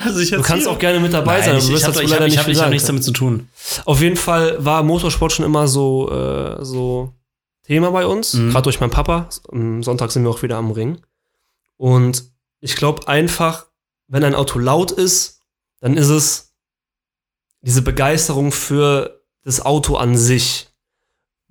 Dass 0.04 0.18
ich 0.18 0.30
Du 0.32 0.42
kannst 0.42 0.64
hier- 0.66 0.72
auch 0.72 0.80
gerne 0.80 1.00
mit 1.00 1.12
dabei 1.14 1.40
Nein, 1.40 1.42
sein, 1.42 1.50
aber 1.52 1.60
ich, 1.60 1.66
du 1.68 1.74
wirst 1.74 1.84
habe 1.86 1.94
dazu 1.96 2.08
leider 2.08 2.22
hab, 2.24 2.28
ich 2.28 2.32
nicht 2.32 2.38
hab, 2.40 2.46
viel 2.46 2.54
ich 2.54 2.58
hab 2.60 2.64
sagen 2.64 2.72
nichts 2.72 2.86
können. 2.88 2.96
damit 2.98 3.04
zu 3.04 3.12
tun. 3.12 3.50
Auf 3.86 4.02
jeden 4.02 4.16
Fall 4.16 4.64
war 4.64 4.84
Motorsport 4.84 5.34
schon 5.34 5.46
immer 5.46 5.68
so, 5.68 6.10
äh, 6.10 6.64
so 6.64 7.14
Thema 7.64 7.92
bei 7.92 8.06
uns. 8.06 8.34
Mhm. 8.36 8.52
Gerade 8.52 8.64
durch 8.64 8.80
meinen 8.80 8.92
Papa. 8.92 9.28
Am 9.52 9.84
Sonntag 9.84 10.12
sind 10.12 10.24
wir 10.24 10.30
auch 10.30 10.42
wieder 10.42 10.58
am 10.58 10.72
Ring. 10.72 11.02
Und 11.78 12.24
ich 12.62 12.76
glaube 12.76 13.08
einfach, 13.08 13.66
wenn 14.08 14.24
ein 14.24 14.36
Auto 14.36 14.60
laut 14.60 14.92
ist, 14.92 15.42
dann 15.82 15.98
ist 15.98 16.08
es 16.10 16.54
diese 17.62 17.82
Begeisterung 17.82 18.52
für 18.52 19.22
das 19.44 19.60
Auto 19.66 19.96
an 19.98 20.16
sich. 20.16 20.70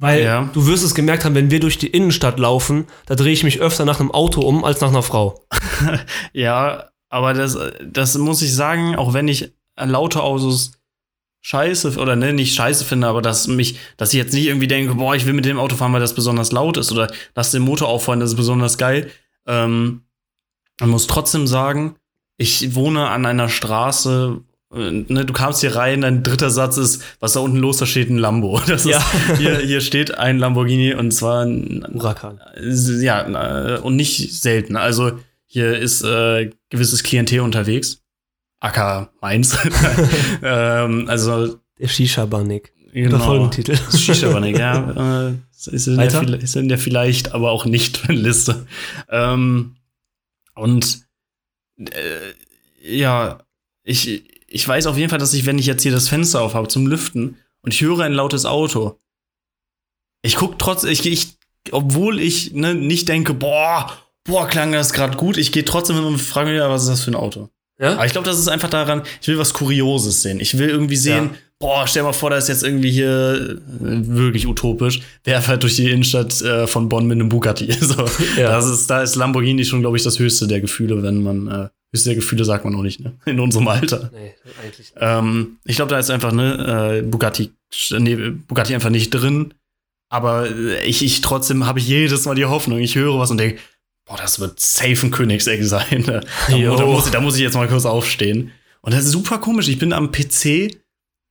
Weil 0.05 0.23
Ja. 0.23 0.51
du 0.53 0.67
wirst 0.67 0.85
es 0.85 0.95
gemerkt 0.95 1.25
haben, 1.25 1.35
wenn 1.35 1.51
wir 1.51 1.61
durch 1.61 1.79
die 1.79 1.89
Innenstadt 1.89 2.39
laufen, 2.39 2.87
da 3.07 3.15
drehe 3.15 3.33
ich 3.33 3.45
mich 3.45 3.61
öfter 3.61 3.85
nach 3.85 4.01
einem 4.01 4.11
Auto 4.11 4.41
um 4.43 4.65
als 4.65 4.81
nach 4.81 4.89
einer 4.91 5.03
Frau. 5.03 5.41
Ja, 6.33 6.91
aber 7.09 7.33
das, 7.35 7.57
das 7.85 8.17
muss 8.19 8.43
ich 8.43 8.55
sagen, 8.55 8.97
auch 8.97 9.13
wenn 9.15 9.29
ich 9.29 9.53
laute 9.79 10.23
Autos 10.23 10.73
scheiße 11.43 11.97
oder 11.99 12.17
ne, 12.17 12.33
nicht 12.33 12.55
scheiße 12.55 12.85
finde, 12.85 13.07
aber 13.07 13.21
dass 13.23 13.47
mich, 13.49 13.79
dass 13.97 14.13
ich 14.15 14.19
jetzt 14.19 14.33
nicht 14.33 14.47
irgendwie 14.47 14.67
denke, 14.67 14.95
boah, 14.95 15.15
ich 15.15 15.27
will 15.27 15.35
mit 15.35 15.45
dem 15.45 15.59
Auto 15.59 15.77
fahren, 15.77 15.93
weil 15.93 16.01
das 16.01 16.15
besonders 16.15 16.53
laut 16.53 16.77
ist 16.77 16.91
oder 16.91 17.13
lass 17.35 17.51
den 17.51 17.63
Motor 17.63 17.89
auffahren, 17.89 18.21
das 18.21 18.31
ist 18.31 18.37
besonders 18.37 18.79
geil. 18.79 19.11
Ähm, 19.47 20.05
man 20.81 20.91
muss 20.91 21.07
trotzdem 21.07 21.47
sagen, 21.47 21.97
ich 22.37 22.75
wohne 22.75 23.09
an 23.11 23.27
einer 23.27 23.49
Straße, 23.49 24.41
ne, 24.75 25.25
du 25.25 25.33
kamst 25.33 25.61
hier 25.61 25.77
rein, 25.77 26.01
dein 26.03 26.23
dritter 26.23 26.51
Satz 26.51 26.77
ist, 26.77 27.03
was 27.21 27.33
da 27.35 27.41
unten 27.41 27.59
los, 27.59 27.79
da 27.79 27.87
steht 27.87 28.11
ein 28.11 28.19
Lambo. 28.19 28.61
Das 28.67 28.85
ist, 28.85 28.91
Ja. 28.91 29.05
hier, 29.39 29.59
hier 29.59 29.81
steht 29.81 30.17
ein 30.19 30.39
Lamborghini 30.39 30.95
und 30.95 31.13
zwar 31.13 31.45
ein, 31.45 31.87
Huracan. 31.93 32.41
ja, 33.01 33.77
äh, 33.77 33.79
und 33.81 33.97
nicht 33.97 34.35
selten. 34.35 34.77
Also 34.77 35.19
hier 35.47 35.79
ist 35.79 36.03
äh, 36.03 36.51
gewisses 36.71 37.03
Klientel 37.03 37.41
unterwegs. 37.41 38.03
Acker 38.61 39.11
Mainz. 39.21 39.57
ähm, 40.43 41.05
also 41.09 41.59
Der 41.79 41.89
Shisha-Banik. 41.89 42.73
genau. 42.93 43.11
Der 43.11 43.21
Folgentitel. 43.21 43.77
Shisha 43.97 44.31
Banik, 44.31 44.59
ja. 44.59 45.29
Äh, 45.29 45.35
ist, 45.71 45.87
in 45.87 45.97
der, 45.97 46.13
Weiter? 46.13 46.41
ist 46.43 46.57
in 46.57 46.69
der 46.69 46.79
vielleicht, 46.79 47.33
aber 47.33 47.51
auch 47.51 47.65
nicht 47.67 48.09
Liste. 48.09 48.67
Ähm, 49.09 49.77
und 50.55 51.01
äh, 51.79 52.33
ja, 52.83 53.39
ich, 53.83 54.25
ich 54.55 54.67
weiß 54.67 54.87
auf 54.87 54.97
jeden 54.97 55.11
Fall, 55.11 55.19
dass 55.19 55.35
ich, 55.35 55.47
wenn 55.47 55.59
ich 55.59 55.67
jetzt 55.67 55.83
hier 55.83 55.91
das 55.93 56.09
Fenster 56.09 56.41
auf 56.41 56.55
habe 56.55 56.69
zum 56.69 56.87
Lüften 56.87 57.37
und 57.63 57.75
ich 57.75 57.81
höre 57.83 58.01
ein 58.01 58.13
lautes 58.13 58.47
Auto, 58.47 58.99
ich 60.23 60.37
guck 60.37 60.59
trotzdem, 60.59 60.91
ich, 60.91 61.05
ich, 61.07 61.29
obwohl 61.73 62.21
ich 62.21 62.53
ne, 62.53 62.75
nicht 62.75 63.09
denke, 63.09 63.35
boah, 63.35 63.93
boah, 64.25 64.47
klang 64.47 64.73
das 64.73 64.93
gerade 64.93 65.17
gut, 65.17 65.37
ich 65.37 65.51
gehe 65.53 65.65
trotzdem 65.65 65.97
hin 65.97 66.05
und 66.05 66.19
frage 66.19 66.51
mich, 66.51 66.61
was 66.61 66.83
ist 66.85 66.89
das 66.89 67.01
für 67.03 67.11
ein 67.11 67.17
Auto? 67.17 67.49
Ja? 67.81 67.95
Aber 67.95 68.07
ich 68.07 68.13
glaube, 68.13 68.27
das 68.27 68.39
ist 68.39 68.49
einfach 68.49 68.71
daran, 68.71 69.03
ich 69.21 69.27
will 69.29 69.39
was 69.39 69.53
Kurioses 69.53 70.23
sehen. 70.23 70.39
Ich 70.39 70.57
will 70.57 70.69
irgendwie 70.69 70.97
sehen, 70.97 71.31
Ja. 71.33 71.39
boah, 71.59 71.87
stell 71.89 72.05
mal 72.05 72.13
vor, 72.13 72.31
da 72.31 72.37
ist 72.37 72.49
jetzt 72.49 72.63
irgendwie 72.63 72.93
hier 72.93 73.59
äh, 73.61 73.81
wirklich 73.81 74.47
utopisch, 74.47 75.01
wer 75.25 75.43
fährt 75.43 75.65
durch 75.65 75.75
die 75.77 75.91
Innenstadt 75.91 76.41
äh, 76.43 76.69
von 76.69 76.89
Bonn 76.89 77.07
mit 77.09 77.17
einem 77.17 77.29
Bugatti. 77.29 77.73
so, 77.81 78.07
Ja. 78.39 78.51
das 78.51 78.67
ist, 78.67 78.89
da 78.89 79.03
ist 79.03 79.17
Lamborghini 79.17 79.65
schon, 79.65 79.81
glaube 79.81 79.97
ich, 79.97 80.05
das 80.05 80.21
höchste 80.21 80.47
der 80.47 80.61
Gefühle, 80.61 81.03
wenn 81.03 81.23
man, 81.25 81.49
äh, 81.49 81.69
der 82.03 82.17
Gefühle 82.17 82.45
sagt 82.45 82.65
man 82.65 82.75
noch 82.75 82.83
nicht, 82.83 83.01
ne? 83.01 83.15
In 83.25 83.39
unserem 83.39 83.69
Alter. 83.69 84.11
Nee, 84.13 84.35
eigentlich 84.61 84.79
nicht. 84.79 84.95
Ähm, 84.99 85.59
ich 85.65 85.77
glaube, 85.77 85.91
da 85.91 85.99
ist 85.99 86.11
einfach, 86.11 86.33
ne, 86.33 86.99
äh, 86.99 87.03
Bugatti, 87.03 87.53
nee, 87.99 88.17
Bugatti 88.17 88.75
einfach 88.75 88.91
nicht 88.91 89.11
drin. 89.11 89.55
Aber 90.11 90.49
äh, 90.49 90.85
ich, 90.85 91.05
ich 91.05 91.21
trotzdem 91.21 91.67
habe 91.67 91.79
ich 91.79 91.89
jedes 91.89 92.25
Mal 92.25 92.35
die 92.35 92.45
Hoffnung. 92.45 92.79
Ich 92.81 92.97
höre 92.97 93.19
was 93.19 93.31
und 93.31 93.39
denke, 93.39 93.59
boah, 94.07 94.17
das 94.17 94.41
wird 94.41 94.61
safe 94.61 95.07
ein 95.07 95.11
Königsegg 95.11 95.65
sein. 95.67 96.05
Da, 96.07 96.21
da, 96.49 96.87
muss 96.87 97.07
ich, 97.07 97.13
da 97.13 97.21
muss 97.21 97.37
ich 97.37 97.43
jetzt 97.43 97.55
mal 97.55 97.69
kurz 97.69 97.87
aufstehen. 97.87 98.51
Und 98.81 98.93
das 98.93 99.05
ist 99.05 99.13
super 99.13 99.39
komisch. 99.39 99.69
Ich 99.69 99.79
bin 99.79 99.93
am 99.93 100.13
PC, 100.13 100.77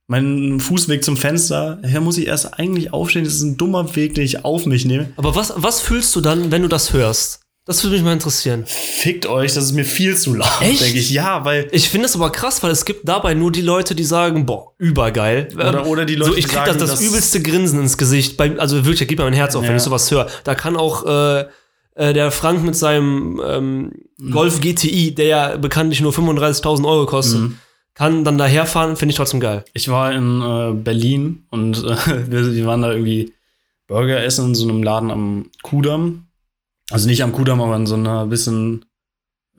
mein 0.08 0.60
Fußweg 0.60 1.04
zum 1.04 1.16
Fenster. 1.16 1.78
Da 1.82 2.00
muss 2.00 2.18
ich 2.18 2.26
erst 2.26 2.58
eigentlich 2.58 2.92
aufstehen. 2.92 3.24
Das 3.24 3.34
ist 3.34 3.42
ein 3.42 3.56
dummer 3.56 3.94
Weg, 3.96 4.14
den 4.14 4.24
ich 4.24 4.44
auf 4.44 4.66
mich 4.66 4.84
nehme. 4.84 5.12
Aber 5.16 5.34
was, 5.34 5.52
was 5.56 5.80
fühlst 5.80 6.14
du 6.16 6.20
dann, 6.20 6.50
wenn 6.50 6.62
du 6.62 6.68
das 6.68 6.92
hörst? 6.92 7.43
Das 7.66 7.82
würde 7.82 7.96
mich 7.96 8.04
mal 8.04 8.12
interessieren. 8.12 8.64
Fickt 8.66 9.24
euch, 9.24 9.54
das 9.54 9.64
ist 9.64 9.72
mir 9.72 9.86
viel 9.86 10.16
zu 10.18 10.34
laut, 10.34 10.46
denke 10.60 10.84
ich. 10.98 11.10
Ja, 11.10 11.44
weil. 11.46 11.66
Ich 11.72 11.88
finde 11.88 12.06
das 12.06 12.14
aber 12.14 12.30
krass, 12.30 12.62
weil 12.62 12.70
es 12.70 12.84
gibt 12.84 13.08
dabei 13.08 13.32
nur 13.32 13.50
die 13.50 13.62
Leute, 13.62 13.94
die 13.94 14.04
sagen, 14.04 14.44
boah, 14.44 14.72
übergeil. 14.78 15.48
Oder- 15.54 15.86
oder 15.86 16.04
die 16.04 16.14
Leute, 16.14 16.32
so, 16.32 16.36
ich 16.36 16.44
die 16.44 16.50
krieg 16.50 16.66
sagen, 16.66 16.78
das, 16.78 16.90
das 16.90 17.00
übelste 17.00 17.40
Grinsen 17.40 17.80
ins 17.80 17.96
Gesicht. 17.96 18.36
Bei, 18.36 18.58
also 18.58 18.76
wirklich, 18.84 18.98
da 18.98 19.04
geht 19.06 19.16
mir 19.18 19.24
mein 19.24 19.32
Herz 19.32 19.56
auf, 19.56 19.62
wenn 19.62 19.70
Ja. 19.70 19.76
ich 19.76 19.82
sowas 19.82 20.10
höre. 20.10 20.26
Da 20.44 20.54
kann 20.54 20.76
auch 20.76 21.06
äh, 21.06 21.46
äh, 21.94 22.12
der 22.12 22.30
Frank 22.30 22.62
mit 22.64 22.76
seinem 22.76 23.40
ähm, 23.46 23.92
Mhm. 24.18 24.30
Golf 24.30 24.60
GTI, 24.60 25.12
der 25.14 25.26
ja 25.26 25.56
bekanntlich 25.56 26.00
nur 26.00 26.12
35.000 26.12 26.86
Euro 26.86 27.04
kostet, 27.06 27.40
Mhm. 27.40 27.58
kann 27.94 28.24
dann 28.24 28.38
daherfahren, 28.38 28.96
finde 28.96 29.10
ich 29.12 29.16
trotzdem 29.16 29.40
geil. 29.40 29.64
Ich 29.72 29.88
war 29.88 30.12
in 30.12 30.40
äh, 30.40 30.72
Berlin 30.74 31.46
und 31.50 31.78
äh, 31.82 31.96
wir, 32.30 32.54
wir 32.54 32.66
waren 32.66 32.82
da 32.82 32.92
irgendwie 32.92 33.32
Burger 33.88 34.22
essen 34.22 34.48
in 34.48 34.54
so 34.54 34.68
einem 34.68 34.82
Laden 34.82 35.10
am 35.10 35.46
Kudamm. 35.62 36.26
Also 36.90 37.08
nicht 37.08 37.22
am 37.22 37.32
Kudamm, 37.32 37.60
aber 37.60 37.76
in 37.76 37.86
so 37.86 37.94
einer 37.94 38.26
bisschen, 38.26 38.84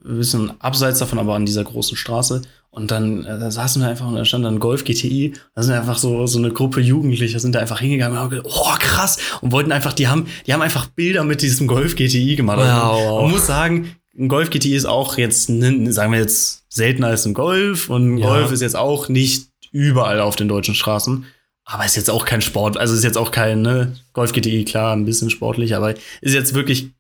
bisschen 0.04 0.54
abseits 0.62 1.00
davon, 1.00 1.20
aber 1.20 1.36
an 1.36 1.46
dieser 1.46 1.64
großen 1.64 1.98
Straße. 1.98 2.42
Und 2.70 2.92
dann 2.92 3.24
äh, 3.24 3.40
da 3.40 3.50
saßen 3.50 3.82
wir 3.82 3.90
einfach 3.90 4.08
und 4.08 4.16
da 4.16 4.26
stand 4.26 4.44
dann 4.44 4.60
Golf 4.60 4.84
GTI. 4.84 5.34
Da 5.56 5.64
sind 5.64 5.74
einfach 5.76 5.98
so, 5.98 6.28
so 6.28 6.38
eine 6.40 6.52
Gruppe 6.52 6.82
Jugendlicher 6.82 7.40
sind 7.40 7.56
da 7.56 7.60
einfach 7.60 7.80
hingegangen 7.80 8.18
und 8.18 8.22
haben 8.24 8.30
gedacht, 8.30 8.48
oh 8.50 8.74
krass. 8.80 9.18
Und 9.42 9.52
wollten 9.54 9.72
einfach, 9.72 9.94
die 9.94 10.08
haben, 10.08 10.28
die 10.46 10.54
haben 10.54 10.62
einfach 10.62 10.88
Bilder 10.88 11.24
mit 11.24 11.42
diesem 11.42 11.68
Golf 11.68 11.96
GTI 11.96 12.36
gemacht. 12.36 12.60
Also, 12.60 12.72
Wow. 13.06 13.22
Man 13.24 13.32
muss 13.32 13.48
sagen, 13.48 13.96
ein 14.18 14.28
Golf 14.28 14.50
GTI 14.50 14.76
ist 14.76 14.86
auch 14.86 15.18
jetzt, 15.18 15.50
ne, 15.50 15.92
sagen 15.94 16.12
wir 16.12 16.20
jetzt, 16.20 16.64
seltener 16.70 17.08
als 17.08 17.26
ein 17.26 17.34
Golf. 17.34 17.90
Und 17.90 18.16
ein 18.16 18.18
Ja. 18.18 18.28
Golf 18.28 18.52
ist 18.52 18.62
jetzt 18.62 18.76
auch 18.76 19.08
nicht 19.08 19.48
überall 19.72 20.20
auf 20.20 20.36
den 20.36 20.50
deutschen 20.50 20.76
Straßen. 20.76 21.26
Aber 21.64 21.84
ist 21.86 21.96
jetzt 21.96 22.12
auch 22.12 22.26
kein 22.26 22.42
Sport, 22.42 22.78
also 22.78 22.94
ist 22.94 23.04
jetzt 23.04 23.18
auch 23.18 23.32
kein, 23.32 23.62
ne, 23.64 23.96
Golf 24.14 24.34
GTI, 24.34 24.66
klar, 24.66 24.94
ein 24.96 25.06
bisschen 25.06 25.32
sportlich, 25.32 25.76
aber 25.76 25.96
ist 26.22 26.34
jetzt 26.36 26.54
wirklich, 26.54 26.92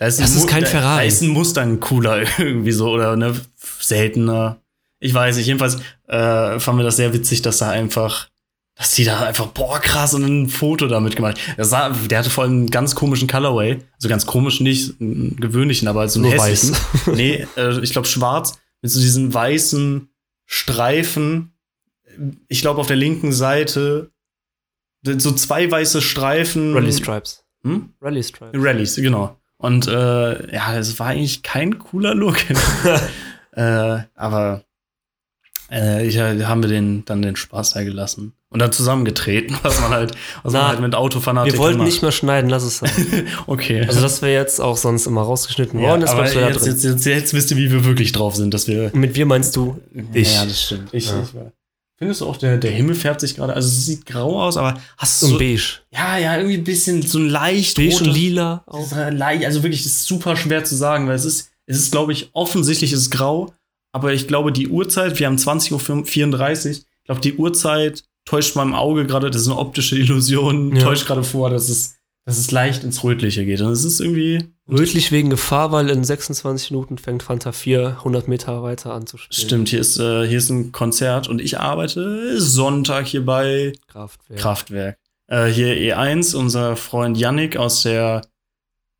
da 0.00 0.06
ist, 0.06 0.18
ein 0.18 0.22
Das 0.22 0.34
ist 0.34 0.40
Mu- 0.44 0.46
kein 0.46 0.64
Ferrari. 0.64 1.00
Da 1.02 1.02
ist 1.06 1.20
ein 1.20 1.28
Mustang 1.28 1.78
cooler 1.78 2.22
irgendwie 2.38 2.72
so, 2.72 2.90
oder 2.90 3.16
ne, 3.16 3.38
seltener. 3.80 4.62
Ich 4.98 5.12
weiß 5.12 5.36
nicht, 5.36 5.46
jedenfalls 5.46 5.76
äh, 6.08 6.58
fanden 6.58 6.80
wir 6.80 6.84
das 6.84 6.96
sehr 6.96 7.12
witzig, 7.12 7.42
dass 7.42 7.58
da 7.58 7.68
einfach, 7.68 8.28
dass 8.76 8.92
die 8.92 9.04
da 9.04 9.20
einfach, 9.20 9.48
boah, 9.48 9.78
krass, 9.78 10.14
und 10.14 10.24
ein 10.24 10.48
Foto 10.48 10.86
damit 10.88 11.16
gemacht. 11.16 11.38
Das 11.58 11.68
sah, 11.68 11.90
der 11.90 12.18
hatte 12.18 12.30
vor 12.30 12.44
allem 12.44 12.52
einen 12.54 12.70
ganz 12.70 12.94
komischen 12.94 13.28
Colorway. 13.28 13.78
Also 13.96 14.08
ganz 14.08 14.24
komisch 14.24 14.60
nicht, 14.60 14.98
einen 15.02 15.36
gewöhnlichen, 15.36 15.86
aber 15.86 16.08
so 16.08 16.18
einen 16.18 16.34
Nur 16.34 16.42
hässlichen. 16.46 16.76
nee, 17.14 17.46
äh, 17.58 17.78
ich 17.80 17.92
glaube 17.92 18.08
schwarz, 18.08 18.58
mit 18.80 18.90
so 18.90 19.00
diesen 19.00 19.34
weißen 19.34 20.08
Streifen. 20.46 21.52
Ich 22.48 22.62
glaube 22.62 22.80
auf 22.80 22.86
der 22.86 22.96
linken 22.96 23.32
Seite 23.32 24.10
so 25.04 25.32
zwei 25.32 25.70
weiße 25.70 26.00
Streifen. 26.00 26.72
Rally 26.74 26.92
Stripes. 26.92 27.44
Hm? 27.64 27.90
Rally 28.00 28.22
Stripes. 28.22 28.58
Rallies, 28.62 28.96
genau. 28.96 29.36
Und 29.60 29.86
äh, 29.88 30.54
ja, 30.54 30.74
das 30.74 30.98
war 30.98 31.08
eigentlich 31.08 31.42
kein 31.42 31.78
cooler 31.78 32.14
Look. 32.14 32.38
äh, 33.52 33.98
aber 34.14 34.64
äh, 35.70 36.06
ich, 36.06 36.16
äh, 36.16 36.44
haben 36.44 36.62
wir 36.62 36.70
den, 36.70 37.04
dann 37.04 37.20
den 37.20 37.36
Spaß 37.36 37.74
da 37.74 37.84
gelassen. 37.84 38.32
Und 38.48 38.60
dann 38.60 38.72
zusammengetreten, 38.72 39.56
was 39.62 39.80
man 39.82 39.90
halt, 39.90 40.12
was 40.42 40.54
Na, 40.54 40.60
man 40.60 40.68
halt 40.68 40.80
mit 40.80 40.94
Autofanatik 40.94 41.52
Wir 41.52 41.58
wollten 41.58 41.78
macht. 41.78 41.88
nicht 41.88 42.00
mehr 42.00 42.10
schneiden, 42.10 42.48
lass 42.48 42.62
es 42.62 42.78
sein. 42.78 42.90
Okay. 43.46 43.84
Also 43.86 44.00
das 44.00 44.22
wäre 44.22 44.32
jetzt 44.32 44.62
auch 44.62 44.78
sonst 44.78 45.06
immer 45.06 45.20
rausgeschnitten 45.20 45.78
ja, 45.78 45.90
worden. 45.90 46.04
Aber 46.04 46.24
jetzt, 46.24 46.66
jetzt, 46.66 46.82
jetzt, 46.82 47.04
jetzt 47.04 47.34
wisst 47.34 47.50
ihr, 47.50 47.58
wie 47.58 47.70
wir 47.70 47.84
wirklich 47.84 48.12
drauf 48.12 48.36
sind, 48.36 48.54
dass 48.54 48.66
wir. 48.66 48.90
Mit 48.94 49.14
wir 49.14 49.26
meinst 49.26 49.54
du 49.56 49.78
dich. 49.92 50.34
Ja, 50.34 50.46
das 50.46 50.62
stimmt. 50.62 50.88
Ich, 50.92 51.10
Ja. 51.10 51.22
ich 51.22 51.34
war. 51.34 51.52
Findest 52.00 52.22
du 52.22 52.26
auch, 52.26 52.38
der, 52.38 52.56
der 52.56 52.70
Himmel 52.70 52.94
färbt 52.94 53.20
sich 53.20 53.36
gerade, 53.36 53.52
also 53.52 53.68
es 53.68 53.84
sieht 53.84 54.06
grau 54.06 54.40
aus, 54.42 54.56
aber 54.56 54.80
hast 54.96 55.20
du 55.20 55.26
Und 55.26 55.32
so, 55.32 55.38
beige. 55.38 55.80
ja, 55.92 56.16
ja, 56.16 56.36
irgendwie 56.36 56.56
ein 56.56 56.64
bisschen 56.64 57.02
so 57.02 57.18
ein 57.18 57.28
leicht 57.28 57.76
Beige 57.76 57.94
und 57.96 58.00
rotes- 58.06 58.14
lila 58.16 58.64
auch. 58.66 58.90
halt 58.92 59.20
also 59.22 59.62
wirklich, 59.62 59.82
das 59.82 59.92
ist 59.92 60.04
super 60.06 60.34
schwer 60.34 60.64
zu 60.64 60.74
sagen, 60.76 61.06
weil 61.08 61.14
es 61.16 61.26
ist, 61.26 61.50
es 61.66 61.76
ist, 61.76 61.92
glaube 61.92 62.12
ich, 62.14 62.30
offensichtlich 62.32 62.92
ist 62.94 63.00
es 63.00 63.10
grau, 63.10 63.52
aber 63.92 64.14
ich 64.14 64.26
glaube, 64.26 64.50
die 64.50 64.68
Uhrzeit, 64.68 65.18
wir 65.18 65.26
haben 65.26 65.36
20.34 65.36 66.66
Uhr, 66.66 66.70
ich 66.70 66.84
glaube, 67.04 67.20
die 67.20 67.34
Uhrzeit 67.34 68.04
täuscht 68.24 68.56
meinem 68.56 68.74
Auge 68.74 69.06
gerade, 69.06 69.30
das 69.30 69.42
ist 69.42 69.48
eine 69.48 69.58
optische 69.58 69.96
Illusion, 69.98 70.74
Ja. 70.76 70.82
täuscht 70.82 71.06
gerade 71.06 71.22
vor, 71.22 71.50
dass 71.50 71.68
es, 71.68 71.96
dass 72.30 72.38
es 72.38 72.52
leicht 72.52 72.84
ins 72.84 73.02
Rötliche 73.02 73.44
geht. 73.44 73.60
Und 73.60 73.72
es 73.72 73.84
ist 73.84 74.00
irgendwie. 74.00 74.44
Rötlich 74.68 75.10
wegen 75.10 75.30
Gefahr, 75.30 75.72
weil 75.72 75.90
in 75.90 76.04
26 76.04 76.70
Minuten 76.70 76.96
fängt 76.96 77.24
Fanta 77.24 77.50
4 77.50 77.96
100 77.98 78.28
Meter 78.28 78.62
weiter 78.62 78.94
an 78.94 79.04
zu 79.04 79.18
spielen. 79.18 79.46
Stimmt, 79.46 79.68
hier 79.68 79.80
ist, 79.80 79.98
äh, 79.98 80.28
hier 80.28 80.38
ist 80.38 80.48
ein 80.48 80.70
Konzert 80.70 81.28
und 81.28 81.40
ich 81.40 81.58
arbeite 81.58 82.40
Sonntag 82.40 83.08
hier 83.08 83.26
bei 83.26 83.72
Kraftwerk. 83.88 84.38
Kraftwerk. 84.38 84.98
Äh, 85.26 85.46
hier 85.46 85.74
E1, 85.74 86.36
unser 86.36 86.76
Freund 86.76 87.18
Yannick 87.18 87.56
aus 87.56 87.82
der 87.82 88.22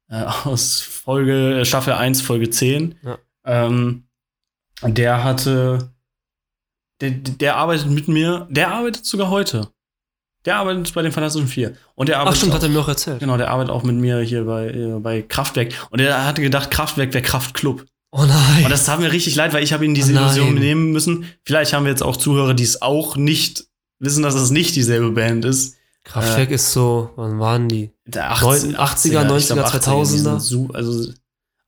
äh, 0.08 0.24
aus 0.44 0.80
Folge, 0.80 1.60
äh, 1.60 1.64
Staffel 1.64 1.92
1, 1.92 2.20
Folge 2.20 2.50
10. 2.50 2.96
Ja. 3.04 3.18
Ähm, 3.44 4.08
der 4.82 5.22
hatte, 5.22 5.92
der, 7.00 7.10
der 7.12 7.56
arbeitet 7.58 7.90
mit 7.90 8.08
mir, 8.08 8.48
der 8.50 8.72
arbeitet 8.72 9.06
sogar 9.06 9.30
heute. 9.30 9.68
Der 10.46 10.56
arbeitet 10.56 10.92
bei 10.94 11.02
den 11.02 11.12
Fantastischen 11.12 11.48
Vier. 11.48 11.74
Und 11.94 12.08
der 12.08 12.16
Ach 12.16 12.20
arbeitet 12.20 12.38
stimmt, 12.38 12.52
auch, 12.52 12.56
hat 12.56 12.62
er 12.62 12.68
mir 12.70 12.80
auch 12.80 12.88
erzählt. 12.88 13.20
Genau, 13.20 13.36
der 13.36 13.50
arbeitet 13.50 13.70
auch 13.70 13.82
mit 13.82 13.96
mir 13.96 14.20
hier 14.20 14.44
bei, 14.44 14.68
äh, 14.68 14.98
bei 15.00 15.22
Kraftwerk. 15.22 15.72
Und 15.90 16.00
er 16.00 16.24
hatte 16.26 16.40
gedacht, 16.40 16.70
Kraftwerk 16.70 17.12
wäre 17.12 17.22
Kraftclub. 17.22 17.84
Oh 18.12 18.24
nein. 18.24 18.64
Und 18.64 18.70
das 18.70 18.84
tat 18.86 18.98
mir 19.00 19.12
richtig 19.12 19.36
leid, 19.36 19.52
weil 19.52 19.62
ich 19.62 19.72
habe 19.72 19.84
ihm 19.84 19.94
diese 19.94 20.12
Oh. 20.12 20.16
Illusion 20.16 20.54
nehmen 20.54 20.92
müssen. 20.92 21.26
Vielleicht 21.44 21.72
haben 21.74 21.84
wir 21.84 21.90
jetzt 21.90 22.02
auch 22.02 22.16
Zuhörer, 22.16 22.54
die 22.54 22.64
es 22.64 22.80
auch 22.82 23.16
nicht 23.16 23.64
wissen, 24.00 24.22
dass 24.22 24.34
es 24.34 24.50
nicht 24.50 24.74
dieselbe 24.76 25.10
Band 25.12 25.44
ist. 25.44 25.76
Kraftwerk 26.04 26.50
ist 26.50 26.72
so, 26.72 27.10
wann 27.16 27.38
waren 27.38 27.68
die? 27.68 27.90
Der 28.06 28.32
80er, 28.32 28.76
80er, 28.78 29.24
90er, 29.26 29.64
2000er. 29.66 30.00
die 30.12 30.18
sind 30.18 30.40
so- 30.40 30.68
Also 30.72 31.12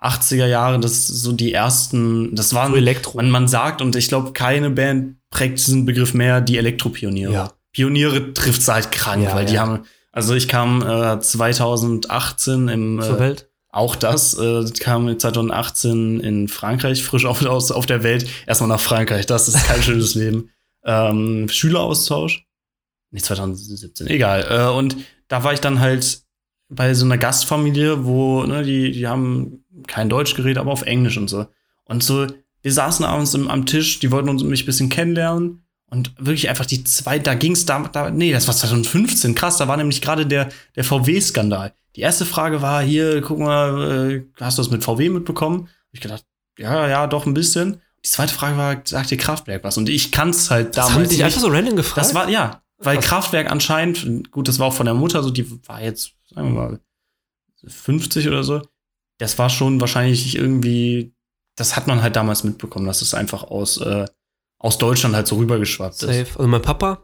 80er 0.00 0.46
Jahre, 0.46 0.80
das 0.80 1.06
so 1.06 1.32
die 1.32 1.52
ersten, 1.52 2.34
das 2.34 2.54
waren, 2.54 2.72
So 2.72 2.76
Elektro. 2.78 3.18
man, 3.18 3.30
man 3.30 3.46
sagt, 3.46 3.80
und 3.82 3.94
ich 3.94 4.08
glaube, 4.08 4.32
keine 4.32 4.70
Band 4.70 5.16
prägt 5.30 5.58
diesen 5.58 5.84
Begriff 5.84 6.12
mehr, 6.14 6.40
die 6.40 6.56
Elektropioniere. 6.58 7.32
Ja. 7.32 7.52
Pioniere 7.72 8.34
trifft 8.34 8.66
halt 8.68 8.92
krank, 8.92 9.24
Ja, 9.24 9.34
weil 9.34 9.46
die 9.46 9.54
ja. 9.54 9.60
haben, 9.62 9.84
also 10.12 10.34
ich 10.34 10.48
kam 10.48 10.82
äh, 10.82 11.18
2018 11.20 12.68
im, 12.68 13.00
Zur 13.00 13.16
äh, 13.16 13.20
Welt. 13.20 13.50
auch 13.70 13.96
das, 13.96 14.34
äh, 14.34 14.64
kam 14.78 15.18
2018 15.18 16.20
in 16.20 16.48
Frankreich, 16.48 17.02
frisch 17.02 17.24
auf, 17.24 17.44
aus, 17.44 17.72
auf 17.72 17.86
der 17.86 18.02
Welt, 18.02 18.26
erstmal 18.46 18.68
nach 18.68 18.80
Frankreich, 18.80 19.26
das 19.26 19.48
ist 19.48 19.64
kein 19.66 19.82
schönes 19.82 20.14
Leben. 20.14 20.50
Ähm, 20.84 21.48
Schüleraustausch? 21.48 22.44
Nee, 23.10 23.20
2017, 23.20 24.06
egal. 24.08 24.46
Äh, 24.48 24.76
und 24.76 24.96
da 25.28 25.44
war 25.44 25.52
ich 25.52 25.60
dann 25.60 25.80
halt 25.80 26.22
bei 26.68 26.94
so 26.94 27.04
einer 27.04 27.18
Gastfamilie, 27.18 28.04
wo, 28.04 28.44
ne, 28.44 28.62
die, 28.62 28.92
die 28.92 29.06
haben 29.06 29.64
kein 29.86 30.08
Deutsch 30.08 30.34
geredet, 30.34 30.58
aber 30.58 30.72
auf 30.72 30.82
Englisch 30.82 31.18
und 31.18 31.28
so. 31.28 31.46
Und 31.84 32.02
so, 32.02 32.26
wir 32.62 32.72
saßen 32.72 33.04
abends 33.04 33.34
im, 33.34 33.48
am 33.48 33.66
Tisch, 33.66 33.98
die 33.98 34.10
wollten 34.10 34.28
uns 34.30 34.42
mich 34.42 34.62
ein 34.62 34.66
bisschen 34.66 34.88
kennenlernen. 34.88 35.61
Und 35.92 36.14
wirklich 36.18 36.48
einfach 36.48 36.64
die 36.64 36.84
zwei, 36.84 37.18
da 37.18 37.34
ging's 37.34 37.66
da, 37.66 37.80
da, 37.80 38.10
nee, 38.10 38.32
das 38.32 38.46
war 38.48 38.56
2015, 38.56 39.34
krass, 39.34 39.58
da 39.58 39.68
war 39.68 39.76
nämlich 39.76 40.00
gerade 40.00 40.24
der, 40.24 40.48
der 40.74 40.84
VW-Skandal. 40.84 41.74
Die 41.96 42.00
erste 42.00 42.24
Frage 42.24 42.62
war, 42.62 42.82
hier, 42.82 43.20
guck 43.20 43.38
mal, 43.38 44.10
äh, 44.10 44.22
hast 44.40 44.56
du 44.56 44.62
das 44.62 44.70
mit 44.70 44.82
VW 44.82 45.10
mitbekommen? 45.10 45.64
Hab 45.66 45.92
ich 45.92 46.00
gedacht, 46.00 46.24
ja, 46.58 46.88
ja, 46.88 47.06
doch 47.06 47.26
ein 47.26 47.34
bisschen. 47.34 47.82
Die 48.02 48.08
zweite 48.08 48.32
Frage 48.32 48.56
war, 48.56 48.80
sagt 48.84 49.10
dir 49.10 49.18
Kraftwerk 49.18 49.64
was? 49.64 49.76
Und 49.76 49.90
ich 49.90 50.10
kann's 50.12 50.50
halt 50.50 50.68
Das 50.68 50.86
damals 50.86 50.94
haben 50.94 51.02
die 51.02 51.16
dich 51.16 51.24
einfach 51.24 51.42
so 51.42 51.48
random 51.48 51.76
gefragt? 51.76 51.98
Das 51.98 52.14
war, 52.14 52.30
ja, 52.30 52.62
weil 52.78 52.96
Krass. 52.96 53.08
Kraftwerk 53.08 53.50
anscheinend, 53.50 54.30
gut, 54.30 54.48
das 54.48 54.58
war 54.58 54.68
auch 54.68 54.74
von 54.74 54.86
der 54.86 54.94
Mutter, 54.94 55.22
so 55.22 55.30
die 55.30 55.46
war 55.68 55.82
jetzt, 55.82 56.14
sagen 56.34 56.54
wir 56.54 56.68
mal, 56.68 56.80
50 57.66 58.28
oder 58.28 58.44
so. 58.44 58.62
Das 59.18 59.38
war 59.38 59.50
schon 59.50 59.78
wahrscheinlich 59.78 60.36
irgendwie, 60.36 61.12
das 61.54 61.76
hat 61.76 61.86
man 61.86 62.00
halt 62.00 62.16
damals 62.16 62.44
mitbekommen, 62.44 62.86
dass 62.86 63.02
es 63.02 63.12
einfach 63.12 63.42
aus, 63.42 63.76
äh, 63.76 64.06
aus 64.62 64.78
Deutschland 64.78 65.14
halt 65.14 65.26
so 65.26 65.36
rübergeschwappt 65.36 65.94
Safe. 65.96 66.12
ist. 66.12 66.36
Also 66.36 66.48
mein 66.48 66.62
Papa 66.62 67.02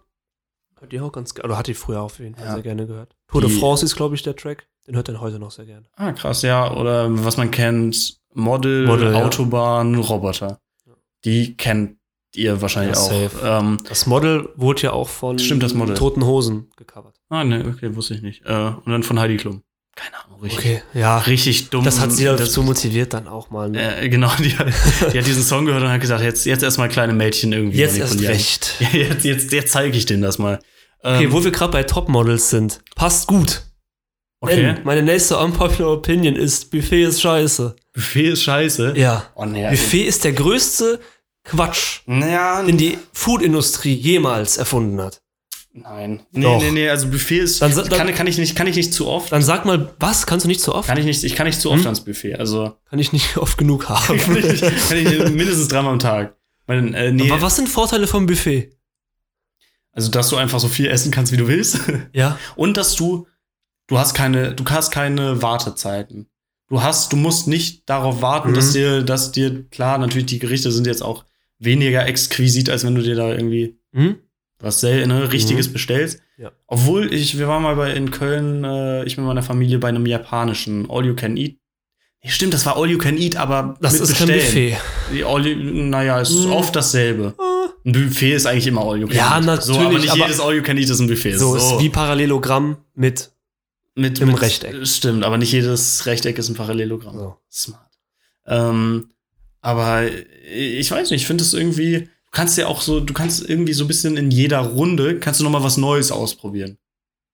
hört 0.81 0.93
die 0.93 1.01
auch 1.01 1.13
ganz 1.13 1.35
gerne, 1.35 1.49
oder 1.49 1.59
hat 1.59 1.67
die 1.67 1.75
früher 1.75 2.01
auf 2.01 2.19
jeden 2.21 2.35
Fall 2.37 2.47
Ja. 2.47 2.55
sehr 2.55 2.63
gerne 2.63 2.87
gehört. 2.87 3.15
Tour 3.27 3.41
de 3.43 3.51
France 3.51 3.85
ist, 3.85 3.97
glaube 3.97 4.15
ich, 4.15 4.23
der 4.23 4.35
Track. 4.37 4.67
Den 4.87 4.97
hört 4.97 5.09
er 5.09 5.21
heute 5.21 5.39
noch 5.39 5.51
sehr 5.51 5.67
gerne. 5.67 5.87
Ah, 5.97 6.13
krass, 6.13 6.41
ja. 6.43 6.73
Oder 6.75 7.09
was 7.25 7.37
man 7.37 7.51
kennt, 7.51 8.19
Model, 8.33 8.87
Model, 8.87 9.13
ja. 9.13 9.25
Autobahn, 9.25 9.95
Roboter. 9.97 10.61
Die 11.25 11.57
kennt 11.57 11.99
ihr 12.35 12.63
wahrscheinlich 12.63 12.97
Ja, 12.97 13.03
auch. 13.03 13.61
Ähm, 13.61 13.83
Das 13.89 14.07
Model 14.07 14.49
wurde 14.57 14.83
ja 14.83 14.93
auch 14.93 15.09
von 15.09 15.39
Stimmt, 15.39 15.63
das 15.63 15.75
Model. 15.75 15.95
Toten 15.97 16.25
Hosen 16.25 16.71
gecovert. 16.77 17.17
ah, 17.29 17.43
ne, 17.45 17.65
okay, 17.75 17.95
wusste 17.97 18.15
ich 18.15 18.23
nicht. 18.23 18.47
Äh, 18.47 18.73
und 18.85 18.87
dann 18.93 19.03
von 19.03 19.19
Heidi 19.19 19.37
Klum. 19.37 19.63
Keine 19.99 20.25
Ahnung, 20.25 20.41
richtig, 20.43 20.59
Okay, 20.59 20.83
ja. 20.95 21.19
richtig 21.19 21.71
dumm. 21.71 21.85
Das 21.85 21.99
hat 22.01 22.13
sie 22.13 22.25
das, 22.25 22.41
dazu 22.41 22.63
motiviert 22.63 23.13
dann 23.15 23.27
auch 23.27 23.51
mal. 23.51 23.69
Ne? 23.71 24.01
äh, 24.03 24.09
Genau, 24.09 24.31
die, 24.39 24.57
hat- 24.57 24.69
die 25.13 25.19
hat 25.19 25.27
diesen 25.27 25.43
Song 25.43 25.65
gehört 25.67 25.83
und 25.83 25.89
hat 25.91 26.01
gesagt, 26.01 26.23
jetzt, 26.23 26.47
jetzt 26.47 26.63
erstmal 26.63 26.89
kleine 26.89 27.13
Mädchen 27.13 27.53
irgendwie 27.53 27.79
Jetzt 27.79 27.99
erst 27.99 28.21
recht. 28.23 28.75
Jetzt, 28.93 29.25
jetzt, 29.25 29.53
jetzt 29.53 29.73
zeige 29.73 29.97
ich 29.97 30.07
denen 30.07 30.23
das 30.23 30.39
mal. 30.39 30.61
Okay, 31.03 31.25
Ähm, 31.25 31.33
wo 31.33 31.43
wir 31.43 31.51
gerade 31.51 31.73
bei 31.73 31.83
Topmodels 31.83 32.51
sind, 32.51 32.81
passt 32.95 33.27
gut. 33.27 33.63
okay. 34.41 34.57
Denn 34.57 34.81
meine 34.85 35.03
nächste 35.03 35.37
unpopular 35.39 35.93
Opinion 35.93 36.37
ist, 36.37 36.71
Buffet 36.71 37.03
ist 37.03 37.21
scheiße. 37.21 37.75
Buffet 37.93 38.29
ist 38.29 38.43
scheiße. 38.45 38.95
Ja. 38.97 39.25
Oh, 39.35 39.45
nee, 39.45 39.69
Buffet 39.69 40.03
ist 40.05 40.23
der 40.25 40.33
größte 40.33 41.01
Quatsch, 41.45 42.01
Naja, 42.07 42.63
den 42.63 42.77
die 42.77 42.99
Foodindustrie 43.13 43.95
jemals 43.95 44.57
erfunden 44.59 45.01
hat. 45.01 45.21
Nein. 45.83 46.21
Nee, 46.33 46.43
Doch. 46.43 46.61
nee, 46.61 46.71
nee, 46.71 46.89
also 46.89 47.09
Buffet 47.09 47.39
ist. 47.41 47.61
Dann 47.63 47.75
dann- 47.75 47.89
kann, 47.89 48.15
kann, 48.15 48.27
ich 48.27 48.39
nicht, 48.39 48.55
kann 48.57 48.67
ich 48.67 48.77
nicht 48.77 48.93
zu 48.93 49.07
oft. 49.07 49.33
Dann 49.33 49.43
sag 49.43 49.65
mal, 49.65 49.95
was? 49.99 50.27
Kannst 50.27 50.45
du 50.45 50.49
nicht 50.49 50.61
so 50.61 50.75
oft? 50.75 50.89
Kann 50.89 50.99
ich 50.99 51.05
nicht, 51.05 51.23
ich 51.25 51.35
kann 51.35 51.47
nicht 51.47 51.61
zu 51.61 51.71
oft 51.71 51.81
Hm? 51.81 51.87
ans 51.87 52.05
Buffet. 52.05 52.35
Also 52.37 52.77
Kann 52.91 52.99
ich 52.99 53.13
nicht 53.13 53.37
oft 53.39 53.57
genug 53.59 53.89
haben. 53.89 54.19
kann 54.19 54.37
ich, 54.37 54.61
kann 54.61 54.97
ich 54.99 55.09
mindestens 55.31 55.69
dreimal 55.69 55.93
am 55.93 55.99
Tag. 55.99 56.37
Weil, 56.67 56.95
äh, 56.95 57.13
nee, 57.13 57.31
Aber 57.31 57.41
was 57.43 57.57
sind 57.57 57.69
Vorteile 57.69 58.07
vom 58.07 58.27
Buffet? 58.27 58.71
also 59.93 60.11
dass 60.11 60.29
du 60.29 60.37
einfach 60.37 60.61
so 60.61 60.69
viel 60.69 60.87
essen 60.87 61.11
kannst, 61.11 61.33
wie 61.33 61.37
du 61.37 61.49
willst. 61.49 61.81
Ja. 62.13 62.39
Und 62.57 62.77
dass 62.77 62.95
du, 62.95 63.27
du 63.89 63.99
hast 63.99 64.15
keine, 64.15 64.55
du 64.55 64.65
hast 64.69 64.91
keine 64.93 65.43
Wartezeiten. 65.43 66.29
Du 66.69 66.83
hast, 66.83 67.13
du 67.13 67.17
musst 67.17 67.49
nicht 67.49 67.89
darauf 67.89 68.21
warten, 68.23 68.51
Mhm. 68.51 68.55
dass 68.55 68.73
dir, 68.73 69.03
dass 69.03 69.33
dir, 69.33 69.65
klar, 69.71 69.99
natürlich 69.99 70.27
die 70.27 70.39
Gerichte 70.39 70.71
sind 70.71 70.87
jetzt 70.87 71.03
auch 71.03 71.25
weniger 71.59 72.07
exquisit, 72.07 72.71
als 72.71 72.85
wenn 72.85 72.95
du 72.95 73.03
dir 73.03 73.15
da 73.17 73.31
irgendwie 73.33 73.79
Hm? 73.93 74.17
Was 74.61 74.83
ne, 74.83 75.31
Richtiges 75.33 75.69
Mhm. 75.69 75.73
bestellst. 75.75 76.21
Ja. 76.37 76.53
Obwohl 76.67 77.13
ich, 77.13 77.39
wir 77.39 77.49
waren 77.49 77.63
mal 77.63 77.77
bei, 77.77 77.93
in 77.95 78.11
Köln, 78.11 78.65
äh, 78.65 79.05
ich 79.05 79.17
mit 79.17 79.27
meiner 79.27 79.43
Familie 79.43 79.79
bei 79.79 79.89
einem 79.89 80.07
japanischen 80.07 80.89
All 80.91 81.07
You 81.07 81.15
Can 81.15 81.37
Eat. 81.37 81.57
Nee, 82.23 82.31
stimmt, 82.31 82.53
das 82.55 82.67
war 82.67 82.77
All 82.77 82.91
You 82.91 82.99
Can 82.99 83.17
Eat, 83.17 83.37
aber 83.37 83.77
Das 83.81 83.93
mit 83.93 84.03
ist 84.03 84.17
kein 84.19 84.27
Bestellen. 84.29 84.71
Buffet. 84.73 85.15
Die 85.15 85.25
All 85.25 85.47
you, 85.47 85.57
naja, 85.85 86.21
es 86.21 86.31
ist 86.31 86.47
Mhm. 86.47 86.53
oft 86.53 86.75
dasselbe. 86.75 87.35
Ein 87.85 87.93
Buffet 87.93 88.35
ist 88.35 88.47
eigentlich 88.47 88.67
immer 88.67 88.83
All 88.83 88.99
You 88.99 89.07
Can 89.07 89.17
Ja, 89.17 89.39
Eat. 89.39 89.63
So, 89.63 89.75
aber 89.75 89.83
natürlich, 89.85 90.03
nicht 90.03 90.11
aber- 90.13 90.21
jedes 90.27 90.41
All 90.41 90.55
You 90.57 90.63
Can 90.63 90.77
Eat 90.79 90.91
ist 90.91 90.99
ein 91.01 91.07
Buffet. 91.09 91.37
So, 91.37 91.55
ist 91.57 91.79
wie 91.79 91.89
Parallelogramm 91.89 92.79
mit. 92.95 93.31
mit, 93.95 94.19
im 94.21 94.29
mit, 94.29 94.41
Rechteck. 94.43 94.85
Stimmt, 94.87 95.25
aber 95.25 95.39
nicht 95.39 95.53
jedes 95.53 96.05
Rechteck 96.07 96.39
ist 96.39 96.49
ein 96.49 96.55
Parallelogramm. 96.57 97.17
So. 97.17 97.37
Smart. 97.51 97.91
Ähm, 98.47 99.11
aber 99.61 100.03
ich 100.53 100.91
weiß 100.91 101.11
nicht, 101.11 101.21
ich 101.23 101.27
finde 101.27 101.43
es 101.45 101.53
irgendwie, 101.55 102.09
du 102.31 102.37
kannst 102.37 102.57
ja 102.59 102.67
auch 102.67 102.81
so, 102.81 103.01
du 103.01 103.13
kannst 103.15 103.49
irgendwie 103.49 103.73
so 103.73 103.85
ein 103.85 103.89
bisschen 103.89 104.17
in 104.17 104.31
jeder 104.31 104.61
Runde, 104.61 105.19
kannst 105.19 105.41
du 105.41 105.45
noch 105.45 105.51
mal 105.51 105.63
was 105.63 105.77
Neues 105.77 106.11
ausprobieren. 106.13 106.79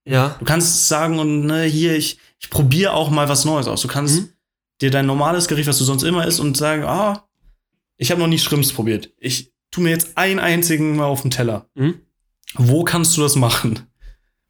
Ja. 0.06 0.36
Du 0.38 0.44
kannst 0.44 0.88
sagen 0.88 1.18
und 1.18 1.46
ne, 1.46 1.62
hier, 1.64 1.96
ich, 1.96 2.18
ich 2.38 2.50
probiere 2.50 2.92
auch 2.92 3.10
mal 3.10 3.28
was 3.28 3.44
Neues 3.44 3.66
aus. 3.68 3.80
Du 3.82 3.88
kannst 3.88 4.20
Mhm. 4.22 4.28
dir 4.80 4.90
dein 4.90 5.06
normales 5.06 5.48
Gericht, 5.48 5.68
was 5.68 5.78
du 5.78 5.84
sonst 5.84 6.02
immer 6.02 6.26
isst, 6.26 6.40
und 6.40 6.56
sagen, 6.56 6.84
ah, 6.84 7.26
ich 7.96 8.10
habe 8.10 8.20
noch 8.20 8.26
nie 8.28 8.38
Shrimps 8.38 8.72
probiert. 8.72 9.10
Ich 9.18 9.52
tu 9.70 9.80
mir 9.80 9.90
jetzt 9.90 10.16
einen 10.18 10.40
einzigen 10.40 10.96
mal 10.96 11.06
auf 11.06 11.22
den 11.22 11.30
Teller. 11.30 11.66
Hm? 11.76 12.00
Wo 12.54 12.84
kannst 12.84 13.16
du 13.16 13.22
das 13.22 13.34
machen? 13.36 13.80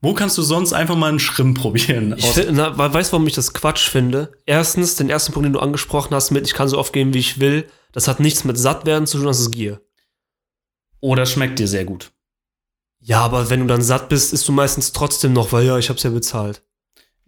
Wo 0.01 0.13
kannst 0.13 0.37
du 0.37 0.43
sonst 0.43 0.73
einfach 0.75 0.97
mal 0.97 1.09
einen 1.09 1.19
Shrimp 1.21 1.59
probieren? 1.59 2.15
Ich 2.19 2.27
find, 2.27 2.53
na, 2.53 2.77
we- 2.77 2.93
weißt 2.93 3.11
du, 3.11 3.13
warum 3.13 3.27
ich 3.27 3.35
das 3.35 3.55
Quatsch 3.55 3.89
finde? 3.89 4.33
Erstens, 4.45 4.97
den 4.97 5.09
ersten 5.09 5.33
Punkt, 5.33 5.47
den 5.47 5.53
du 5.55 5.61
angesprochen 5.61 6.15
hast, 6.15 6.31
mit 6.31 6.47
ich 6.47 6.53
kann 6.53 6.69
so 6.69 6.79
oft 6.79 6.93
gehen, 6.93 7.15
wie 7.15 7.19
ich 7.21 7.39
will, 7.41 7.67
das 7.93 8.07
hat 8.09 8.21
nichts 8.21 8.45
mit 8.45 8.59
Sattwerden 8.59 9.07
zu 9.07 9.17
tun, 9.19 9.27
das 9.27 9.41
ist 9.41 9.51
Gier. 9.53 9.81
Oder 11.05 11.27
schmeckt 11.27 11.59
dir 11.59 11.69
sehr 11.69 11.85
gut. 11.85 12.13
Ja, 13.01 13.21
aber 13.21 13.51
wenn 13.51 13.61
du 13.61 13.67
dann 13.67 13.83
satt 13.83 14.09
bist, 14.09 14.33
isst 14.33 14.49
du 14.49 14.53
meistens 14.53 14.93
trotzdem 14.93 15.35
noch, 15.35 15.53
weil 15.53 15.67
ja, 15.67 15.77
ich 15.77 15.91
hab's 15.91 16.03
ja 16.03 16.09
bezahlt. 16.09 16.63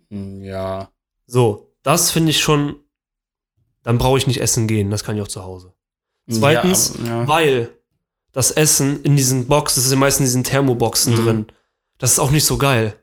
Hm, 0.08 0.42
Ja. 0.42 0.90
So, 1.26 1.74
das 1.82 2.10
finde 2.10 2.30
ich 2.30 2.40
schon, 2.40 2.76
dann 3.82 3.98
brauche 3.98 4.16
ich 4.16 4.26
nicht 4.26 4.40
essen 4.40 4.66
gehen, 4.66 4.90
das 4.90 5.04
kann 5.04 5.16
ich 5.16 5.22
auch 5.22 5.28
zu 5.28 5.42
Hause. 5.44 5.74
Zweitens, 6.30 6.94
ja, 7.04 7.18
aber- 7.22 7.28
Weil 7.28 7.68
das 8.32 8.50
Essen 8.50 9.02
in 9.02 9.16
diesen 9.16 9.46
Boxen, 9.46 9.76
das 9.80 9.84
ist 9.86 9.92
ja 9.92 9.98
meistens 9.98 10.20
in 10.20 10.26
diesen 10.28 10.44
Thermoboxen 10.44 11.12
Mhm. 11.14 11.24
drin, 11.24 11.46
das 11.98 12.12
ist 12.12 12.18
auch 12.18 12.30
nicht 12.30 12.44
so 12.46 12.56
geil. 12.58 12.96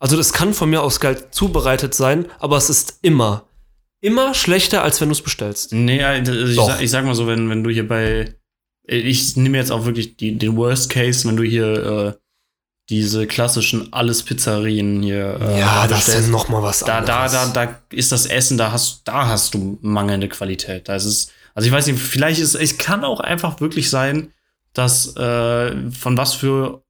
Also 0.00 0.16
das 0.16 0.32
kann 0.32 0.52
von 0.54 0.70
mir 0.70 0.82
aus 0.82 0.98
geil 1.00 1.30
zubereitet 1.30 1.94
sein, 1.94 2.26
aber 2.40 2.56
es 2.56 2.70
ist 2.70 2.98
immer, 3.02 3.46
immer 4.00 4.34
schlechter, 4.34 4.82
als 4.82 5.00
wenn 5.00 5.08
du 5.10 5.12
es 5.12 5.22
bestellst. 5.22 5.72
Nee, 5.72 6.02
also 6.02 6.32
ich, 6.32 6.56
sag, 6.56 6.80
ich 6.82 6.90
sag 6.90 7.04
mal 7.04 7.14
so, 7.14 7.26
wenn, 7.28 7.48
wenn 7.50 7.62
du 7.62 7.70
hier 7.70 7.86
bei. 7.86 8.34
Ich 8.88 9.36
nehme 9.36 9.58
jetzt 9.58 9.70
auch 9.70 9.84
wirklich 9.84 10.16
die, 10.16 10.36
den 10.36 10.56
Worst 10.56 10.90
Case, 10.90 11.28
wenn 11.28 11.36
du 11.36 11.44
hier 11.44 11.86
äh, 11.86 12.12
diese 12.88 13.26
klassischen 13.26 13.92
Alles-Pizzerien 13.92 15.02
hier. 15.02 15.38
Äh, 15.40 15.58
bestellst. 15.88 16.30
noch 16.30 16.48
mal 16.48 16.62
was 16.62 16.80
da, 16.80 17.00
da, 17.02 17.28
da, 17.28 17.46
da 17.46 17.82
ist 17.90 18.12
das 18.12 18.26
Essen, 18.26 18.56
da 18.56 18.72
hast, 18.72 19.02
da 19.04 19.26
hast 19.26 19.54
du 19.54 19.78
mangelnde 19.82 20.28
Qualität. 20.28 20.88
Da 20.88 20.96
ist 20.96 21.04
es, 21.04 21.30
also 21.54 21.66
ich 21.66 21.72
weiß 21.72 21.86
nicht, 21.86 21.98
vielleicht 21.98 22.40
ist, 22.40 22.54
es 22.54 22.78
kann 22.78 23.04
auch 23.04 23.20
einfach 23.20 23.60
wirklich 23.60 23.90
sein, 23.90 24.32
dass 24.72 25.14
äh, 25.16 25.90
von 25.90 26.16
was 26.16 26.34
für 26.34 26.82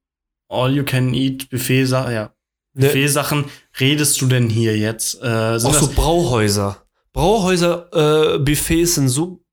All-You-Can-Eat-Buffet-Sachen, 0.47 2.13
ja, 2.13 2.33
Ne, 2.73 2.85
Buffet-Sachen 2.85 3.45
redest 3.79 4.21
du 4.21 4.27
denn 4.27 4.49
hier 4.49 4.77
jetzt? 4.77 5.21
Äh, 5.21 5.27
auch 5.27 5.59
so 5.59 5.71
das, 5.71 5.89
Brauhäuser. 5.89 6.77
Brauhäuser, 7.13 8.35
äh, 8.35 8.39
Buffets 8.39 8.95
sind 8.95 9.09
so. 9.09 9.43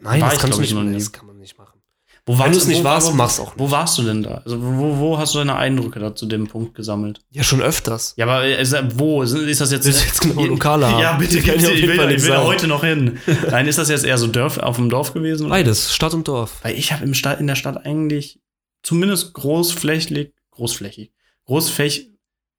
Nein, 0.00 0.20
das 0.20 0.34
ich, 0.34 0.38
kannst 0.40 0.58
du 0.58 0.62
nicht. 0.62 0.96
Das 0.96 1.12
kann 1.12 1.26
man 1.26 1.38
nicht 1.38 1.56
machen. 1.58 1.80
wo 2.26 2.32
Wenn 2.34 2.38
warst- 2.40 2.54
du 2.54 2.58
es 2.58 2.66
nicht 2.66 2.80
wo- 2.80 2.84
warst, 2.84 3.14
mach's 3.14 3.40
auch 3.40 3.46
nicht. 3.54 3.58
Wo 3.58 3.70
warst 3.70 3.98
du 3.98 4.02
denn 4.02 4.22
da? 4.22 4.42
Also 4.44 4.60
wo, 4.60 4.98
wo 4.98 5.18
hast 5.18 5.34
du 5.34 5.38
deine 5.38 5.56
Eindrücke 5.56 5.98
da 5.98 6.14
zu 6.14 6.26
dem 6.26 6.46
Punkt 6.46 6.74
gesammelt? 6.74 7.20
Ja, 7.30 7.42
schon 7.42 7.62
öfters. 7.62 8.14
Ja, 8.16 8.26
aber 8.26 8.44
äh, 8.44 8.64
wo? 8.94 9.22
Ist 9.22 9.32
ist 9.32 9.60
das 9.60 9.72
jetzt? 9.72 9.86
Du 9.86 9.90
jetzt 9.90 10.20
genau 10.20 10.44
Lokale 10.44 10.88
haben? 10.90 11.00
Ja, 11.00 11.16
bitte, 11.16 11.36
bitte 11.36 11.52
auf 11.68 11.74
ich 11.74 11.86
will, 11.86 12.10
ich 12.10 12.22
will 12.22 12.28
da 12.30 12.44
heute 12.44 12.66
noch 12.66 12.84
hin. 12.84 13.18
Nein, 13.50 13.66
ist 13.66 13.78
das 13.78 13.88
jetzt 13.88 14.04
eher 14.04 14.18
so 14.18 14.26
Dörf, 14.26 14.58
auf 14.58 14.76
dem 14.76 14.90
Dorf 14.90 15.14
gewesen? 15.14 15.46
oder? 15.46 15.54
Beides, 15.54 15.94
Stadt 15.94 16.14
und 16.14 16.28
Dorf. 16.28 16.58
Weil 16.62 16.74
ich 16.76 16.92
habe 16.92 17.04
im 17.04 17.14
Stadt, 17.14 17.40
in 17.40 17.46
der 17.46 17.56
Stadt 17.56 17.84
eigentlich 17.86 18.40
zumindest 18.82 19.32
großflächig, 19.34 20.32
großflächig, 20.50 21.12
großflächig. 21.46 22.10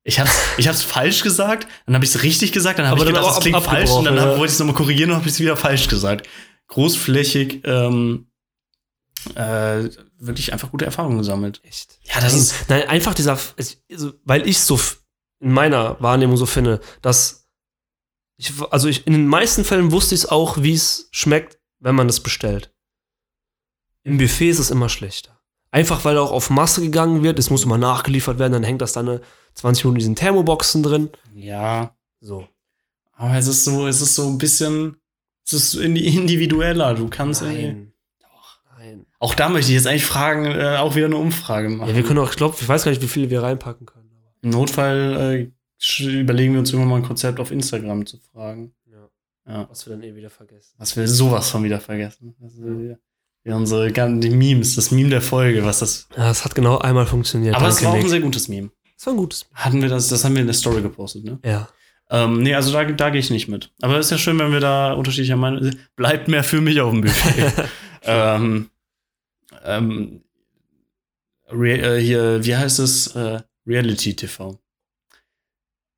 Ich 0.03 0.19
hab's, 0.19 0.31
ich 0.57 0.67
hab's 0.67 0.81
falsch 0.81 1.21
gesagt, 1.21 1.67
dann 1.85 1.93
habe 1.93 2.05
ich 2.05 2.15
es 2.15 2.23
richtig 2.23 2.51
gesagt, 2.53 2.79
dann 2.79 2.87
habe 2.87 2.99
ich 2.99 3.05
gedacht, 3.05 3.25
das 3.25 3.39
klingt 3.41 3.61
falsch 3.61 3.91
und 3.91 4.05
dann 4.05 4.15
ja. 4.15 4.29
wollte 4.29 4.45
ich 4.45 4.51
es 4.53 4.59
nochmal 4.59 4.73
korrigieren 4.75 5.11
und 5.11 5.17
habe 5.17 5.27
ich 5.27 5.33
es 5.33 5.39
wieder 5.39 5.57
falsch 5.57 5.87
gesagt. 5.87 6.27
Großflächig, 6.69 7.61
ähm, 7.65 8.31
äh, 9.35 9.89
wirklich 10.17 10.53
einfach 10.53 10.71
gute 10.71 10.85
Erfahrungen 10.85 11.17
gesammelt. 11.17 11.61
Echt? 11.63 11.99
Ja, 12.03 12.21
das 12.21 12.31
nein, 12.33 12.41
ist, 12.41 12.69
nein, 12.69 12.87
einfach 12.87 13.13
dieser, 13.13 13.37
es- 13.57 13.81
also, 13.91 14.13
weil 14.23 14.47
ich 14.47 14.59
so 14.61 14.75
f- 14.75 15.03
in 15.39 15.51
meiner 15.51 15.99
Wahrnehmung 16.01 16.37
so 16.37 16.45
finde, 16.45 16.79
dass 17.01 17.47
ich, 18.37 18.53
also 18.71 18.87
ich, 18.87 19.05
in 19.05 19.13
den 19.13 19.27
meisten 19.27 19.65
Fällen 19.65 19.91
wusste 19.91 20.15
ich 20.15 20.21
es 20.21 20.29
auch, 20.29 20.61
wie 20.63 20.73
es 20.73 21.09
schmeckt, 21.11 21.59
wenn 21.79 21.95
man 21.95 22.07
es 22.07 22.21
bestellt. 22.21 22.73
Im 24.03 24.17
Buffet 24.17 24.49
ist 24.49 24.59
es 24.59 24.71
immer 24.71 24.87
schlechter. 24.89 25.37
Einfach 25.71 26.05
weil 26.05 26.17
auch 26.17 26.31
auf 26.31 26.49
Masse 26.49 26.81
gegangen 26.81 27.21
wird, 27.23 27.37
es 27.37 27.49
muss 27.49 27.63
immer 27.63 27.77
nachgeliefert 27.77 28.39
werden, 28.39 28.53
dann 28.53 28.63
hängt 28.63 28.81
das 28.81 28.93
dann 28.93 29.09
eine 29.09 29.21
20 29.55 29.83
Minuten 29.83 29.95
in 29.97 29.99
diesen 29.99 30.15
Thermoboxen 30.15 30.81
drin. 30.83 31.09
ja, 31.35 31.95
So. 32.21 32.47
aber 33.13 33.35
es 33.35 33.47
ist 33.47 33.65
so, 33.65 33.85
es 33.87 34.01
ist 34.01 34.15
so 34.15 34.27
ein 34.27 34.37
bisschen, 34.37 34.98
es 35.53 35.73
ist 35.73 35.81
indi- 35.81 36.03
individueller. 36.17 36.93
Du 36.95 37.07
kannst 37.09 37.41
Nein. 37.41 37.91
Nein. 38.77 39.05
auch 39.19 39.35
da 39.35 39.49
möchte 39.49 39.71
ich 39.71 39.75
jetzt 39.75 39.87
eigentlich 39.87 40.05
fragen, 40.05 40.45
äh, 40.45 40.77
auch 40.79 40.95
wieder 40.95 41.05
eine 41.07 41.17
Umfrage 41.17 41.69
machen. 41.69 41.89
Ja, 41.89 41.95
wir 41.95 42.03
können 42.03 42.19
auch, 42.19 42.29
ich 42.31 42.37
glaube, 42.37 42.55
ich 42.59 42.67
weiß 42.67 42.83
gar 42.83 42.91
nicht, 42.91 43.01
wie 43.01 43.07
viele 43.07 43.29
wir 43.29 43.43
reinpacken 43.43 43.85
können. 43.85 44.09
aber- 44.11 44.33
Im 44.41 44.49
Notfall 44.51 45.51
äh, 45.91 46.03
überlegen 46.03 46.53
wir 46.53 46.59
uns 46.59 46.71
immer 46.71 46.85
mal 46.85 46.97
ein 46.97 47.03
Konzept 47.03 47.39
auf 47.39 47.51
Instagram 47.51 48.05
zu 48.05 48.17
fragen. 48.31 48.73
Ja. 48.85 49.09
Ja. 49.53 49.67
Was 49.69 49.85
wir 49.85 49.91
dann 49.95 50.03
eh 50.03 50.15
wieder 50.15 50.29
vergessen. 50.29 50.73
Was 50.77 50.95
wir 50.95 51.07
sowas 51.07 51.49
von 51.49 51.63
wieder 51.63 51.79
vergessen. 51.79 52.35
Das 52.39 52.55
wieder, 52.57 52.97
wieder 53.43 53.55
unsere 53.55 53.91
ganzen 53.91 54.21
die 54.21 54.29
Memes, 54.29 54.75
das 54.75 54.91
Meme 54.91 55.09
der 55.09 55.21
Folge, 55.21 55.63
was 55.65 55.79
das. 55.79 56.07
Ja, 56.15 56.29
es 56.31 56.45
hat 56.45 56.55
genau 56.55 56.77
einmal 56.77 57.05
funktioniert. 57.05 57.55
Aber 57.55 57.67
es 57.67 57.83
war 57.83 57.91
auch 57.91 57.95
ein 57.95 58.07
sehr 58.09 58.19
gutes 58.21 58.47
Meme. 58.47 58.69
Es 58.97 59.05
war 59.05 59.13
ein 59.13 59.17
gutes. 59.17 59.45
Hatten 59.53 59.81
wir 59.81 59.87
das, 59.89 60.09
das 60.09 60.23
haben 60.25 60.35
wir 60.35 60.41
in 60.41 60.47
der 60.47 60.53
Story 60.53 60.81
gepostet, 60.81 61.23
ne? 61.23 61.39
Ja. 61.43 61.69
Ähm, 62.11 62.41
nee, 62.41 62.55
also 62.55 62.71
da, 62.71 62.83
da 62.85 63.09
gehe 63.09 63.19
ich 63.19 63.29
nicht 63.29 63.47
mit. 63.47 63.71
Aber 63.81 63.99
ist 63.99 64.11
ja 64.11 64.17
schön, 64.17 64.39
wenn 64.39 64.51
wir 64.51 64.59
da 64.59 64.93
unterschiedlicher 64.93 65.35
Meinung 65.35 65.63
sind. 65.63 65.95
Bleibt 65.95 66.27
mehr 66.27 66.43
für 66.43 66.61
mich 66.61 66.81
auf 66.81 66.91
dem 66.91 67.01
Buffet. 67.01 67.53
ähm, 68.03 68.69
ähm, 69.63 70.23
äh, 71.51 71.97
hier, 71.99 72.43
wie 72.43 72.55
heißt 72.55 72.79
es? 72.79 73.15
Äh, 73.15 73.41
Reality 73.65 74.15
TV. 74.15 74.59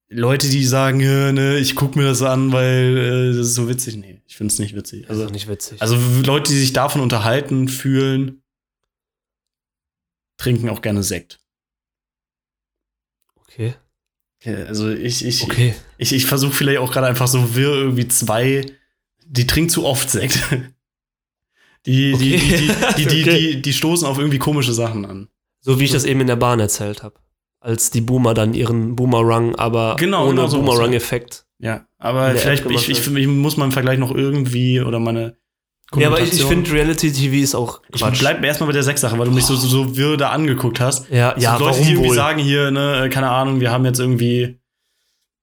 Leute, 0.10 0.50
die 0.50 0.66
sagen, 0.66 1.00
ja, 1.00 1.32
ne, 1.32 1.58
ich 1.58 1.76
guck 1.76 1.96
mir 1.96 2.04
das 2.04 2.22
an, 2.22 2.52
weil 2.52 2.98
äh, 2.98 3.38
das 3.38 3.48
ist 3.48 3.56
so 3.56 3.70
witzig. 3.70 3.96
Nee, 3.96 4.22
ich 4.28 4.36
find's 4.36 4.60
nicht 4.60 4.76
witzig. 4.76 5.10
Also, 5.10 5.26
nicht 5.28 5.48
witzig. 5.48 5.82
also 5.82 5.96
Leute, 6.26 6.52
die 6.52 6.60
sich 6.60 6.74
davon 6.74 7.00
unterhalten, 7.00 7.70
fühlen, 7.70 8.44
trinken 10.36 10.68
auch 10.70 10.82
gerne 10.82 11.04
Sekt. 11.04 11.40
okay. 13.38 13.76
Also 14.46 14.90
ich, 14.90 15.24
ich, 15.26 15.44
Okay. 15.44 15.76
Ich, 15.98 16.14
ich 16.14 16.26
versuche 16.26 16.54
vielleicht 16.54 16.80
auch 16.80 16.92
gerade 16.92 17.08
einfach 17.08 17.28
so 17.28 17.56
wirr 17.56 17.74
irgendwie 17.76 18.08
zwei, 18.08 18.66
die 19.26 19.46
trinkt 19.48 19.72
zu 19.72 19.86
oft 19.86 20.10
Sekt. 20.10 20.40
Die, 21.88 22.14
die, 22.16 22.36
Okay. 22.36 22.38
die, 22.38 22.68
die, 22.68 22.68
die, 22.98 23.06
die, 23.08 23.22
Okay. 23.24 23.40
die, 23.54 23.62
die 23.64 23.74
stoßen 23.74 24.08
auf 24.08 24.20
irgendwie 24.20 24.38
komische 24.38 24.72
Sachen 24.74 25.04
an. 25.06 25.30
So 25.62 25.80
wie 25.80 25.86
ich 25.86 25.92
das 25.92 26.06
eben 26.06 26.22
in 26.22 26.28
der 26.28 26.36
Bahn 26.36 26.60
erzählt 26.60 27.02
habe. 27.02 27.16
Als 27.60 27.90
die 27.90 28.02
Boomer 28.02 28.34
dann 28.36 28.54
ihren 28.54 28.96
Boomerang, 28.96 29.56
aber 29.56 29.96
Genau, 30.00 30.24
ohne 30.26 30.32
genau 30.36 30.48
sowas, 30.48 30.66
Boomerang-Effekt. 30.66 31.46
Ja, 31.60 31.88
aber 31.98 32.36
vielleicht, 32.36 32.70
ich, 32.70 32.90
ich, 32.90 33.08
ich 33.16 33.28
muss 33.28 33.58
meinen 33.58 33.72
Vergleich 33.72 33.98
noch 34.00 34.14
irgendwie 34.14 34.82
oder 34.82 35.00
meine. 35.00 35.38
Ja, 35.96 36.08
aber 36.08 36.22
ich, 36.22 36.34
ich 36.34 36.44
finde 36.44 36.72
Reality-TV 36.72 37.36
ist 37.44 37.54
auch 37.56 37.82
Ich 37.94 38.00
Quatsch. 38.02 38.20
bleib 38.20 38.44
erstmal 38.44 38.68
bei 38.68 38.74
der 38.74 38.84
Sechs-Sache, 38.84 39.18
weil 39.20 39.26
du 39.26 39.34
mich 39.34 39.46
so, 39.46 39.56
so, 39.56 39.68
so 39.68 39.98
wirr 39.98 40.16
da 40.16 40.30
angeguckt 40.30 40.80
hast. 40.80 41.10
ja, 41.10 41.36
ja, 41.38 41.58
so 41.58 41.66
Leute, 41.66 41.78
warum 41.78 41.84
die 41.84 41.92
irgendwie 41.92 42.10
wohl? 42.10 42.16
sagen 42.16 42.40
hier, 42.40 42.72
ne, 42.72 43.10
keine 43.12 43.30
Ahnung, 43.30 43.60
wir 43.60 43.72
haben 43.72 43.84
jetzt 43.84 44.00
irgendwie 44.00 44.58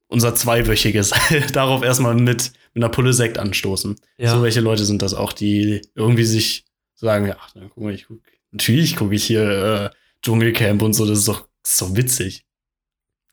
unser 0.06 0.34
zweiwöchiges. 0.34 1.12
Darauf 1.52 1.82
erstmal 1.82 2.14
mit, 2.14 2.52
mit 2.72 2.82
einer 2.82 2.88
Pulle 2.88 3.12
Sekt 3.12 3.38
anstoßen. 3.38 3.96
ja. 4.16 4.32
So 4.34 4.42
welche 4.42 4.60
Leute 4.60 4.84
sind 4.84 5.02
das 5.02 5.12
auch, 5.12 5.34
die 5.34 5.82
irgendwie 5.94 6.24
sich 6.24 6.64
sagen, 6.94 7.26
ja, 7.26 7.36
ach, 7.38 7.50
dann 7.52 7.68
guck 7.68 7.84
mal, 7.84 7.92
ich 7.92 8.06
guck, 8.08 8.18
natürlich 8.50 8.96
gucke 8.96 9.14
ich 9.14 9.24
hier 9.24 9.42
äh, 9.42 9.90
Dschungelcamp 10.22 10.80
und 10.82 10.94
so, 10.94 11.06
das 11.06 11.18
ist 11.18 11.28
doch, 11.28 11.46
das 11.62 11.72
ist 11.72 11.82
doch 11.82 11.94
witzig. 11.94 12.46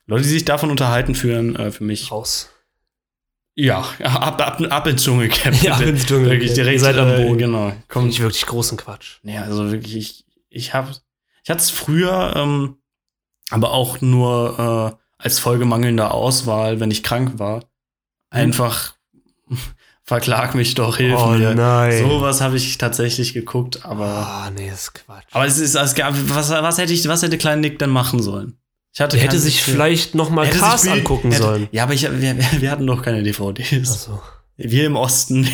Leute, 0.06 0.22
die 0.22 0.28
sich 0.28 0.44
davon 0.44 0.70
unterhalten, 0.70 1.14
führen 1.14 1.56
äh, 1.56 1.72
für 1.72 1.82
mich, 1.82 2.12
raus. 2.12 2.50
Ja, 3.56 3.80
ab, 4.04 4.40
ab, 4.40 4.60
ab 4.70 4.86
ins 4.86 5.02
Dschungelcamp. 5.02 5.62
Ja, 5.62 5.76
bitte. 5.78 5.90
ins 5.90 6.06
Dschungelcamp. 6.06 6.32
Wirklich 6.32 6.52
direkt, 6.54 6.80
seid 6.80 6.96
am 6.98 7.08
äh, 7.10 7.24
Boden. 7.24 7.38
Genau, 7.38 7.72
kommt 7.88 8.10
ich 8.12 8.20
wirklich 8.20 8.46
großen 8.46 8.76
Quatsch. 8.78 9.18
Nee, 9.22 9.38
also 9.38 9.72
wirklich, 9.72 9.96
ich, 9.96 10.24
ich 10.48 10.74
habe, 10.74 10.90
ich 11.42 11.50
hatte 11.50 11.60
es 11.60 11.70
früher, 11.70 12.34
ähm, 12.36 12.76
aber 13.50 13.72
auch 13.72 14.00
nur 14.00 14.96
äh, 14.98 15.22
als 15.22 15.38
Folge 15.38 15.64
mangelnder 15.64 16.12
Auswahl, 16.12 16.80
wenn 16.80 16.90
ich 16.90 17.02
krank 17.02 17.38
war. 17.38 17.64
Einfach 18.30 18.94
verklag 20.04 20.54
mich 20.54 20.74
doch, 20.74 20.98
hilf 20.98 21.18
oh 21.18 21.28
mir. 21.30 21.54
nein. 21.54 21.98
Sowas 21.98 22.40
habe 22.40 22.56
ich 22.56 22.76
tatsächlich 22.78 23.32
geguckt, 23.34 23.84
aber, 23.84 24.04
Ah, 24.06 24.50
nee, 24.54 24.68
das 24.68 24.82
ist 24.82 24.94
Quatsch. 24.94 25.24
aber 25.32 25.46
es 25.46 25.58
ist, 25.58 25.74
es 25.74 25.94
gab, 25.94 26.14
was, 26.28 26.50
was 26.50 26.78
hätte 26.78 26.92
ich, 26.92 27.08
was 27.08 27.22
hätte 27.22 27.38
klein 27.38 27.60
Nick 27.60 27.78
denn 27.78 27.90
machen 27.90 28.20
sollen? 28.22 28.58
Ich 28.96 29.00
hatte 29.02 29.18
hätte 29.18 29.38
sich 29.38 29.62
vielleicht 29.62 30.14
noch 30.14 30.30
mal 30.30 30.46
hätte 30.46 30.58
Bild- 30.58 30.88
angucken 30.88 31.30
hätte, 31.30 31.42
sollen. 31.42 31.68
Ja, 31.70 31.82
aber 31.82 31.92
ich, 31.92 32.02
wir, 32.04 32.34
wir, 32.60 32.70
hatten 32.70 32.86
doch 32.86 33.02
keine 33.02 33.22
DVDs. 33.22 33.90
Achso. 33.90 34.22
Wir 34.56 34.86
im 34.86 34.96
Osten. 34.96 35.46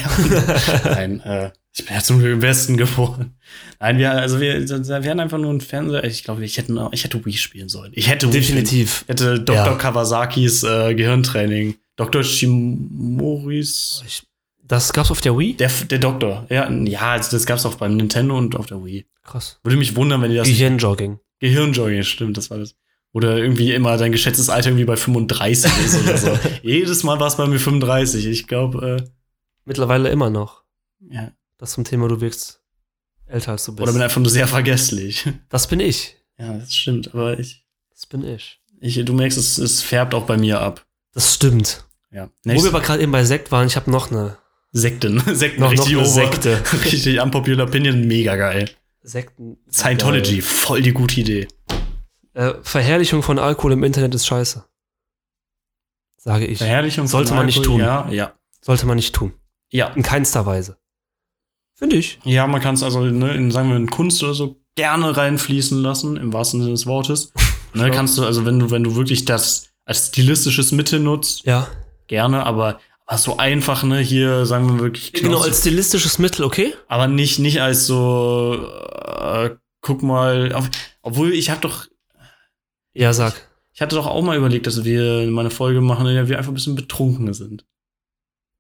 Nein, 0.85 1.19
äh, 1.23 1.51
ich 1.77 1.85
bin 1.85 1.93
ja 1.97 2.01
zum 2.05 2.21
Glück 2.21 2.35
im 2.35 2.43
Westen 2.43 2.77
geboren. 2.77 3.35
Nein, 3.81 3.99
wir, 3.99 4.13
also 4.13 4.39
wir, 4.39 4.61
wir 4.69 4.95
hatten 5.11 5.19
einfach 5.19 5.39
nur 5.39 5.51
einen 5.51 5.61
Fernseher. 5.61 6.05
Ich 6.05 6.23
glaube, 6.23 6.45
ich 6.45 6.57
hätte, 6.57 6.73
noch- 6.73 6.93
ich 6.93 7.03
hätte 7.03 7.25
Wii 7.27 7.33
spielen 7.37 7.69
sollen. 7.69 7.91
Ich 7.97 8.09
hätte 8.09 8.29
Wii. 8.29 8.33
Definitiv. 8.39 9.03
Ich 9.03 9.09
hätte 9.09 9.41
Dr. 9.41 9.57
Ja. 9.67 9.75
Kawasakis 9.75 10.63
äh, 10.63 10.95
Gehirntraining. 10.95 11.75
Dr. 11.97 12.23
Shimoris. 12.23 14.05
Ich, 14.07 14.23
das 14.63 14.93
gab's 14.93 15.11
auf 15.11 15.21
der 15.21 15.37
Wii? 15.37 15.55
Der, 15.55 15.71
der 15.91 15.99
Doktor. 15.99 16.47
Ja, 16.49 16.71
ja, 16.71 17.01
also 17.13 17.33
das 17.37 17.45
gab's 17.45 17.67
auch 17.67 17.75
beim 17.75 17.97
Nintendo 17.97 18.39
und 18.39 18.55
auf 18.55 18.67
der 18.67 18.85
Wii. 18.85 19.05
Krass. 19.25 19.59
Würde 19.65 19.77
mich 19.77 19.97
wundern, 19.97 20.23
wenn 20.23 20.31
die 20.31 20.37
das. 20.37 20.47
Gehirnjogging. 20.47 21.19
Gehirnjogging, 21.41 22.05
stimmt, 22.05 22.37
das 22.37 22.51
war 22.51 22.59
das. 22.59 22.77
Oder 23.13 23.37
irgendwie 23.39 23.73
immer 23.73 23.97
dein 23.99 24.11
geschätztes 24.13 24.49
Alter 24.49 24.71
irgendwie 24.71 24.87
bei 24.87 24.97
35 24.97 25.71
ist 25.85 26.03
oder 26.03 26.17
so. 26.17 26.39
Jedes 26.63 27.03
Mal 27.03 27.21
war 27.21 27.27
es 27.27 27.37
bei 27.37 27.47
mir 27.47 27.59
35. 27.59 28.27
Ich 28.27 28.47
glaube, 28.47 28.97
äh, 29.01 29.09
Mittlerweile 29.65 30.09
immer 30.11 30.31
noch. 30.31 30.63
ja. 31.11 31.31
Das 31.59 31.75
zum 31.75 31.85
Thema, 31.85 32.09
du 32.09 32.21
wirkst 32.21 32.61
älter 33.27 33.53
als 33.53 33.65
du 33.67 33.73
bist. 33.73 33.83
Oder 33.85 33.93
bin 33.93 34.03
einfach 34.03 34.21
nur 34.21 34.31
sehr 34.31 34.49
vergesslich. 34.49 35.29
das 35.49 35.69
bin 35.69 35.79
ich. 35.79 36.17
Ja, 36.37 36.55
das 36.55 36.75
stimmt, 36.75 37.15
aber 37.15 37.39
ich, 37.39 37.65
Das 37.93 38.05
bin 38.07 38.25
ich. 38.27 38.61
ich 38.81 39.05
du 39.05 39.13
merkst, 39.13 39.39
es, 39.39 39.59
es 39.59 39.81
färbt 39.81 40.13
auch 40.15 40.25
bei 40.27 40.37
mir 40.37 40.61
ab. 40.61 40.85
Das 41.13 41.35
stimmt. 41.35 41.85
Ja. 42.11 42.31
Wo 42.45 42.63
wir 42.63 42.69
aber 42.71 42.81
gerade 42.81 43.01
eben 43.01 43.13
bei 43.13 43.25
Sekt 43.25 43.53
waren, 43.53 43.69
ich 43.69 43.77
habe 43.77 43.93
noch 43.93 44.11
eine 44.11 44.39
Sekten. 44.73 45.21
Sekten 45.37 45.61
noch, 45.61 45.69
noch 45.73 45.79
richtig 45.79 45.97
eine 45.99 46.03
over. 46.05 46.13
Sekte. 46.13 46.63
Richtig 46.85 47.21
unpopular 47.21 47.69
opinion, 47.69 48.09
mega 48.09 48.35
geil. 48.35 48.69
Sekten. 49.05 49.59
Scientology, 49.71 50.41
voll 50.43 50.83
die 50.83 50.93
gute 50.93 51.21
Idee. 51.21 51.47
Äh, 52.35 52.55
Verherrlichung 52.63 53.23
von 53.23 53.39
Alkohol 53.39 53.73
im 53.73 53.85
Internet 53.85 54.15
ist 54.15 54.27
scheiße. 54.27 54.65
Sage 56.17 56.47
ich. 56.47 56.59
Verherrlichung 56.59 57.07
Sollte 57.07 57.29
von 57.29 57.39
man 57.39 57.47
nicht 57.47 57.59
Alkohol, 57.59 57.79
tun. 57.79 57.87
Ja, 57.87 58.09
ja. 58.11 58.33
Sollte 58.61 58.87
man 58.87 58.97
nicht 58.97 59.15
tun. 59.15 59.33
Ja, 59.71 59.89
In 59.89 60.03
keinster 60.03 60.47
Weise. 60.47 60.79
Finde 61.75 61.97
ich. 61.97 62.21
ja 62.25 62.47
man 62.47 62.61
kann 62.61 62.75
es 62.75 62.83
also, 62.83 63.01
ne, 63.01 63.35
in, 63.35 63.51
sagen 63.51 63.71
wir, 63.71 63.77
in 63.77 63.91
Kunst 63.91 64.23
oder 64.23 64.35
so 64.35 64.61
gerne 64.77 65.17
reinfließen 65.17 65.83
lassen, 65.83 66.17
im 66.17 66.33
wahrsten 66.33 66.61
Sinne 66.61 66.73
des 66.73 66.87
Wortes. 66.87 67.33
Ne, 67.75 67.91
kannst 67.91 68.19
du, 68.19 68.25
also 68.27 68.45
wenn 68.45 68.59
du, 68.59 68.71
wenn 68.71 68.85
du 68.85 68.97
wirklich 68.97 69.25
das 69.25 69.71
als 69.87 70.09
stilistisches 70.09 70.73
Mittel 70.73 71.01
nutzt, 71.01 71.47
Ja. 71.47 71.69
gerne, 72.07 72.45
aber, 72.45 72.79
so 73.17 73.39
einfach, 73.39 73.83
ne, 73.83 73.99
hier 74.01 74.45
sagen 74.45 74.69
wir 74.69 74.79
wirklich 74.81 75.15
Genau, 75.15 75.39
Knossi- 75.39 75.45
als 75.49 75.61
stilistisches 75.61 76.19
Mittel, 76.19 76.45
okay? 76.45 76.75
aber 76.89 77.07
nicht, 77.09 77.39
nicht 77.39 77.63
als 77.63 77.87
so, 77.87 78.59
äh, 78.63 79.57
guck 79.81 80.03
mal, 80.03 80.53
auf, 80.53 80.69
obwohl 81.01 81.33
ich 81.33 81.49
hab 81.49 81.63
doch, 81.63 81.87
Ja, 82.95 83.13
sag. 83.13 83.35
ich 83.73 83.81
hatte 83.81 83.97
doch 83.97 84.07
auch 84.07 84.23
mal 84.23 84.37
überlegt, 84.37 84.67
dass 84.67 84.85
wir 84.85 85.27
mal 85.31 85.41
eine 85.43 85.51
Folge 85.51 85.81
machen, 85.81 86.07
in 86.07 86.15
der 86.15 86.29
wir 86.29 86.39
einfach 86.39 86.51
ein 86.51 86.55
bisschen 86.55 86.75
betrunken 86.75 87.33
sind. 87.35 87.65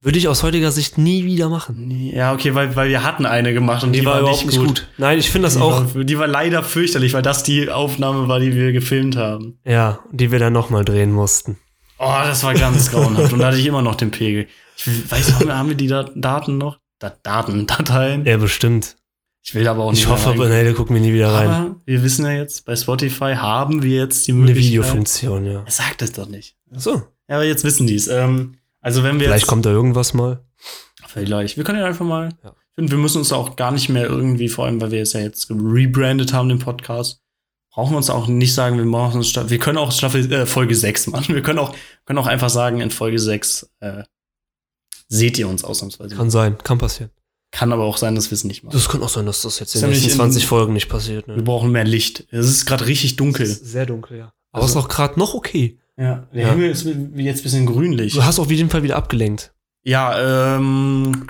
Würde 0.04 0.18
ich 0.18 0.26
aus 0.26 0.42
heutiger 0.42 0.72
Sicht 0.72 0.98
nie 0.98 1.24
wieder 1.24 1.48
machen. 1.48 1.86
Nee, 1.86 2.12
Ja, 2.16 2.32
okay, 2.32 2.54
weil, 2.56 2.74
weil 2.74 2.88
wir 2.88 3.04
hatten 3.04 3.24
eine 3.24 3.52
gemacht 3.54 3.84
und 3.84 3.92
die, 3.92 4.04
war, 4.04 4.20
nicht 4.22 4.58
gut. 4.58 4.88
Nein, 4.98 5.18
ich 5.18 5.30
finde 5.30 5.46
das 5.46 5.54
Die, 5.54 5.60
auch. 5.62 5.94
war, 5.94 6.02
die 6.04 6.18
war 6.18 6.26
leider 6.26 6.64
fürchterlich, 6.64 7.12
weil 7.12 7.22
das 7.22 7.44
die 7.44 7.70
Aufnahme 7.70 8.26
war, 8.26 8.40
die 8.40 8.52
wir 8.52 8.72
gefilmt 8.72 9.14
haben. 9.16 9.60
Ja, 9.64 10.00
die 10.10 10.32
wir 10.32 10.40
dann 10.40 10.52
nochmal 10.52 10.84
drehen 10.84 11.12
mussten. 11.12 11.56
Oh, 12.00 12.10
das 12.24 12.42
war 12.42 12.54
ganz 12.54 12.90
grauenhaft. 12.90 13.32
Und 13.32 13.38
da 13.38 13.46
hatte 13.48 13.58
ich 13.58 13.66
immer 13.66 13.82
noch 13.82 13.94
den 13.94 14.10
Pegel. 14.10 14.48
Ich 14.76 15.08
weiß, 15.08 15.34
haben 15.34 15.46
wir, 15.46 15.56
haben 15.56 15.68
wir 15.68 15.76
die 15.76 15.86
Dat- 15.86 16.10
Daten 16.16 16.58
noch? 16.58 16.78
Da 16.98 17.12
Daten, 17.22 17.66
Dateien? 17.68 18.24
Ja, 18.26 18.38
bestimmt. 18.38 18.96
Ich 19.44 19.54
will 19.54 19.66
aber 19.66 19.82
auch 19.84 19.90
nicht. 19.90 20.02
Ich 20.02 20.08
hoffe, 20.08 20.30
aber 20.30 20.48
nee, 20.48 20.64
da 20.64 20.72
gucken 20.72 20.94
wir 20.94 21.02
nie 21.02 21.12
wieder 21.12 21.32
rein. 21.32 21.48
Aber 21.48 21.76
wir 21.84 22.02
wissen 22.04 22.24
ja 22.24 22.32
jetzt, 22.32 22.64
bei 22.64 22.76
Spotify 22.76 23.34
haben 23.34 23.82
wir 23.82 23.98
jetzt 23.98 24.26
die 24.28 24.32
Eine 24.32 24.42
Möglichkeit. 24.42 24.64
Videofunktion, 24.66 25.44
ja. 25.46 25.62
Er 25.64 25.70
sagt 25.70 26.02
es 26.02 26.12
doch 26.12 26.28
nicht. 26.28 26.56
So, 26.70 27.02
Ja, 27.28 27.36
aber 27.36 27.44
jetzt 27.44 27.64
wissen 27.64 27.86
die 27.86 27.96
es. 27.96 28.06
Ähm, 28.06 28.54
also 28.80 29.02
wenn 29.02 29.18
wir 29.18 29.26
vielleicht 29.26 29.42
jetzt, 29.42 29.48
kommt 29.48 29.66
da 29.66 29.70
irgendwas 29.70 30.14
mal. 30.14 30.44
Vielleicht. 31.08 31.56
Wir 31.56 31.64
können 31.64 31.80
ja 31.80 31.86
einfach 31.86 32.06
mal. 32.06 32.30
Ja. 32.44 32.50
Ich 32.50 32.74
finde, 32.76 32.92
wir 32.92 32.98
müssen 32.98 33.18
uns 33.18 33.32
auch 33.32 33.56
gar 33.56 33.72
nicht 33.72 33.88
mehr 33.88 34.04
irgendwie, 34.04 34.48
vor 34.48 34.64
allem, 34.64 34.80
weil 34.80 34.92
wir 34.92 35.02
es 35.02 35.12
ja 35.12 35.20
jetzt 35.20 35.50
rebrandet 35.50 36.32
haben, 36.32 36.48
den 36.48 36.58
Podcast, 36.58 37.20
brauchen 37.70 37.92
wir 37.92 37.96
uns 37.98 38.10
auch 38.10 38.28
nicht 38.28 38.54
sagen, 38.54 38.78
wir 38.78 38.84
machen 38.84 39.18
uns 39.18 39.28
Staffel, 39.28 39.50
wir 39.50 39.58
können 39.58 39.78
auch 39.78 39.92
Staffel, 39.92 40.32
äh, 40.32 40.46
Folge 40.46 40.74
6 40.74 41.08
machen. 41.08 41.34
Wir 41.34 41.42
können 41.42 41.58
auch, 41.58 41.74
können 42.06 42.18
auch 42.18 42.26
einfach 42.26 42.48
sagen, 42.50 42.80
in 42.80 42.90
Folge 42.90 43.18
6 43.18 43.70
äh, 43.80 44.04
seht 45.08 45.38
ihr 45.38 45.48
uns 45.48 45.64
ausnahmsweise. 45.64 46.16
Kann 46.16 46.30
sein, 46.30 46.56
kann 46.58 46.78
passieren. 46.78 47.10
Kann 47.52 47.72
aber 47.72 47.84
auch 47.84 47.98
sein, 47.98 48.14
dass 48.16 48.30
wir 48.30 48.34
es 48.36 48.44
nicht 48.44 48.64
machen. 48.64 48.72
Das 48.74 48.88
kann 48.88 49.02
auch 49.02 49.08
sein, 49.10 49.26
dass 49.26 49.42
das 49.42 49.60
jetzt 49.60 49.74
in 49.76 49.82
den 49.82 49.90
nächsten 49.90 50.00
nämlich 50.06 50.12
in- 50.14 50.16
20 50.18 50.46
Folgen 50.46 50.72
nicht 50.72 50.88
passiert. 50.88 51.28
Wir 51.28 51.36
Ne? 51.36 51.42
brauchen 51.42 51.70
mehr 51.70 51.84
Licht. 51.84 52.26
Es 52.30 52.46
ist 52.48 52.66
gerade 52.66 52.86
richtig 52.86 53.16
dunkel. 53.16 53.46
Sehr 53.46 53.86
dunkel, 53.86 54.18
ja. 54.18 54.32
Aber 54.52 54.64
Also- 54.64 54.78
ist 54.80 54.84
auch 54.84 54.88
gerade 54.88 55.18
noch 55.20 55.34
okay. 55.34 55.78
Ja, 55.98 56.26
der 56.34 56.42
Ja. 56.42 56.50
Himmel 56.50 56.70
ist 56.70 56.84
jetzt 56.84 56.96
ein 56.96 57.42
bisschen 57.42 57.66
grünlich. 57.66 58.14
Du 58.14 58.24
hast 58.24 58.38
auf 58.38 58.50
jeden 58.50 58.70
Fall 58.70 58.82
wieder 58.82 58.96
abgelenkt. 58.96 59.52
Ja, 59.84 60.56
ähm. 60.56 61.26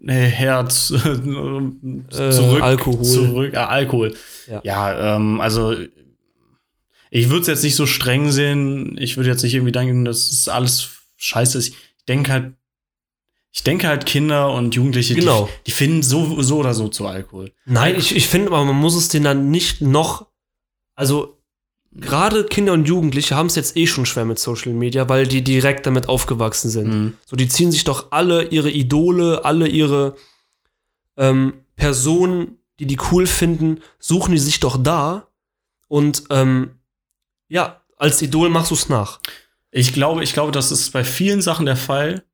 Nee, 0.00 0.28
Herz. 0.28 0.90
Äh, 0.92 2.30
zurück. 2.30 2.62
Alkohol. 2.62 3.02
Zurück. 3.04 3.54
Äh, 3.54 3.56
Alkohol. 3.56 4.14
Ja. 4.46 4.60
Ja, 4.64 5.16
ähm, 5.16 5.40
also. 5.40 5.74
Ich 7.10 7.30
würde 7.30 7.40
es 7.40 7.46
jetzt 7.46 7.62
nicht 7.64 7.74
so 7.76 7.86
streng 7.86 8.30
sehen. 8.30 8.96
Ich 8.98 9.16
würde 9.16 9.30
jetzt 9.30 9.42
nicht 9.42 9.54
irgendwie 9.54 9.72
denken, 9.72 10.04
dass 10.04 10.30
es 10.30 10.48
alles 10.48 10.90
scheiße 11.16 11.56
ist. 11.58 11.68
Ich 11.68 12.04
denke 12.06 12.32
halt. 12.32 12.52
Ich 13.52 13.62
denke 13.64 13.88
halt, 13.88 14.06
Kinder 14.06 14.52
und 14.52 14.74
Jugendliche, 14.74 15.14
Genau. 15.14 15.46
die, 15.46 15.64
die 15.66 15.70
finden 15.72 16.02
so, 16.02 16.40
so 16.42 16.58
oder 16.58 16.74
so 16.74 16.88
zu 16.88 17.06
Alkohol. 17.06 17.52
Nein, 17.64 17.96
ich, 17.96 18.14
ich 18.14 18.28
finde 18.28 18.48
aber, 18.48 18.64
man 18.64 18.76
muss 18.76 18.94
es 18.94 19.08
denen 19.08 19.24
dann 19.24 19.50
nicht 19.50 19.80
noch. 19.80 20.26
Also, 20.94 21.38
gerade 21.92 22.44
Kinder 22.44 22.74
und 22.74 22.86
Jugendliche 22.86 23.34
haben 23.34 23.46
es 23.46 23.54
jetzt 23.54 23.76
eh 23.76 23.86
schon 23.86 24.06
schwer 24.06 24.26
mit 24.26 24.38
Social 24.38 24.72
Media, 24.72 25.08
weil 25.08 25.26
die 25.26 25.42
direkt 25.42 25.86
damit 25.86 26.08
aufgewachsen 26.08 26.70
sind. 26.70 26.88
Mhm. 26.88 27.14
So, 27.24 27.36
die 27.36 27.48
ziehen 27.48 27.72
sich 27.72 27.84
doch 27.84 28.12
alle 28.12 28.44
ihre 28.44 28.70
Idole, 28.70 29.44
alle 29.44 29.66
ihre 29.66 30.14
ähm, 31.16 31.54
Personen, 31.76 32.58
die 32.78 32.86
die 32.86 32.98
cool 33.10 33.26
finden, 33.26 33.80
suchen 33.98 34.32
die 34.32 34.38
sich 34.38 34.60
doch 34.60 34.76
da. 34.80 35.28
Und 35.88 36.24
ähm, 36.30 36.78
ja, 37.48 37.80
als 37.96 38.20
Idol 38.22 38.50
machst 38.50 38.70
du 38.70 38.74
es 38.74 38.88
nach. 38.88 39.20
Ich 39.70 39.92
glaube, 39.92 40.22
ich 40.22 40.32
glaube, 40.34 40.52
das 40.52 40.70
ist 40.70 40.92
bei 40.92 41.02
vielen 41.02 41.40
Sachen 41.42 41.66
der 41.66 41.76
Fall, 41.76 42.24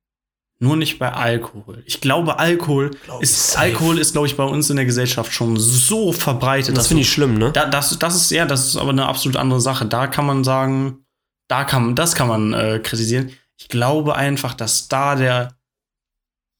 nur 0.64 0.76
nicht 0.76 0.98
bei 0.98 1.12
Alkohol. 1.12 1.82
Ich 1.86 2.00
glaube, 2.00 2.38
Alkohol 2.38 2.90
Glaub 3.04 3.22
ist 3.22 3.52
safe. 3.52 3.66
Alkohol 3.66 3.98
ist, 3.98 4.12
glaube 4.12 4.26
ich, 4.26 4.36
bei 4.36 4.44
uns 4.44 4.68
in 4.70 4.76
der 4.76 4.84
Gesellschaft 4.84 5.32
schon 5.32 5.56
so 5.56 6.12
verbreitet. 6.12 6.76
Das 6.76 6.88
finde 6.88 7.02
ich 7.02 7.12
schlimm, 7.12 7.38
ne? 7.38 7.52
Da, 7.52 7.66
das, 7.66 7.96
das 7.98 8.16
ist 8.16 8.30
ja, 8.30 8.46
das 8.46 8.66
ist 8.66 8.76
aber 8.76 8.90
eine 8.90 9.06
absolut 9.06 9.36
andere 9.36 9.60
Sache. 9.60 9.86
Da 9.86 10.08
kann 10.08 10.26
man 10.26 10.42
sagen, 10.42 11.04
da 11.48 11.64
kann, 11.64 11.94
das 11.94 12.14
kann 12.14 12.28
man 12.28 12.52
äh, 12.54 12.80
kritisieren. 12.82 13.30
Ich 13.56 13.68
glaube 13.68 14.16
einfach, 14.16 14.54
dass 14.54 14.88
da 14.88 15.14
der, 15.14 15.54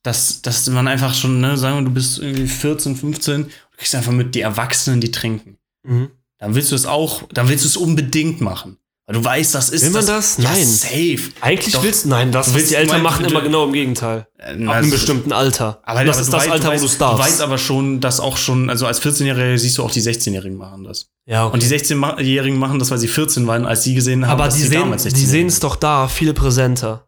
dass, 0.05 0.43
dass 0.43 0.69
man 0.69 0.87
einfach 0.87 1.15
schon, 1.15 1.41
ne, 1.41 1.57
sagen 1.57 1.79
wir, 1.79 1.85
du 1.85 1.91
bist 1.91 2.19
irgendwie 2.19 2.47
14, 2.47 2.95
15, 2.95 3.45
du 3.45 3.51
kriegst 3.77 3.95
einfach 3.95 4.13
mit 4.13 4.35
die 4.35 4.43
Erwachsenen, 4.43 5.01
die 5.01 5.11
trinken. 5.11 5.59
Mhm. 5.83 6.11
Dann 6.39 6.55
willst 6.55 6.71
du 6.71 6.77
es 6.77 6.87
auch, 6.87 7.23
dann 7.33 7.49
willst 7.49 7.65
du 7.65 7.69
es 7.69 7.77
unbedingt 7.77 8.41
machen. 8.41 8.77
Du 9.07 9.23
weißt, 9.23 9.55
das 9.55 9.69
ist 9.69 9.83
Will 9.83 9.91
man 9.91 10.07
das. 10.07 10.37
das? 10.37 10.45
Ja, 10.45 10.51
Nein. 10.53 10.65
safe. 10.67 11.31
Eigentlich 11.43 11.75
Doch. 11.75 11.83
willst 11.83 12.05
du, 12.07 12.09
nein, 12.09 12.33
das, 12.33 12.55
willst 12.55 12.71
die 12.71 12.75
Eltern 12.77 13.03
machen, 13.03 13.25
du- 13.25 13.31
immer 13.31 13.43
genau 13.43 13.67
im 13.67 13.75
Gegenteil. 13.75 14.27
Äh, 14.39 14.53
Ab 14.53 14.55
na, 14.59 14.73
einem 14.73 14.91
das- 14.91 14.99
bestimmten 15.01 15.31
Alter. 15.33 15.81
Aber 15.83 16.05
das 16.07 16.17
aber 16.17 16.23
ist 16.25 16.33
das 16.33 16.45
weißt- 16.47 16.51
Alter, 16.51 16.73
wo 16.73 16.79
du 16.79 16.85
es 16.87 16.97
darfst. 16.99 17.19
Du 17.19 17.23
weißt 17.23 17.41
aber 17.43 17.59
schon, 17.59 18.01
dass 18.01 18.19
auch 18.19 18.39
schon, 18.39 18.71
also 18.71 18.87
als 18.87 19.03
14-Jähriger 19.03 19.59
siehst 19.59 19.77
du 19.77 19.83
auch 19.85 19.91
die 19.91 20.01
16-Jährigen 20.01 20.57
machen 20.57 20.85
das. 20.85 21.11
ja, 21.27 21.45
okay. 21.45 21.53
Und 21.53 21.63
die 21.63 21.67
16-Jährigen 21.69 22.59
machen 22.59 22.79
das, 22.79 22.91
weil 22.91 22.97
sie 22.99 23.09
14 23.09 23.47
waren, 23.47 23.67
als 23.67 23.83
sie 23.83 23.95
gesehen 23.95 24.25
haben, 24.25 24.33
aber 24.33 24.47
dass 24.47 24.55
die 24.55 24.63
sie 24.63 24.69
sehen, 24.69 24.81
damals 24.81 25.03
die 25.03 25.11
16 25.11 25.29
sehen 25.29 25.47
es 25.49 25.61
doch 25.61 25.77
da 25.77 26.09
viel 26.09 26.33
präsenter. 26.33 27.07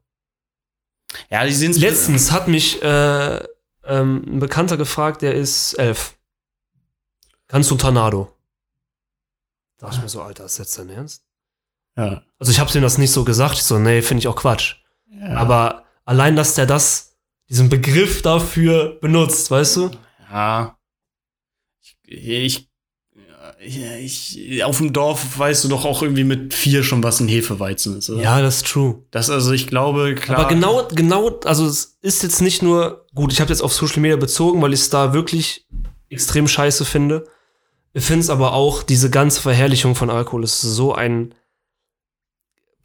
Ja, 1.31 1.47
die 1.47 1.55
sehen 1.55 1.71
es 1.71 1.79
Letztens 1.79 2.31
hat 2.31 2.47
mich 2.47 2.83
äh, 2.83 3.37
ähm, 3.87 4.23
ein 4.27 4.39
Bekannter 4.39 4.77
gefragt, 4.77 5.23
der 5.23 5.35
ist 5.35 5.73
elf. 5.75 6.15
Kannst 7.49 7.71
du 7.71 7.77
ein 7.77 7.79
Tornado? 7.79 8.31
Da 9.79 9.87
dachte 9.87 9.97
ich 9.97 10.03
mir 10.03 10.09
so, 10.11 10.21
Alter, 10.21 10.45
ist 10.45 10.59
jetzt 10.59 10.77
dein 10.79 10.91
Ernst? 10.91 11.23
Ja. 11.97 12.23
Also 12.39 12.53
ich 12.53 12.61
hab's 12.61 12.75
ihm 12.75 12.83
das 12.83 12.99
nicht 12.99 13.13
so 13.13 13.25
gesagt. 13.25 13.55
Ich 13.55 13.63
so, 13.63 13.79
nee, 13.79 14.03
finde 14.03 14.21
ich 14.21 14.29
auch 14.29 14.37
Quatsch. 14.37 14.77
ja. 15.11 15.37
Aber 15.37 15.85
allein, 16.05 16.37
dass 16.37 16.55
der 16.55 16.67
das, 16.67 17.17
diesen 17.49 17.69
Begriff 17.69 18.23
dafür 18.23 18.99
benutzt, 19.01 19.51
weißt 19.51 19.77
du? 19.77 19.91
Ja. 20.31 20.77
Ich, 22.05 22.69
ich, 23.61 24.39
ich, 24.39 24.65
auf 24.65 24.79
dem 24.79 24.93
Dorf 24.93 25.39
weißt 25.39 25.65
du 25.65 25.69
doch 25.69 25.85
auch 25.85 26.03
irgendwie 26.03 26.25
mit 26.25 26.55
vier 26.55 26.83
schon, 26.83 27.03
was 27.03 27.21
ein 27.21 27.29
Hefeweizen 27.29 27.99
ist, 27.99 28.11
oder? 28.11 28.23
Ja, 28.23 28.41
das 28.43 28.57
ist 28.57 28.67
true. 28.67 29.03
Das, 29.11 29.31
also 29.31 29.53
ich 29.53 29.67
glaube, 29.67 30.15
klar. 30.15 30.39
Aber 30.41 30.49
genau, 30.49 30.87
genau, 30.89 31.41
also 31.45 31.67
es 31.67 31.97
ist 32.03 32.23
jetzt 32.23 32.43
nicht 32.43 32.63
nur, 32.63 33.07
gut, 33.15 33.33
ich 33.33 33.41
habe 33.41 33.51
jetzt 33.51 33.63
auf 33.63 33.73
Social 33.73 34.01
Media 34.01 34.17
bezogen, 34.17 34.61
weil 34.63 34.73
ich 34.73 34.81
es 34.81 34.91
da 34.91 35.13
wirklich 35.15 35.67
extrem 36.11 36.47
scheiße 36.47 36.85
finde. 36.85 37.25
Ich 37.93 38.05
finde 38.05 38.21
es 38.21 38.31
aber 38.31 38.53
auch, 38.53 38.83
diese 38.83 39.11
ganze 39.11 39.41
Verherrlichung 39.41 39.95
von 39.95 40.11
Alkohol 40.11 40.45
ist 40.45 40.61
so 40.61 40.95
ein, 40.95 41.35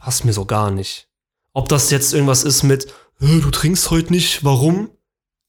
passt 0.01 0.25
mir 0.25 0.33
so 0.33 0.45
gar 0.45 0.71
nicht. 0.71 1.07
Ob 1.53 1.69
das 1.69 1.91
jetzt 1.91 2.13
irgendwas 2.13 2.43
ist 2.43 2.63
mit, 2.63 2.85
"Äh, 3.19 3.39
du 3.39 3.51
trinkst 3.51 3.91
heute 3.91 4.11
nicht, 4.11 4.43
warum? 4.43 4.89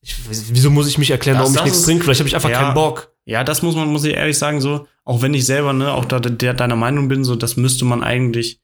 Ich, 0.03 0.17
wieso 0.29 0.71
muss 0.71 0.89
ich 0.89 0.99
mich 0.99 1.11
erklären, 1.11 1.39
Das- 1.39 1.45
warum 1.45 1.57
ich 1.57 1.63
nichts 1.65 1.79
ist- 1.79 1.85
trinke? 1.85 2.05
Vielleicht 2.05 2.21
habe 2.21 2.29
ich 2.29 2.35
einfach 2.35 2.51
Ja. 2.51 2.61
keinen 2.61 2.75
Bock. 2.75 3.13
Ja, 3.25 3.45
das 3.45 3.63
muss 3.63 3.77
man, 3.77 3.89
muss 3.89 4.05
ich 4.05 4.15
ehrlich 4.15 4.37
sagen, 4.37 4.61
so, 4.61 4.87
auch 5.05 5.23
wenn 5.23 5.33
ich 5.33 5.47
selber, 5.47 5.73
ne, 5.73 5.93
auch 5.93 6.05
da 6.05 6.19
der, 6.19 6.55
deiner 6.55 6.75
Meinung 6.77 7.07
bin, 7.09 7.23
so, 7.25 7.37
das 7.37 7.57
müsste 7.57 7.85
man 7.85 8.03
eigentlich 8.03 8.61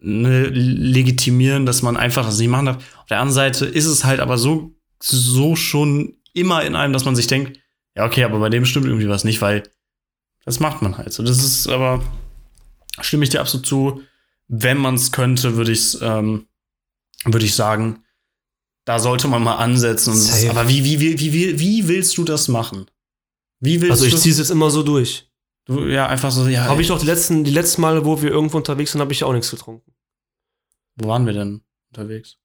ne, 0.00 0.44
legitimieren, 0.46 1.66
dass 1.66 1.82
man 1.82 1.96
einfach 1.96 2.24
das 2.24 2.38
nicht 2.38 2.48
machen 2.48 2.66
darf. 2.66 2.76
Auf 3.00 3.06
der 3.06 3.18
anderen 3.18 3.34
Seite 3.34 3.66
ist 3.66 3.86
es 3.86 4.04
halt 4.04 4.20
aber 4.20 4.38
so, 4.38 4.72
so 5.02 5.56
schon 5.56 6.14
immer 6.32 6.62
in 6.64 6.76
einem, 6.76 6.92
dass 6.92 7.04
man 7.04 7.16
sich 7.16 7.26
denkt, 7.26 7.58
ja, 7.96 8.06
okay, 8.06 8.22
aber 8.22 8.38
bei 8.38 8.48
dem 8.48 8.64
stimmt 8.64 8.86
irgendwie 8.86 9.08
was 9.08 9.24
nicht, 9.24 9.42
weil 9.42 9.64
das 10.44 10.60
macht 10.60 10.82
man 10.82 10.96
halt 10.98 11.12
so. 11.12 11.24
Das 11.24 11.38
ist 11.38 11.66
aber, 11.68 12.00
stimme 13.00 13.24
ich 13.24 13.30
dir 13.30 13.40
absolut 13.40 13.66
zu, 13.66 14.02
wenn 14.48 14.78
man 14.78 14.94
es 14.94 15.12
könnte, 15.12 15.56
würde 15.56 15.72
ich 15.72 16.00
ähm, 16.00 16.48
würde 17.24 17.44
ich 17.44 17.54
sagen, 17.54 18.04
da 18.84 18.98
sollte 18.98 19.28
man 19.28 19.42
mal 19.42 19.56
ansetzen. 19.56 20.14
Safe. 20.14 20.50
aber 20.50 20.68
wie, 20.68 20.84
wie, 20.84 21.00
wie, 21.00 21.20
wie, 21.20 21.32
wie, 21.32 21.58
wie 21.58 21.88
willst 21.88 22.16
du 22.16 22.24
das 22.24 22.48
machen? 22.48 22.90
Wie 23.60 23.80
willst 23.80 23.90
Also 23.92 24.06
ich 24.06 24.16
ziehe 24.16 24.32
es 24.32 24.38
jetzt 24.38 24.50
immer 24.50 24.70
so 24.70 24.82
durch. 24.82 25.30
Du, 25.66 25.84
ja, 25.84 26.06
einfach 26.06 26.30
so, 26.30 26.48
ja. 26.48 26.64
Habe 26.64 26.80
ich 26.80 26.88
doch 26.88 26.98
die 26.98 27.06
letzten, 27.06 27.44
die 27.44 27.50
letzten 27.50 27.82
Male, 27.82 28.04
wo 28.04 28.22
wir 28.22 28.30
irgendwo 28.30 28.56
unterwegs 28.56 28.92
sind, 28.92 29.00
habe 29.00 29.12
ich 29.12 29.24
auch 29.24 29.32
nichts 29.32 29.50
getrunken. 29.50 29.92
Wo 30.96 31.08
waren 31.08 31.26
wir 31.26 31.34
denn 31.34 31.60
unterwegs? 31.90 32.38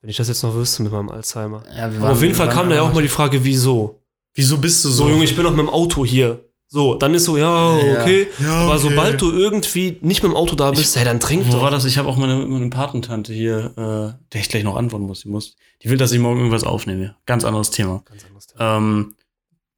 Wenn 0.00 0.10
ich 0.10 0.16
das 0.16 0.28
jetzt 0.28 0.42
noch 0.42 0.54
wüsste 0.54 0.82
mit 0.82 0.92
meinem 0.92 1.10
Alzheimer. 1.10 1.64
Ja, 1.76 1.90
auf 2.10 2.22
jeden 2.22 2.34
Fall 2.34 2.48
kam 2.48 2.70
da 2.70 2.76
ja 2.76 2.82
auch 2.82 2.94
mal 2.94 3.02
die 3.02 3.08
Frage, 3.08 3.44
wieso? 3.44 4.00
Wieso 4.34 4.56
bist 4.56 4.84
du 4.84 4.88
so? 4.88 5.04
So, 5.04 5.10
Junge, 5.10 5.24
ich 5.24 5.34
bin 5.34 5.44
noch 5.44 5.50
mit 5.50 5.60
dem 5.60 5.68
Auto 5.68 6.04
hier. 6.04 6.47
So, 6.70 6.94
dann 6.96 7.14
ist 7.14 7.24
so, 7.24 7.38
ja, 7.38 7.78
Ja. 7.78 8.02
okay. 8.02 8.28
Ja, 8.40 8.52
Aber 8.64 8.74
okay. 8.74 8.82
sobald 8.82 9.20
du 9.22 9.32
irgendwie 9.32 9.96
nicht 10.02 10.22
mit 10.22 10.30
dem 10.32 10.36
Auto 10.36 10.54
da 10.54 10.70
bist, 10.70 10.96
hey, 10.96 11.04
dann 11.04 11.18
trink 11.18 11.46
Wo 11.48 11.52
doch. 11.52 11.62
war 11.62 11.70
das? 11.70 11.86
Ich 11.86 11.96
habe 11.96 12.08
auch 12.08 12.18
meine, 12.18 12.36
meine 12.46 12.68
Patentante 12.68 13.32
hier, 13.32 13.72
äh, 13.76 14.22
der 14.32 14.40
ich 14.40 14.50
gleich 14.50 14.64
noch 14.64 14.76
antworten 14.76 15.06
muss. 15.06 15.22
Die, 15.22 15.28
muss. 15.28 15.56
die 15.82 15.88
will, 15.88 15.96
dass 15.96 16.12
ich 16.12 16.18
morgen 16.18 16.38
irgendwas 16.38 16.64
aufnehme. 16.64 17.16
Ganz 17.24 17.44
anderes 17.44 17.70
Thema. 17.70 18.02
Ganz 18.04 18.24
anderes 18.26 18.46
Thema. 18.48 18.76
Ähm, 18.76 19.14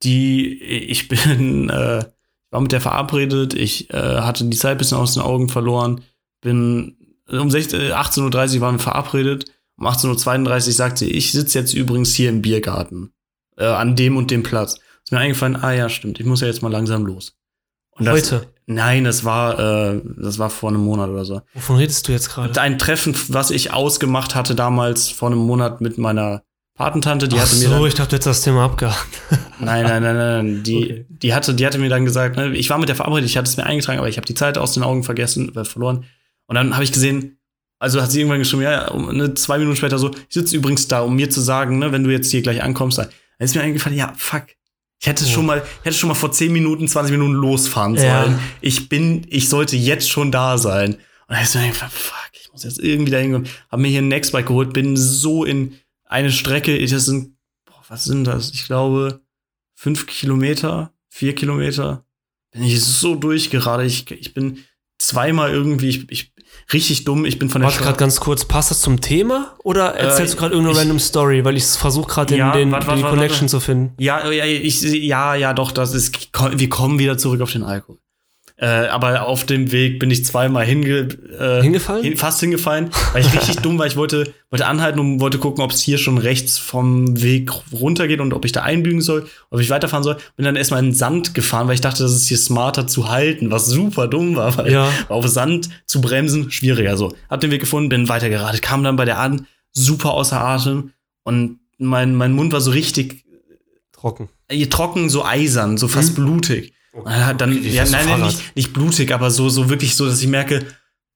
die, 0.03 0.61
ich 0.61 1.07
bin, 1.07 1.69
äh, 1.69 2.03
war 2.49 2.59
mit 2.61 2.73
der 2.73 2.81
verabredet, 2.81 3.53
ich 3.53 3.89
äh, 3.93 3.97
hatte 3.97 4.43
die 4.43 4.57
Zeit 4.57 4.73
ein 4.73 4.77
bisschen 4.77 4.97
aus 4.97 5.13
den 5.13 5.23
Augen 5.23 5.47
verloren, 5.47 6.01
bin 6.41 6.97
um 7.29 7.49
16, 7.49 7.79
äh, 7.79 7.91
18.30 7.93 8.55
Uhr 8.55 8.61
waren 8.61 8.75
wir 8.75 8.79
verabredet, 8.79 9.45
um 9.77 9.87
18.32 9.87 10.67
Uhr 10.67 10.73
sagt 10.73 10.97
sie, 10.97 11.09
ich 11.09 11.31
sitze 11.31 11.57
jetzt 11.57 11.73
übrigens 11.73 12.13
hier 12.13 12.27
im 12.29 12.41
Biergarten, 12.41 13.13
äh, 13.57 13.63
an 13.65 13.95
dem 13.95 14.17
und 14.17 14.29
dem 14.31 14.43
Platz. 14.43 14.77
Ist 15.11 15.15
mir 15.15 15.19
eingefallen, 15.19 15.57
ah 15.57 15.73
ja, 15.73 15.89
stimmt, 15.89 16.21
ich 16.21 16.25
muss 16.25 16.39
ja 16.39 16.47
jetzt 16.47 16.61
mal 16.61 16.71
langsam 16.71 17.05
los. 17.05 17.35
Und 17.97 18.05
das, 18.05 18.31
Heute. 18.31 18.47
Nein, 18.65 19.03
das 19.03 19.25
war, 19.25 19.59
äh, 19.59 20.01
das 20.21 20.39
war 20.39 20.49
vor 20.49 20.69
einem 20.69 20.79
Monat 20.79 21.09
oder 21.09 21.25
so. 21.25 21.41
Wovon 21.53 21.75
redest 21.75 22.07
du 22.07 22.13
jetzt 22.13 22.29
gerade? 22.29 22.61
Ein 22.61 22.79
Treffen, 22.79 23.13
was 23.27 23.51
ich 23.51 23.73
ausgemacht 23.73 24.35
hatte 24.35 24.55
damals 24.55 25.09
vor 25.09 25.27
einem 25.27 25.39
Monat 25.39 25.81
mit 25.81 25.97
meiner 25.97 26.43
Patentante, 26.75 27.27
die 27.27 27.35
Ach 27.35 27.41
hatte 27.41 27.57
mir 27.57 27.67
dann, 27.67 27.79
so, 27.79 27.85
ich 27.87 27.93
dachte, 27.93 28.11
du 28.11 28.15
hättest 28.15 28.27
das 28.27 28.41
Thema 28.43 28.63
abgehakt. 28.63 29.05
Nein, 29.59 29.83
nein, 29.83 30.01
nein, 30.01 30.15
nein. 30.15 30.63
Die, 30.63 30.77
Okay. 30.77 31.05
die, 31.09 31.33
hatte, 31.33 31.53
die 31.55 31.65
hatte 31.65 31.77
mir 31.77 31.89
dann 31.89 32.05
gesagt, 32.05 32.37
ne, 32.37 32.55
ich 32.55 32.69
war 32.69 32.77
mit 32.77 32.87
der 32.87 32.95
verabredet, 32.95 33.29
ich 33.29 33.35
hatte 33.35 33.49
es 33.49 33.57
mir 33.57 33.65
eingetragen, 33.65 33.99
aber 33.99 34.07
ich 34.07 34.15
habe 34.15 34.25
die 34.25 34.33
Zeit 34.33 34.57
aus 34.57 34.75
den 34.75 34.83
Augen 34.83 35.03
vergessen, 35.03 35.53
äh, 35.57 35.65
verloren. 35.65 36.05
Und 36.47 36.55
dann 36.55 36.73
habe 36.73 36.85
ich 36.85 36.93
gesehen, 36.93 37.37
also 37.79 38.01
hat 38.01 38.11
sie 38.11 38.21
irgendwann 38.21 38.39
geschrieben, 38.39 38.61
ja, 38.61 38.87
um, 38.87 39.13
ne, 39.13 39.33
zwei 39.33 39.57
Minuten 39.57 39.75
später 39.75 39.99
so, 39.99 40.11
ich 40.11 40.33
sitze 40.33 40.55
übrigens 40.55 40.87
da, 40.87 41.01
um 41.01 41.17
mir 41.17 41.29
zu 41.29 41.41
sagen, 41.41 41.79
ne, 41.79 41.91
wenn 41.91 42.05
du 42.05 42.11
jetzt 42.11 42.31
hier 42.31 42.41
gleich 42.41 42.63
ankommst, 42.63 42.97
dann 42.97 43.09
dann 43.37 43.45
ist 43.45 43.55
mir 43.55 43.61
eingefallen, 43.63 43.97
ja, 43.97 44.13
fuck. 44.15 44.43
Ich 45.01 45.07
hätte 45.07 45.25
Oh. 45.25 45.27
schon 45.27 45.45
mal, 45.47 45.63
hätte 45.83 45.95
schon 45.97 46.09
mal 46.09 46.13
vor 46.13 46.31
10 46.31 46.53
Minuten, 46.53 46.87
20 46.87 47.11
Minuten 47.11 47.33
losfahren 47.33 47.95
Ja. 47.95 48.23
sollen. 48.25 48.39
Ich 48.61 48.87
bin, 48.87 49.25
ich 49.29 49.49
sollte 49.49 49.75
jetzt 49.75 50.09
schon 50.09 50.31
da 50.31 50.57
sein. 50.59 50.93
Und 50.93 51.01
dann 51.35 51.43
ist 51.43 51.55
mir 51.55 51.61
eingefallen, 51.61 51.91
fuck, 51.91 52.29
ich 52.33 52.51
muss 52.51 52.63
jetzt 52.63 52.79
irgendwie 52.79 53.11
da 53.11 53.17
hinkommen. 53.17 53.47
Hab 53.69 53.79
mir 53.79 53.87
hier 53.87 54.01
ein 54.01 54.07
Nextbike 54.09 54.45
geholt, 54.47 54.73
bin 54.73 54.95
so 54.95 55.43
in 55.43 55.75
eine 56.05 56.31
Strecke, 56.31 56.77
ich- 56.77 56.91
das 56.91 57.05
sind, 57.05 57.35
boah, 57.65 57.81
was 57.87 58.03
sind 58.03 58.25
das? 58.25 58.51
Ich 58.53 58.65
glaube, 58.65 59.21
fünf 59.73 60.05
Kilometer, 60.05 60.93
vier 61.09 61.33
Kilometer. 61.33 62.05
Bin 62.51 62.63
ich 62.63 62.79
so 62.83 63.15
durchgerade. 63.15 63.85
Ich, 63.85 64.09
ich 64.11 64.33
bin 64.35 64.59
zweimal 64.99 65.51
irgendwie, 65.51 65.89
ich, 65.89 66.11
ich 66.11 66.33
richtig 66.73 67.03
dumm. 67.03 67.25
Ich 67.25 67.39
bin 67.39 67.49
von 67.49 67.61
der 67.61 67.69
Warte 67.69 67.83
gerade 67.83 67.97
ganz 67.97 68.19
kurz, 68.19 68.45
passt 68.45 68.71
das 68.71 68.81
zum 68.81 69.01
Thema? 69.01 69.55
Oder 69.63 69.95
erzählst 69.95 70.33
Äh, 70.33 70.35
du 70.35 70.39
gerade 70.41 70.53
irgendeine 70.55 70.79
random 70.79 70.99
Story? 70.99 71.43
Weil 71.45 71.57
ich 71.57 71.65
versuche 71.65 72.09
gerade 72.09 72.35
Ja, 72.35 72.51
den, 72.51 72.71
den, 72.71 72.79
die 72.81 72.87
warte, 72.87 73.01
Connection 73.01 73.47
zu 73.47 73.59
finden. 73.59 73.93
Ja, 73.99 74.29
ja, 74.31 74.45
ich, 74.45 74.81
ja, 74.81 75.35
ja, 75.35 75.53
doch, 75.53 75.71
das 75.71 75.93
ist, 75.93 76.29
wir 76.55 76.69
kommen 76.69 76.99
wieder 76.99 77.17
zurück 77.17 77.41
auf 77.41 77.51
den 77.51 77.63
Alkohol. 77.63 77.97
Äh, 78.63 78.67
aber 78.89 79.25
auf 79.27 79.43
dem 79.47 79.71
Weg 79.71 79.97
bin 79.97 80.11
ich 80.11 80.23
zweimal 80.23 80.63
hinge, 80.63 81.07
äh, 81.39 81.63
Hingefallen? 81.63 82.03
hin- 82.03 82.15
fast 82.15 82.39
hingefallen, 82.41 82.91
weil 83.11 83.21
ich 83.25 83.33
richtig 83.33 83.55
dumm 83.63 83.79
war. 83.79 83.87
Ich 83.87 83.95
wollte, 83.97 84.31
wollte 84.51 84.67
anhalten 84.67 84.99
und 84.99 85.19
wollte 85.19 85.39
gucken, 85.39 85.63
ob 85.63 85.71
es 85.71 85.79
hier 85.81 85.97
schon 85.97 86.19
rechts 86.19 86.59
vom 86.59 87.19
Weg 87.23 87.49
runtergeht 87.71 88.19
und 88.21 88.33
ob 88.33 88.45
ich 88.45 88.51
da 88.51 88.61
einbiegen 88.61 89.01
soll, 89.01 89.25
ob 89.49 89.59
ich 89.61 89.71
weiterfahren 89.71 90.03
soll. 90.03 90.17
Bin 90.35 90.45
dann 90.45 90.55
erstmal 90.55 90.79
in 90.79 90.89
den 90.91 90.95
Sand 90.95 91.33
gefahren, 91.33 91.67
weil 91.67 91.73
ich 91.73 91.81
dachte, 91.81 92.03
das 92.03 92.11
ist 92.11 92.27
hier 92.27 92.37
smarter 92.37 92.85
zu 92.85 93.09
halten, 93.09 93.49
was 93.49 93.65
super 93.65 94.07
dumm 94.07 94.35
war, 94.35 94.55
weil 94.57 94.71
Ja. 94.71 94.91
auf 95.09 95.27
Sand 95.27 95.69
zu 95.87 95.99
bremsen 95.99 96.51
schwieriger 96.51 96.97
so. 96.97 97.15
Hab 97.31 97.41
den 97.41 97.49
Weg 97.49 97.61
gefunden, 97.61 97.89
bin 97.89 98.09
weitergeradet, 98.09 98.61
kam 98.61 98.83
dann 98.83 98.95
bei 98.95 99.05
der 99.05 99.17
an, 99.17 99.47
super 99.71 100.11
außer 100.11 100.39
Atem 100.39 100.91
und 101.23 101.57
mein, 101.79 102.13
mein 102.13 102.33
Mund 102.33 102.53
war 102.53 102.61
so 102.61 102.69
richtig 102.69 103.25
Trocken. 103.91 104.29
äh, 104.49 104.67
trocken, 104.67 105.09
so 105.09 105.25
eisern, 105.25 105.77
so 105.77 105.87
fast 105.87 106.13
blutig. 106.13 106.73
Und 106.93 107.05
dann, 107.05 107.51
Okay, 107.57 107.69
ja, 107.69 107.85
nein, 107.85 108.05
nein, 108.07 108.21
nicht, 108.23 108.55
nicht 108.55 108.73
blutig, 108.73 109.13
aber 109.13 109.31
so, 109.31 109.49
so 109.49 109.69
wirklich 109.69 109.95
so, 109.95 110.05
dass 110.05 110.21
ich 110.21 110.27
merke, 110.27 110.65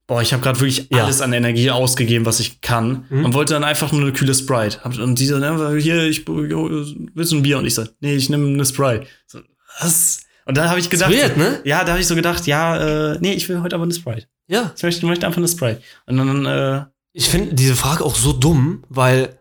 boah, 0.07 0.21
ich 0.21 0.31
habe 0.33 0.41
gerade 0.41 0.59
wirklich 0.59 0.87
Ja. 0.89 1.03
alles 1.03 1.21
an 1.21 1.33
Energie 1.33 1.69
ausgegeben, 1.71 2.25
was 2.25 2.39
ich 2.39 2.61
kann. 2.61 3.05
Mhm. 3.09 3.25
Und 3.25 3.33
wollte 3.33 3.53
dann 3.53 3.63
einfach 3.63 3.91
nur 3.91 4.01
eine 4.01 4.13
kühle 4.13 4.33
Sprite. 4.33 4.79
Und 4.83 5.19
die 5.19 5.25
so, 5.25 5.37
hier, 5.75 6.03
ich 6.03 6.25
willst 6.27 7.31
du 7.31 7.37
ein 7.37 7.41
Bier? 7.41 7.57
Und 7.57 7.65
ich 7.65 7.73
so, 7.75 7.83
nee, 7.99 8.15
ich 8.15 8.29
nehme 8.29 8.47
eine 8.47 8.65
Sprite. 8.65 9.05
So, 9.27 9.39
was? 9.81 10.21
Und 10.45 10.57
dann 10.57 10.69
habe 10.69 10.79
ich 10.79 10.89
gedacht, 10.89 11.11
weird, 11.11 11.37
ne? 11.37 11.59
ja, 11.63 11.83
da 11.83 11.93
habe 11.93 12.01
ich 12.01 12.07
so 12.07 12.15
gedacht, 12.15 12.45
ja, 12.45 13.13
äh, 13.13 13.17
nee, 13.19 13.33
ich 13.33 13.49
will 13.49 13.61
heute 13.61 13.75
aber 13.75 13.83
eine 13.83 13.93
Sprite. 13.93 14.27
Ja. 14.47 14.71
Ich 14.77 14.83
möchte, 14.83 15.05
möchte 15.07 15.25
einfach 15.25 15.39
eine 15.39 15.47
Sprite. 15.47 15.81
Und 16.05 16.17
dann, 16.17 16.45
äh, 16.45 16.85
Ich 17.13 17.27
finde 17.27 17.55
diese 17.55 17.75
Frage 17.75 18.03
auch 18.05 18.15
so 18.15 18.31
dumm, 18.31 18.83
weil, 18.89 19.39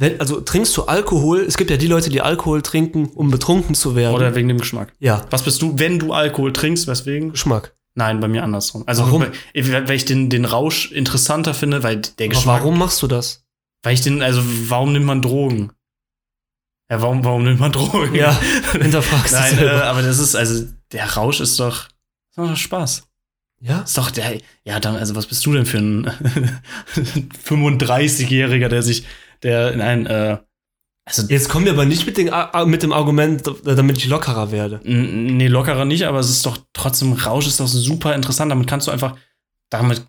wenn, 0.00 0.18
also 0.18 0.40
trinkst 0.40 0.74
du 0.76 0.84
Alkohol? 0.84 1.40
Es 1.42 1.56
gibt 1.58 1.70
ja 1.70 1.76
die 1.76 1.86
Leute, 1.86 2.08
die 2.10 2.22
Alkohol 2.22 2.62
trinken, 2.62 3.06
um 3.14 3.30
betrunken 3.30 3.74
zu 3.74 3.94
werden. 3.94 4.14
oder 4.14 4.34
wegen 4.34 4.48
dem 4.48 4.58
Geschmack. 4.58 4.92
ja, 4.98 5.26
Was 5.30 5.42
bist 5.44 5.60
du, 5.62 5.78
wenn 5.78 5.98
du 5.98 6.12
Alkohol 6.12 6.52
trinkst, 6.52 6.86
weswegen? 6.86 7.32
Geschmack. 7.32 7.74
Nein, 7.94 8.18
bei 8.20 8.28
mir 8.28 8.42
andersrum. 8.42 8.84
Also, 8.86 9.02
Warum? 9.02 9.22
weil 9.22 9.88
weil 9.88 9.96
ich 9.96 10.04
den, 10.06 10.30
den 10.30 10.44
Rausch 10.46 10.90
interessanter 10.90 11.54
finde, 11.54 11.82
weil 11.82 11.98
der 12.00 12.26
Aber 12.26 12.34
Geschmack. 12.34 12.60
warum 12.60 12.78
machst 12.78 13.02
du 13.02 13.08
das? 13.08 13.44
Weil 13.82 13.94
ich 13.94 14.00
den, 14.00 14.22
also, 14.22 14.40
warum 14.68 14.92
nimmt 14.92 15.06
man 15.06 15.20
Drogen? 15.22 15.72
Ja, 16.90 17.02
warum, 17.02 17.24
warum 17.24 17.44
nimmt 17.44 17.60
man 17.60 17.72
Drogen? 17.72 18.14
Ja, 18.14 18.38
hinterfragst 18.72 19.32
du 19.32 19.36
Nein, 19.36 19.58
äh, 19.58 19.68
aber 19.82 20.02
das 20.02 20.18
ist, 20.18 20.34
also, 20.34 20.64
der 20.92 21.10
Rausch 21.14 21.40
ist 21.40 21.60
doch, 21.60 21.84
ist 22.30 22.38
doch 22.38 22.56
Spaß. 22.56 23.02
Ja? 23.60 23.80
Ist 23.80 23.98
doch 23.98 24.10
der, 24.10 24.38
ja, 24.64 24.80
dann, 24.80 24.96
also, 24.96 25.14
was 25.14 25.26
bist 25.26 25.44
du 25.44 25.52
denn 25.52 25.66
für 25.66 25.78
ein 25.78 26.10
35-Jähriger, 27.44 28.68
der 28.68 28.82
sich, 28.82 29.04
der 29.42 29.72
in 29.72 29.80
ein, 29.80 30.06
äh, 30.06 30.38
also, 31.06 31.22
Jetzt 31.28 31.48
kommen 31.48 31.64
wir 31.64 31.72
aber 31.72 31.86
nicht 31.86 32.06
mit, 32.06 32.16
den, 32.18 32.30
mit 32.66 32.82
dem 32.84 32.92
Argument, 32.92 33.42
damit 33.64 33.98
ich 33.98 34.06
lockerer 34.06 34.52
werde. 34.52 34.80
nee, 34.84 35.48
lockerer 35.48 35.84
nicht, 35.84 36.04
aber 36.06 36.20
es 36.20 36.30
ist 36.30 36.46
doch 36.46 36.58
trotzdem, 36.72 37.14
Rausch 37.14 37.48
ist 37.48 37.58
doch 37.58 37.66
super 37.66 38.14
interessant. 38.14 38.50
Damit 38.52 38.68
kannst 38.68 38.86
du 38.86 38.92
einfach, 38.92 39.16
damit 39.70 40.06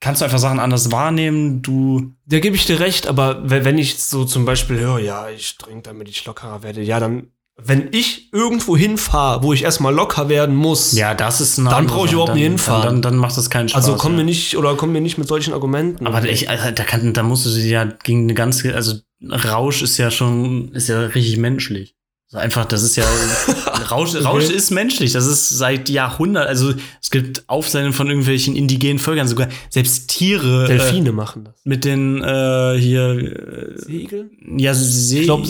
kannst 0.00 0.20
du 0.20 0.24
einfach 0.24 0.38
Sachen 0.38 0.60
anders 0.60 0.90
wahrnehmen. 0.90 1.60
Du. 1.60 2.14
Da 2.26 2.38
gebe 2.40 2.56
ich 2.56 2.64
dir 2.64 2.80
recht, 2.80 3.06
aber 3.06 3.50
we- 3.50 3.64
wenn 3.66 3.76
ich 3.76 4.02
so 4.02 4.24
zum 4.24 4.46
Beispiel 4.46 4.78
höre, 4.78 4.98
ja, 5.00 5.28
ich 5.28 5.58
trinke, 5.58 5.82
damit 5.82 6.08
ich 6.08 6.24
lockerer 6.24 6.62
werde, 6.62 6.80
ja, 6.82 7.00
dann, 7.00 7.28
wenn 7.56 7.88
ich 7.92 8.32
irgendwo 8.32 8.76
hinfahre, 8.76 9.42
wo 9.42 9.52
ich 9.52 9.62
erstmal 9.62 9.94
locker 9.94 10.28
werden 10.28 10.56
muss, 10.56 10.92
Ja, 10.92 11.14
das 11.14 11.40
ist 11.40 11.58
eine 11.58 11.70
Dann 11.70 11.78
andere 11.80 11.96
brauch 11.96 12.06
ich 12.06 12.12
überhaupt 12.12 12.30
dann, 12.30 12.36
nicht 12.36 12.44
hinfahren. 12.46 12.82
Dann, 12.82 13.02
dann, 13.02 13.12
dann 13.12 13.20
macht 13.20 13.36
das 13.36 13.48
keinen 13.48 13.68
Spaß. 13.68 13.84
also 13.84 13.96
komm 13.96 14.16
mir 14.16 14.24
nicht, 14.24 14.56
oder 14.56 14.74
komm 14.74 14.92
mir 14.92 15.00
nicht 15.00 15.18
mit 15.18 15.28
solchen 15.28 15.54
Argumenten. 15.54 16.06
Aber 16.06 16.24
ich, 16.24 16.50
also, 16.50 16.70
da, 16.72 16.82
kann, 16.84 17.12
da 17.12 17.22
musst 17.22 17.46
du 17.46 17.50
ja 17.50 17.84
gegen 17.84 18.24
eine 18.24 18.34
ganze, 18.34 18.74
also 18.74 18.94
Rausch 19.30 19.82
ist 19.82 19.96
ja 19.98 20.10
schon, 20.10 20.72
ist 20.72 20.88
ja 20.88 21.00
richtig 21.00 21.36
menschlich. 21.36 21.94
So 22.26 22.38
einfach, 22.38 22.64
das 22.64 22.82
ist 22.82 22.96
ja, 22.96 23.04
Rausch, 23.90 24.14
Rausch 24.16 24.50
ist 24.50 24.70
menschlich. 24.72 25.12
Das 25.12 25.24
ist 25.24 25.50
seit 25.50 25.88
Jahrhunderten, 25.88 26.48
also 26.48 26.74
es 27.00 27.10
gibt 27.10 27.44
Aufzeichnungen 27.48 27.92
von 27.92 28.08
irgendwelchen 28.08 28.56
indigenen 28.56 28.98
Völkern, 28.98 29.28
sogar 29.28 29.48
selbst 29.70 30.08
Tiere. 30.08 30.66
Delfine 30.66 31.12
machen 31.12 31.44
das. 31.44 31.54
Äh, 31.54 31.68
mit 31.68 31.84
den, 31.84 32.20
äh, 32.22 32.76
hier, 32.78 33.10
äh, 33.10 33.78
Seeigel? 33.78 34.30
ja, 34.56 34.74
See, 34.74 35.20
Ich 35.20 35.24
glaub, 35.26 35.46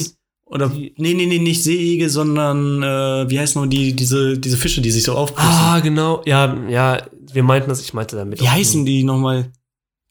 oder, 0.54 0.68
die- 0.68 0.94
nee, 0.96 1.12
nee, 1.14 1.26
nee, 1.26 1.38
nicht 1.38 1.62
Seeigel, 1.62 2.08
sondern, 2.08 2.82
äh, 2.82 3.28
wie 3.30 3.38
heißt 3.38 3.56
noch 3.56 3.66
die, 3.66 3.94
diese, 3.94 4.38
diese 4.38 4.56
Fische, 4.56 4.80
die 4.80 4.90
sich 4.90 5.02
so 5.02 5.14
aufpusten. 5.16 5.50
Ah, 5.52 5.80
genau. 5.80 6.22
Ja, 6.24 6.56
ja, 6.68 7.02
wir 7.32 7.42
meinten 7.42 7.68
das, 7.68 7.80
ich 7.82 7.92
meinte 7.92 8.16
damit. 8.16 8.40
wie 8.40 8.48
heißen 8.48 8.86
die 8.86 9.02
nochmal? 9.04 9.50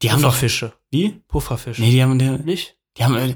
Die 0.01 0.11
haben 0.11 0.21
doch, 0.21 0.29
Pufferfische. 0.31 0.73
wie? 0.91 1.21
Pufferfische. 1.29 1.81
Nee, 1.81 1.91
die 1.91 2.03
haben, 2.03 2.19
der, 2.19 2.37
Nicht? 2.39 2.75
Die 2.97 3.03
haben. 3.05 3.15
äh, 3.15 3.35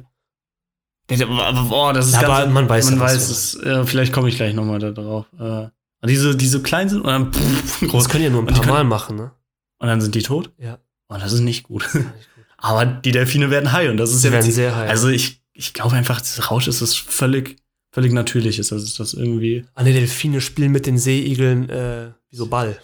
Boah, 1.70 1.94
das 1.94 2.08
ist 2.08 2.14
Ja, 2.16 2.22
ganz, 2.22 2.34
aber 2.34 2.48
man 2.52 2.68
weiß 2.68 2.90
man 2.90 2.96
ja, 3.00 3.06
weiß 3.06 3.30
es. 3.30 3.56
Äh, 3.56 3.86
vielleicht 3.86 4.12
komme 4.12 4.28
ich 4.28 4.36
gleich 4.36 4.54
nochmal 4.54 4.80
da 4.80 4.92
drauf. 4.92 5.26
Äh, 5.40 5.68
diese, 6.06 6.36
die 6.36 6.48
so 6.48 6.60
klein 6.62 6.90
sind 6.90 7.00
und 7.02 7.08
dann 7.08 7.32
pff, 7.34 7.80
Das 7.80 7.90
groß. 7.90 8.10
können 8.10 8.26
ja 8.26 8.30
nur 8.30 8.42
ein 8.42 8.48
Und 8.48 8.50
die 8.50 8.54
paar 8.56 8.64
können- 8.64 8.76
Mal 8.78 8.84
machen, 8.84 9.16
ne? 9.16 9.32
Und 9.80 9.88
dann 9.88 10.02
sind 10.02 10.14
die 10.16 10.22
tot. 10.24 10.52
Ja. 10.58 10.80
Oh, 11.08 11.16
das 11.18 11.32
ist 11.32 11.40
nicht 11.40 11.64
gut. 11.64 11.84
Das 11.84 11.96
ist 11.96 12.02
nicht 12.06 12.14
gut. 12.36 12.44
Aber 12.58 12.86
die 12.86 13.12
Delfine 13.14 13.50
werden 13.52 13.72
high 13.72 13.90
und 13.90 13.96
das 13.98 14.12
ist 14.12 14.22
Sie 14.22 14.28
ja 14.28 14.34
werden 14.34 14.52
sehr 14.52 14.76
heiß. 14.76 14.90
Also 14.90 15.08
ich, 15.08 15.42
ich 15.58 15.74
glaube 15.74 15.96
einfach, 15.96 16.20
das 16.20 16.52
Rausch 16.52 16.68
ist 16.68 16.82
das 16.82 16.96
völlig, 16.96 17.58
völlig 17.92 18.12
natürliches. 18.14 18.72
Also 18.72 18.86
ist 18.86 19.00
das 19.00 19.14
irgendwie. 19.14 19.66
Alle 19.74 19.92
Delfine 19.94 20.40
spielen 20.42 20.72
mit 20.72 20.86
den 20.86 20.98
Seeigeln 20.98 21.70
äh, 21.70 22.12
wie 22.30 22.36
so 22.36 22.48
Ball. 22.48 22.80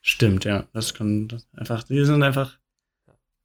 Stimmt, 0.00 0.44
ja. 0.44 0.66
Das 0.72 0.94
kann 0.94 1.28
das 1.28 1.46
einfach. 1.56 1.82
Die 1.84 2.04
sind 2.04 2.22
einfach. 2.22 2.58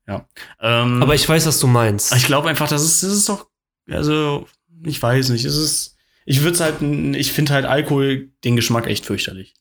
Ja. 0.08 0.28
Ähm, 0.62 1.02
Aber 1.02 1.16
ich 1.16 1.28
weiß, 1.28 1.46
was 1.46 1.60
du 1.60 1.68
meinst. 1.68 2.14
Ich 2.16 2.26
glaube 2.26 2.50
einfach, 2.50 2.68
das 2.68 2.84
ist, 2.84 3.04
das 3.04 3.12
ist 3.12 3.30
doch, 3.30 3.48
also, 3.90 4.48
ich 4.84 5.02
weiß 5.02 5.30
nicht, 5.30 5.46
es 5.46 5.56
ist, 5.58 5.96
ich 6.26 6.44
würde 6.44 6.60
halt, 6.60 6.82
ich 7.16 7.32
finde 7.34 7.54
halt 7.54 7.66
Alkohol 7.66 8.30
den 8.44 8.56
Geschmack 8.56 8.88
echt 8.88 9.06
fürchterlich. 9.06 9.54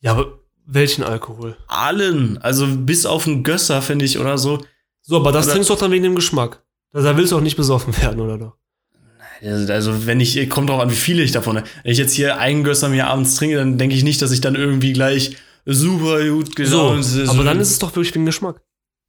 ja, 0.00 0.12
aber 0.12 0.38
welchen 0.64 1.02
Alkohol? 1.04 1.56
Allen, 1.66 2.38
also 2.38 2.66
bis 2.68 3.04
auf 3.04 3.26
einen 3.26 3.42
Gösser, 3.42 3.82
finde 3.82 4.04
ich, 4.04 4.18
oder 4.18 4.38
so. 4.38 4.64
So, 5.00 5.16
aber 5.16 5.32
das 5.32 5.46
Oder- 5.46 5.54
trinkst 5.54 5.70
du 5.70 5.74
doch 5.74 5.80
dann 5.80 5.90
wegen 5.90 6.04
dem 6.04 6.14
Geschmack. 6.14 6.62
Da 6.92 7.16
willst 7.16 7.32
du 7.32 7.36
auch 7.36 7.42
nicht 7.42 7.56
besoffen 7.56 7.96
werden, 8.02 8.20
oder 8.20 8.38
doch? 8.38 8.56
Also, 9.42 10.06
wenn 10.06 10.20
ich, 10.20 10.48
kommt 10.48 10.70
drauf 10.70 10.80
an, 10.80 10.90
wie 10.90 10.96
viele 10.96 11.22
ich 11.22 11.32
davon, 11.32 11.56
wenn 11.56 11.92
ich 11.92 11.98
jetzt 11.98 12.14
hier 12.14 12.38
einen 12.38 12.62
Gösser 12.62 12.88
mir 12.88 13.08
abends 13.08 13.34
trinke, 13.34 13.56
dann 13.56 13.76
denke 13.76 13.96
ich 13.96 14.04
nicht, 14.04 14.22
dass 14.22 14.30
ich 14.30 14.40
dann 14.40 14.54
irgendwie 14.54 14.92
gleich 14.92 15.36
super 15.66 16.24
gut 16.28 16.48
So, 16.48 16.54
gelaunt 16.54 17.28
aber 17.28 17.44
dann 17.44 17.58
ist 17.58 17.70
es 17.70 17.78
doch 17.80 17.94
wirklich 17.96 18.14
wegen 18.14 18.26
Geschmack. 18.26 18.60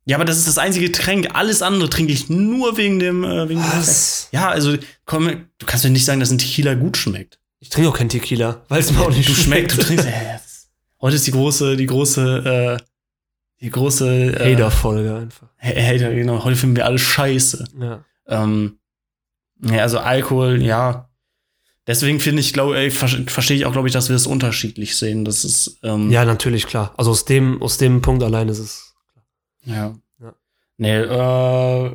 Ja, 0.05 0.17
aber 0.17 0.25
das 0.25 0.37
ist 0.37 0.47
das 0.47 0.57
einzige 0.57 0.87
Getränk. 0.87 1.29
Alles 1.33 1.61
andere 1.61 1.89
trinke 1.89 2.11
ich 2.11 2.29
nur 2.29 2.77
wegen 2.77 2.99
dem, 2.99 3.23
äh, 3.23 3.47
wegen 3.47 3.61
dem 3.61 3.71
Was? 3.73 4.27
Ja, 4.31 4.49
also, 4.49 4.75
komm, 5.05 5.27
du 5.59 5.65
kannst 5.65 5.85
mir 5.85 5.91
nicht 5.91 6.03
sagen, 6.03 6.19
dass 6.19 6.31
ein 6.31 6.39
Tequila 6.39 6.73
gut 6.73 6.97
schmeckt. 6.97 7.39
Ich 7.59 7.69
trinke 7.69 7.89
auch 7.89 7.97
kein 7.97 8.09
Tequila, 8.09 8.63
weil 8.67 8.81
es 8.81 8.91
mir 8.91 8.99
auch 8.99 9.15
nicht 9.15 9.29
du 9.29 9.35
schmeckt, 9.35 9.77
du 9.77 9.81
trinkst. 9.81 10.05
Äh, 10.05 10.39
heute 10.99 11.15
ist 11.15 11.27
die 11.27 11.31
große, 11.31 11.77
die 11.77 11.85
große, 11.85 12.79
äh, 12.79 12.83
die 13.63 13.69
große 13.71 14.35
äh, 14.35 14.53
Hater-Folge 14.53 15.15
einfach. 15.15 15.47
Ha- 15.59 15.81
Hater, 15.81 16.13
genau. 16.13 16.43
Heute 16.43 16.55
finden 16.57 16.75
wir 16.75 16.85
alle 16.85 16.99
scheiße. 16.99 17.65
Ja. 17.79 18.03
Ähm, 18.27 18.77
ja, 19.61 19.81
also 19.81 19.99
Alkohol, 19.99 20.61
ja. 20.61 21.09
Deswegen 21.87 22.19
finde 22.19 22.41
ich, 22.41 22.53
glaube 22.53 22.79
ich, 22.81 22.93
ver- 22.93 23.07
verstehe 23.27 23.57
ich 23.57 23.65
auch, 23.65 23.71
glaube 23.71 23.87
ich, 23.87 23.93
dass 23.93 24.09
wir 24.09 24.15
es 24.15 24.27
unterschiedlich 24.27 24.95
sehen. 24.97 25.25
Das 25.25 25.43
ist, 25.43 25.79
ähm, 25.83 26.11
ja, 26.11 26.23
natürlich, 26.25 26.67
klar. 26.67 26.93
Also 26.97 27.11
aus 27.11 27.25
dem, 27.25 27.61
aus 27.61 27.77
dem 27.77 28.01
Punkt 28.01 28.21
allein 28.23 28.47
ist 28.49 28.59
es. 28.59 28.93
ja. 29.65 29.95
Ja. 30.21 30.33
Nee, 30.77 30.97
äh, 30.97 31.91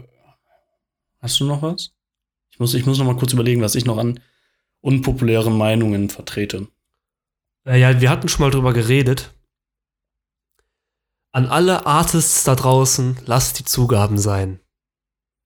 hast 1.21 1.41
du 1.41 1.45
noch 1.47 1.63
was? 1.63 1.91
Ich 2.51 2.59
muss, 2.59 2.75
ich 2.75 2.87
muss 2.87 2.99
noch 2.99 3.07
mal 3.07 3.17
kurz 3.17 3.33
überlegen, 3.33 3.63
was 3.63 3.75
ich 3.75 3.85
noch 3.85 3.99
an 3.99 4.21
unpopulären 4.81 5.57
Meinungen 5.57 6.09
vertrete. 6.11 6.69
Äh, 7.67 7.81
ja, 7.81 8.01
wir 8.01 8.11
hatten 8.11 8.29
schon 8.29 8.45
mal 8.45 8.51
drüber 8.51 8.73
geredet. 8.73 9.33
An 11.33 11.47
alle 11.47 11.87
Artists 11.87 12.45
da 12.45 12.55
draußen, 12.55 13.19
lasst 13.27 13.59
die 13.59 13.65
Zugaben 13.65 14.19
sein. 14.19 14.61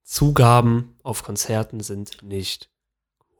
Zugaben 0.04 0.94
auf 1.02 1.22
Konzerten 1.22 1.80
sind 1.80 2.22
nicht 2.22 2.68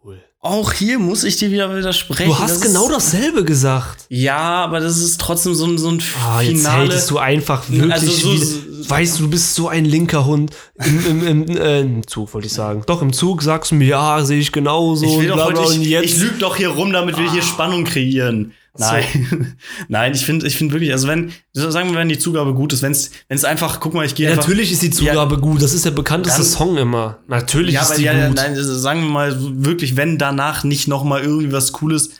cool. 0.05 0.20
Auch 0.40 0.73
hier 0.73 0.98
muss 0.98 1.23
ich 1.23 1.36
dir 1.36 1.51
wieder 1.52 1.74
widersprechen. 1.77 2.31
Du 2.31 2.39
hast 2.39 2.56
Das 2.56 2.60
genau 2.62 2.89
dasselbe 2.89 3.44
gesagt. 3.44 4.06
Ja, 4.09 4.64
aber 4.64 4.81
das 4.81 4.98
ist 4.98 5.20
trotzdem 5.20 5.55
so, 5.55 5.66
ein- 5.66 5.78
so 5.78 5.89
ein 5.90 6.02
Ah, 6.27 6.40
jetzt 6.40 6.69
hatest 6.69 7.10
du 7.10 7.19
einfach 7.19 7.69
wirklich 7.70 7.93
Also 7.93 8.06
so- 8.10 8.32
wieder, 8.32 8.90
weißt 8.90 9.19
du, 9.19 9.23
du 9.24 9.31
bist 9.31 9.55
so 9.55 9.69
ein 9.69 9.85
linker 9.85 10.24
Hund. 10.24 10.52
Im, 10.85 11.06
im, 11.06 11.27
im, 11.47 11.56
äh, 11.56 11.81
im 11.82 12.06
Zug 12.06 12.35
wollte 12.35 12.48
ich 12.48 12.52
sagen. 12.55 12.82
Doch, 12.86 13.02
im 13.02 13.12
Zug 13.12 13.43
sagst 13.43 13.70
du 13.70 13.77
mir, 13.77 13.86
ja, 13.86 14.24
sehe 14.24 14.40
ich 14.40 14.51
genauso. 14.51 15.05
Ich 15.05 15.12
will 15.20 15.31
und 15.31 15.39
doch 15.39 15.47
bla, 15.47 15.55
bla, 15.55 15.60
heute, 15.62 15.74
und 15.74 15.82
ich, 15.82 15.89
jetzt. 15.89 16.05
ich 16.06 16.16
lüge 16.16 16.39
doch 16.39 16.56
hier 16.56 16.70
rum, 16.70 16.93
damit 16.93 17.16
wir 17.19 17.31
hier 17.31 17.43
Ah. 17.43 17.47
Spannung 17.47 17.85
kreieren. 17.85 18.52
So. 18.74 18.85
Nein, 18.86 19.55
nein, 19.89 20.12
ich 20.15 20.24
finde, 20.24 20.47
ich 20.47 20.57
finde 20.57 20.73
wirklich, 20.73 20.93
also 20.93 21.07
wenn, 21.07 21.31
sagen 21.53 21.90
wir, 21.90 21.99
wenn 21.99 22.09
die 22.09 22.19
Zugabe 22.19 22.55
gut 22.55 22.73
ist, 22.73 22.81
wenn 22.81 22.93
es, 22.93 23.11
wenn 23.28 23.36
es 23.36 23.44
einfach, 23.44 23.81
guck 23.81 23.93
mal, 23.93 24.07
ich 24.07 24.15
gehe 24.15 24.27
ja, 24.27 24.32
einfach, 24.32 24.44
natürlich 24.49 24.73
ist 24.73 24.81
die 24.81 24.90
Zugabe 24.90 25.36
gut. 25.39 25.61
Das 25.61 25.74
ist 25.74 25.85
der 25.85 25.90
bekannteste 25.90 26.40
Dann- 26.40 26.51
Song 26.51 26.77
immer. 26.78 27.19
Natürlich 27.28 27.74
ja, 27.74 27.82
ist 27.82 27.89
aber 27.90 27.99
die 27.99 28.05
ja, 28.05 28.15
ja, 28.15 28.28
gut. 28.28 28.36
nein, 28.36 28.55
also 28.55 28.74
sagen 28.78 29.03
wir 29.03 29.11
mal 29.11 29.36
wirklich, 29.65 29.97
wenn 29.97 30.16
danach 30.16 30.65
nicht 30.65 30.89
noch 30.89 31.05
mal 31.05 31.20
irgendwie 31.20 31.53
was 31.53 31.73
Cooles, 31.73 32.11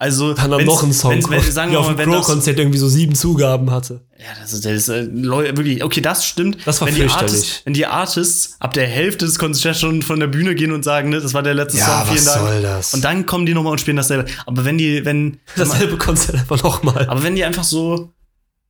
also 0.00 0.32
Dann 0.32 0.50
noch 0.50 0.58
wenn's- 0.58 0.82
ein 0.84 0.92
Song, 0.92 1.10
wenn's, 1.10 1.28
wenn, 1.28 1.42
sagen 1.42 1.72
wir 1.72 1.80
auf 1.80 1.88
mal, 1.88 1.98
wenn 1.98 2.08
das, 2.10 2.24
Crow-Konzert 2.26 2.58
irgendwie 2.58 2.78
so 2.78 2.88
sieben 2.88 3.16
Zugaben 3.16 3.70
hatte. 3.72 4.04
ja, 4.16 4.26
das 4.40 4.52
ist, 4.52 4.64
das 4.64 4.72
ist 4.72 4.88
äh, 4.88 5.08
wirklich, 5.12 5.82
okay, 5.82 6.00
das 6.00 6.24
stimmt. 6.24 6.58
Das 6.64 6.80
war 6.80 6.86
wenn 6.88 6.94
die. 6.94 7.02
Artists, 7.08 7.62
wenn 7.64 7.74
die 7.74 7.84
Artists 7.86 8.56
ab 8.60 8.74
der 8.74 8.86
Hälfte 8.86 9.26
des 9.26 9.38
Konzerts 9.40 9.80
schon 9.80 10.02
von 10.02 10.20
der 10.20 10.28
Bühne 10.28 10.54
gehen 10.54 10.70
und 10.70 10.84
sagen, 10.84 11.08
ne, 11.10 11.20
das 11.20 11.34
war 11.34 11.42
der 11.42 11.54
letzte 11.54 11.78
Song, 11.78 12.06
vielen 12.06 12.24
Dank. 12.24 12.62
das? 12.62 12.94
Und 12.94 13.02
dann 13.04 13.26
kommen 13.26 13.44
die 13.44 13.54
noch 13.54 13.64
mal 13.64 13.70
und 13.70 13.80
spielen 13.80 13.96
dasselbe. 13.96 14.26
Aber 14.46 14.64
wenn 14.64 14.78
die, 14.78 15.04
wenn, 15.04 15.38
dasselbe 15.56 15.98
Konzert 15.98 16.36
einfach 16.36 16.62
nochmal. 16.62 17.08
Aber 17.08 17.24
wenn 17.24 17.34
die 17.34 17.42
einfach 17.44 17.64
so, 17.64 18.12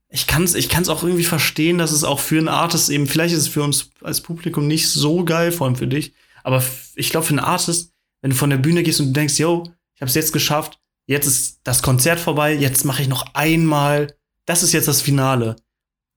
ich 0.08 0.26
kann's, 0.26 0.54
ich 0.54 0.70
kann's 0.70 0.88
auch 0.88 1.02
irgendwie 1.02 1.24
verstehen, 1.24 1.76
dass 1.76 1.92
es 1.92 2.04
auch 2.04 2.20
für 2.20 2.38
einen 2.38 2.48
Artist 2.48 2.88
eben, 2.88 3.06
vielleicht 3.06 3.34
ist 3.34 3.40
es 3.42 3.48
für 3.48 3.62
uns 3.62 3.90
als 4.02 4.22
Publikum 4.22 4.66
nicht 4.66 4.88
so 4.88 5.24
geil, 5.26 5.52
vor 5.52 5.66
allem 5.66 5.76
für 5.76 5.86
dich. 5.86 6.14
Aber 6.42 6.62
ich 6.94 7.10
glaube, 7.10 7.26
für 7.26 7.32
einen 7.32 7.40
Artist, 7.40 7.92
wenn 8.22 8.30
du 8.30 8.36
von 8.36 8.48
der 8.48 8.56
Bühne 8.56 8.82
gehst 8.82 9.00
und 9.00 9.08
du 9.08 9.12
denkst, 9.12 9.38
yo, 9.38 9.64
ich 9.94 10.00
hab's 10.00 10.14
jetzt 10.14 10.32
geschafft, 10.32 10.78
jetzt 11.08 11.26
ist 11.26 11.58
das 11.64 11.82
Konzert 11.82 12.20
vorbei, 12.20 12.54
jetzt 12.54 12.84
mache 12.84 13.02
ich 13.02 13.08
noch 13.08 13.34
einmal, 13.34 14.14
das 14.46 14.62
ist 14.62 14.72
jetzt 14.72 14.86
das 14.86 15.00
Finale. 15.02 15.56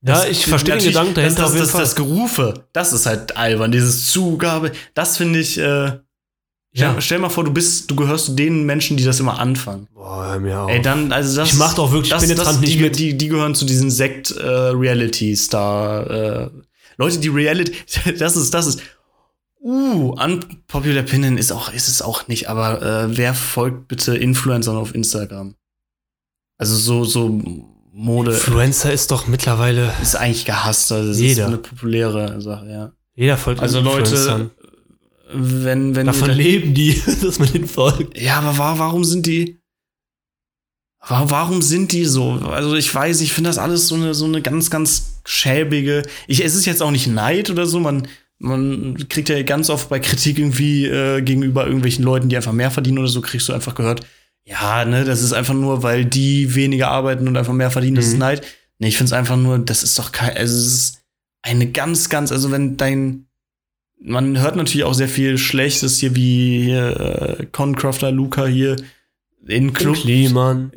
Ja, 0.03 0.13
Das- 0.15 0.27
ich 0.29 0.45
verstehe 0.45 0.77
den 0.77 0.85
Gedanken 0.85 1.15
dahinter 1.15 1.41
das, 1.43 1.53
das, 1.53 1.71
das, 1.71 1.81
das 1.81 1.95
Gerufe, 1.95 2.65
das 2.73 2.93
ist 2.93 3.05
halt 3.07 3.35
albern, 3.37 3.71
dieses 3.71 4.11
Zugabe, 4.11 4.71
das 4.93 5.17
finde 5.17 5.39
ich, 5.39 5.57
äh, 5.57 5.63
Ja. 6.73 6.73
stell, 6.73 7.01
stell 7.01 7.19
mal 7.19 7.29
vor, 7.29 7.43
du 7.43 7.51
bist, 7.51 7.89
du 7.91 7.95
gehörst 7.95 8.25
zu 8.27 8.31
den 8.33 8.65
Menschen, 8.65 8.95
die 8.97 9.03
das 9.03 9.19
immer 9.19 9.39
anfangen. 9.39 9.87
Boah, 9.93 10.27
hör 10.31 10.39
mir 10.39 10.59
auf. 10.61 10.71
Ey, 10.71 10.81
dann, 10.81 11.11
also 11.11 11.35
das. 11.35 11.49
Ich 11.49 11.55
mach 11.55 11.73
doch 11.73 11.91
wirklich 11.91 12.11
das, 12.11 12.21
penetrant 12.23 12.47
das, 12.47 12.59
nicht 12.61 12.73
die, 12.75 12.79
mit. 12.79 12.97
Die, 12.97 13.17
die 13.17 13.27
gehören 13.27 13.55
zu 13.55 13.65
diesen 13.65 13.91
Sekt-Reality-Star. 13.91 16.09
Äh, 16.09 16.49
Leute, 16.97 17.19
die 17.19 17.29
Reality, 17.29 17.73
das 18.17 18.35
ist, 18.35 18.53
das 18.53 18.67
ist. 18.67 18.81
Uh, 19.63 20.15
unpopular 20.19 21.03
opinion 21.03 21.37
ist 21.37 21.51
auch, 21.51 21.71
ist 21.71 21.87
es 21.87 22.01
auch 22.01 22.27
nicht, 22.27 22.49
aber 22.49 22.81
äh, 22.81 23.17
wer 23.17 23.33
folgt 23.35 23.87
bitte 23.87 24.17
Influencern 24.17 24.75
auf 24.75 24.95
Instagram? 24.95 25.53
Also 26.57 26.75
so, 26.75 27.03
so 27.05 27.29
Mode 27.93 28.31
Influencer 28.33 28.91
ist 28.91 29.11
doch 29.11 29.27
mittlerweile. 29.27 29.93
ist 30.01 30.15
eigentlich 30.15 30.45
gehasst. 30.45 30.91
Also 30.91 31.09
das 31.09 31.19
Jeder. 31.19 31.43
ist 31.43 31.47
eine 31.47 31.57
populäre 31.59 32.41
Sache, 32.41 32.69
ja. 32.69 32.91
Jeder 33.13 33.37
folgt 33.37 33.61
Also. 33.61 33.81
Leute, 33.81 34.49
wenn, 35.33 35.95
wenn 35.95 36.07
Davon 36.07 36.31
leben 36.31 36.73
die, 36.73 36.99
dass 37.21 37.37
man 37.39 37.51
den 37.51 37.67
folgt. 37.67 38.19
Ja, 38.19 38.39
aber 38.39 38.57
wa 38.57 38.79
warum 38.79 39.03
sind 39.03 39.25
die. 39.27 39.59
wa- 41.07 41.25
Warum 41.29 41.61
sind 41.61 41.91
die 41.91 42.05
so? 42.05 42.31
Also 42.51 42.75
ich 42.75 42.93
weiß, 42.93 43.21
ich 43.21 43.33
finde 43.33 43.49
das 43.49 43.57
alles 43.57 43.87
so 43.87 43.95
eine, 43.95 44.13
so 44.13 44.25
eine 44.25 44.41
ganz, 44.41 44.69
ganz 44.69 45.21
schäbige. 45.25 46.03
Ich, 46.27 46.43
es 46.43 46.55
ist 46.55 46.65
jetzt 46.65 46.81
auch 46.81 46.91
nicht 46.91 47.07
Neid 47.07 47.49
oder 47.49 47.65
so. 47.65 47.79
Man, 47.79 48.07
man 48.41 48.97
kriegt 49.07 49.29
ja 49.29 49.41
ganz 49.43 49.69
oft 49.69 49.89
bei 49.89 49.99
Kritik 49.99 50.39
irgendwie 50.39 50.85
äh, 50.87 51.21
gegenüber 51.21 51.65
irgendwelchen 51.65 52.03
Leuten, 52.03 52.27
die 52.27 52.35
einfach 52.35 52.51
mehr 52.51 52.71
verdienen 52.71 52.97
oder 52.97 53.07
so, 53.07 53.21
kriegst 53.21 53.47
du 53.47 53.53
einfach 53.53 53.75
gehört, 53.75 54.05
ja, 54.43 54.83
ne, 54.85 55.05
das 55.05 55.21
ist 55.21 55.33
einfach 55.33 55.53
nur, 55.53 55.83
weil 55.83 56.05
die 56.05 56.55
weniger 56.55 56.89
arbeiten 56.89 57.27
und 57.27 57.37
einfach 57.37 57.53
mehr 57.53 57.71
verdienen, 57.71 57.95
das 57.95 58.07
ist 58.07 58.13
Mhm. 58.13 58.19
Neid. 58.19 58.41
Nee, 58.79 58.87
ich 58.87 58.97
finde 58.97 59.09
es 59.09 59.13
einfach 59.13 59.37
nur, 59.37 59.59
das 59.59 59.83
ist 59.83 59.97
doch 59.99 60.11
kein, 60.11 60.35
also 60.35 60.57
es 60.57 60.65
ist 60.65 61.01
eine 61.43 61.67
ganz, 61.67 62.09
ganz, 62.09 62.31
also 62.31 62.51
wenn 62.51 62.77
dein, 62.77 63.27
man 64.01 64.39
hört 64.39 64.55
natürlich 64.55 64.85
auch 64.85 64.95
sehr 64.95 65.09
viel 65.09 65.37
Schlechtes 65.37 65.99
hier, 65.99 66.15
wie 66.15 66.63
hier, 66.63 67.37
äh, 67.39 67.45
Concrafter, 67.51 68.11
Luca 68.11 68.47
hier, 68.47 68.75
in 69.47 69.73
Club. 69.73 69.95
Kliman. 69.95 70.71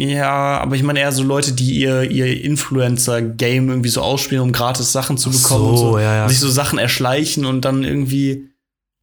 Ja, 0.00 0.58
aber 0.58 0.76
ich 0.76 0.82
meine 0.82 1.00
eher 1.00 1.12
so 1.12 1.22
Leute, 1.22 1.52
die 1.52 1.78
ihr, 1.78 2.02
ihr 2.10 2.42
Influencer-Game 2.44 3.68
irgendwie 3.68 3.88
so 3.88 4.02
ausspielen, 4.02 4.42
um 4.42 4.52
gratis 4.52 4.92
Sachen 4.92 5.18
zu 5.18 5.30
bekommen 5.30 5.64
so, 5.64 5.70
und 5.70 5.76
so. 5.92 5.98
ja, 5.98 6.14
ja. 6.16 6.28
Sich 6.28 6.40
so 6.40 6.48
Sachen 6.48 6.78
erschleichen 6.78 7.44
und 7.44 7.64
dann 7.64 7.84
irgendwie. 7.84 8.48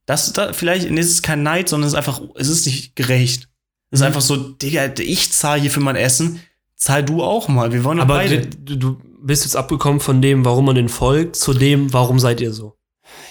Das, 0.06 0.34
da, 0.34 0.54
vielleicht 0.54 0.92
nee, 0.92 1.00
es 1.00 1.10
ist 1.10 1.24
kein 1.24 1.42
Neid, 1.44 1.68
sondern 1.70 1.88
es 1.88 1.94
ist 1.94 1.98
einfach, 1.98 2.22
es 2.36 2.48
ist 2.48 2.66
nicht 2.68 2.96
gerecht. 2.96 3.50
Es 3.90 4.00
ist 4.00 4.02
Mhm. 4.02 4.08
einfach 4.08 4.22
so, 4.22 4.36
Digga, 4.38 4.92
ich 5.00 5.32
zahle 5.32 5.62
hier 5.62 5.72
für 5.72 5.80
mein 5.80 5.96
Essen, 5.96 6.40
zahl 6.76 7.04
du 7.04 7.24
auch 7.24 7.48
mal. 7.48 7.72
Wir 7.72 7.84
wollen 7.84 8.00
Aber 8.00 8.16
beide. 8.16 8.46
du, 8.46 8.76
du 8.76 8.98
bist 9.24 9.46
jetzt 9.46 9.56
abgekommen 9.56 10.00
von 10.00 10.22
dem, 10.22 10.46
warum 10.46 10.66
man 10.66 10.76
den 10.76 10.90
folgt, 10.90 11.36
zu 11.38 11.54
dem, 11.54 11.92
warum 11.94 12.20
seid 12.20 12.42
ihr 12.42 12.54
so. 12.54 12.76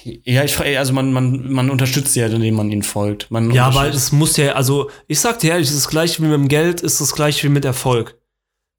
Ja, 0.05 0.45
ich 0.45 0.55
frage, 0.55 0.79
also 0.79 0.93
man, 0.93 1.13
man, 1.13 1.51
man 1.51 1.71
unterstützt 1.71 2.15
ja, 2.15 2.27
indem 2.27 2.57
man 2.57 2.71
ihnen 2.71 2.83
folgt. 2.83 3.31
Man 3.31 3.51
Ja, 3.51 3.67
aber 3.67 3.89
es 3.89 4.13
muss 4.13 4.37
ja, 4.37 4.53
also 4.53 4.91
ich 5.09 5.21
sag 5.21 5.39
dir 5.39 5.53
ehrlich, 5.53 5.69
es 5.69 5.75
ist 5.75 5.87
das 5.87 5.91
gleiche 5.91 6.23
wie 6.23 6.27
mit 6.27 6.35
dem 6.35 6.49
Geld, 6.49 6.83
ist 6.83 7.01
das 7.01 7.15
gleiche 7.15 7.45
wie 7.45 7.53
mit 7.53 7.65
Erfolg. 7.65 8.19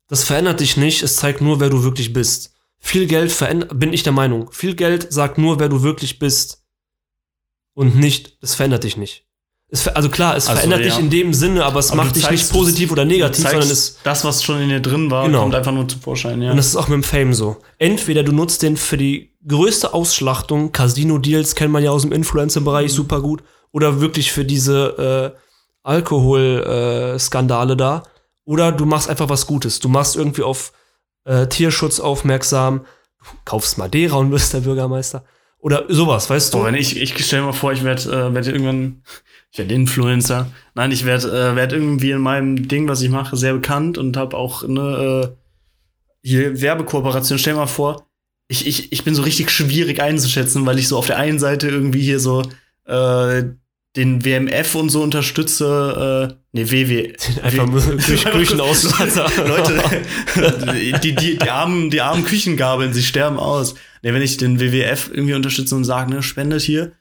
Das 0.07 0.23
verändert 0.23 0.59
dich 0.59 0.77
nicht, 0.77 1.01
es 1.01 1.15
zeigt 1.15 1.41
nur, 1.41 1.59
wer 1.59 1.69
du 1.69 1.83
wirklich 1.83 2.13
bist. 2.13 2.53
Viel 2.79 3.07
Geld 3.07 3.31
verändert, 3.31 3.79
bin 3.79 3.91
ich 3.91 4.03
der 4.03 4.13
Meinung, 4.13 4.51
viel 4.51 4.75
Geld 4.75 5.11
sagt 5.11 5.39
nur, 5.39 5.59
wer 5.59 5.69
du 5.69 5.81
wirklich 5.81 6.19
bist. 6.19 6.63
Und 7.73 7.95
nicht, 7.95 8.37
es 8.41 8.55
verändert 8.55 8.83
dich 8.83 8.95
nicht. 8.95 9.24
Es, 9.69 9.87
also 9.87 10.09
klar, 10.09 10.37
es 10.37 10.47
Also, 10.47 10.57
verändert 10.57 10.81
ja. 10.81 10.85
dich 10.87 10.99
in 10.99 11.09
dem 11.09 11.33
Sinne, 11.33 11.65
aber 11.65 11.79
es 11.79 11.91
Aber 11.91 12.03
macht 12.03 12.15
dich 12.15 12.29
nicht 12.29 12.49
positiv 12.51 12.91
oder 12.91 13.03
negativ, 13.03 13.49
sondern 13.49 13.69
es 13.69 13.97
das, 14.03 14.23
was 14.23 14.43
schon 14.43 14.61
in 14.61 14.69
dir 14.69 14.79
drin 14.79 15.09
war, 15.09 15.25
Genau. 15.25 15.41
kommt 15.41 15.55
einfach 15.55 15.71
nur 15.71 15.87
zum 15.87 16.01
Vorschein, 16.01 16.41
ja. 16.41 16.51
Und 16.51 16.57
das 16.57 16.67
ist 16.67 16.75
auch 16.75 16.87
mit 16.87 16.95
dem 16.97 17.03
Fame 17.03 17.33
so. 17.33 17.57
Entweder 17.79 18.23
du 18.23 18.31
nutzt 18.31 18.61
den 18.61 18.77
für 18.77 18.95
die 18.97 19.31
größte 19.47 19.93
Ausschlachtung, 19.93 20.71
Casino-Deals 20.71 21.55
kennt 21.55 21.71
man 21.73 21.83
ja 21.83 21.89
aus 21.91 22.03
dem 22.03 22.11
Influencer-Bereich 22.11 22.91
Mhm. 22.91 22.95
super 22.95 23.21
gut, 23.21 23.43
oder 23.71 23.99
wirklich 24.01 24.31
für 24.31 24.45
diese 24.45 25.33
äh, 25.35 25.39
Alkohol-Skandale 25.83 27.75
da. 27.77 28.03
Oder 28.45 28.71
du 28.71 28.85
machst 28.85 29.09
einfach 29.09 29.29
was 29.29 29.47
Gutes. 29.47 29.79
Du 29.79 29.89
machst 29.89 30.15
irgendwie 30.15 30.43
auf 30.43 30.71
äh, 31.25 31.47
Tierschutz 31.47 31.99
aufmerksam, 31.99 32.85
kaufst 33.45 33.77
Madeira 33.77 34.17
und 34.17 34.31
wirst 34.31 34.53
der 34.53 34.59
Bürgermeister. 34.59 35.23
Oder 35.65 35.85
sowas, 35.89 36.29
weißt 36.29 36.53
du? 36.53 36.59
Boah, 36.59 36.65
wenn 36.67 36.75
ich, 36.75 37.01
ich 37.01 37.25
stell 37.25 37.41
mir 37.41 37.51
vor, 37.51 37.73
ich 37.73 37.83
werde 37.83 38.03
äh, 38.03 38.33
werd 38.35 38.45
irgendwann, 38.45 39.01
ich 39.49 39.57
werde 39.57 39.73
Influencer. 39.73 40.51
Nein, 40.75 40.91
ich 40.91 41.05
werde 41.05 41.27
äh, 41.27 41.55
werd 41.55 41.73
irgendwie 41.73 42.11
in 42.11 42.19
meinem 42.19 42.67
Ding, 42.67 42.87
was 42.87 43.01
ich 43.01 43.09
mache, 43.09 43.35
sehr 43.35 43.53
bekannt 43.53 43.97
und 43.97 44.15
habe 44.15 44.37
auch 44.37 44.61
eine 44.61 45.33
äh, 45.33 45.35
hier 46.21 46.61
Werbekooperation. 46.61 47.39
Stell 47.39 47.53
dir 47.53 47.61
mal 47.61 47.65
vor, 47.65 48.05
ich, 48.47 48.67
ich, 48.67 48.91
ich 48.91 49.03
bin 49.03 49.15
so 49.15 49.23
richtig 49.23 49.49
schwierig 49.49 50.03
einzuschätzen, 50.03 50.67
weil 50.67 50.77
ich 50.77 50.87
so 50.87 50.99
auf 50.99 51.07
der 51.07 51.17
einen 51.17 51.39
Seite 51.39 51.67
irgendwie 51.67 52.03
hier 52.03 52.19
so 52.19 52.43
äh, 52.85 53.45
den 53.95 54.23
WMF 54.23 54.75
und 54.75 54.89
so 54.89 55.01
unterstütze, 55.01 56.29
äh, 56.29 56.35
nee, 56.51 56.69
WW. 56.69 57.13
Einfach 57.41 57.65
nur 57.65 57.81
Küch 57.97 58.23
Küchenausstatter. 58.31 59.31
Leute, 59.47 59.81
die, 61.01 61.15
die, 61.15 61.15
die, 61.15 61.49
armen, 61.49 61.89
die 61.89 62.01
armen 62.01 62.23
Küchengabeln, 62.23 62.93
sie 62.93 63.03
sterben 63.03 63.39
aus. 63.39 63.73
Nee, 64.05 64.13
wenn 64.13 64.21
ich 64.21 64.37
den 64.37 64.59
WWF 64.59 65.09
irgendwie 65.11 65.33
unterstütze 65.33 65.75
und 65.75 65.83
sage, 65.83 66.11
ne, 66.11 66.21
spendet 66.21 66.61
hier. 66.61 66.91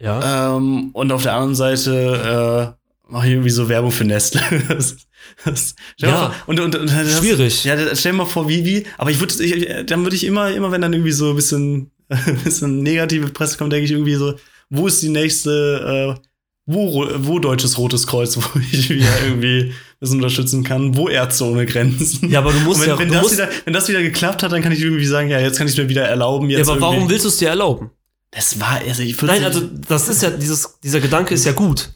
Ja. 0.00 0.56
Ähm, 0.56 0.92
und 0.94 1.12
auf 1.12 1.22
der 1.22 1.34
anderen 1.34 1.54
Seite 1.54 2.74
äh, 3.06 3.12
mache 3.12 3.26
ich 3.26 3.32
irgendwie 3.34 3.50
so 3.50 3.68
Werbung 3.68 3.90
für 3.90 4.06
Nestle. 4.06 4.40
das, 4.68 4.96
das, 5.44 5.74
Ja. 5.98 6.08
mal 6.08 6.16
vor, 6.16 6.34
und, 6.46 6.60
und, 6.60 6.76
und 6.76 6.90
das, 6.90 7.18
Schwierig. 7.18 7.64
Ja, 7.64 7.76
stell 7.94 8.12
dir 8.12 8.16
mal 8.16 8.24
vor, 8.24 8.48
wie, 8.48 8.64
wie. 8.64 8.86
Aber 8.96 9.10
ich 9.10 9.20
würde, 9.20 9.44
ich, 9.44 9.84
dann 9.84 10.04
würde 10.04 10.16
ich 10.16 10.24
immer, 10.24 10.52
immer, 10.52 10.72
wenn 10.72 10.80
dann 10.80 10.94
irgendwie 10.94 11.12
so 11.12 11.28
ein 11.28 11.36
bisschen, 11.36 11.90
ein 12.08 12.38
bisschen 12.42 12.82
negative 12.82 13.28
Presse 13.28 13.58
kommt, 13.58 13.70
denke 13.70 13.84
ich 13.84 13.92
irgendwie 13.92 14.14
so, 14.14 14.34
wo 14.70 14.86
ist 14.86 15.02
die 15.02 15.10
nächste, 15.10 16.16
äh, 16.16 16.28
wo, 16.64 17.06
wo 17.18 17.40
Deutsches 17.40 17.76
Rotes 17.76 18.06
Kreuz, 18.06 18.36
wo 18.38 18.58
ich 18.58 18.88
wieder 18.88 19.22
irgendwie 19.22 19.74
das 20.04 20.12
unterstützen 20.12 20.62
kann, 20.64 20.96
wo 20.96 21.08
Ärzte 21.08 21.44
ohne 21.44 21.66
Grenzen. 21.66 22.28
Ja, 22.30 22.38
aber 22.40 22.52
du 22.52 22.60
musst 22.60 22.80
wenn, 22.82 22.88
ja, 22.88 22.98
wenn, 22.98 23.10
das 23.12 23.32
wieder, 23.32 23.48
wenn 23.64 23.72
das 23.72 23.88
wieder 23.88 24.02
geklappt 24.02 24.42
hat, 24.42 24.52
dann 24.52 24.62
kann 24.62 24.72
ich 24.72 24.80
irgendwie 24.80 25.06
sagen, 25.06 25.28
ja, 25.28 25.40
jetzt 25.40 25.58
kann 25.58 25.66
ich 25.66 25.76
mir 25.76 25.88
wieder 25.88 26.04
erlauben. 26.06 26.48
ja, 26.50 26.58
Jetzt 26.58 26.68
aber 26.68 26.80
warum 26.80 26.96
irgendwie- 26.96 27.12
willst 27.12 27.24
du 27.24 27.28
es 27.28 27.36
dir 27.38 27.48
erlauben? 27.48 27.90
Das 28.30 28.58
war, 28.60 28.80
also 28.86 29.02
ich 29.02 29.20
Nein, 29.22 29.44
also 29.44 29.60
das 29.88 30.08
ist 30.08 30.22
ja, 30.22 30.30
dieses, 30.30 30.78
dieser 30.82 31.00
Gedanke 31.00 31.34
ist 31.34 31.44
ja 31.44 31.52
gut. 31.52 31.90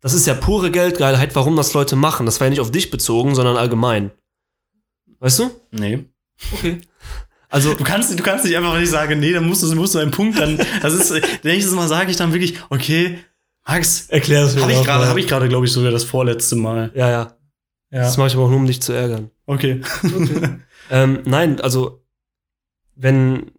Das 0.00 0.12
ist 0.14 0.26
ja 0.26 0.34
pure 0.34 0.70
Geldgeilheit, 0.70 1.34
warum 1.36 1.56
das 1.56 1.72
Leute 1.74 1.94
machen. 1.94 2.26
Das 2.26 2.40
war 2.40 2.46
ja 2.46 2.50
nicht 2.50 2.60
auf 2.60 2.70
dich 2.70 2.90
bezogen, 2.90 3.34
sondern 3.34 3.56
allgemein. 3.56 4.10
Weißt 5.20 5.38
du? 5.38 5.50
Nee. 5.70 6.04
Okay. 6.54 6.80
Also, 7.48 7.74
Du 7.74 7.84
kannst, 7.84 8.16
du 8.18 8.22
kannst 8.22 8.44
nicht 8.44 8.56
einfach, 8.56 8.74
wenn 8.74 8.82
ich 8.82 8.90
sage, 8.90 9.14
nee, 9.16 9.32
dann 9.32 9.46
musst 9.46 9.62
du, 9.62 9.74
musst 9.74 9.94
du 9.94 9.98
einen 9.98 10.10
Punkt 10.10 10.38
dann. 10.38 10.58
Das 10.82 10.94
ist, 10.94 11.12
nächstes 11.44 11.74
Mal 11.74 11.88
sage 11.88 12.10
ich 12.10 12.16
dann 12.16 12.32
wirklich, 12.32 12.54
okay, 12.70 13.18
Max, 13.70 14.06
erklär 14.08 14.44
es 14.44 14.56
habe 14.56 14.72
ich 14.72 14.82
gerade, 14.82 15.06
habe 15.06 15.20
ich 15.20 15.28
gerade, 15.28 15.48
glaube 15.48 15.66
ich, 15.66 15.72
sogar 15.72 15.92
das 15.92 16.04
vorletzte 16.04 16.56
Mal. 16.56 16.90
Ja, 16.94 17.08
ja. 17.10 17.36
Das 17.90 18.16
mache 18.16 18.28
ich 18.28 18.34
aber 18.34 18.44
auch 18.44 18.50
nur, 18.50 18.58
um 18.58 18.66
dich 18.66 18.82
zu 18.82 18.92
ärgern. 18.92 19.30
Okay. 19.46 19.80
ähm, 20.90 21.22
nein, 21.24 21.60
also, 21.60 22.04
wenn 22.96 23.52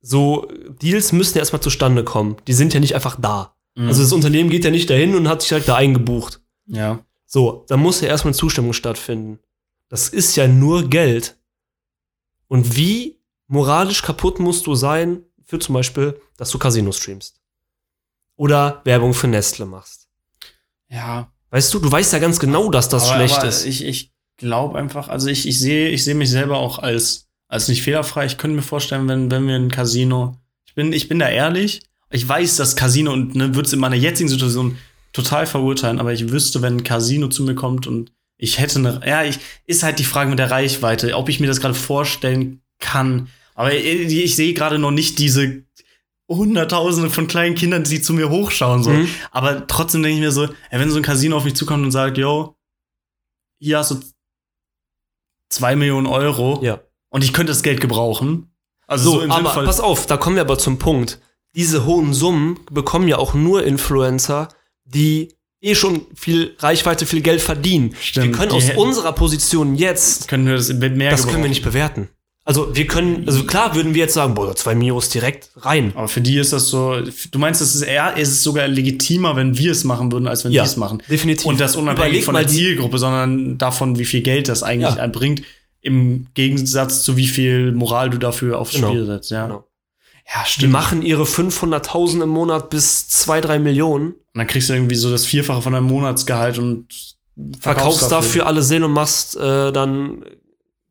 so 0.00 0.48
Deals 0.82 1.12
müssen 1.12 1.36
ja 1.36 1.40
erstmal 1.40 1.60
zustande 1.60 2.04
kommen. 2.04 2.36
Die 2.46 2.54
sind 2.54 2.72
ja 2.72 2.80
nicht 2.80 2.94
einfach 2.94 3.16
da. 3.20 3.54
Also, 3.76 4.02
das 4.02 4.12
Unternehmen 4.12 4.50
geht 4.50 4.64
ja 4.64 4.70
nicht 4.70 4.90
dahin 4.90 5.14
und 5.14 5.28
hat 5.28 5.40
sich 5.42 5.48
direkt 5.48 5.68
da 5.68 5.76
eingebucht. 5.76 6.40
ja. 6.66 7.00
So, 7.32 7.64
da 7.68 7.76
muss 7.76 8.00
ja 8.00 8.08
erstmal 8.08 8.32
eine 8.32 8.38
Zustimmung 8.38 8.72
stattfinden. 8.72 9.38
Das 9.88 10.08
ist 10.08 10.34
ja 10.34 10.48
nur 10.48 10.88
Geld. 10.90 11.36
Und 12.48 12.76
wie 12.76 13.20
moralisch 13.46 14.02
kaputt 14.02 14.40
musst 14.40 14.66
du 14.66 14.74
sein, 14.74 15.22
für 15.44 15.60
zum 15.60 15.74
Beispiel, 15.76 16.20
dass 16.36 16.50
du 16.50 16.58
Casino 16.58 16.90
streamst? 16.90 17.39
Oder 18.40 18.80
Werbung 18.84 19.12
für 19.12 19.28
Nestle 19.28 19.66
machst? 19.66 20.08
Ja. 20.88 21.30
Weißt 21.50 21.74
du, 21.74 21.78
du 21.78 21.92
weißt 21.92 22.14
ja 22.14 22.20
ganz 22.20 22.40
genau, 22.40 22.70
dass 22.70 22.88
das 22.88 23.10
aber, 23.10 23.16
schlecht 23.16 23.36
aber 23.36 23.48
ist. 23.48 23.66
Ich, 23.66 23.84
ich 23.84 24.14
glaube 24.38 24.78
einfach, 24.78 25.08
also 25.08 25.28
ich, 25.28 25.46
ich 25.46 25.58
sehe, 25.58 25.90
ich 25.90 26.04
sehe 26.04 26.14
mich 26.14 26.30
selber 26.30 26.56
auch 26.56 26.78
als, 26.78 27.28
als 27.48 27.68
nicht 27.68 27.82
fehlerfrei. 27.82 28.24
Ich 28.24 28.38
könnte 28.38 28.56
mir 28.56 28.62
vorstellen, 28.62 29.06
wenn, 29.08 29.30
wenn 29.30 29.46
wir 29.46 29.56
ein 29.56 29.70
Casino, 29.70 30.38
ich 30.64 30.74
bin, 30.74 30.94
ich 30.94 31.06
bin 31.06 31.18
da 31.18 31.28
ehrlich, 31.28 31.82
ich 32.08 32.26
weiß, 32.26 32.56
dass 32.56 32.76
Casino 32.76 33.12
und 33.12 33.34
ne, 33.34 33.54
würde 33.54 33.66
es 33.66 33.74
in 33.74 33.78
meiner 33.78 33.96
jetzigen 33.96 34.30
Situation 34.30 34.78
total 35.12 35.44
verurteilen, 35.44 36.00
aber 36.00 36.14
ich 36.14 36.30
wüsste, 36.30 36.62
wenn 36.62 36.78
ein 36.78 36.84
Casino 36.84 37.28
zu 37.28 37.42
mir 37.42 37.54
kommt 37.54 37.86
und 37.86 38.10
ich 38.38 38.58
hätte 38.58 38.78
eine, 38.78 39.02
ja, 39.04 39.22
ich, 39.22 39.38
ist 39.66 39.82
halt 39.82 39.98
die 39.98 40.04
Frage 40.04 40.30
mit 40.30 40.38
der 40.38 40.50
Reichweite, 40.50 41.14
ob 41.14 41.28
ich 41.28 41.40
mir 41.40 41.46
das 41.46 41.60
gerade 41.60 41.74
vorstellen 41.74 42.62
kann. 42.78 43.28
Aber 43.54 43.74
ich, 43.74 43.84
ich 43.84 44.34
sehe 44.34 44.54
gerade 44.54 44.78
noch 44.78 44.92
nicht 44.92 45.18
diese 45.18 45.62
Hunderttausende 46.36 47.10
von 47.10 47.26
kleinen 47.26 47.54
Kindern, 47.56 47.84
die 47.84 48.00
zu 48.00 48.12
mir 48.14 48.30
hochschauen, 48.30 48.82
so. 48.84 48.90
Mhm. 48.90 49.08
Aber 49.32 49.66
trotzdem 49.66 50.02
denke 50.02 50.14
ich 50.16 50.20
mir 50.22 50.30
so, 50.32 50.44
ey, 50.44 50.78
wenn 50.80 50.90
so 50.90 50.96
ein 50.96 51.02
Casino 51.02 51.36
auf 51.36 51.44
mich 51.44 51.54
zukommt 51.56 51.84
und 51.84 51.90
sagt, 51.90 52.16
yo, 52.18 52.56
hier 53.58 53.78
hast 53.78 53.90
du 53.90 54.00
zwei 55.48 55.76
Millionen 55.76 56.06
Euro 56.06 56.60
Ja. 56.62 56.80
und 57.08 57.24
ich 57.24 57.32
könnte 57.32 57.50
das 57.52 57.62
Geld 57.62 57.80
gebrauchen. 57.80 58.52
Also 58.86 59.10
So, 59.12 59.20
im 59.22 59.30
aber 59.30 59.50
Sinnfall- 59.50 59.64
pass 59.66 59.80
auf, 59.80 60.06
da 60.06 60.16
kommen 60.16 60.36
wir 60.36 60.42
aber 60.42 60.58
zum 60.58 60.78
Punkt. 60.78 61.20
Diese 61.54 61.84
hohen 61.84 62.14
Summen 62.14 62.60
bekommen 62.70 63.08
ja 63.08 63.18
auch 63.18 63.34
nur 63.34 63.64
Influencer, 63.64 64.48
die 64.84 65.34
eh 65.60 65.74
schon 65.74 66.06
viel 66.14 66.54
Reichweite, 66.60 67.06
viel 67.06 67.20
Geld 67.22 67.40
verdienen. 67.40 67.94
Stimmt, 68.00 68.26
wir 68.28 68.32
können 68.32 68.52
aus 68.52 68.70
unserer 68.76 69.12
Position 69.12 69.74
jetzt 69.74 70.28
können 70.28 70.46
wir 70.46 70.54
das 70.54 70.72
mit 70.72 70.96
mehr 70.96 71.10
Das 71.10 71.26
können 71.26 71.42
wir 71.42 71.48
nicht 71.50 71.62
bewerten. 71.64 72.08
Also 72.50 72.74
wir 72.74 72.88
können, 72.88 73.28
also 73.28 73.44
klar 73.44 73.76
würden 73.76 73.94
wir 73.94 74.00
jetzt 74.00 74.14
sagen, 74.14 74.34
boah, 74.34 74.56
zwei 74.56 74.74
Mios 74.74 75.08
direkt 75.08 75.50
rein. 75.58 75.92
Aber 75.94 76.08
für 76.08 76.20
die 76.20 76.36
ist 76.36 76.52
das 76.52 76.66
so, 76.66 76.96
du 77.30 77.38
meinst, 77.38 77.60
es 77.60 77.76
ist 77.76 77.82
eher, 77.82 78.14
es 78.16 78.28
ist 78.28 78.42
sogar 78.42 78.66
legitimer, 78.66 79.36
wenn 79.36 79.56
wir 79.56 79.70
es 79.70 79.84
machen 79.84 80.10
würden, 80.10 80.26
als 80.26 80.44
wenn 80.44 80.50
Ja, 80.50 80.64
die 80.64 80.68
es 80.68 80.76
machen. 80.76 81.00
definitiv. 81.08 81.46
Und 81.46 81.60
das 81.60 81.76
unabhängig 81.76 82.08
Überleg 82.08 82.24
von 82.24 82.34
der 82.34 82.44
die- 82.46 82.54
Zielgruppe, 82.56 82.98
sondern 82.98 83.56
davon, 83.56 84.00
wie 84.00 84.04
viel 84.04 84.22
Geld 84.22 84.48
das 84.48 84.64
eigentlich 84.64 84.96
Ja. 84.96 85.06
bringt, 85.06 85.42
im 85.80 86.26
Gegensatz 86.34 87.04
zu 87.04 87.16
wie 87.16 87.28
viel 87.28 87.70
Moral 87.70 88.10
du 88.10 88.18
dafür 88.18 88.58
aufs 88.58 88.74
Genau. 88.74 88.88
Spiel 88.88 89.06
setzt, 89.06 89.30
ja. 89.30 89.46
Genau. 89.46 89.64
Ja, 90.26 90.42
Die 90.44 90.50
stimmt. 90.50 90.72
machen 90.72 91.02
ihre 91.02 91.26
500.000 91.26 92.20
im 92.24 92.30
Monat 92.30 92.68
bis 92.68 93.08
2, 93.10 93.40
3 93.40 93.60
Millionen, 93.60 94.08
Und 94.08 94.16
dann 94.34 94.48
kriegst 94.48 94.68
du 94.68 94.72
irgendwie 94.74 94.96
so 94.96 95.08
das 95.08 95.24
Vierfache 95.24 95.62
von 95.62 95.72
deinem 95.72 95.86
Monatsgehalt 95.86 96.58
und 96.58 96.86
verkaufst 97.60 98.10
dafür 98.10 98.46
alle 98.48 98.62
Seelen 98.62 98.82
und 98.82 98.92
machst 98.92 99.36
äh, 99.36 99.70
dann 99.72 100.24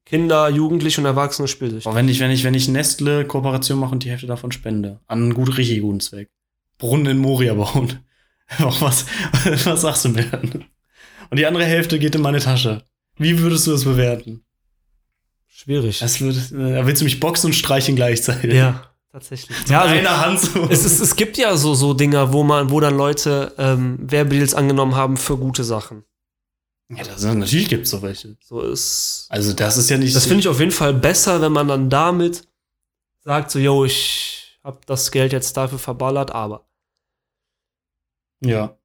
Kinder, 0.09 0.49
Jugendliche 0.49 1.01
und 1.01 1.05
Erwachsene 1.05 1.47
Spielsüchtig. 1.47 1.83
Boah, 1.83 1.93
wenn 1.93 2.09
ich, 2.09 2.19
wenn 2.19 2.31
ich, 2.31 2.43
wenn 2.43 2.55
ich 2.55 2.67
Nestle-Kooperation 2.67 3.77
mache 3.77 3.91
und 3.91 4.03
die 4.03 4.09
Hälfte 4.09 4.25
davon 4.25 4.51
spende, 4.51 4.99
an 5.05 5.21
einen 5.21 5.33
gut, 5.35 5.55
richtig 5.57 5.81
guten 5.81 5.99
Zweck. 5.99 6.29
Brunnen 6.79 7.05
in 7.05 7.17
Moria 7.19 7.53
bauen. 7.53 7.99
Auch 8.57 8.81
was, 8.81 9.05
was 9.65 9.81
sagst 9.81 10.05
du 10.05 10.09
mir 10.09 10.23
dann? 10.23 10.65
Und 11.29 11.37
die 11.37 11.45
andere 11.45 11.65
Hälfte 11.65 11.99
geht 11.99 12.15
in 12.15 12.21
meine 12.21 12.39
Tasche. 12.39 12.83
Wie 13.17 13.37
würdest 13.39 13.67
du 13.67 13.71
das 13.71 13.83
bewerten? 13.83 14.43
Schwierig. 15.47 15.99
Das 15.99 16.19
würde, 16.21 16.39
äh, 16.39 16.77
da 16.77 16.87
willst 16.87 17.01
du 17.01 17.05
mich 17.05 17.19
boxen 17.19 17.47
und 17.47 17.53
streichen 17.53 17.95
gleichzeitig. 17.95 18.55
ja, 18.55 18.89
tatsächlich. 19.11 19.55
Ja, 19.67 19.81
also, 19.81 19.93
einer 19.93 20.25
Hand 20.25 20.39
so. 20.39 20.67
es, 20.71 20.85
ist, 20.85 21.01
es 21.01 21.15
gibt 21.17 21.37
ja 21.37 21.55
so, 21.55 21.75
so 21.75 21.93
Dinger, 21.93 22.33
wo 22.33 22.43
man, 22.43 22.71
wo 22.71 22.79
dann 22.79 22.97
Leute 22.97 23.53
ähm, 23.59 23.99
Werbedeals 24.01 24.55
angenommen 24.55 24.95
haben 24.95 25.17
für 25.17 25.37
gute 25.37 25.63
Sachen. 25.63 26.03
Ja, 26.89 27.03
das, 27.03 27.23
natürlich 27.23 27.69
gibt's 27.69 27.89
so 27.91 28.01
welche. 28.01 28.35
So 28.41 28.61
ist. 28.61 29.27
Also, 29.29 29.53
das 29.53 29.77
ist 29.77 29.89
ja 29.89 29.97
nicht. 29.97 30.15
Das 30.15 30.25
finde 30.25 30.39
ich 30.41 30.47
auf 30.47 30.59
jeden 30.59 30.71
Fall 30.71 30.93
besser, 30.93 31.41
wenn 31.41 31.51
man 31.51 31.67
dann 31.67 31.89
damit 31.89 32.47
sagt, 33.23 33.51
so, 33.51 33.59
yo, 33.59 33.85
ich 33.85 34.59
hab 34.63 34.85
das 34.87 35.11
Geld 35.11 35.31
jetzt 35.33 35.55
dafür 35.55 35.77
verballert, 35.79 36.31
aber. 36.31 36.65
Ja. 38.41 38.77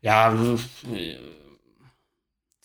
Ja, 0.00 0.32
Das 0.32 0.60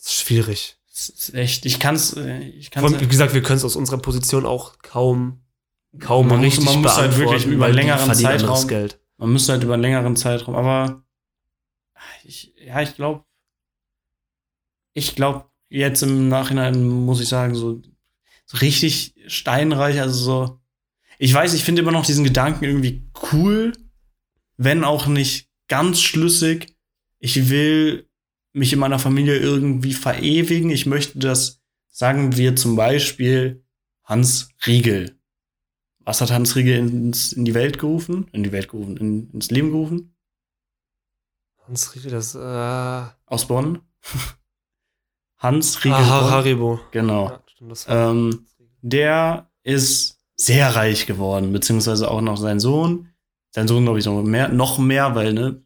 ist 0.06 0.14
schwierig. 0.14 0.76
Das 0.90 1.08
ist 1.08 1.34
echt, 1.34 1.66
ich 1.66 1.80
kann's, 1.80 2.14
äh, 2.16 2.40
ich 2.40 2.70
kann's. 2.70 3.00
wie 3.00 3.06
gesagt, 3.08 3.34
wir 3.34 3.42
können 3.42 3.56
es 3.56 3.64
aus 3.64 3.74
unserer 3.76 3.98
Position 3.98 4.46
auch 4.46 4.78
kaum, 4.78 5.40
kaum 5.98 6.28
Man 6.28 6.36
muss- 6.38 6.46
richtig 6.46 6.64
man 6.66 6.82
muss 6.82 6.96
halt 6.96 7.16
wirklich 7.18 7.46
über 7.46 7.66
die 7.68 7.72
längeren 7.74 8.14
Zeitraum- 8.14 8.68
Geld. 8.68 9.00
Man 9.16 9.32
müsste 9.32 9.52
halt 9.52 9.64
über 9.64 9.74
einen 9.74 9.82
längeren 9.82 10.16
Zeitraum, 10.16 10.54
aber 10.54 11.02
ich, 12.24 12.54
ja, 12.64 12.80
ich 12.80 12.94
glaube, 12.94 13.24
ich 14.94 15.14
glaube, 15.16 15.46
jetzt 15.68 16.02
im 16.02 16.28
Nachhinein 16.28 16.88
muss 16.88 17.20
ich 17.20 17.28
sagen, 17.28 17.54
so, 17.54 17.82
so 18.46 18.56
richtig 18.58 19.14
steinreich, 19.26 20.00
also 20.00 20.24
so, 20.24 20.60
ich 21.18 21.34
weiß, 21.34 21.52
ich 21.54 21.64
finde 21.64 21.82
immer 21.82 21.92
noch 21.92 22.06
diesen 22.06 22.24
Gedanken 22.24 22.64
irgendwie 22.64 23.06
cool, 23.32 23.72
wenn 24.56 24.84
auch 24.84 25.06
nicht 25.06 25.50
ganz 25.68 26.00
schlüssig. 26.00 26.76
Ich 27.18 27.50
will 27.50 28.08
mich 28.52 28.72
in 28.72 28.78
meiner 28.78 28.98
Familie 28.98 29.36
irgendwie 29.36 29.92
verewigen. 29.92 30.70
Ich 30.70 30.86
möchte 30.86 31.18
das, 31.18 31.60
sagen 31.88 32.36
wir 32.36 32.56
zum 32.56 32.76
Beispiel, 32.76 33.64
Hans 34.04 34.50
Riegel. 34.66 35.18
Was 36.00 36.20
hat 36.20 36.30
Hans 36.30 36.54
Riegel 36.56 36.78
ins, 36.78 37.32
in 37.32 37.44
die 37.44 37.54
Welt 37.54 37.78
gerufen? 37.78 38.28
In 38.32 38.42
die 38.42 38.52
Welt 38.52 38.68
gerufen, 38.68 38.96
in, 38.96 39.30
ins 39.30 39.50
Leben 39.50 39.70
gerufen? 39.70 40.14
Hans 41.66 41.94
Riegel, 41.94 42.10
das, 42.10 42.34
äh, 42.34 43.10
Aus 43.26 43.48
Bonn? 43.48 43.80
Hans 45.44 45.84
Riegel. 45.84 45.98
Har- 45.98 46.22
Bonn. 46.22 46.30
Haribo. 46.32 46.80
Genau. 46.90 47.28
Ja, 47.28 47.40
stimmt, 47.46 47.86
Ähm, 47.88 48.46
der 48.82 49.48
ist 49.62 50.18
sehr 50.36 50.74
reich 50.74 51.06
geworden, 51.06 51.52
beziehungsweise 51.52 52.10
auch 52.10 52.20
noch 52.20 52.36
sein 52.36 52.58
Sohn. 52.58 53.10
Sein 53.54 53.68
Sohn, 53.68 53.84
glaube 53.84 54.00
ich, 54.00 54.06
noch 54.06 54.20
mehr, 54.22 54.48
noch 54.48 54.78
mehr, 54.78 55.14
weil, 55.14 55.32
ne? 55.32 55.62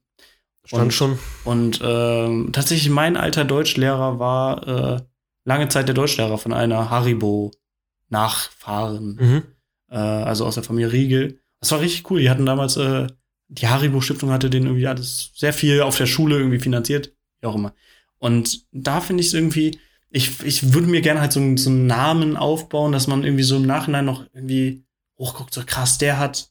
stand 0.67 0.83
und- 0.83 0.93
schon. 0.93 1.19
Und 1.45 1.81
ähm, 1.83 2.51
tatsächlich 2.53 2.91
mein 2.91 3.17
alter 3.17 3.47
Deutschlehrer 3.47 4.19
war 4.19 4.69
äh, 4.69 5.01
lange 5.47 5.69
Zeit 5.69 5.89
der 5.89 5.95
Deutschlehrer 5.95 6.37
von 6.37 6.53
einer 6.53 6.91
Haribo-Nachfahren, 6.91 9.17
Mhm. 9.19 9.43
äh, 9.91 9.97
also 9.97 10.45
aus 10.45 10.55
der 10.57 10.65
Familie 10.65 10.93
Riegel. 10.93 11.41
Das 11.61 11.73
war 11.73 11.81
richtig 11.81 12.09
cool. 12.11 12.21
Die 12.21 12.29
hatten 12.31 12.45
damals, 12.47 12.77
äh, 12.77 13.07
die 13.49 13.67
Haribo-Stiftung 13.67 14.31
hatte 14.31 14.51
den 14.51 14.65
irgendwie 14.65 14.87
alles 14.87 15.33
sehr 15.35 15.55
viel 15.55 15.81
auf 15.81 15.97
der 15.97 16.05
Schule 16.07 16.37
irgendwie 16.37 16.61
finanziert, 16.61 17.15
wie 17.41 17.47
auch 17.47 17.55
immer. 17.55 17.73
Und 18.19 18.65
da 18.73 19.01
finde 19.01 19.21
ich 19.23 19.29
es 19.29 19.35
irgendwie, 19.35 19.79
ich, 20.11 20.43
ich 20.45 20.73
würde 20.73 20.89
mir 20.89 21.01
gerne 21.03 21.21
halt 21.21 21.33
so, 21.33 21.41
einen- 21.41 21.57
so 21.57 21.71
einen 21.71 21.87
Namen 21.87 22.37
aufbauen, 22.37 22.93
dass 22.93 23.07
man 23.07 23.25
irgendwie 23.25 23.43
so 23.45 23.57
im 23.57 23.67
Nachhinein 23.67 24.05
noch 24.05 24.25
irgendwie 24.33 24.85
hochguckt, 25.19 25.53
so 25.55 25.63
krass, 25.65 25.99
der 25.99 26.19
hat, 26.19 26.49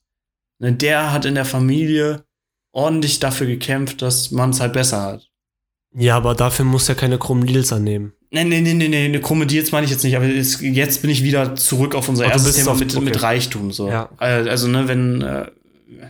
ne, 0.59 0.71
der 0.73 1.11
hat 1.11 1.25
in 1.25 1.35
der 1.35 1.45
Familie 1.45 2.23
ordentlich 2.71 3.19
dafür 3.19 3.47
gekämpft, 3.47 4.01
dass 4.01 4.31
man 4.31 4.51
es 4.51 4.59
halt 4.59 4.73
besser 4.73 5.01
hat. 5.01 5.29
Ja, 5.95 6.15
aber 6.17 6.35
dafür 6.35 6.65
muss 6.65 6.87
ja 6.87 6.95
keine 6.95 7.17
krummen 7.17 7.47
Deals 7.47 7.73
annehmen. 7.73 8.13
Nee, 8.29 8.43
nee, 8.43 8.59
nee, 8.61 8.73
nee, 8.73 8.89
nee, 8.89 9.05
eine 9.05 9.21
krumme 9.21 9.47
Deals 9.47 9.71
meine 9.71 9.85
ich 9.85 9.91
jetzt 9.91 10.03
nicht, 10.03 10.15
aber 10.17 10.25
es, 10.25 10.59
jetzt 10.61 11.01
bin 11.01 11.09
ich 11.09 11.23
wieder 11.23 11.55
zurück 11.55 11.95
auf 11.95 12.09
unser 12.09 12.25
du 12.25 12.31
erstes 12.31 12.57
Thema 12.57 12.71
auf- 12.71 12.79
mit, 12.79 12.93
okay. 12.95 13.05
mit 13.05 13.21
Reichtum. 13.23 13.71
So. 13.71 13.87
Ja. 13.87 14.09
Äh, 14.19 14.49
Also, 14.49 14.67
ne, 14.67 14.87
wenn, 14.87 15.21
äh, 15.21 15.49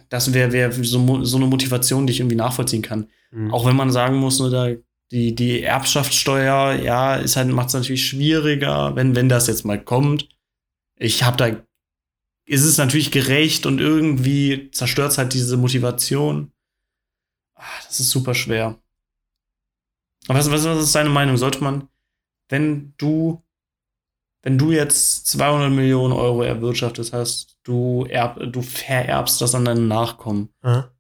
das 0.10 0.34
wäre 0.34 0.52
wär 0.52 0.72
so, 0.72 1.24
so 1.24 1.38
eine 1.38 1.46
Motivation, 1.46 2.08
die 2.08 2.14
ich 2.14 2.20
irgendwie 2.20 2.36
nachvollziehen 2.36 2.82
kann. 2.82 3.08
Mhm. 3.32 3.54
Auch 3.54 3.66
wenn 3.68 3.76
man 3.76 3.92
sagen 3.92 4.16
muss, 4.18 4.40
ne, 4.40 4.50
da, 4.50 4.68
die, 5.12 5.36
die 5.36 5.64
Erbschaftssteuer, 5.64 6.74
ja, 6.74 7.16
ist 7.16 7.36
halt, 7.38 7.48
macht 7.50 7.68
es 7.68 7.74
natürlich 7.74 8.06
schwieriger, 8.08 8.96
wenn, 8.96 9.16
wenn 9.16 9.30
das 9.30 9.48
jetzt 9.48 9.66
mal 9.66 9.82
kommt. 9.82 10.28
Ich 10.96 11.24
habe 11.24 11.38
da, 11.38 11.48
ist 12.46 12.64
es 12.64 12.78
natürlich 12.78 13.12
gerecht 13.12 13.66
und 13.66 13.80
irgendwie 13.80 14.70
zerstört 14.72 15.12
es 15.12 15.18
halt 15.18 15.34
diese 15.34 15.58
Motivation. 15.58 16.52
Ah, 17.56 17.64
das 17.86 18.00
ist 18.00 18.10
super 18.10 18.34
schwer. 18.34 18.80
Aber 20.28 20.40
was, 20.40 20.52
was, 20.52 20.66
was 20.66 20.84
ist 20.84 20.96
deine 20.96 21.10
Meinung? 21.10 21.38
Sollte 21.38 21.64
man, 21.64 21.88
wenn 22.50 22.94
du, 22.98 23.44
wenn 24.42 24.58
du 24.58 24.72
jetzt 24.72 25.28
200 25.28 25.72
Millionen 25.72 26.14
Euro 26.14 26.44
erwirtschaftet 26.44 27.14
hast, 27.14 27.58
du, 27.64 28.06
erb, 28.10 28.40
du 28.52 28.62
vererbst 28.62 29.42
das 29.42 29.56
an 29.56 29.66
deinen 29.66 29.88
Nachkommen, 29.88 30.50
Ja. 30.64 30.92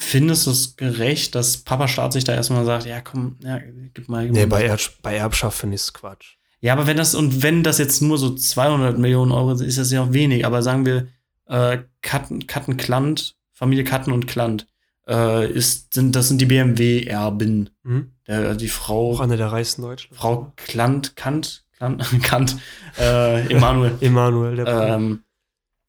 Findest 0.00 0.46
du 0.46 0.50
es 0.50 0.76
gerecht, 0.76 1.34
dass 1.34 1.58
Papa 1.58 1.88
Staat 1.88 2.12
sich 2.12 2.24
da 2.24 2.34
erstmal 2.34 2.64
sagt, 2.64 2.86
ja 2.86 3.00
komm, 3.00 3.36
ja, 3.40 3.58
gib 3.94 4.08
mal. 4.08 4.26
Gib 4.26 4.34
Nee, 4.34 4.46
bei, 4.46 4.64
Erb 4.64 4.80
bei 5.02 5.16
Erbschaft 5.16 5.58
finde 5.58 5.76
ich 5.76 5.82
es 5.82 5.92
Quatsch. 5.92 6.36
Ja, 6.60 6.74
aber 6.74 6.86
wenn 6.86 6.96
das, 6.96 7.14
und 7.14 7.42
wenn 7.42 7.62
das 7.62 7.78
jetzt 7.78 8.02
nur 8.02 8.18
so 8.18 8.34
200 8.34 8.98
Millionen 8.98 9.32
Euro 9.32 9.54
sind, 9.54 9.66
ist 9.66 9.78
das 9.78 9.90
ja 9.90 10.02
auch 10.02 10.12
wenig. 10.12 10.44
Aber 10.44 10.62
sagen 10.62 10.84
wir, 10.84 11.08
äh, 11.46 11.78
Katten, 12.02 12.46
Katten 12.46 12.76
Klant, 12.76 13.36
Familie 13.52 13.84
Katten 13.84 14.12
und 14.12 14.26
Klant, 14.26 14.66
äh, 15.08 15.50
ist, 15.50 15.94
sind, 15.94 16.14
das 16.14 16.28
sind 16.28 16.40
die 16.40 16.46
BMW-Erben. 16.46 17.70
Mhm. 17.82 18.12
Der, 18.26 18.54
die 18.54 18.68
Frau, 18.68 19.12
Auch 19.12 19.20
eine 19.20 19.36
der 19.36 19.52
reichsten 19.52 19.82
Deutschen. 19.82 20.14
Frau 20.14 20.52
Klant, 20.56 21.16
Kant, 21.16 21.64
Klant, 21.76 22.04
Kant, 22.22 22.56
äh, 22.98 23.52
Emanuel. 23.52 23.96
Emanuel, 24.00 24.56
der 24.56 24.66
ähm, 24.66 25.24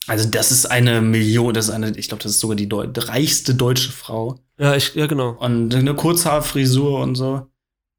also 0.08 0.30
das 0.30 0.52
ist 0.52 0.66
eine 0.66 1.02
Million, 1.02 1.54
das 1.54 1.66
ist 1.66 1.72
eine, 1.72 1.96
ich 1.98 2.08
glaube, 2.08 2.24
das 2.24 2.34
ist 2.34 2.40
sogar 2.40 2.56
die 2.56 2.68
Deu 2.68 2.88
reichste 2.96 3.54
deutsche 3.54 3.92
Frau. 3.92 4.40
Ja, 4.58 4.76
ich, 4.76 4.96
ja, 4.96 5.08
genau. 5.08 5.32
Und 5.40 5.74
eine 5.74 5.96
Kurzhaarfrisur 5.96 7.00
und 7.00 7.16
so. 7.16 7.48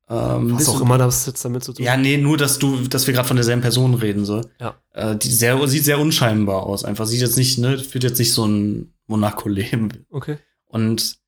Ähm, 0.09 0.55
Was 0.55 0.69
auch 0.69 0.81
immer 0.81 0.99
das 0.99 1.27
jetzt 1.27 1.45
damit 1.45 1.65
zu 1.65 1.73
tun 1.73 1.85
Ja, 1.85 1.97
nee, 1.97 2.17
nur, 2.17 2.37
dass 2.37 2.59
du, 2.59 2.87
dass 2.89 3.07
wir 3.07 3.15
gerade 3.15 3.29
von 3.29 3.37
derselben 3.37 3.63
Person 3.63 3.95
reden, 3.95 4.25
so. 4.25 4.43
Ja. 4.61 4.75
Äh, 4.91 5.17
die 5.17 5.29
sehr, 5.29 5.67
sieht 5.69 5.85
sehr 5.85 6.01
unscheinbar 6.01 6.65
aus. 6.65 6.85
Einfach 6.85 7.07
sieht 7.07 7.21
jetzt 7.21 7.37
nicht, 7.37 7.59
ne, 7.59 7.79
führt 7.79 8.05
jetzt 8.05 8.19
nicht 8.19 8.33
so 8.33 8.47
ein 8.47 8.93
Monaco-Leben. 9.07 10.05
Okay. 10.11 10.39
Und 10.67 11.19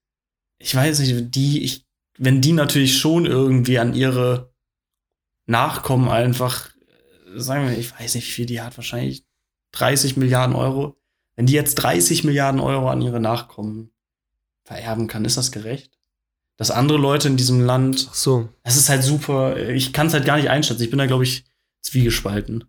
ich 0.58 0.74
weiß 0.74 0.98
nicht, 1.00 1.34
die, 1.34 1.62
ich, 1.62 1.86
wenn 2.18 2.40
die 2.40 2.52
natürlich 2.52 2.98
schon 2.98 3.26
irgendwie 3.26 3.78
an 3.78 3.94
ihre 3.94 4.52
Nachkommen 5.46 6.08
einfach, 6.08 6.70
äh, 7.34 7.38
sagen 7.38 7.68
wir, 7.68 7.78
ich 7.78 7.92
weiß 7.98 8.16
nicht, 8.16 8.26
wie 8.26 8.32
viel 8.32 8.46
die 8.46 8.60
hat, 8.60 8.76
wahrscheinlich 8.76 9.23
30 9.74 10.16
Milliarden 10.16 10.54
Euro. 10.54 10.96
Wenn 11.36 11.46
die 11.46 11.52
jetzt 11.52 11.74
30 11.76 12.24
Milliarden 12.24 12.60
Euro 12.60 12.88
an 12.88 13.02
ihre 13.02 13.20
Nachkommen 13.20 13.90
vererben 14.64 15.08
kann, 15.08 15.24
ist 15.24 15.36
das 15.36 15.52
gerecht? 15.52 15.98
Dass 16.56 16.70
andere 16.70 16.98
Leute 16.98 17.28
in 17.28 17.36
diesem 17.36 17.60
Land 17.60 18.06
Ach 18.08 18.14
so. 18.14 18.48
das 18.62 18.76
ist 18.76 18.88
halt 18.88 19.02
super. 19.02 19.56
Ich 19.56 19.92
kann 19.92 20.06
es 20.06 20.14
halt 20.14 20.24
gar 20.24 20.36
nicht 20.36 20.48
einschätzen. 20.48 20.82
Ich 20.82 20.90
bin 20.90 20.98
da, 20.98 21.06
glaube 21.06 21.24
ich, 21.24 21.44
zwiegespalten. 21.80 22.64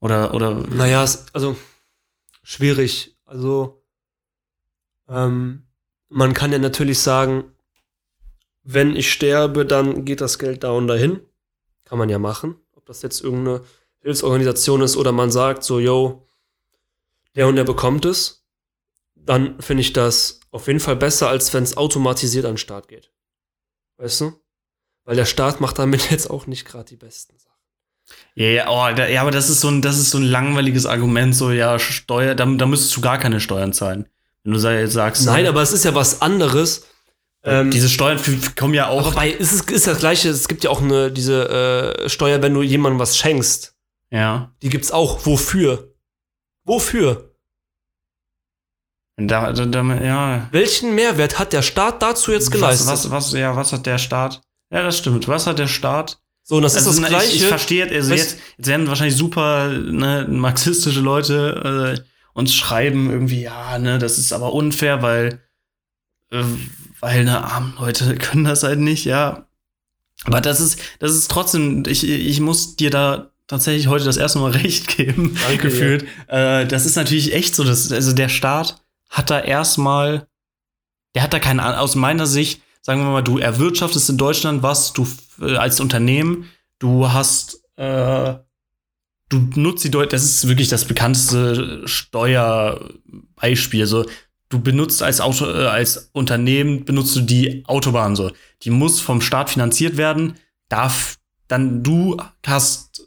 Oder, 0.00 0.34
oder. 0.34 0.54
Naja, 0.54 1.04
es, 1.04 1.26
also 1.32 1.56
schwierig. 2.42 3.16
Also 3.24 3.82
ähm, 5.08 5.62
man 6.08 6.34
kann 6.34 6.52
ja 6.52 6.58
natürlich 6.58 6.98
sagen, 6.98 7.44
wenn 8.64 8.96
ich 8.96 9.12
sterbe, 9.12 9.64
dann 9.64 10.04
geht 10.04 10.20
das 10.20 10.40
Geld 10.40 10.64
da 10.64 10.72
und 10.72 10.88
dahin. 10.88 11.20
Kann 11.84 11.98
man 11.98 12.08
ja 12.08 12.18
machen. 12.18 12.56
Ob 12.72 12.84
das 12.86 13.02
jetzt 13.02 13.22
irgendeine 13.22 13.62
Hilfsorganisation 14.06 14.82
ist 14.82 14.96
oder 14.96 15.10
man 15.10 15.32
sagt 15.32 15.64
so, 15.64 15.80
yo, 15.80 16.28
der 17.34 17.48
und 17.48 17.56
der 17.56 17.64
bekommt 17.64 18.04
es, 18.04 18.44
dann 19.16 19.60
finde 19.60 19.80
ich 19.80 19.92
das 19.92 20.40
auf 20.52 20.68
jeden 20.68 20.78
Fall 20.78 20.94
besser, 20.94 21.28
als 21.28 21.52
wenn 21.52 21.64
es 21.64 21.76
automatisiert 21.76 22.44
an 22.44 22.52
den 22.52 22.58
Start 22.58 22.86
geht. 22.86 23.10
Weißt 23.96 24.20
du? 24.20 24.32
Weil 25.04 25.16
der 25.16 25.24
Staat 25.24 25.60
macht 25.60 25.80
damit 25.80 26.10
jetzt 26.12 26.30
auch 26.30 26.46
nicht 26.46 26.64
gerade 26.64 26.84
die 26.84 26.96
besten 26.96 27.36
Sachen. 27.36 27.46
Ja, 28.36 28.46
ja, 28.46 28.68
oh, 28.68 28.94
da, 28.94 29.08
ja, 29.08 29.22
aber 29.22 29.32
das 29.32 29.50
ist 29.50 29.60
so 29.60 29.68
ein, 29.68 29.82
das 29.82 29.98
ist 29.98 30.10
so 30.10 30.18
ein 30.18 30.24
langweiliges 30.24 30.86
Argument, 30.86 31.34
so, 31.34 31.50
ja, 31.50 31.76
Steuer, 31.80 32.36
da, 32.36 32.46
da 32.46 32.66
müsstest 32.66 32.96
du 32.96 33.00
gar 33.00 33.18
keine 33.18 33.40
Steuern 33.40 33.72
zahlen. 33.72 34.06
Wenn 34.44 34.52
du 34.52 34.60
jetzt 34.60 34.92
sagst, 34.92 35.26
Nein, 35.26 35.46
aber 35.46 35.62
es 35.62 35.72
ist 35.72 35.84
ja 35.84 35.96
was 35.96 36.22
anderes. 36.22 36.86
Ähm, 37.42 37.72
diese 37.72 37.88
Steuern 37.88 38.20
kommen 38.54 38.74
ja 38.74 38.86
auch. 38.86 39.08
Aber 39.08 39.16
bei, 39.16 39.32
es 39.32 39.52
ist, 39.52 39.68
ist 39.68 39.88
das 39.88 39.98
gleiche, 39.98 40.28
es 40.28 40.46
gibt 40.46 40.62
ja 40.62 40.70
auch 40.70 40.80
eine, 40.80 41.10
diese 41.10 41.48
äh, 42.04 42.08
Steuer, 42.08 42.40
wenn 42.42 42.54
du 42.54 42.62
jemandem 42.62 43.00
was 43.00 43.16
schenkst. 43.16 43.75
Ja. 44.10 44.54
Die 44.62 44.68
gibt's 44.68 44.90
auch. 44.92 45.26
Wofür? 45.26 45.94
Wofür? 46.64 47.32
Da, 49.18 49.52
da, 49.52 49.64
da, 49.64 49.82
ja. 49.96 50.48
Welchen 50.52 50.94
Mehrwert 50.94 51.38
hat 51.38 51.52
der 51.52 51.62
Staat 51.62 52.02
dazu 52.02 52.32
jetzt 52.32 52.50
geleistet? 52.50 52.86
Was, 52.86 53.10
was, 53.10 53.32
was, 53.32 53.32
ja, 53.32 53.56
was 53.56 53.72
hat 53.72 53.86
der 53.86 53.98
Staat? 53.98 54.42
Ja, 54.70 54.82
das 54.82 54.98
stimmt. 54.98 55.26
Was 55.28 55.46
hat 55.46 55.58
der 55.58 55.68
Staat? 55.68 56.20
so, 56.42 56.56
und 56.56 56.62
das 56.62 56.76
Also, 56.76 56.90
ist 56.90 57.00
das 57.00 57.08
Gleiche. 57.08 57.28
Ich, 57.34 57.42
ich 57.42 57.46
verstehe, 57.48 57.88
also 57.90 58.12
Weißt- 58.12 58.16
jetzt, 58.16 58.38
jetzt 58.58 58.66
werden 58.68 58.86
wahrscheinlich 58.88 59.16
super 59.16 59.68
ne, 59.68 60.26
marxistische 60.28 61.00
Leute 61.00 61.96
äh, 61.98 62.04
uns 62.34 62.54
schreiben 62.54 63.10
irgendwie, 63.10 63.42
ja, 63.42 63.78
ne, 63.78 63.98
das 63.98 64.18
ist 64.18 64.32
aber 64.32 64.52
unfair, 64.52 65.02
weil, 65.02 65.42
äh, 66.30 66.44
weil 67.00 67.24
ne, 67.24 67.42
arme 67.42 67.72
Leute 67.80 68.14
können 68.18 68.44
das 68.44 68.62
halt 68.62 68.78
nicht, 68.78 69.06
ja. 69.06 69.48
Aber 70.24 70.40
das 70.40 70.60
ist, 70.60 70.78
das 70.98 71.12
ist 71.12 71.30
trotzdem, 71.30 71.82
ich, 71.86 72.06
ich 72.06 72.40
muss 72.40 72.76
dir 72.76 72.90
da 72.90 73.32
tatsächlich 73.46 73.88
heute 73.88 74.04
das 74.04 74.16
erste 74.16 74.38
Mal 74.38 74.50
recht 74.52 74.96
geben, 74.96 75.36
Danke, 75.48 75.68
gefühlt. 75.68 76.06
Äh, 76.28 76.66
das 76.66 76.86
ist 76.86 76.96
natürlich 76.96 77.34
echt 77.34 77.54
so, 77.54 77.64
dass, 77.64 77.90
also 77.92 78.12
der 78.12 78.28
Staat 78.28 78.82
hat 79.08 79.30
da 79.30 79.40
erstmal, 79.40 80.26
der 81.14 81.22
hat 81.22 81.32
da 81.32 81.38
keine, 81.38 81.62
An- 81.62 81.74
aus 81.76 81.94
meiner 81.94 82.26
Sicht, 82.26 82.62
sagen 82.82 83.02
wir 83.02 83.10
mal, 83.10 83.22
du 83.22 83.38
erwirtschaftest 83.38 84.10
in 84.10 84.18
Deutschland 84.18 84.62
was, 84.62 84.92
du 84.92 85.06
äh, 85.40 85.56
als 85.56 85.80
Unternehmen, 85.80 86.46
du 86.78 87.12
hast, 87.12 87.62
äh, 87.76 88.34
du 89.28 89.38
nutzt 89.54 89.84
die 89.84 89.90
Deutsch, 89.90 90.10
das 90.12 90.24
ist 90.24 90.48
wirklich 90.48 90.68
das 90.68 90.84
bekannteste 90.84 91.82
Steuerbeispiel. 91.86 93.86
So, 93.86 94.06
du 94.48 94.60
benutzt 94.60 95.02
als 95.02 95.20
Auto, 95.20 95.46
äh, 95.46 95.66
als 95.66 96.10
Unternehmen 96.12 96.84
benutzt 96.84 97.16
du 97.16 97.20
die 97.20 97.64
Autobahn 97.66 98.16
so. 98.16 98.30
Die 98.62 98.70
muss 98.70 99.00
vom 99.00 99.20
Staat 99.20 99.50
finanziert 99.50 99.96
werden. 99.96 100.34
Darf 100.68 101.18
dann 101.48 101.82
du 101.82 102.16
hast 102.44 103.05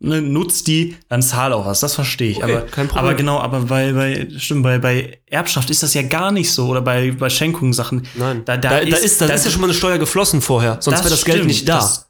ne, 0.00 0.20
nutzt 0.20 0.66
die, 0.66 0.96
dann 1.08 1.22
zahl 1.22 1.52
auch 1.52 1.66
was. 1.66 1.80
Das 1.80 1.94
verstehe 1.94 2.30
ich. 2.32 2.36
Okay, 2.42 2.52
aber, 2.56 2.60
kein 2.66 2.88
Problem. 2.88 3.04
aber 3.06 3.14
genau, 3.14 3.38
aber 3.38 3.60
bei, 3.60 3.92
bei, 3.92 4.28
stimmt, 4.38 4.62
bei, 4.64 4.78
bei 4.78 5.20
Erbschaft 5.26 5.70
ist 5.70 5.82
das 5.82 5.94
ja 5.94 6.02
gar 6.02 6.32
nicht 6.32 6.50
so. 6.52 6.66
Oder 6.68 6.80
bei, 6.82 7.12
bei 7.12 7.30
Schenkungssachen. 7.30 8.06
Nein. 8.14 8.42
Da- 8.44 8.56
da 8.56 8.70
da, 8.70 8.80
da, 8.80 8.96
ist- 8.96 9.04
ist, 9.04 9.20
da, 9.20 9.26
ist 9.26 9.44
ja 9.44 9.50
schon 9.50 9.60
mal 9.60 9.66
eine 9.68 9.74
Steuer 9.74 9.98
geflossen 9.98 10.40
vorher. 10.40 10.78
Sonst 10.80 10.98
wäre 11.00 11.10
das 11.10 11.24
Geld 11.24 11.36
stimmt. 11.36 11.48
nicht 11.48 11.68
da. 11.68 11.76
Das, 11.78 12.06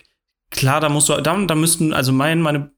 klar, 0.51 0.81
da 0.81 0.89
musst 0.89 1.09
du, 1.09 1.21
da, 1.21 1.37
da 1.45 1.55
müssten, 1.55 1.93
also 1.93 2.13
mein, 2.13 2.41
meine 2.41 2.71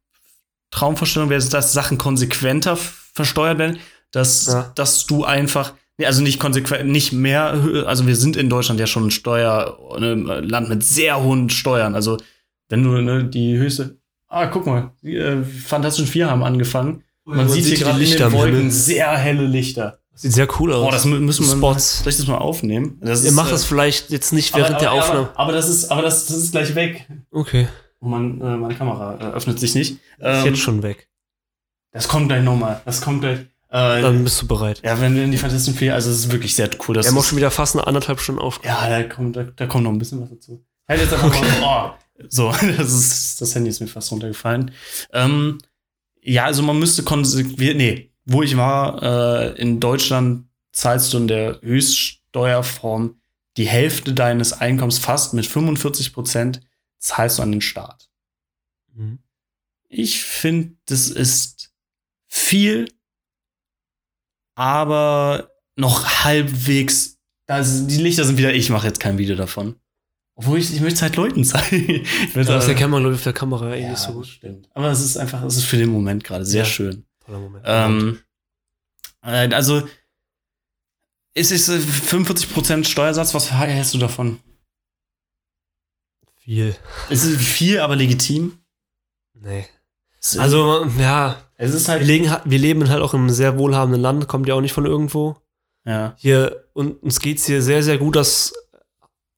Traumvorstellung 0.71 1.29
wäre, 1.31 1.43
dass 1.45 1.73
Sachen 1.73 1.99
konsequenter 1.99 2.77
versteuert 2.77 3.59
werden, 3.59 3.79
dass, 4.11 4.47
Ja. 4.47 4.73
dass 4.75 5.07
du 5.07 5.25
einfach, 5.25 5.75
also 6.03 6.23
nicht 6.23 6.41
konsequent, 6.41 6.89
nicht 6.91 7.13
mehr, 7.13 7.85
also 7.87 8.07
wir 8.07 8.17
sind 8.17 8.37
in 8.37 8.49
Deutschland 8.49 8.81
ja 8.81 8.87
schon 8.87 9.07
ein 9.07 9.11
Steuer, 9.11 9.79
ein 9.97 10.25
Land 10.25 10.69
mit 10.71 10.83
sehr 10.83 11.23
hohen 11.23 11.51
Steuern. 11.51 11.95
Also 11.95 12.17
wenn 12.69 12.83
du 12.83 12.91
ne, 13.03 13.25
die 13.25 13.57
höchste, 13.59 13.99
ah, 14.33 14.47
guck 14.47 14.67
mal, 14.67 14.91
die 15.03 15.17
äh, 15.17 15.43
Fantastischen 15.45 16.07
Vier 16.11 16.31
haben 16.31 16.43
angefangen. 16.43 17.05
Man, 17.25 17.49
sieht 17.49 17.67
hier 17.67 17.79
gerade 17.79 18.03
in 18.03 18.11
den 18.17 18.33
Wolken 18.33 18.71
sehr 18.71 19.17
helle 19.17 19.47
Lichter. 19.47 19.99
Sieht 20.15 20.33
sehr 20.33 20.49
cool 20.61 20.73
aus. 20.73 20.83
Boah, 20.85 20.91
das 20.93 21.07
mü- 21.07 21.21
müssen 21.21 21.47
wir 21.47 21.57
Spots. 21.57 22.01
Soll 22.03 22.11
ich 22.11 22.17
das 22.19 22.27
mal 22.27 22.39
aufnehmen? 22.39 22.99
Das 23.01 23.25
Ihr 23.25 23.33
macht 23.33 23.49
äh, 23.49 23.53
das 23.53 23.65
vielleicht 23.65 24.11
jetzt 24.11 24.33
nicht 24.33 24.55
während 24.55 24.73
aber, 24.73 24.79
der 24.81 24.91
aber, 24.91 25.01
Aufnahme. 25.01 25.21
Aber, 25.31 25.39
aber 25.39 25.53
das 25.53 25.69
ist, 25.69 25.91
aber 25.91 26.03
das, 26.03 26.27
das 26.27 26.37
ist 26.37 26.53
gleich 26.53 26.75
weg. 26.75 27.07
okay. 27.31 27.69
Oh 28.01 28.09
Mann, 28.09 28.41
äh, 28.41 28.57
meine 28.57 28.75
Kamera 28.75 29.15
äh, 29.21 29.25
öffnet 29.37 29.61
sich 29.61 29.75
nicht. 29.77 29.93
Ist 29.93 30.01
Ähm, 30.21 30.45
jetzt 30.47 30.59
schon 30.59 30.83
weg. 30.83 31.09
Das 31.93 32.09
kommt 32.09 32.29
gleich 32.29 32.43
nochmal. 32.43 32.83
Das 32.85 33.01
kommt 33.01 33.21
gleich. 33.21 33.39
Äh, 33.69 34.03
Dann 34.03 34.25
bist 34.25 34.43
du 34.43 34.47
bereit. 34.49 34.83
ja, 34.85 35.01
wenn 35.01 35.15
wir 35.15 35.23
in 35.25 35.31
die 35.31 35.39
Fantastischen 35.39 35.79
Vier, 35.79 35.95
also 35.95 36.11
es 36.11 36.19
ist 36.19 36.33
wirklich 36.33 36.55
sehr 36.57 36.69
cool. 36.89 36.95
Das 36.97 37.11
auch 37.11 37.17
ist, 37.21 37.29
schon 37.29 37.39
wieder 37.39 37.51
fast 37.53 37.77
eine 37.77 37.87
anderthalb 37.87 38.21
Stunden 38.21 38.41
auf. 38.41 38.61
ja, 38.65 38.89
da 38.89 39.03
kommt, 39.05 39.37
da, 39.37 39.45
da 39.45 39.67
kommt 39.67 39.85
noch 39.85 39.93
ein 39.93 39.99
bisschen 39.99 40.21
was 40.21 40.31
dazu. 40.31 40.63
Halt 40.89 41.01
jetzt 41.01 41.13
einfach 41.15 41.31
mal. 41.61 41.95
Oh, 41.95 42.02
so, 42.29 42.53
das, 42.77 42.93
ist, 42.93 43.41
das 43.41 43.55
Handy 43.55 43.71
ist 43.71 43.81
mir 43.81 43.87
fast 43.87 44.13
runtergefallen. 44.13 44.73
Ähm, 45.13 45.59
ja, 46.21 46.45
also 46.45 46.63
man 46.63 46.79
müsste 46.79 47.03
konsequent. 47.03 47.77
Nee, 47.77 48.13
wo 48.25 48.43
ich 48.43 48.57
war, 48.57 49.03
äh, 49.03 49.61
in 49.61 49.81
Deutschland 49.81 50.49
zahlst 50.73 51.13
du 51.13 51.19
in 51.19 51.29
der 51.29 51.61
Höchststeuerform 51.61 53.21
die 53.57 53.67
Hälfte 53.67 54.15
deines 54.15 54.53
Einkommens 54.53 54.99
fast 54.99 55.35
mit 55.35 55.47
45 55.47 56.13
Prozent 56.13 56.61
zahlst 56.99 57.39
du 57.39 57.43
an 57.43 57.53
den 57.53 57.61
Staat. 57.61 58.09
Mhm. 58.95 59.19
Ich 59.89 60.23
finde, 60.23 60.77
das 60.87 61.09
ist 61.09 61.75
viel, 62.27 62.91
aber 64.55 65.51
noch 65.77 66.25
halbwegs. 66.25 67.19
Also 67.47 67.87
die 67.87 67.99
Lichter 67.99 68.25
sind 68.25 68.39
wieder, 68.39 68.55
ich 68.55 68.71
mache 68.71 68.87
jetzt 68.87 69.01
kein 69.01 69.19
Video 69.19 69.37
davon. 69.37 69.77
Obwohl 70.35 70.59
ich, 70.59 70.73
ich 70.73 70.81
möchte 70.81 70.97
es 70.97 71.03
halt 71.03 71.17
Leuten 71.17 71.45
zeigen. 71.45 72.05
Ja, 72.35 72.89
man, 72.89 73.01
glaube 73.03 73.11
ich, 73.15 73.19
auf 73.19 73.23
der 73.25 73.33
Kamera 73.33 73.75
eh 73.75 73.83
ja, 73.83 73.91
nicht 73.91 73.99
so 73.99 74.13
gut. 74.15 74.27
stimmt. 74.27 74.69
Aber 74.75 74.91
es 74.91 75.01
ist 75.01 75.17
einfach, 75.17 75.43
es 75.45 75.57
ist 75.57 75.65
für 75.65 75.77
den 75.77 75.91
Moment 75.91 76.25
gerade 76.25 76.45
sehr 76.45 76.65
Ja. 76.65 76.69
schön. 76.69 77.05
Toller 77.25 77.39
Moment. 77.41 77.65
Ähm, 77.67 78.19
äh, 79.23 79.53
also, 79.55 79.87
es 81.35 81.51
ist 81.51 81.69
äh, 81.69 81.79
45% 81.79 82.85
Steuersatz, 82.85 83.35
was 83.35 83.53
hältst 83.53 83.95
du 83.95 83.99
davon? 83.99 84.39
Viel. 86.41 86.75
Es 87.09 87.25
ist 87.25 87.41
viel, 87.41 87.79
aber 87.81 87.95
legitim. 87.97 88.59
Nee. 89.35 89.67
Es- 90.21 90.37
Also, 90.39 90.85
ja, 90.99 91.37
es 91.57 91.73
ist 91.75 91.87
wir, 91.87 91.95
halt. 91.95 92.07
legen, 92.07 92.35
wir 92.45 92.59
leben 92.59 92.89
halt 92.89 93.01
auch 93.03 93.15
in 93.15 93.21
einem 93.21 93.31
sehr 93.31 93.59
wohlhabenden 93.59 94.01
Land, 94.03 94.29
kommt 94.29 94.49
ja 94.49 94.55
auch 94.55 94.61
nicht 94.61 94.73
von 94.73 94.87
irgendwo. 94.87 95.37
Ja. 95.85 96.15
Hier, 96.19 96.65
und 96.75 97.03
uns 97.03 97.21
geht's 97.21 97.47
hier 97.47 97.63
sehr, 97.63 97.83
sehr 97.83 97.99
gut, 97.99 98.17
dass, 98.17 98.53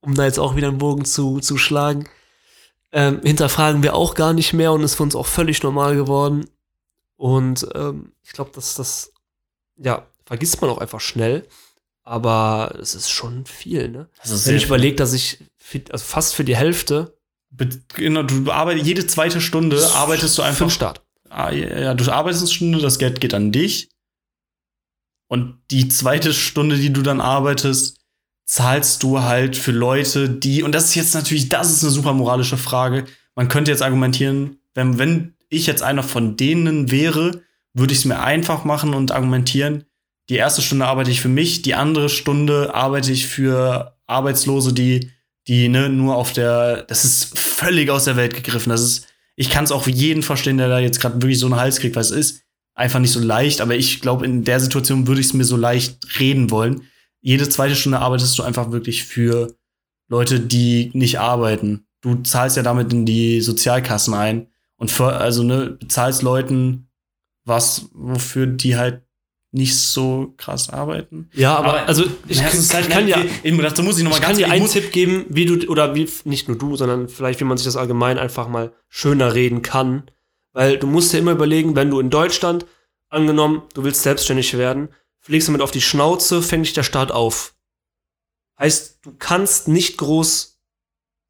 um 0.05 0.15
da 0.15 0.25
jetzt 0.25 0.39
auch 0.39 0.57
wieder 0.57 0.69
einen 0.69 0.79
Bogen 0.79 1.05
zu, 1.05 1.41
zu 1.41 1.57
schlagen, 1.59 2.09
ähm, 2.93 3.21
hinterfragen 3.23 3.83
wir 3.83 3.95
auch 3.95 4.15
gar 4.15 4.33
nicht 4.33 4.53
mehr 4.53 4.73
und 4.73 4.83
ist 4.83 4.95
für 4.95 5.03
uns 5.03 5.17
auch 5.17 5.27
völlig 5.27 5.63
normal 5.63 5.97
geworden. 5.97 6.49
Und 7.17 7.67
ähm, 7.75 8.13
ich 8.23 8.33
glaube, 8.33 8.51
dass 8.55 8.75
das, 8.75 9.13
ja, 9.77 10.07
vergisst 10.27 10.61
man 10.61 10.71
auch 10.71 10.79
einfach 10.79 11.01
schnell. 11.01 11.47
Aber 12.03 12.77
es 12.81 12.95
ist 12.95 13.11
schon 13.11 13.47
viel, 13.47 13.89
ne? 13.89 14.09
Ist 14.23 14.47
Wenn 14.47 14.57
ich 14.57 14.67
überlege, 14.67 14.95
dass 14.97 15.15
ich 15.15 15.39
für, 15.57 15.81
also 15.91 16.05
fast 16.05 16.35
für 16.35 16.45
die 16.45 16.57
Hälfte 16.57 17.17
Be- 17.51 17.81
Genau, 17.95 18.23
du 18.25 18.51
arbeitest 18.51 18.87
jede 18.87 19.07
zweite 19.07 19.41
Stunde 19.41 19.83
arbeitest 19.95 20.37
du 20.37 20.43
für 20.43 20.49
einfach. 20.49 20.67
den 20.67 20.71
Start. 20.71 21.01
Ah, 21.31 21.51
ja, 21.51 21.95
du 21.95 22.13
arbeitest 22.13 22.43
eine 22.43 22.53
Stunde, 22.53 22.79
das 22.81 22.99
Geld 22.99 23.21
geht 23.21 23.33
an 23.33 23.53
dich. 23.53 23.89
Und 25.29 25.59
die 25.71 25.89
zweite 25.89 26.35
Stunde, 26.35 26.77
die 26.77 26.93
du 26.93 27.01
dann 27.03 27.21
arbeitest, 27.21 27.99
zahlst 28.47 29.03
du 29.03 29.23
halt 29.23 29.57
für 29.57 29.73
Leute, 29.73 30.29
die, 30.29 30.63
und 30.63 30.75
das 30.75 30.85
ist 30.85 30.95
jetzt 30.95 31.15
natürlich, 31.15 31.49
das 31.49 31.71
ist 31.71 31.83
eine 31.83 31.93
super 31.93 32.13
moralische 32.13 32.57
Frage. 32.57 33.05
Man 33.35 33.49
könnte 33.49 33.71
jetzt 33.71 33.83
argumentieren, 33.83 34.59
wenn, 34.75 34.99
wenn 34.99 35.35
ich 35.49 35.67
jetzt 35.67 35.83
einer 35.83 36.03
von 36.03 36.37
denen 36.37 36.91
wäre, 36.91 37.43
würde 37.73 37.93
ich 37.93 38.01
es 38.01 38.05
mir 38.05 38.21
einfach 38.21 38.65
machen 38.65 38.95
und 38.95 39.13
argumentieren, 39.13 39.85
die 40.29 40.37
erste 40.37 40.63
Stunde 40.63 40.87
arbeite 40.87 41.11
ich 41.11 41.21
für 41.21 41.29
mich, 41.29 41.63
die 41.63 41.75
andere 41.75 42.09
Stunde 42.09 42.75
arbeite 42.75 43.13
ich 43.13 43.27
für 43.27 43.97
Arbeitslose, 44.07 44.73
die, 44.73 45.11
die 45.47 45.69
ne, 45.69 45.89
nur 45.89 46.17
auf 46.17 46.33
der, 46.33 46.83
das 46.83 47.05
ist 47.05 47.39
völlig 47.39 47.91
aus 47.91 48.05
der 48.05 48.17
Welt 48.17 48.35
gegriffen. 48.35 48.71
Das 48.71 48.83
ist, 48.83 49.07
ich 49.37 49.51
kann 49.51 49.65
es 49.65 49.73
auch 49.73 49.85
für 49.85 49.91
jeden 49.91 50.23
verstehen, 50.23 50.59
der 50.59 50.69
da 50.69 50.79
jetzt 50.79 51.01
gerade 51.01 51.17
wirklich 51.17 51.39
so 51.39 51.47
einen 51.47 51.57
Hals 51.57 51.79
kriegt, 51.79 51.97
weil 51.97 52.03
es 52.03 52.11
ist 52.11 52.43
einfach 52.75 53.01
nicht 53.01 53.13
so 53.13 53.21
leicht. 53.21 53.61
Aber 53.61 53.75
ich 53.77 54.01
glaube, 54.01 54.25
in 54.25 54.45
der 54.45 54.61
Situation 54.61 55.07
würde 55.07 55.21
ich 55.21 55.29
es 55.29 55.35
mir 55.35 55.45
so 55.45 55.57
leicht 55.57 55.99
reden 56.19 56.51
wollen. 56.51 56.83
Jede 57.25 57.49
zweite 57.49 57.75
Stunde 57.75 58.01
arbeitest 58.01 58.39
du 58.39 58.43
einfach 58.43 58.71
wirklich 58.71 59.05
für 59.05 59.55
Leute, 60.09 60.41
die 60.41 60.91
nicht 60.93 61.19
arbeiten. 61.19 61.87
Du 62.03 62.17
zahlst 62.17 62.59
ja 62.59 62.63
damit 62.63 62.93
in 62.93 63.07
die 63.07 63.41
Sozialkassen 63.41 64.13
ein 64.13 64.49
und 64.77 64.91
für, 64.91 65.07
also 65.15 65.43
ne, 65.43 65.71
bezahlst 65.81 66.21
Leuten 66.23 66.89
was, 67.47 67.87
wofür 67.95 68.47
die 68.47 68.77
halt 68.77 69.01
nicht 69.53 69.75
so 69.79 70.35
krass 70.37 70.69
arbeiten. 70.69 71.31
Ja, 71.33 71.57
aber, 71.57 71.69
Aber- 71.79 71.89
also 71.89 72.05
ich, 72.29 72.39
Ja, 72.41 72.49
es 72.49 72.55
ist 72.59 72.75
halt- 72.75 72.91
kann 72.91 73.09
ja, 73.09 73.19
ich, 73.43 73.57
dazu 73.57 73.83
muss 73.83 73.97
ich 73.97 74.05
noch 74.05 74.11
mal 74.11 74.17
ich 74.17 74.23
ganz 74.23 74.39
kann 74.39 74.47
dir 74.51 74.53
einen 74.53 74.69
Tipp 74.69 74.93
geben, 74.93 75.25
wie 75.31 75.47
du, 75.47 75.67
oder 75.69 75.95
wie, 75.95 76.07
nicht 76.25 76.49
nur 76.49 76.59
du, 76.59 76.77
sondern 76.77 77.09
vielleicht, 77.09 77.41
wie 77.41 77.45
man 77.45 77.57
sich 77.57 77.65
das 77.65 77.77
allgemein 77.77 78.19
einfach 78.19 78.49
mal 78.49 78.73
schöner 78.91 79.33
reden 79.35 79.63
kann. 79.63 80.11
Weil 80.53 80.79
du 80.79 80.87
musst 80.87 81.13
dir 81.15 81.19
immer 81.21 81.33
überlegen, 81.33 81.75
wenn 81.75 81.89
du 81.91 82.01
in 82.01 82.11
Deutschland, 82.11 82.67
angenommen, 83.09 83.63
du 83.75 83.85
willst 83.85 84.03
selbstständig 84.03 84.59
werden, 84.59 84.89
fliegst 85.25 85.49
damit 85.49 85.63
auf 85.63 85.71
die 85.71 85.81
Schnauze, 85.81 86.43
fängt 86.43 86.67
dich 86.67 86.75
der 86.75 86.83
Staat 86.83 87.11
auf. 87.13 87.55
Heißt, 88.59 88.99
du 89.03 89.13
kannst 89.19 89.69
nicht 89.69 89.97
groß, 89.99 90.61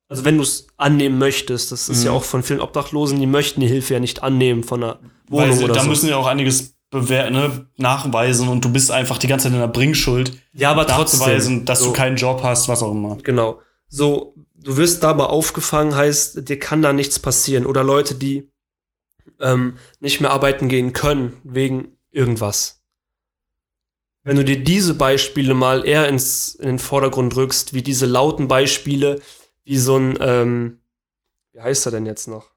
also 0.09 0.25
wenn 0.25 0.37
du 0.37 0.43
es 0.43 0.67
annehmen 0.77 1.19
möchtest, 1.19 1.73
das 1.73 1.89
ist 1.89 2.01
Mhm. 2.01 2.07
ja 2.07 2.13
auch 2.13 2.25
von 2.25 2.43
vielen 2.43 2.61
Obdachlosen, 2.61 3.19
die 3.21 3.27
möchten 3.27 3.61
die 3.61 3.67
Hilfe 3.69 3.95
ja 3.95 4.01
nicht 4.01 4.23
annehmen 4.23 4.63
von 4.65 4.83
einer 4.83 4.99
Weil 5.29 5.45
Wohnung 5.47 5.57
sie, 5.59 5.65
oder 5.65 5.75
da 5.75 5.83
so. 5.83 5.89
müssen 5.89 6.09
ja 6.09 6.17
auch 6.17 6.27
einiges 6.27 6.75
bewer 6.91 7.31
ne, 7.31 7.67
nachweisen 7.77 8.49
und 8.49 8.65
du 8.65 8.69
bist 8.71 8.91
einfach 8.91 9.19
die 9.19 9.27
ganze 9.27 9.45
Zeit 9.45 9.53
in 9.55 9.59
der 9.61 9.69
Bringschuld, 9.69 10.39
ja, 10.53 10.71
aber 10.71 10.87
trotzdem. 10.87 11.65
dass 11.65 11.79
so. 11.81 11.87
du 11.87 11.93
keinen 11.93 12.17
Job 12.17 12.43
hast, 12.43 12.69
was 12.69 12.83
auch 12.83 12.91
immer. 12.93 13.17
Genau. 13.23 13.61
So, 13.89 14.35
du 14.55 14.77
wirst 14.77 15.03
dabei 15.03 15.25
aufgefangen, 15.25 15.95
heißt, 15.95 16.49
dir 16.49 16.59
kann 16.59 16.83
da 16.83 16.93
nichts 16.93 17.19
passieren. 17.19 17.65
Oder 17.67 17.83
Leute, 17.85 18.15
die 18.15 18.51
ähm, 19.41 19.77
nicht 20.01 20.21
mehr 20.21 20.31
arbeiten 20.31 20.69
gehen 20.69 20.93
können, 20.93 21.41
wegen 21.43 21.97
irgendwas. 22.13 22.84
Wenn 24.25 24.37
du 24.37 24.45
dir 24.45 24.65
diese 24.65 24.95
Beispiele 24.95 25.53
mal 25.55 25.87
eher 25.87 26.09
ins, 26.09 26.55
in 26.55 26.67
den 26.67 26.79
Vordergrund 26.79 27.37
rückst, 27.37 27.75
wie 27.75 27.83
diese 27.83 28.07
lauten 28.07 28.49
Beispiele, 28.49 29.21
wie 29.65 29.77
so 29.77 29.97
ein, 29.97 30.19
ähm, 30.21 30.79
wie 31.53 31.61
heißt 31.61 31.87
er 31.87 31.93
denn 31.93 32.07
jetzt 32.07 32.27
noch? 32.27 32.51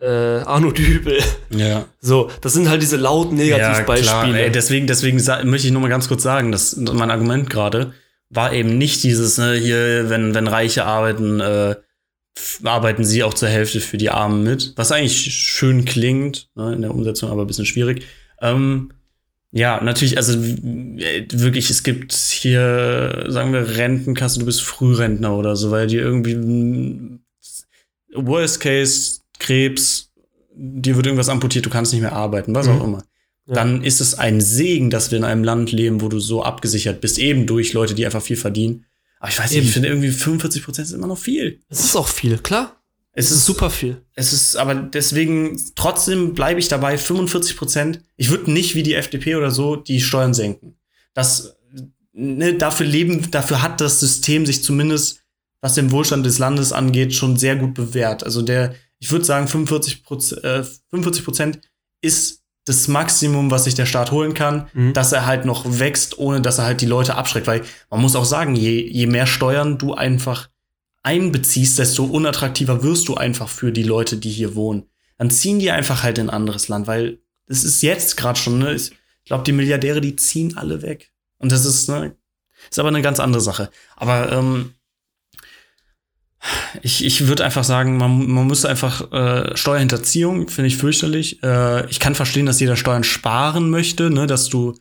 Äh, 0.00 0.06
Arno 0.06 0.70
Dübel. 0.70 1.20
Ja. 1.50 1.86
So, 2.00 2.30
das 2.42 2.52
sind 2.52 2.68
halt 2.68 2.82
diese 2.82 2.96
lauten 2.96 3.36
Negativbeispiele. 3.36 4.44
ey, 4.44 4.52
deswegen, 4.52 4.86
deswegen 4.86 5.16
möchte 5.48 5.66
ich 5.66 5.72
noch 5.72 5.80
mal 5.80 5.88
ganz 5.88 6.06
kurz 6.06 6.22
sagen, 6.22 6.52
dass 6.52 6.76
mein 6.76 7.10
Argument 7.10 7.48
gerade 7.48 7.94
war 8.28 8.52
eben 8.52 8.76
nicht 8.76 9.02
dieses, 9.02 9.38
ne, 9.38 9.54
hier, 9.54 10.10
wenn, 10.10 10.34
wenn 10.34 10.46
Reiche 10.46 10.84
arbeiten, 10.84 11.40
äh, 11.40 11.76
arbeiten 12.64 13.04
sie 13.04 13.22
auch 13.22 13.34
zur 13.34 13.48
Hälfte 13.48 13.80
für 13.80 13.96
die 13.96 14.10
Armen 14.10 14.42
mit, 14.42 14.72
was 14.76 14.92
eigentlich 14.92 15.16
schön 15.34 15.84
klingt, 15.84 16.48
ne, 16.54 16.74
in 16.74 16.82
der 16.82 16.90
Umsetzung 16.90 17.30
aber 17.30 17.42
ein 17.42 17.46
bisschen 17.46 17.66
schwierig. 17.66 18.04
Ähm, 18.40 18.90
ja, 19.56 19.82
natürlich, 19.82 20.16
also 20.16 20.34
w- 20.42 21.26
wirklich, 21.32 21.70
es 21.70 21.82
gibt 21.82 22.12
hier, 22.12 23.26
sagen 23.28 23.52
wir, 23.52 23.76
Rentenkasse, 23.76 24.40
du 24.40 24.46
bist 24.46 24.62
Frührentner 24.62 25.36
oder 25.36 25.54
so, 25.56 25.70
weil 25.70 25.86
die 25.86 25.96
irgendwie 25.96 26.34
mm, 26.34 27.20
Worst 28.14 28.60
Case, 28.60 29.20
Krebs, 29.38 30.10
dir 30.54 30.96
wird 30.96 31.06
irgendwas 31.06 31.28
amputiert, 31.28 31.66
du 31.66 31.70
kannst 31.70 31.92
nicht 31.92 32.02
mehr 32.02 32.12
arbeiten, 32.12 32.54
was 32.54 32.66
Mhm. 32.66 32.72
auch 32.72 32.84
immer. 32.84 33.04
Ja. 33.46 33.54
Dann 33.54 33.82
ist 33.84 34.00
es 34.00 34.14
ein 34.18 34.40
Segen, 34.40 34.88
dass 34.90 35.10
wir 35.10 35.18
in 35.18 35.24
einem 35.24 35.44
Land 35.44 35.70
leben, 35.72 36.00
wo 36.00 36.08
du 36.08 36.18
so 36.18 36.42
abgesichert 36.42 37.00
bist, 37.00 37.18
eben 37.18 37.46
durch 37.46 37.72
Leute, 37.74 37.94
die 37.94 38.06
einfach 38.06 38.22
viel 38.22 38.36
verdienen. 38.36 38.86
Aber 39.20 39.30
ich 39.30 39.38
weiß 39.38 39.50
nicht, 39.50 39.58
Eben. 39.58 39.66
ich 39.66 39.72
finde 39.72 39.88
irgendwie 39.88 40.10
45 40.10 40.62
Prozent 40.64 40.88
ist 40.88 40.94
immer 40.94 41.06
noch 41.06 41.18
viel. 41.18 41.60
Es 41.68 41.84
ist 41.84 41.96
auch 41.96 42.08
viel, 42.08 42.38
klar. 42.38 42.80
Es 43.16 43.30
ist 43.30 43.46
super 43.46 43.70
viel. 43.70 44.02
es 44.14 44.32
ist, 44.32 44.56
aber 44.56 44.74
deswegen, 44.74 45.60
trotzdem 45.76 46.34
bleibe 46.34 46.58
ich 46.60 46.68
dabei, 46.68 46.98
45 46.98 47.56
Prozent. 47.56 48.00
Ich 48.16 48.30
würde 48.30 48.50
nicht 48.50 48.74
wie 48.74 48.82
die 48.82 48.94
FDP 48.94 49.36
oder 49.36 49.50
so 49.50 49.76
die 49.76 50.00
Steuern 50.00 50.34
senken. 50.34 50.76
das, 51.14 51.56
ne, 52.12 52.54
dafür 52.54 52.86
leben, 52.86 53.30
dafür 53.30 53.62
hat 53.62 53.80
das 53.80 54.00
System 54.00 54.46
sich 54.46 54.62
zumindest, 54.64 55.20
was 55.60 55.74
den 55.74 55.90
Wohlstand 55.92 56.26
des 56.26 56.38
Landes 56.38 56.72
angeht, 56.72 57.14
schon 57.14 57.36
sehr 57.36 57.56
gut 57.56 57.74
bewährt. 57.74 58.24
Also 58.24 58.42
der, 58.42 58.74
ich 58.98 59.10
würde 59.12 59.24
sagen, 59.24 59.46
45 59.48 60.02
Prozent, 60.02 60.44
äh, 60.44 60.64
45 60.90 61.24
Prozent 61.24 61.60
ist 62.02 62.42
das 62.66 62.88
Maximum, 62.88 63.50
was 63.50 63.64
sich 63.64 63.74
der 63.74 63.86
Staat 63.86 64.10
holen 64.10 64.34
kann, 64.34 64.68
Mhm. 64.72 64.92
dass 64.94 65.12
er 65.12 65.24
halt 65.26 65.44
noch 65.44 65.64
wächst, 65.78 66.18
ohne 66.18 66.40
dass 66.40 66.58
er 66.58 66.64
halt 66.64 66.80
die 66.80 66.86
Leute 66.86 67.14
abschreckt. 67.14 67.46
Weil 67.46 67.62
man 67.90 68.00
muss 68.00 68.16
auch 68.16 68.24
sagen, 68.24 68.56
je, 68.56 68.80
je 68.90 69.06
mehr 69.06 69.26
Steuern 69.26 69.78
du 69.78 69.94
einfach 69.94 70.48
einbeziehst, 71.04 71.78
desto 71.78 72.04
unattraktiver 72.04 72.82
wirst 72.82 73.08
du 73.08 73.14
einfach 73.14 73.48
für 73.48 73.70
die 73.70 73.82
Leute, 73.82 74.16
die 74.16 74.30
hier 74.30 74.56
wohnen. 74.56 74.88
Dann 75.18 75.30
ziehen 75.30 75.60
die 75.60 75.70
einfach 75.70 76.02
halt 76.02 76.18
in 76.18 76.28
ein 76.28 76.34
anderes 76.34 76.68
Land, 76.68 76.86
weil 76.86 77.20
es 77.46 77.62
ist 77.62 77.82
jetzt 77.82 78.16
gerade 78.16 78.38
schon, 78.38 78.58
ne? 78.58 78.74
Ich 78.74 78.92
glaube, 79.24 79.44
die 79.44 79.52
Milliardäre, 79.52 80.00
die 80.00 80.16
ziehen 80.16 80.56
alle 80.56 80.82
weg. 80.82 81.12
Und 81.38 81.52
das 81.52 81.64
ist, 81.64 81.88
ne, 81.88 82.16
ist 82.70 82.78
aber 82.78 82.88
eine 82.88 83.02
ganz 83.02 83.20
andere 83.20 83.42
Sache. 83.42 83.70
Aber 83.96 84.32
ähm, 84.32 84.74
ich, 86.82 87.04
ich 87.04 87.26
würde 87.26 87.44
einfach 87.44 87.64
sagen, 87.64 87.96
man, 87.96 88.26
man 88.26 88.46
muss 88.46 88.64
einfach 88.64 89.12
äh, 89.12 89.56
Steuerhinterziehung 89.56 90.48
finde 90.48 90.68
ich 90.68 90.76
fürchterlich. 90.76 91.42
Äh, 91.42 91.88
ich 91.90 92.00
kann 92.00 92.14
verstehen, 92.14 92.46
dass 92.46 92.60
jeder 92.60 92.76
Steuern 92.76 93.04
sparen 93.04 93.70
möchte, 93.70 94.10
ne, 94.10 94.26
dass 94.26 94.48
du, 94.48 94.74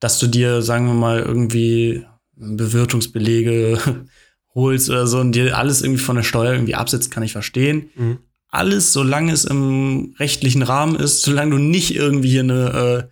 dass 0.00 0.18
du 0.18 0.26
dir, 0.26 0.62
sagen 0.62 0.86
wir 0.86 0.94
mal, 0.94 1.20
irgendwie 1.20 2.04
Bewirtungsbelege 2.34 4.06
holst 4.54 4.90
oder 4.90 5.06
so 5.06 5.18
und 5.18 5.32
dir 5.32 5.56
alles 5.56 5.82
irgendwie 5.82 6.02
von 6.02 6.16
der 6.16 6.22
Steuer 6.22 6.52
irgendwie 6.52 6.74
absetzt, 6.74 7.10
kann 7.10 7.22
ich 7.22 7.32
verstehen. 7.32 7.90
Mhm. 7.94 8.18
Alles, 8.50 8.92
solange 8.92 9.32
es 9.32 9.44
im 9.44 10.14
rechtlichen 10.18 10.62
Rahmen 10.62 10.96
ist, 10.96 11.22
solange 11.22 11.52
du 11.52 11.58
nicht 11.58 11.94
irgendwie 11.94 12.30
hier 12.30 12.42
eine 12.42 13.10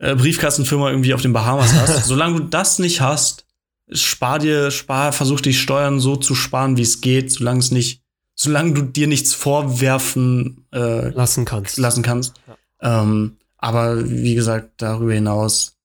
äh, 0.00 0.10
äh, 0.10 0.14
Briefkastenfirma 0.14 0.90
irgendwie 0.90 1.14
auf 1.14 1.22
den 1.22 1.32
Bahamas 1.32 1.72
hast, 1.74 2.06
solange 2.06 2.40
du 2.40 2.44
das 2.44 2.78
nicht 2.78 3.00
hast, 3.00 3.46
spar 3.90 4.38
dir, 4.38 4.70
spar, 4.70 5.12
versuch 5.12 5.40
die 5.40 5.54
Steuern 5.54 6.00
so 6.00 6.16
zu 6.16 6.34
sparen, 6.34 6.76
wie 6.76 6.82
es 6.82 7.00
geht, 7.00 7.32
solange 7.32 7.58
es 7.58 7.70
nicht, 7.70 8.02
solange 8.34 8.72
du 8.72 8.82
dir 8.82 9.08
nichts 9.08 9.34
vorwerfen 9.34 10.66
äh, 10.72 11.08
Lassen 11.10 11.44
kannst. 11.44 11.78
lassen 11.78 12.02
kannst. 12.02 12.34
Ähm, 12.80 13.36
aber 13.58 14.08
wie 14.08 14.34
gesagt, 14.34 14.74
darüber 14.78 15.12
hinaus 15.12 15.76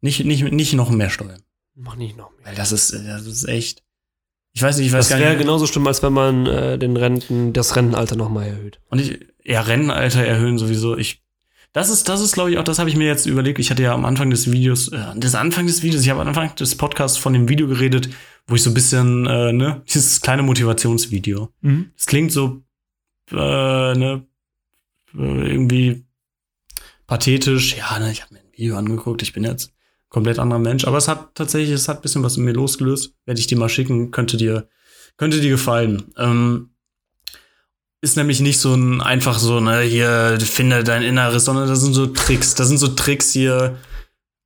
nicht, 0.00 0.24
nicht, 0.24 0.44
nicht 0.52 0.74
noch 0.74 0.90
mehr 0.90 1.10
Steuern. 1.10 1.42
Mach 1.74 1.96
nicht 1.96 2.16
noch 2.16 2.30
mehr. 2.36 2.46
Weil 2.46 2.54
das 2.54 2.72
ist, 2.72 2.92
das 2.92 3.26
ist 3.26 3.48
echt. 3.48 3.82
Ich 4.54 4.62
weiß 4.62 4.78
nicht, 4.78 4.86
ich 4.88 4.92
weiß 4.92 5.06
Das 5.06 5.10
gar 5.10 5.18
wäre 5.20 5.30
nicht. 5.34 5.40
genauso 5.40 5.66
schlimm, 5.66 5.86
als 5.86 6.02
wenn 6.02 6.12
man 6.12 6.46
äh, 6.46 6.78
den 6.78 6.96
Renten, 6.96 7.52
das 7.52 7.76
Rentenalter 7.76 8.16
nochmal 8.16 8.46
erhöht. 8.48 8.80
Und 8.88 9.00
ich, 9.00 9.20
ja, 9.44 9.60
Rennenalter 9.60 10.24
erhöhen 10.24 10.58
sowieso. 10.58 10.96
Ich, 10.96 11.22
das 11.72 11.90
ist, 11.90 12.08
das 12.08 12.20
ist, 12.20 12.32
glaube 12.32 12.50
ich, 12.50 12.58
auch, 12.58 12.64
das 12.64 12.78
habe 12.78 12.90
ich 12.90 12.96
mir 12.96 13.06
jetzt 13.06 13.26
überlegt. 13.26 13.58
Ich 13.60 13.70
hatte 13.70 13.82
ja 13.82 13.94
am 13.94 14.04
Anfang 14.04 14.30
des 14.30 14.50
Videos, 14.50 14.88
äh, 14.88 15.14
des 15.18 15.34
Anfang 15.34 15.66
des 15.66 15.82
Videos, 15.82 16.02
ich 16.02 16.10
habe 16.10 16.20
am 16.22 16.28
Anfang 16.28 16.54
des 16.56 16.74
Podcasts 16.76 17.18
von 17.18 17.32
dem 17.34 17.48
Video 17.48 17.68
geredet, 17.68 18.08
wo 18.46 18.54
ich 18.56 18.62
so 18.62 18.70
ein 18.70 18.74
bisschen, 18.74 19.26
äh, 19.26 19.52
ne, 19.52 19.82
dieses 19.88 20.20
kleine 20.22 20.42
Motivationsvideo. 20.42 21.50
Das 21.96 22.06
klingt 22.06 22.32
so, 22.32 22.62
äh, 23.30 23.34
ne, 23.34 24.26
äh, 25.14 25.18
irgendwie 25.18 26.04
pathetisch. 27.06 27.76
Ja, 27.76 27.98
ne, 27.98 28.10
ich 28.10 28.22
habe 28.22 28.34
mir 28.34 28.40
ein 28.40 28.52
Video 28.56 28.76
angeguckt, 28.76 29.22
ich 29.22 29.32
bin 29.32 29.44
jetzt 29.44 29.72
komplett 30.08 30.38
anderer 30.38 30.58
Mensch. 30.58 30.86
Aber 30.86 30.98
es 30.98 31.08
hat 31.08 31.34
tatsächlich, 31.34 31.72
es 31.72 31.88
hat 31.88 31.98
ein 31.98 32.02
bisschen 32.02 32.22
was 32.22 32.36
in 32.36 32.44
mir 32.44 32.52
losgelöst. 32.52 33.14
Werde 33.26 33.40
ich 33.40 33.46
dir 33.46 33.58
mal 33.58 33.68
schicken, 33.68 34.10
könnte 34.10 34.36
dir, 34.36 34.68
könnte 35.16 35.40
dir 35.40 35.50
gefallen. 35.50 36.12
Ähm, 36.16 36.70
ist 38.00 38.16
nämlich 38.16 38.40
nicht 38.40 38.58
so 38.58 38.74
ein 38.74 39.00
einfach 39.00 39.38
so, 39.38 39.60
ne, 39.60 39.80
hier, 39.80 40.38
finde 40.40 40.84
dein 40.84 41.02
Inneres, 41.02 41.44
sondern 41.44 41.68
das 41.68 41.80
sind 41.80 41.94
so 41.94 42.06
Tricks. 42.06 42.54
Das 42.54 42.68
sind 42.68 42.78
so 42.78 42.88
Tricks 42.88 43.32
hier, 43.32 43.76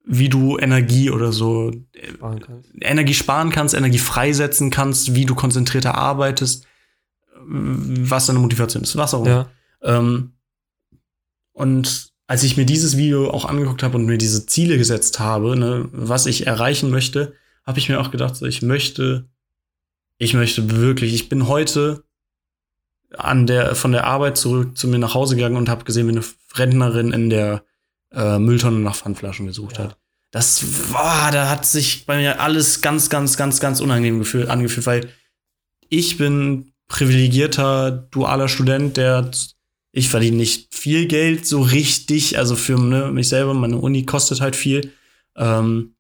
wie 0.04 0.28
du 0.28 0.58
Energie 0.58 1.10
oder 1.10 1.32
so 1.32 1.70
Sparen. 2.14 2.64
Energie 2.80 3.14
sparen 3.14 3.50
kannst, 3.50 3.74
Energie 3.74 3.98
freisetzen 3.98 4.70
kannst, 4.70 5.14
wie 5.14 5.26
du 5.26 5.34
konzentrierter 5.34 5.94
arbeitest, 5.94 6.66
was 7.46 8.26
deine 8.26 8.38
Motivation 8.38 8.82
ist, 8.82 8.96
was 8.96 9.14
auch 9.14 9.24
immer. 9.24 9.50
Ja. 9.82 9.98
Ähm, 9.98 10.32
und 11.52 12.11
als 12.32 12.44
ich 12.44 12.56
mir 12.56 12.64
dieses 12.64 12.96
Video 12.96 13.28
auch 13.30 13.44
angeguckt 13.44 13.82
habe 13.82 13.98
und 13.98 14.06
mir 14.06 14.16
diese 14.16 14.46
Ziele 14.46 14.78
gesetzt 14.78 15.20
habe, 15.20 15.54
ne, 15.54 15.90
was 15.92 16.24
ich 16.24 16.46
erreichen 16.46 16.88
möchte, 16.88 17.34
habe 17.66 17.78
ich 17.78 17.90
mir 17.90 18.00
auch 18.00 18.10
gedacht, 18.10 18.36
so, 18.36 18.46
ich 18.46 18.62
möchte, 18.62 19.28
ich 20.16 20.32
möchte 20.32 20.70
wirklich, 20.80 21.12
ich 21.12 21.28
bin 21.28 21.46
heute 21.46 22.04
an 23.18 23.46
der, 23.46 23.74
von 23.74 23.92
der 23.92 24.06
Arbeit 24.06 24.38
zurück 24.38 24.78
zu 24.78 24.88
mir 24.88 24.98
nach 24.98 25.12
Hause 25.12 25.36
gegangen 25.36 25.58
und 25.58 25.68
habe 25.68 25.84
gesehen, 25.84 26.06
wie 26.08 26.12
eine 26.12 26.24
Rentnerin 26.54 27.12
in 27.12 27.28
der 27.28 27.64
äh, 28.12 28.38
Mülltonne 28.38 28.78
nach 28.78 28.96
Pfandflaschen 28.96 29.46
gesucht 29.46 29.76
Ja. 29.76 29.84
hat. 29.84 29.98
Das 30.30 30.90
war, 30.90 31.32
da 31.32 31.50
hat 31.50 31.66
sich 31.66 32.06
bei 32.06 32.16
mir 32.16 32.40
alles 32.40 32.80
ganz, 32.80 33.10
ganz, 33.10 33.36
ganz, 33.36 33.60
ganz 33.60 33.82
unangenehm 33.82 34.20
gefühlt, 34.20 34.48
angefühlt, 34.48 34.86
weil 34.86 35.10
ich 35.90 36.16
bin 36.16 36.72
privilegierter 36.88 37.90
dualer 37.90 38.48
Student, 38.48 38.96
der 38.96 39.30
ich 39.92 40.08
verdiene 40.08 40.38
nicht 40.38 40.74
viel 40.74 41.06
Geld 41.06 41.46
so 41.46 41.60
richtig, 41.60 42.38
also 42.38 42.56
für 42.56 42.78
ne, 42.80 43.12
mich 43.12 43.28
selber, 43.28 43.52
meine 43.52 43.76
Uni 43.76 44.04
kostet 44.06 44.40
halt 44.40 44.56
viel. 44.56 44.92
Ähm, 45.36 45.94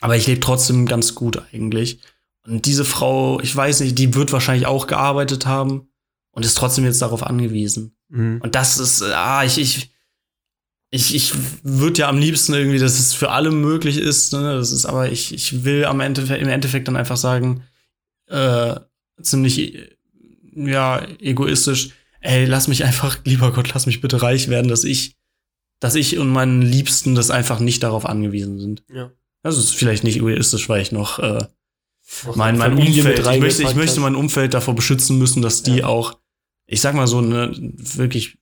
aber 0.00 0.16
ich 0.16 0.26
lebe 0.26 0.40
trotzdem 0.40 0.86
ganz 0.86 1.14
gut 1.14 1.42
eigentlich. 1.52 2.00
Und 2.46 2.64
diese 2.66 2.84
Frau, 2.84 3.40
ich 3.40 3.54
weiß 3.54 3.80
nicht, 3.80 3.98
die 3.98 4.14
wird 4.14 4.32
wahrscheinlich 4.32 4.66
auch 4.66 4.86
gearbeitet 4.86 5.46
haben 5.46 5.88
und 6.30 6.44
ist 6.44 6.56
trotzdem 6.56 6.84
jetzt 6.84 7.02
darauf 7.02 7.22
angewiesen. 7.22 7.96
Mhm. 8.08 8.40
Und 8.42 8.54
das 8.54 8.78
ist, 8.78 9.02
ah, 9.02 9.44
ich, 9.44 9.58
ich, 9.58 9.90
ich, 10.90 11.14
ich 11.14 11.32
würde 11.62 12.00
ja 12.00 12.08
am 12.08 12.18
liebsten 12.18 12.54
irgendwie, 12.54 12.78
dass 12.78 12.98
es 12.98 13.12
für 13.12 13.30
alle 13.30 13.50
möglich 13.50 13.98
ist. 13.98 14.32
Ne? 14.32 14.54
Das 14.54 14.72
ist, 14.72 14.86
aber 14.86 15.10
ich, 15.10 15.34
ich 15.34 15.64
will 15.64 15.84
am 15.84 16.00
Ende, 16.00 16.22
im 16.36 16.48
Endeffekt 16.48 16.88
dann 16.88 16.96
einfach 16.96 17.16
sagen, 17.16 17.64
äh, 18.28 18.76
ziemlich, 19.20 19.78
ja, 20.54 21.06
egoistisch, 21.20 21.90
ey, 22.20 22.44
lass 22.44 22.68
mich 22.68 22.84
einfach, 22.84 23.18
lieber 23.24 23.52
Gott, 23.52 23.72
lass 23.74 23.86
mich 23.86 24.00
bitte 24.00 24.22
reich 24.22 24.48
werden, 24.48 24.68
dass 24.68 24.84
ich, 24.84 25.16
dass 25.80 25.94
ich 25.94 26.18
und 26.18 26.28
meinen 26.30 26.62
Liebsten 26.62 27.14
das 27.14 27.30
einfach 27.30 27.60
nicht 27.60 27.82
darauf 27.82 28.06
angewiesen 28.06 28.58
sind. 28.58 28.82
Ja. 28.92 29.12
Das 29.42 29.58
ist 29.58 29.74
vielleicht 29.74 30.02
nicht 30.04 30.16
egoistisch, 30.16 30.68
weil 30.68 30.82
ich 30.82 30.90
noch 30.92 31.18
äh, 31.18 31.44
mein, 32.34 32.56
mein 32.56 32.72
Familie 32.72 33.02
Umfeld, 33.02 33.18
ich 33.20 33.40
möchte, 33.40 33.62
ich 33.62 33.74
möchte 33.74 34.00
mein 34.00 34.14
Umfeld 34.14 34.54
davor 34.54 34.74
beschützen 34.74 35.18
müssen, 35.18 35.42
dass 35.42 35.62
die 35.62 35.78
Ja. 35.78 35.86
auch, 35.86 36.18
ich 36.66 36.80
sag 36.80 36.94
mal 36.94 37.06
so, 37.06 37.20
ne, 37.20 37.52
wirklich, 37.58 38.38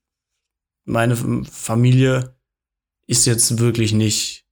meine 0.86 1.16
Familie 1.50 2.36
ist 3.06 3.26
jetzt 3.26 3.58
wirklich 3.58 3.92
nicht 3.92 4.44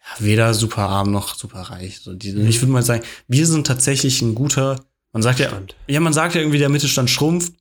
ja, 0.00 0.24
weder 0.26 0.54
super 0.54 0.88
arm 0.88 1.10
noch 1.10 1.34
super 1.34 1.60
reich. 1.62 2.00
So 2.00 2.14
diese, 2.14 2.38
Mhm. 2.38 2.46
Ich 2.48 2.60
würde 2.60 2.72
mal 2.72 2.82
sagen, 2.82 3.02
wir 3.28 3.46
sind 3.46 3.66
tatsächlich 3.66 4.20
ein 4.22 4.34
guter, 4.34 4.84
man 5.12 5.22
sagt 5.22 5.38
ja, 5.40 5.50
ja, 5.88 6.00
man 6.00 6.12
sagt 6.12 6.34
ja 6.34 6.40
irgendwie, 6.40 6.58
der 6.58 6.68
Mittelstand 6.68 7.08
schrumpft. 7.10 7.54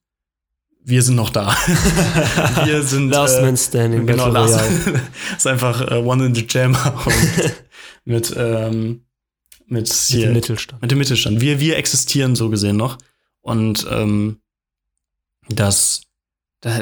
Wir 0.85 1.01
sind 1.01 1.15
noch 1.15 1.29
da. 1.29 1.47
wir 2.65 2.83
sind 2.83 3.09
Last 3.09 3.39
äh, 3.39 3.41
Man 3.41 3.55
Standing, 3.55 4.05
Genau, 4.05 4.31
Battle 4.31 4.55
Last. 4.55 4.87
Ist 5.37 5.47
einfach 5.47 5.89
äh, 5.89 5.95
One 5.95 6.25
in 6.25 6.35
the 6.35 6.45
Jammer 6.47 7.01
und 7.05 7.53
mit, 8.03 8.33
ähm, 8.35 9.05
mit, 9.65 9.87
Mit 9.87 9.93
hier, 9.93 10.27
dem 10.27 10.33
Mittelstand. 10.33 10.81
mit 10.81 10.91
dem 10.91 10.97
Mittelstand. 10.97 11.39
Wir, 11.39 11.59
wir 11.61 11.77
existieren 11.77 12.35
so 12.35 12.49
gesehen 12.49 12.75
noch. 12.75 12.97
Und 13.41 13.87
ähm, 13.89 14.41
das, 15.47 16.01
da, 16.59 16.81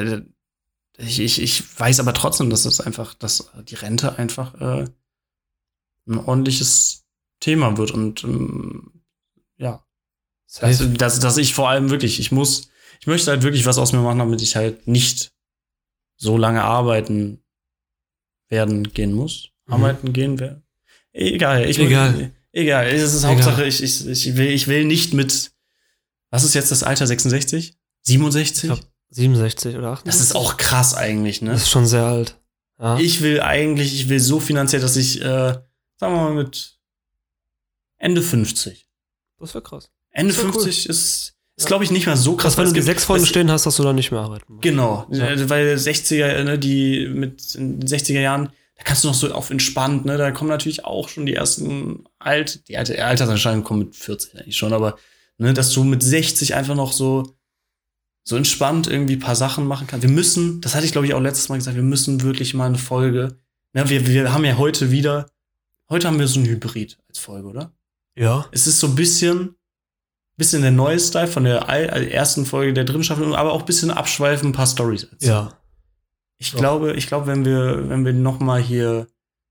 ich, 0.98 1.20
ich, 1.20 1.40
ich 1.40 1.80
weiß 1.80 2.00
aber 2.00 2.12
trotzdem, 2.12 2.50
dass 2.50 2.64
es 2.64 2.80
einfach, 2.80 3.14
dass 3.14 3.50
die 3.68 3.76
Rente 3.76 4.18
einfach 4.18 4.54
äh, 4.60 4.84
ein 6.08 6.18
ordentliches 6.18 7.04
Thema 7.38 7.76
wird. 7.76 7.92
Und 7.92 8.24
ähm, 8.24 9.02
ja, 9.58 9.84
dass, 10.60 10.78
Safe. 10.78 10.88
dass, 10.90 11.20
dass 11.20 11.36
ich 11.36 11.54
vor 11.54 11.68
allem 11.68 11.90
wirklich, 11.90 12.18
ich 12.18 12.32
muss, 12.32 12.71
ich 13.02 13.08
möchte 13.08 13.32
halt 13.32 13.42
wirklich 13.42 13.66
was 13.66 13.78
aus 13.78 13.92
mir 13.92 13.98
machen, 13.98 14.20
damit 14.20 14.42
ich 14.42 14.54
halt 14.54 14.86
nicht 14.86 15.32
so 16.16 16.38
lange 16.38 16.62
arbeiten 16.62 17.42
werden 18.48 18.92
gehen 18.92 19.12
muss. 19.12 19.48
Mhm. 19.66 19.72
Arbeiten 19.72 20.12
gehen 20.12 20.38
werden. 20.38 20.62
Egal, 21.12 21.68
ich 21.68 21.80
Egal. 21.80 22.30
Egal, 22.52 22.86
es 22.86 23.12
ist 23.12 23.24
Egal. 23.24 23.34
Hauptsache, 23.34 23.64
ich, 23.64 23.82
ich, 23.82 24.06
ich, 24.06 24.36
will, 24.36 24.46
ich 24.46 24.68
will 24.68 24.84
nicht 24.84 25.14
mit, 25.14 25.50
was 26.30 26.44
ist 26.44 26.54
jetzt 26.54 26.70
das 26.70 26.84
Alter, 26.84 27.08
66? 27.08 27.76
67? 28.02 28.70
Ich 28.70 28.76
glaub, 28.76 28.92
67 29.10 29.76
oder 29.76 29.88
68? 29.88 30.04
das 30.04 30.20
ist 30.20 30.36
auch 30.36 30.56
krass 30.56 30.94
eigentlich, 30.94 31.42
ne? 31.42 31.50
Das 31.50 31.62
ist 31.62 31.70
schon 31.70 31.86
sehr 31.86 32.04
alt. 32.04 32.38
Ja. 32.78 33.00
Ich 33.00 33.20
will 33.20 33.40
eigentlich, 33.40 33.94
ich 33.94 34.08
will 34.10 34.20
so 34.20 34.38
finanziell, 34.38 34.80
dass 34.80 34.94
ich, 34.94 35.20
äh, 35.20 35.24
sagen 35.24 35.64
wir 35.98 36.10
mal 36.10 36.34
mit 36.34 36.78
Ende 37.96 38.22
50. 38.22 38.86
das 39.40 39.54
wäre 39.54 39.64
krass. 39.64 39.90
Ende 40.10 40.34
Das 40.34 40.44
wär 40.44 40.52
50 40.52 40.88
ist, 40.88 41.34
ist 41.56 41.66
glaube 41.66 41.84
ich, 41.84 41.90
nicht 41.90 42.06
mehr 42.06 42.16
so 42.16 42.34
krass. 42.36 42.54
Krass, 42.54 42.56
wenn 42.58 42.64
weil 42.66 42.72
du 42.72 42.80
die 42.80 42.84
sechs 42.86 43.04
Folgen 43.04 43.26
stehen 43.26 43.50
hast, 43.50 43.66
dass 43.66 43.76
du 43.76 43.82
dann 43.82 43.96
nicht 43.96 44.10
mehr 44.10 44.20
arbeiten 44.20 44.44
musst. 44.54 44.62
Genau, 44.62 45.06
Ja. 45.10 45.28
äh, 45.30 45.48
weil 45.50 45.76
60er, 45.76 46.42
ne, 46.44 46.58
die 46.58 47.08
mit 47.08 47.54
in 47.54 47.80
den 47.80 47.88
60er 47.88 48.20
Jahren, 48.20 48.50
da 48.76 48.84
kannst 48.84 49.04
du 49.04 49.08
noch 49.08 49.14
so 49.14 49.32
auf 49.32 49.50
entspannt, 49.50 50.04
ne, 50.04 50.16
da 50.16 50.30
kommen 50.30 50.50
natürlich 50.50 50.84
auch 50.84 51.08
schon 51.08 51.26
die 51.26 51.34
ersten 51.34 52.04
alt, 52.18 52.68
die 52.68 52.76
alte 52.78 53.04
Alterserscheinungen 53.04 53.64
kommen 53.64 53.80
mit 53.80 53.96
40 53.96 54.34
eigentlich 54.40 54.56
schon, 54.56 54.72
aber 54.72 54.96
ne, 55.38 55.52
dass 55.54 55.72
du 55.72 55.84
mit 55.84 56.02
60 56.02 56.54
einfach 56.54 56.74
noch 56.74 56.92
so 56.92 57.34
so 58.24 58.36
entspannt 58.36 58.86
irgendwie 58.86 59.16
ein 59.16 59.20
paar 59.20 59.34
Sachen 59.34 59.66
machen 59.66 59.88
kannst. 59.88 60.06
Wir 60.06 60.14
müssen, 60.14 60.60
das 60.60 60.76
hatte 60.76 60.86
ich 60.86 60.92
glaube 60.92 61.08
ich 61.08 61.14
auch 61.14 61.20
letztes 61.20 61.48
Mal 61.48 61.56
gesagt, 61.56 61.74
wir 61.76 61.82
müssen 61.82 62.22
wirklich 62.22 62.54
mal 62.54 62.66
eine 62.66 62.78
Folge. 62.78 63.36
Ne, 63.72 63.88
wir, 63.88 64.06
wir 64.06 64.32
haben 64.32 64.44
ja 64.44 64.56
heute 64.58 64.90
wieder, 64.92 65.26
heute 65.90 66.06
haben 66.06 66.20
wir 66.20 66.28
so 66.28 66.38
ein 66.38 66.46
Hybrid 66.46 66.98
als 67.08 67.18
Folge, 67.18 67.48
oder? 67.48 67.72
Ja. 68.14 68.46
Es 68.52 68.66
ist 68.68 68.78
so 68.78 68.86
ein 68.86 68.94
bisschen, 68.94 69.56
bisschen 70.36 70.62
der 70.62 70.70
neue 70.70 70.98
Style 70.98 71.26
von 71.28 71.44
der 71.44 71.68
all- 71.68 72.08
ersten 72.08 72.46
Folge 72.46 72.72
der 72.72 72.84
dritten 72.84 73.04
Staffel, 73.04 73.34
aber 73.34 73.52
auch 73.52 73.60
ein 73.60 73.66
bisschen 73.66 73.90
abschweifen, 73.90 74.48
ein 74.50 74.52
paar 74.52 74.66
Stories 74.66 75.04
erzählen. 75.04 75.30
Ja. 75.32 75.52
Ich 76.38 76.52
Doch. 76.52 76.58
glaube, 76.58 76.92
ich 76.94 77.06
glaube, 77.06 77.26
wenn 77.26 77.44
wir, 77.44 77.88
wenn 77.88 78.04
wir 78.04 78.12
noch 78.12 78.40
mal 78.40 78.60
hier 78.60 79.06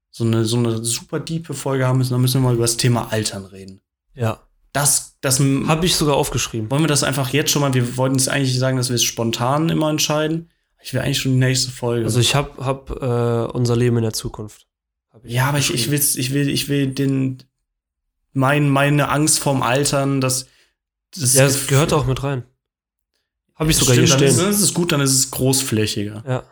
so 0.09 0.25
eine, 0.25 0.43
so 0.43 0.57
eine 0.57 0.83
super 0.83 1.19
diepe 1.19 1.53
Folge 1.53 1.87
haben 1.87 1.99
müssen, 1.99 2.11
dann 2.13 2.21
müssen 2.21 2.41
wir 2.41 2.47
mal 2.49 2.53
über 2.55 2.63
das 2.65 2.75
Thema 2.77 3.11
Altern 3.11 3.45
reden. 3.45 3.79
Ja. 4.13 4.41
Das, 4.73 5.17
das 5.21 5.39
Habe 5.39 5.85
ich 5.85 5.95
sogar 5.95 6.15
aufgeschrieben. 6.15 6.69
wollen 6.71 6.83
wir 6.83 6.87
das 6.87 7.03
einfach 7.03 7.29
jetzt 7.31 7.51
schon 7.51 7.61
mal. 7.61 7.73
Wir 7.73 7.97
wollten 7.97 8.15
es 8.15 8.27
eigentlich 8.27 8.57
sagen, 8.57 8.77
dass 8.77 8.89
wir 8.89 8.95
es 8.95 9.03
spontan 9.03 9.69
immer 9.69 9.89
entscheiden. 9.89 10.49
Ich 10.81 10.93
will 10.93 11.01
eigentlich 11.01 11.19
schon 11.19 11.33
die 11.33 11.37
nächste 11.39 11.71
Folge. 11.71 12.05
Also 12.05 12.19
ich 12.19 12.35
habe 12.35 12.65
hab, 12.65 12.89
äh, 12.89 13.51
unser 13.53 13.75
Leben 13.75 13.97
in 13.97 14.03
der 14.03 14.13
Zukunft. 14.13 14.67
Ja, 15.23 15.47
aber 15.49 15.59
ich, 15.59 15.73
ich 15.73 15.91
will's, 15.91 16.15
ich 16.15 16.33
will, 16.33 16.49
ich 16.49 16.67
will 16.69 16.87
den, 16.87 17.43
mein, 18.33 18.69
meine 18.69 19.09
Angst 19.09 19.39
vorm 19.39 19.61
Altern, 19.61 20.21
das, 20.21 20.47
das 21.15 21.33
Ja, 21.33 21.45
es 21.45 21.67
gehört 21.67 21.93
auch 21.93 22.05
mit 22.05 22.23
rein. 22.23 22.43
Habe 23.55 23.71
ich 23.71 23.77
sogar 23.77 23.93
Stimmt, 23.93 24.07
hier 24.07 24.17
dann 24.17 24.29
stehen. 24.29 24.45
Ist, 24.49 24.55
das 24.55 24.61
ist 24.61 24.73
gut, 24.73 24.91
dann 24.91 25.01
ist 25.01 25.13
es 25.13 25.31
großflächiger. 25.31 26.23
Ja. 26.27 26.43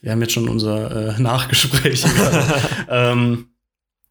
Wir 0.00 0.12
haben 0.12 0.20
jetzt 0.20 0.32
schon 0.32 0.48
unser 0.48 1.16
äh, 1.16 1.20
Nachgespräch. 1.20 2.04
ähm, 2.88 3.48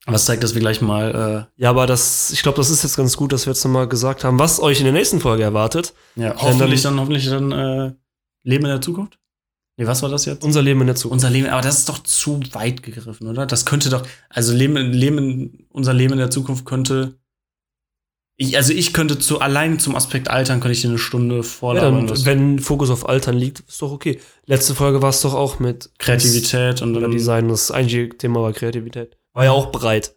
was 0.06 0.26
zeigt, 0.26 0.44
dass 0.44 0.54
wir 0.54 0.62
gleich 0.62 0.82
mal 0.82 1.48
ja, 1.58 1.70
aber 1.70 1.88
das, 1.88 2.32
ich 2.32 2.44
glaube, 2.44 2.58
das 2.58 2.70
ist 2.70 2.84
jetzt 2.84 2.96
ganz 2.96 3.18
gut, 3.18 3.34
dass 3.34 3.48
wir 3.48 3.54
jetzt 3.54 3.64
nochmal 3.64 3.88
gesagt 3.88 4.24
haben, 4.24 4.38
was 4.38 4.60
euch 4.60 4.80
in 4.80 4.84
der 4.84 4.94
nächsten 4.94 5.20
Folge 5.20 5.44
erwartet. 5.44 5.94
äh, 6.16 6.22
ja, 6.24 6.36
hoffentlich 6.38 6.84
dann, 6.84 7.00
hoffentlich 7.00 7.28
dann 7.28 7.52
äh, 7.52 7.94
Leben 8.44 8.66
in 8.66 8.72
der 8.72 8.82
Zukunft. 8.82 9.18
Nee, 9.78 9.88
was 9.88 10.02
war 10.02 10.10
das 10.10 10.26
jetzt? 10.26 10.44
Unser 10.44 10.62
Leben 10.62 10.82
in 10.82 10.88
der 10.88 10.96
Zukunft. 10.96 11.14
Unser 11.24 11.30
Leben, 11.30 11.50
aber 11.50 11.62
das 11.62 11.80
ist 11.80 11.90
doch 11.90 12.00
zu 12.00 12.40
weit 12.54 12.82
gegriffen, 12.82 13.28
oder? 13.28 13.46
Das 13.46 13.66
könnte 13.66 13.90
doch, 13.90 14.04
also 14.30 14.54
Leben, 14.54 14.76
Leben, 14.78 15.66
unser 15.70 15.94
Leben 15.94 16.14
in 16.14 16.20
der 16.20 16.30
Zukunft 16.30 16.66
könnte. 16.66 17.16
Ich, 18.38 18.58
also 18.58 18.74
ich 18.74 18.92
könnte 18.94 19.18
zu 19.18 19.40
allein 19.40 19.80
zum 19.80 19.96
Aspekt 19.96 20.30
Altern 20.30 20.60
könnte 20.60 20.74
ich 20.74 20.82
dir 20.82 20.90
eine 20.90 20.98
Stunde 20.98 21.38
Ja, 21.38 21.44
vorlabern. 21.44 22.10
was- 22.10 22.26
wenn 22.26 22.60
Fokus 22.60 22.90
auf 22.90 23.08
Altern 23.08 23.38
liegt, 23.38 23.62
ist 23.62 23.82
doch 23.82 23.92
okay. 23.92 24.20
Letzte 24.46 24.76
Folge 24.76 25.02
war 25.02 25.10
es 25.10 25.22
doch 25.22 25.34
auch 25.34 25.60
mit 25.60 25.90
Kreativität 26.00 26.82
und 26.82 26.94
dann 26.94 27.12
Design. 27.12 27.48
Das 27.48 27.72
eigentliche 27.72 28.10
Thema 28.10 28.42
war 28.42 28.52
Kreativität. 28.52 29.16
War 29.34 29.46
ja 29.46 29.52
auch 29.52 29.72
breit. 29.72 30.16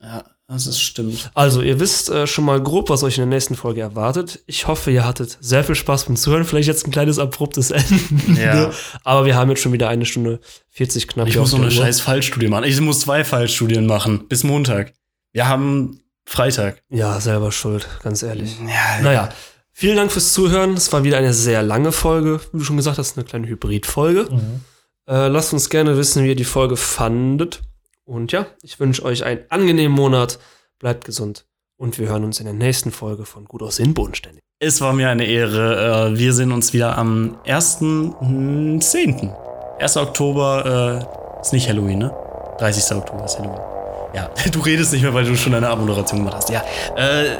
Ja, 0.00 0.24
das 0.46 0.68
ist 0.68 0.80
stimmt. 0.80 1.32
Also, 1.34 1.60
ihr 1.60 1.80
wisst 1.80 2.08
äh, 2.10 2.28
schon 2.28 2.44
mal 2.44 2.62
grob, 2.62 2.90
was 2.90 3.02
euch 3.02 3.18
in 3.18 3.22
der 3.22 3.28
nächsten 3.36 3.56
Folge 3.56 3.80
erwartet. 3.80 4.40
Ich 4.46 4.68
hoffe, 4.68 4.92
ihr 4.92 5.04
hattet 5.04 5.36
sehr 5.40 5.64
viel 5.64 5.74
Spaß 5.74 6.04
beim 6.04 6.14
Zuhören. 6.14 6.44
Vielleicht 6.44 6.68
jetzt 6.68 6.86
ein 6.86 6.92
kleines 6.92 7.18
abruptes 7.18 7.70
Ende. 7.72 8.40
Ja. 8.40 8.70
Aber 9.02 9.26
wir 9.26 9.34
haben 9.34 9.50
jetzt 9.50 9.60
schon 9.62 9.72
wieder 9.72 9.88
eine 9.88 10.06
Stunde 10.06 10.38
40 10.70 11.08
knapp. 11.08 11.26
Ich 11.26 11.36
muss 11.36 11.50
noch 11.50 11.58
der 11.58 11.66
eine 11.68 11.74
scheiß 11.74 12.00
Fallstudie 12.00 12.46
machen. 12.46 12.64
Ich 12.64 12.80
muss 12.80 13.00
zwei 13.00 13.24
Fallstudien 13.24 13.86
machen. 13.86 14.28
Bis 14.28 14.44
Montag. 14.44 14.94
Wir 15.32 15.48
haben 15.48 16.00
Freitag. 16.28 16.82
Ja, 16.90 17.18
selber 17.20 17.50
schuld, 17.52 17.88
ganz 18.02 18.22
ehrlich. 18.22 18.58
Ja, 18.60 19.00
Naja, 19.02 19.28
vielen 19.72 19.96
Dank 19.96 20.12
fürs 20.12 20.34
Zuhören. 20.34 20.74
Es 20.74 20.92
war 20.92 21.02
wieder 21.02 21.16
eine 21.16 21.32
sehr 21.32 21.62
lange 21.62 21.90
Folge. 21.90 22.38
Wie 22.52 22.58
du 22.58 22.64
schon 22.64 22.76
gesagt 22.76 22.98
hast, 22.98 23.16
eine 23.16 23.24
kleine 23.24 23.46
Hybrid-Folge. 23.48 24.28
Mhm. 24.30 24.60
Äh, 25.08 25.28
lasst 25.28 25.54
uns 25.54 25.70
gerne 25.70 25.96
wissen, 25.96 26.22
wie 26.24 26.28
ihr 26.28 26.36
die 26.36 26.44
Folge 26.44 26.76
fandet. 26.76 27.62
Und 28.04 28.30
ja, 28.32 28.44
ich 28.62 28.78
wünsche 28.78 29.02
euch 29.06 29.24
einen 29.24 29.40
angenehmen 29.48 29.96
Monat. 29.96 30.38
Bleibt 30.78 31.06
gesund. 31.06 31.46
Und 31.78 31.98
wir 31.98 32.08
hören 32.10 32.24
uns 32.24 32.40
in 32.40 32.44
der 32.44 32.54
nächsten 32.54 32.90
Folge 32.92 33.24
von 33.24 33.46
Gut 33.46 33.62
aussehen, 33.62 33.94
bodenständig. 33.94 34.42
Es 34.60 34.82
war 34.82 34.92
mir 34.92 35.08
eine 35.08 35.24
Ehre. 35.24 36.10
Äh, 36.12 36.18
Wir 36.18 36.34
sehen 36.34 36.52
uns 36.52 36.74
wieder 36.74 36.98
am 36.98 37.38
1.10. 37.46 39.32
1. 39.80 39.96
Oktober 39.96 41.06
äh, 41.38 41.40
ist 41.40 41.52
nicht 41.54 41.68
Halloween, 41.68 42.00
ne? 42.00 42.14
30. 42.58 42.96
Oktober 42.96 43.24
ist 43.24 43.38
Halloween. 43.38 43.77
Ja, 44.14 44.30
du 44.52 44.60
redest 44.60 44.92
nicht 44.92 45.02
mehr, 45.02 45.14
weil 45.14 45.24
du 45.24 45.36
schon 45.36 45.52
deine 45.52 45.68
Abmoderation 45.68 46.20
gemacht 46.20 46.36
hast. 46.36 46.50
Ja, 46.50 46.62
äh, 46.96 47.26
äh, 47.26 47.36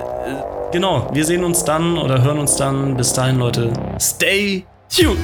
genau. 0.73 1.09
Wir 1.13 1.25
sehen 1.25 1.45
uns 1.45 1.65
dann 1.65 1.99
oder 1.99 2.23
hören 2.23 2.39
uns 2.39 2.57
dann. 2.57 2.97
Bis 2.97 3.13
dahin, 3.13 3.39
Leute. 3.39 3.73
Stay 3.99 4.65
tuned! 4.89 5.19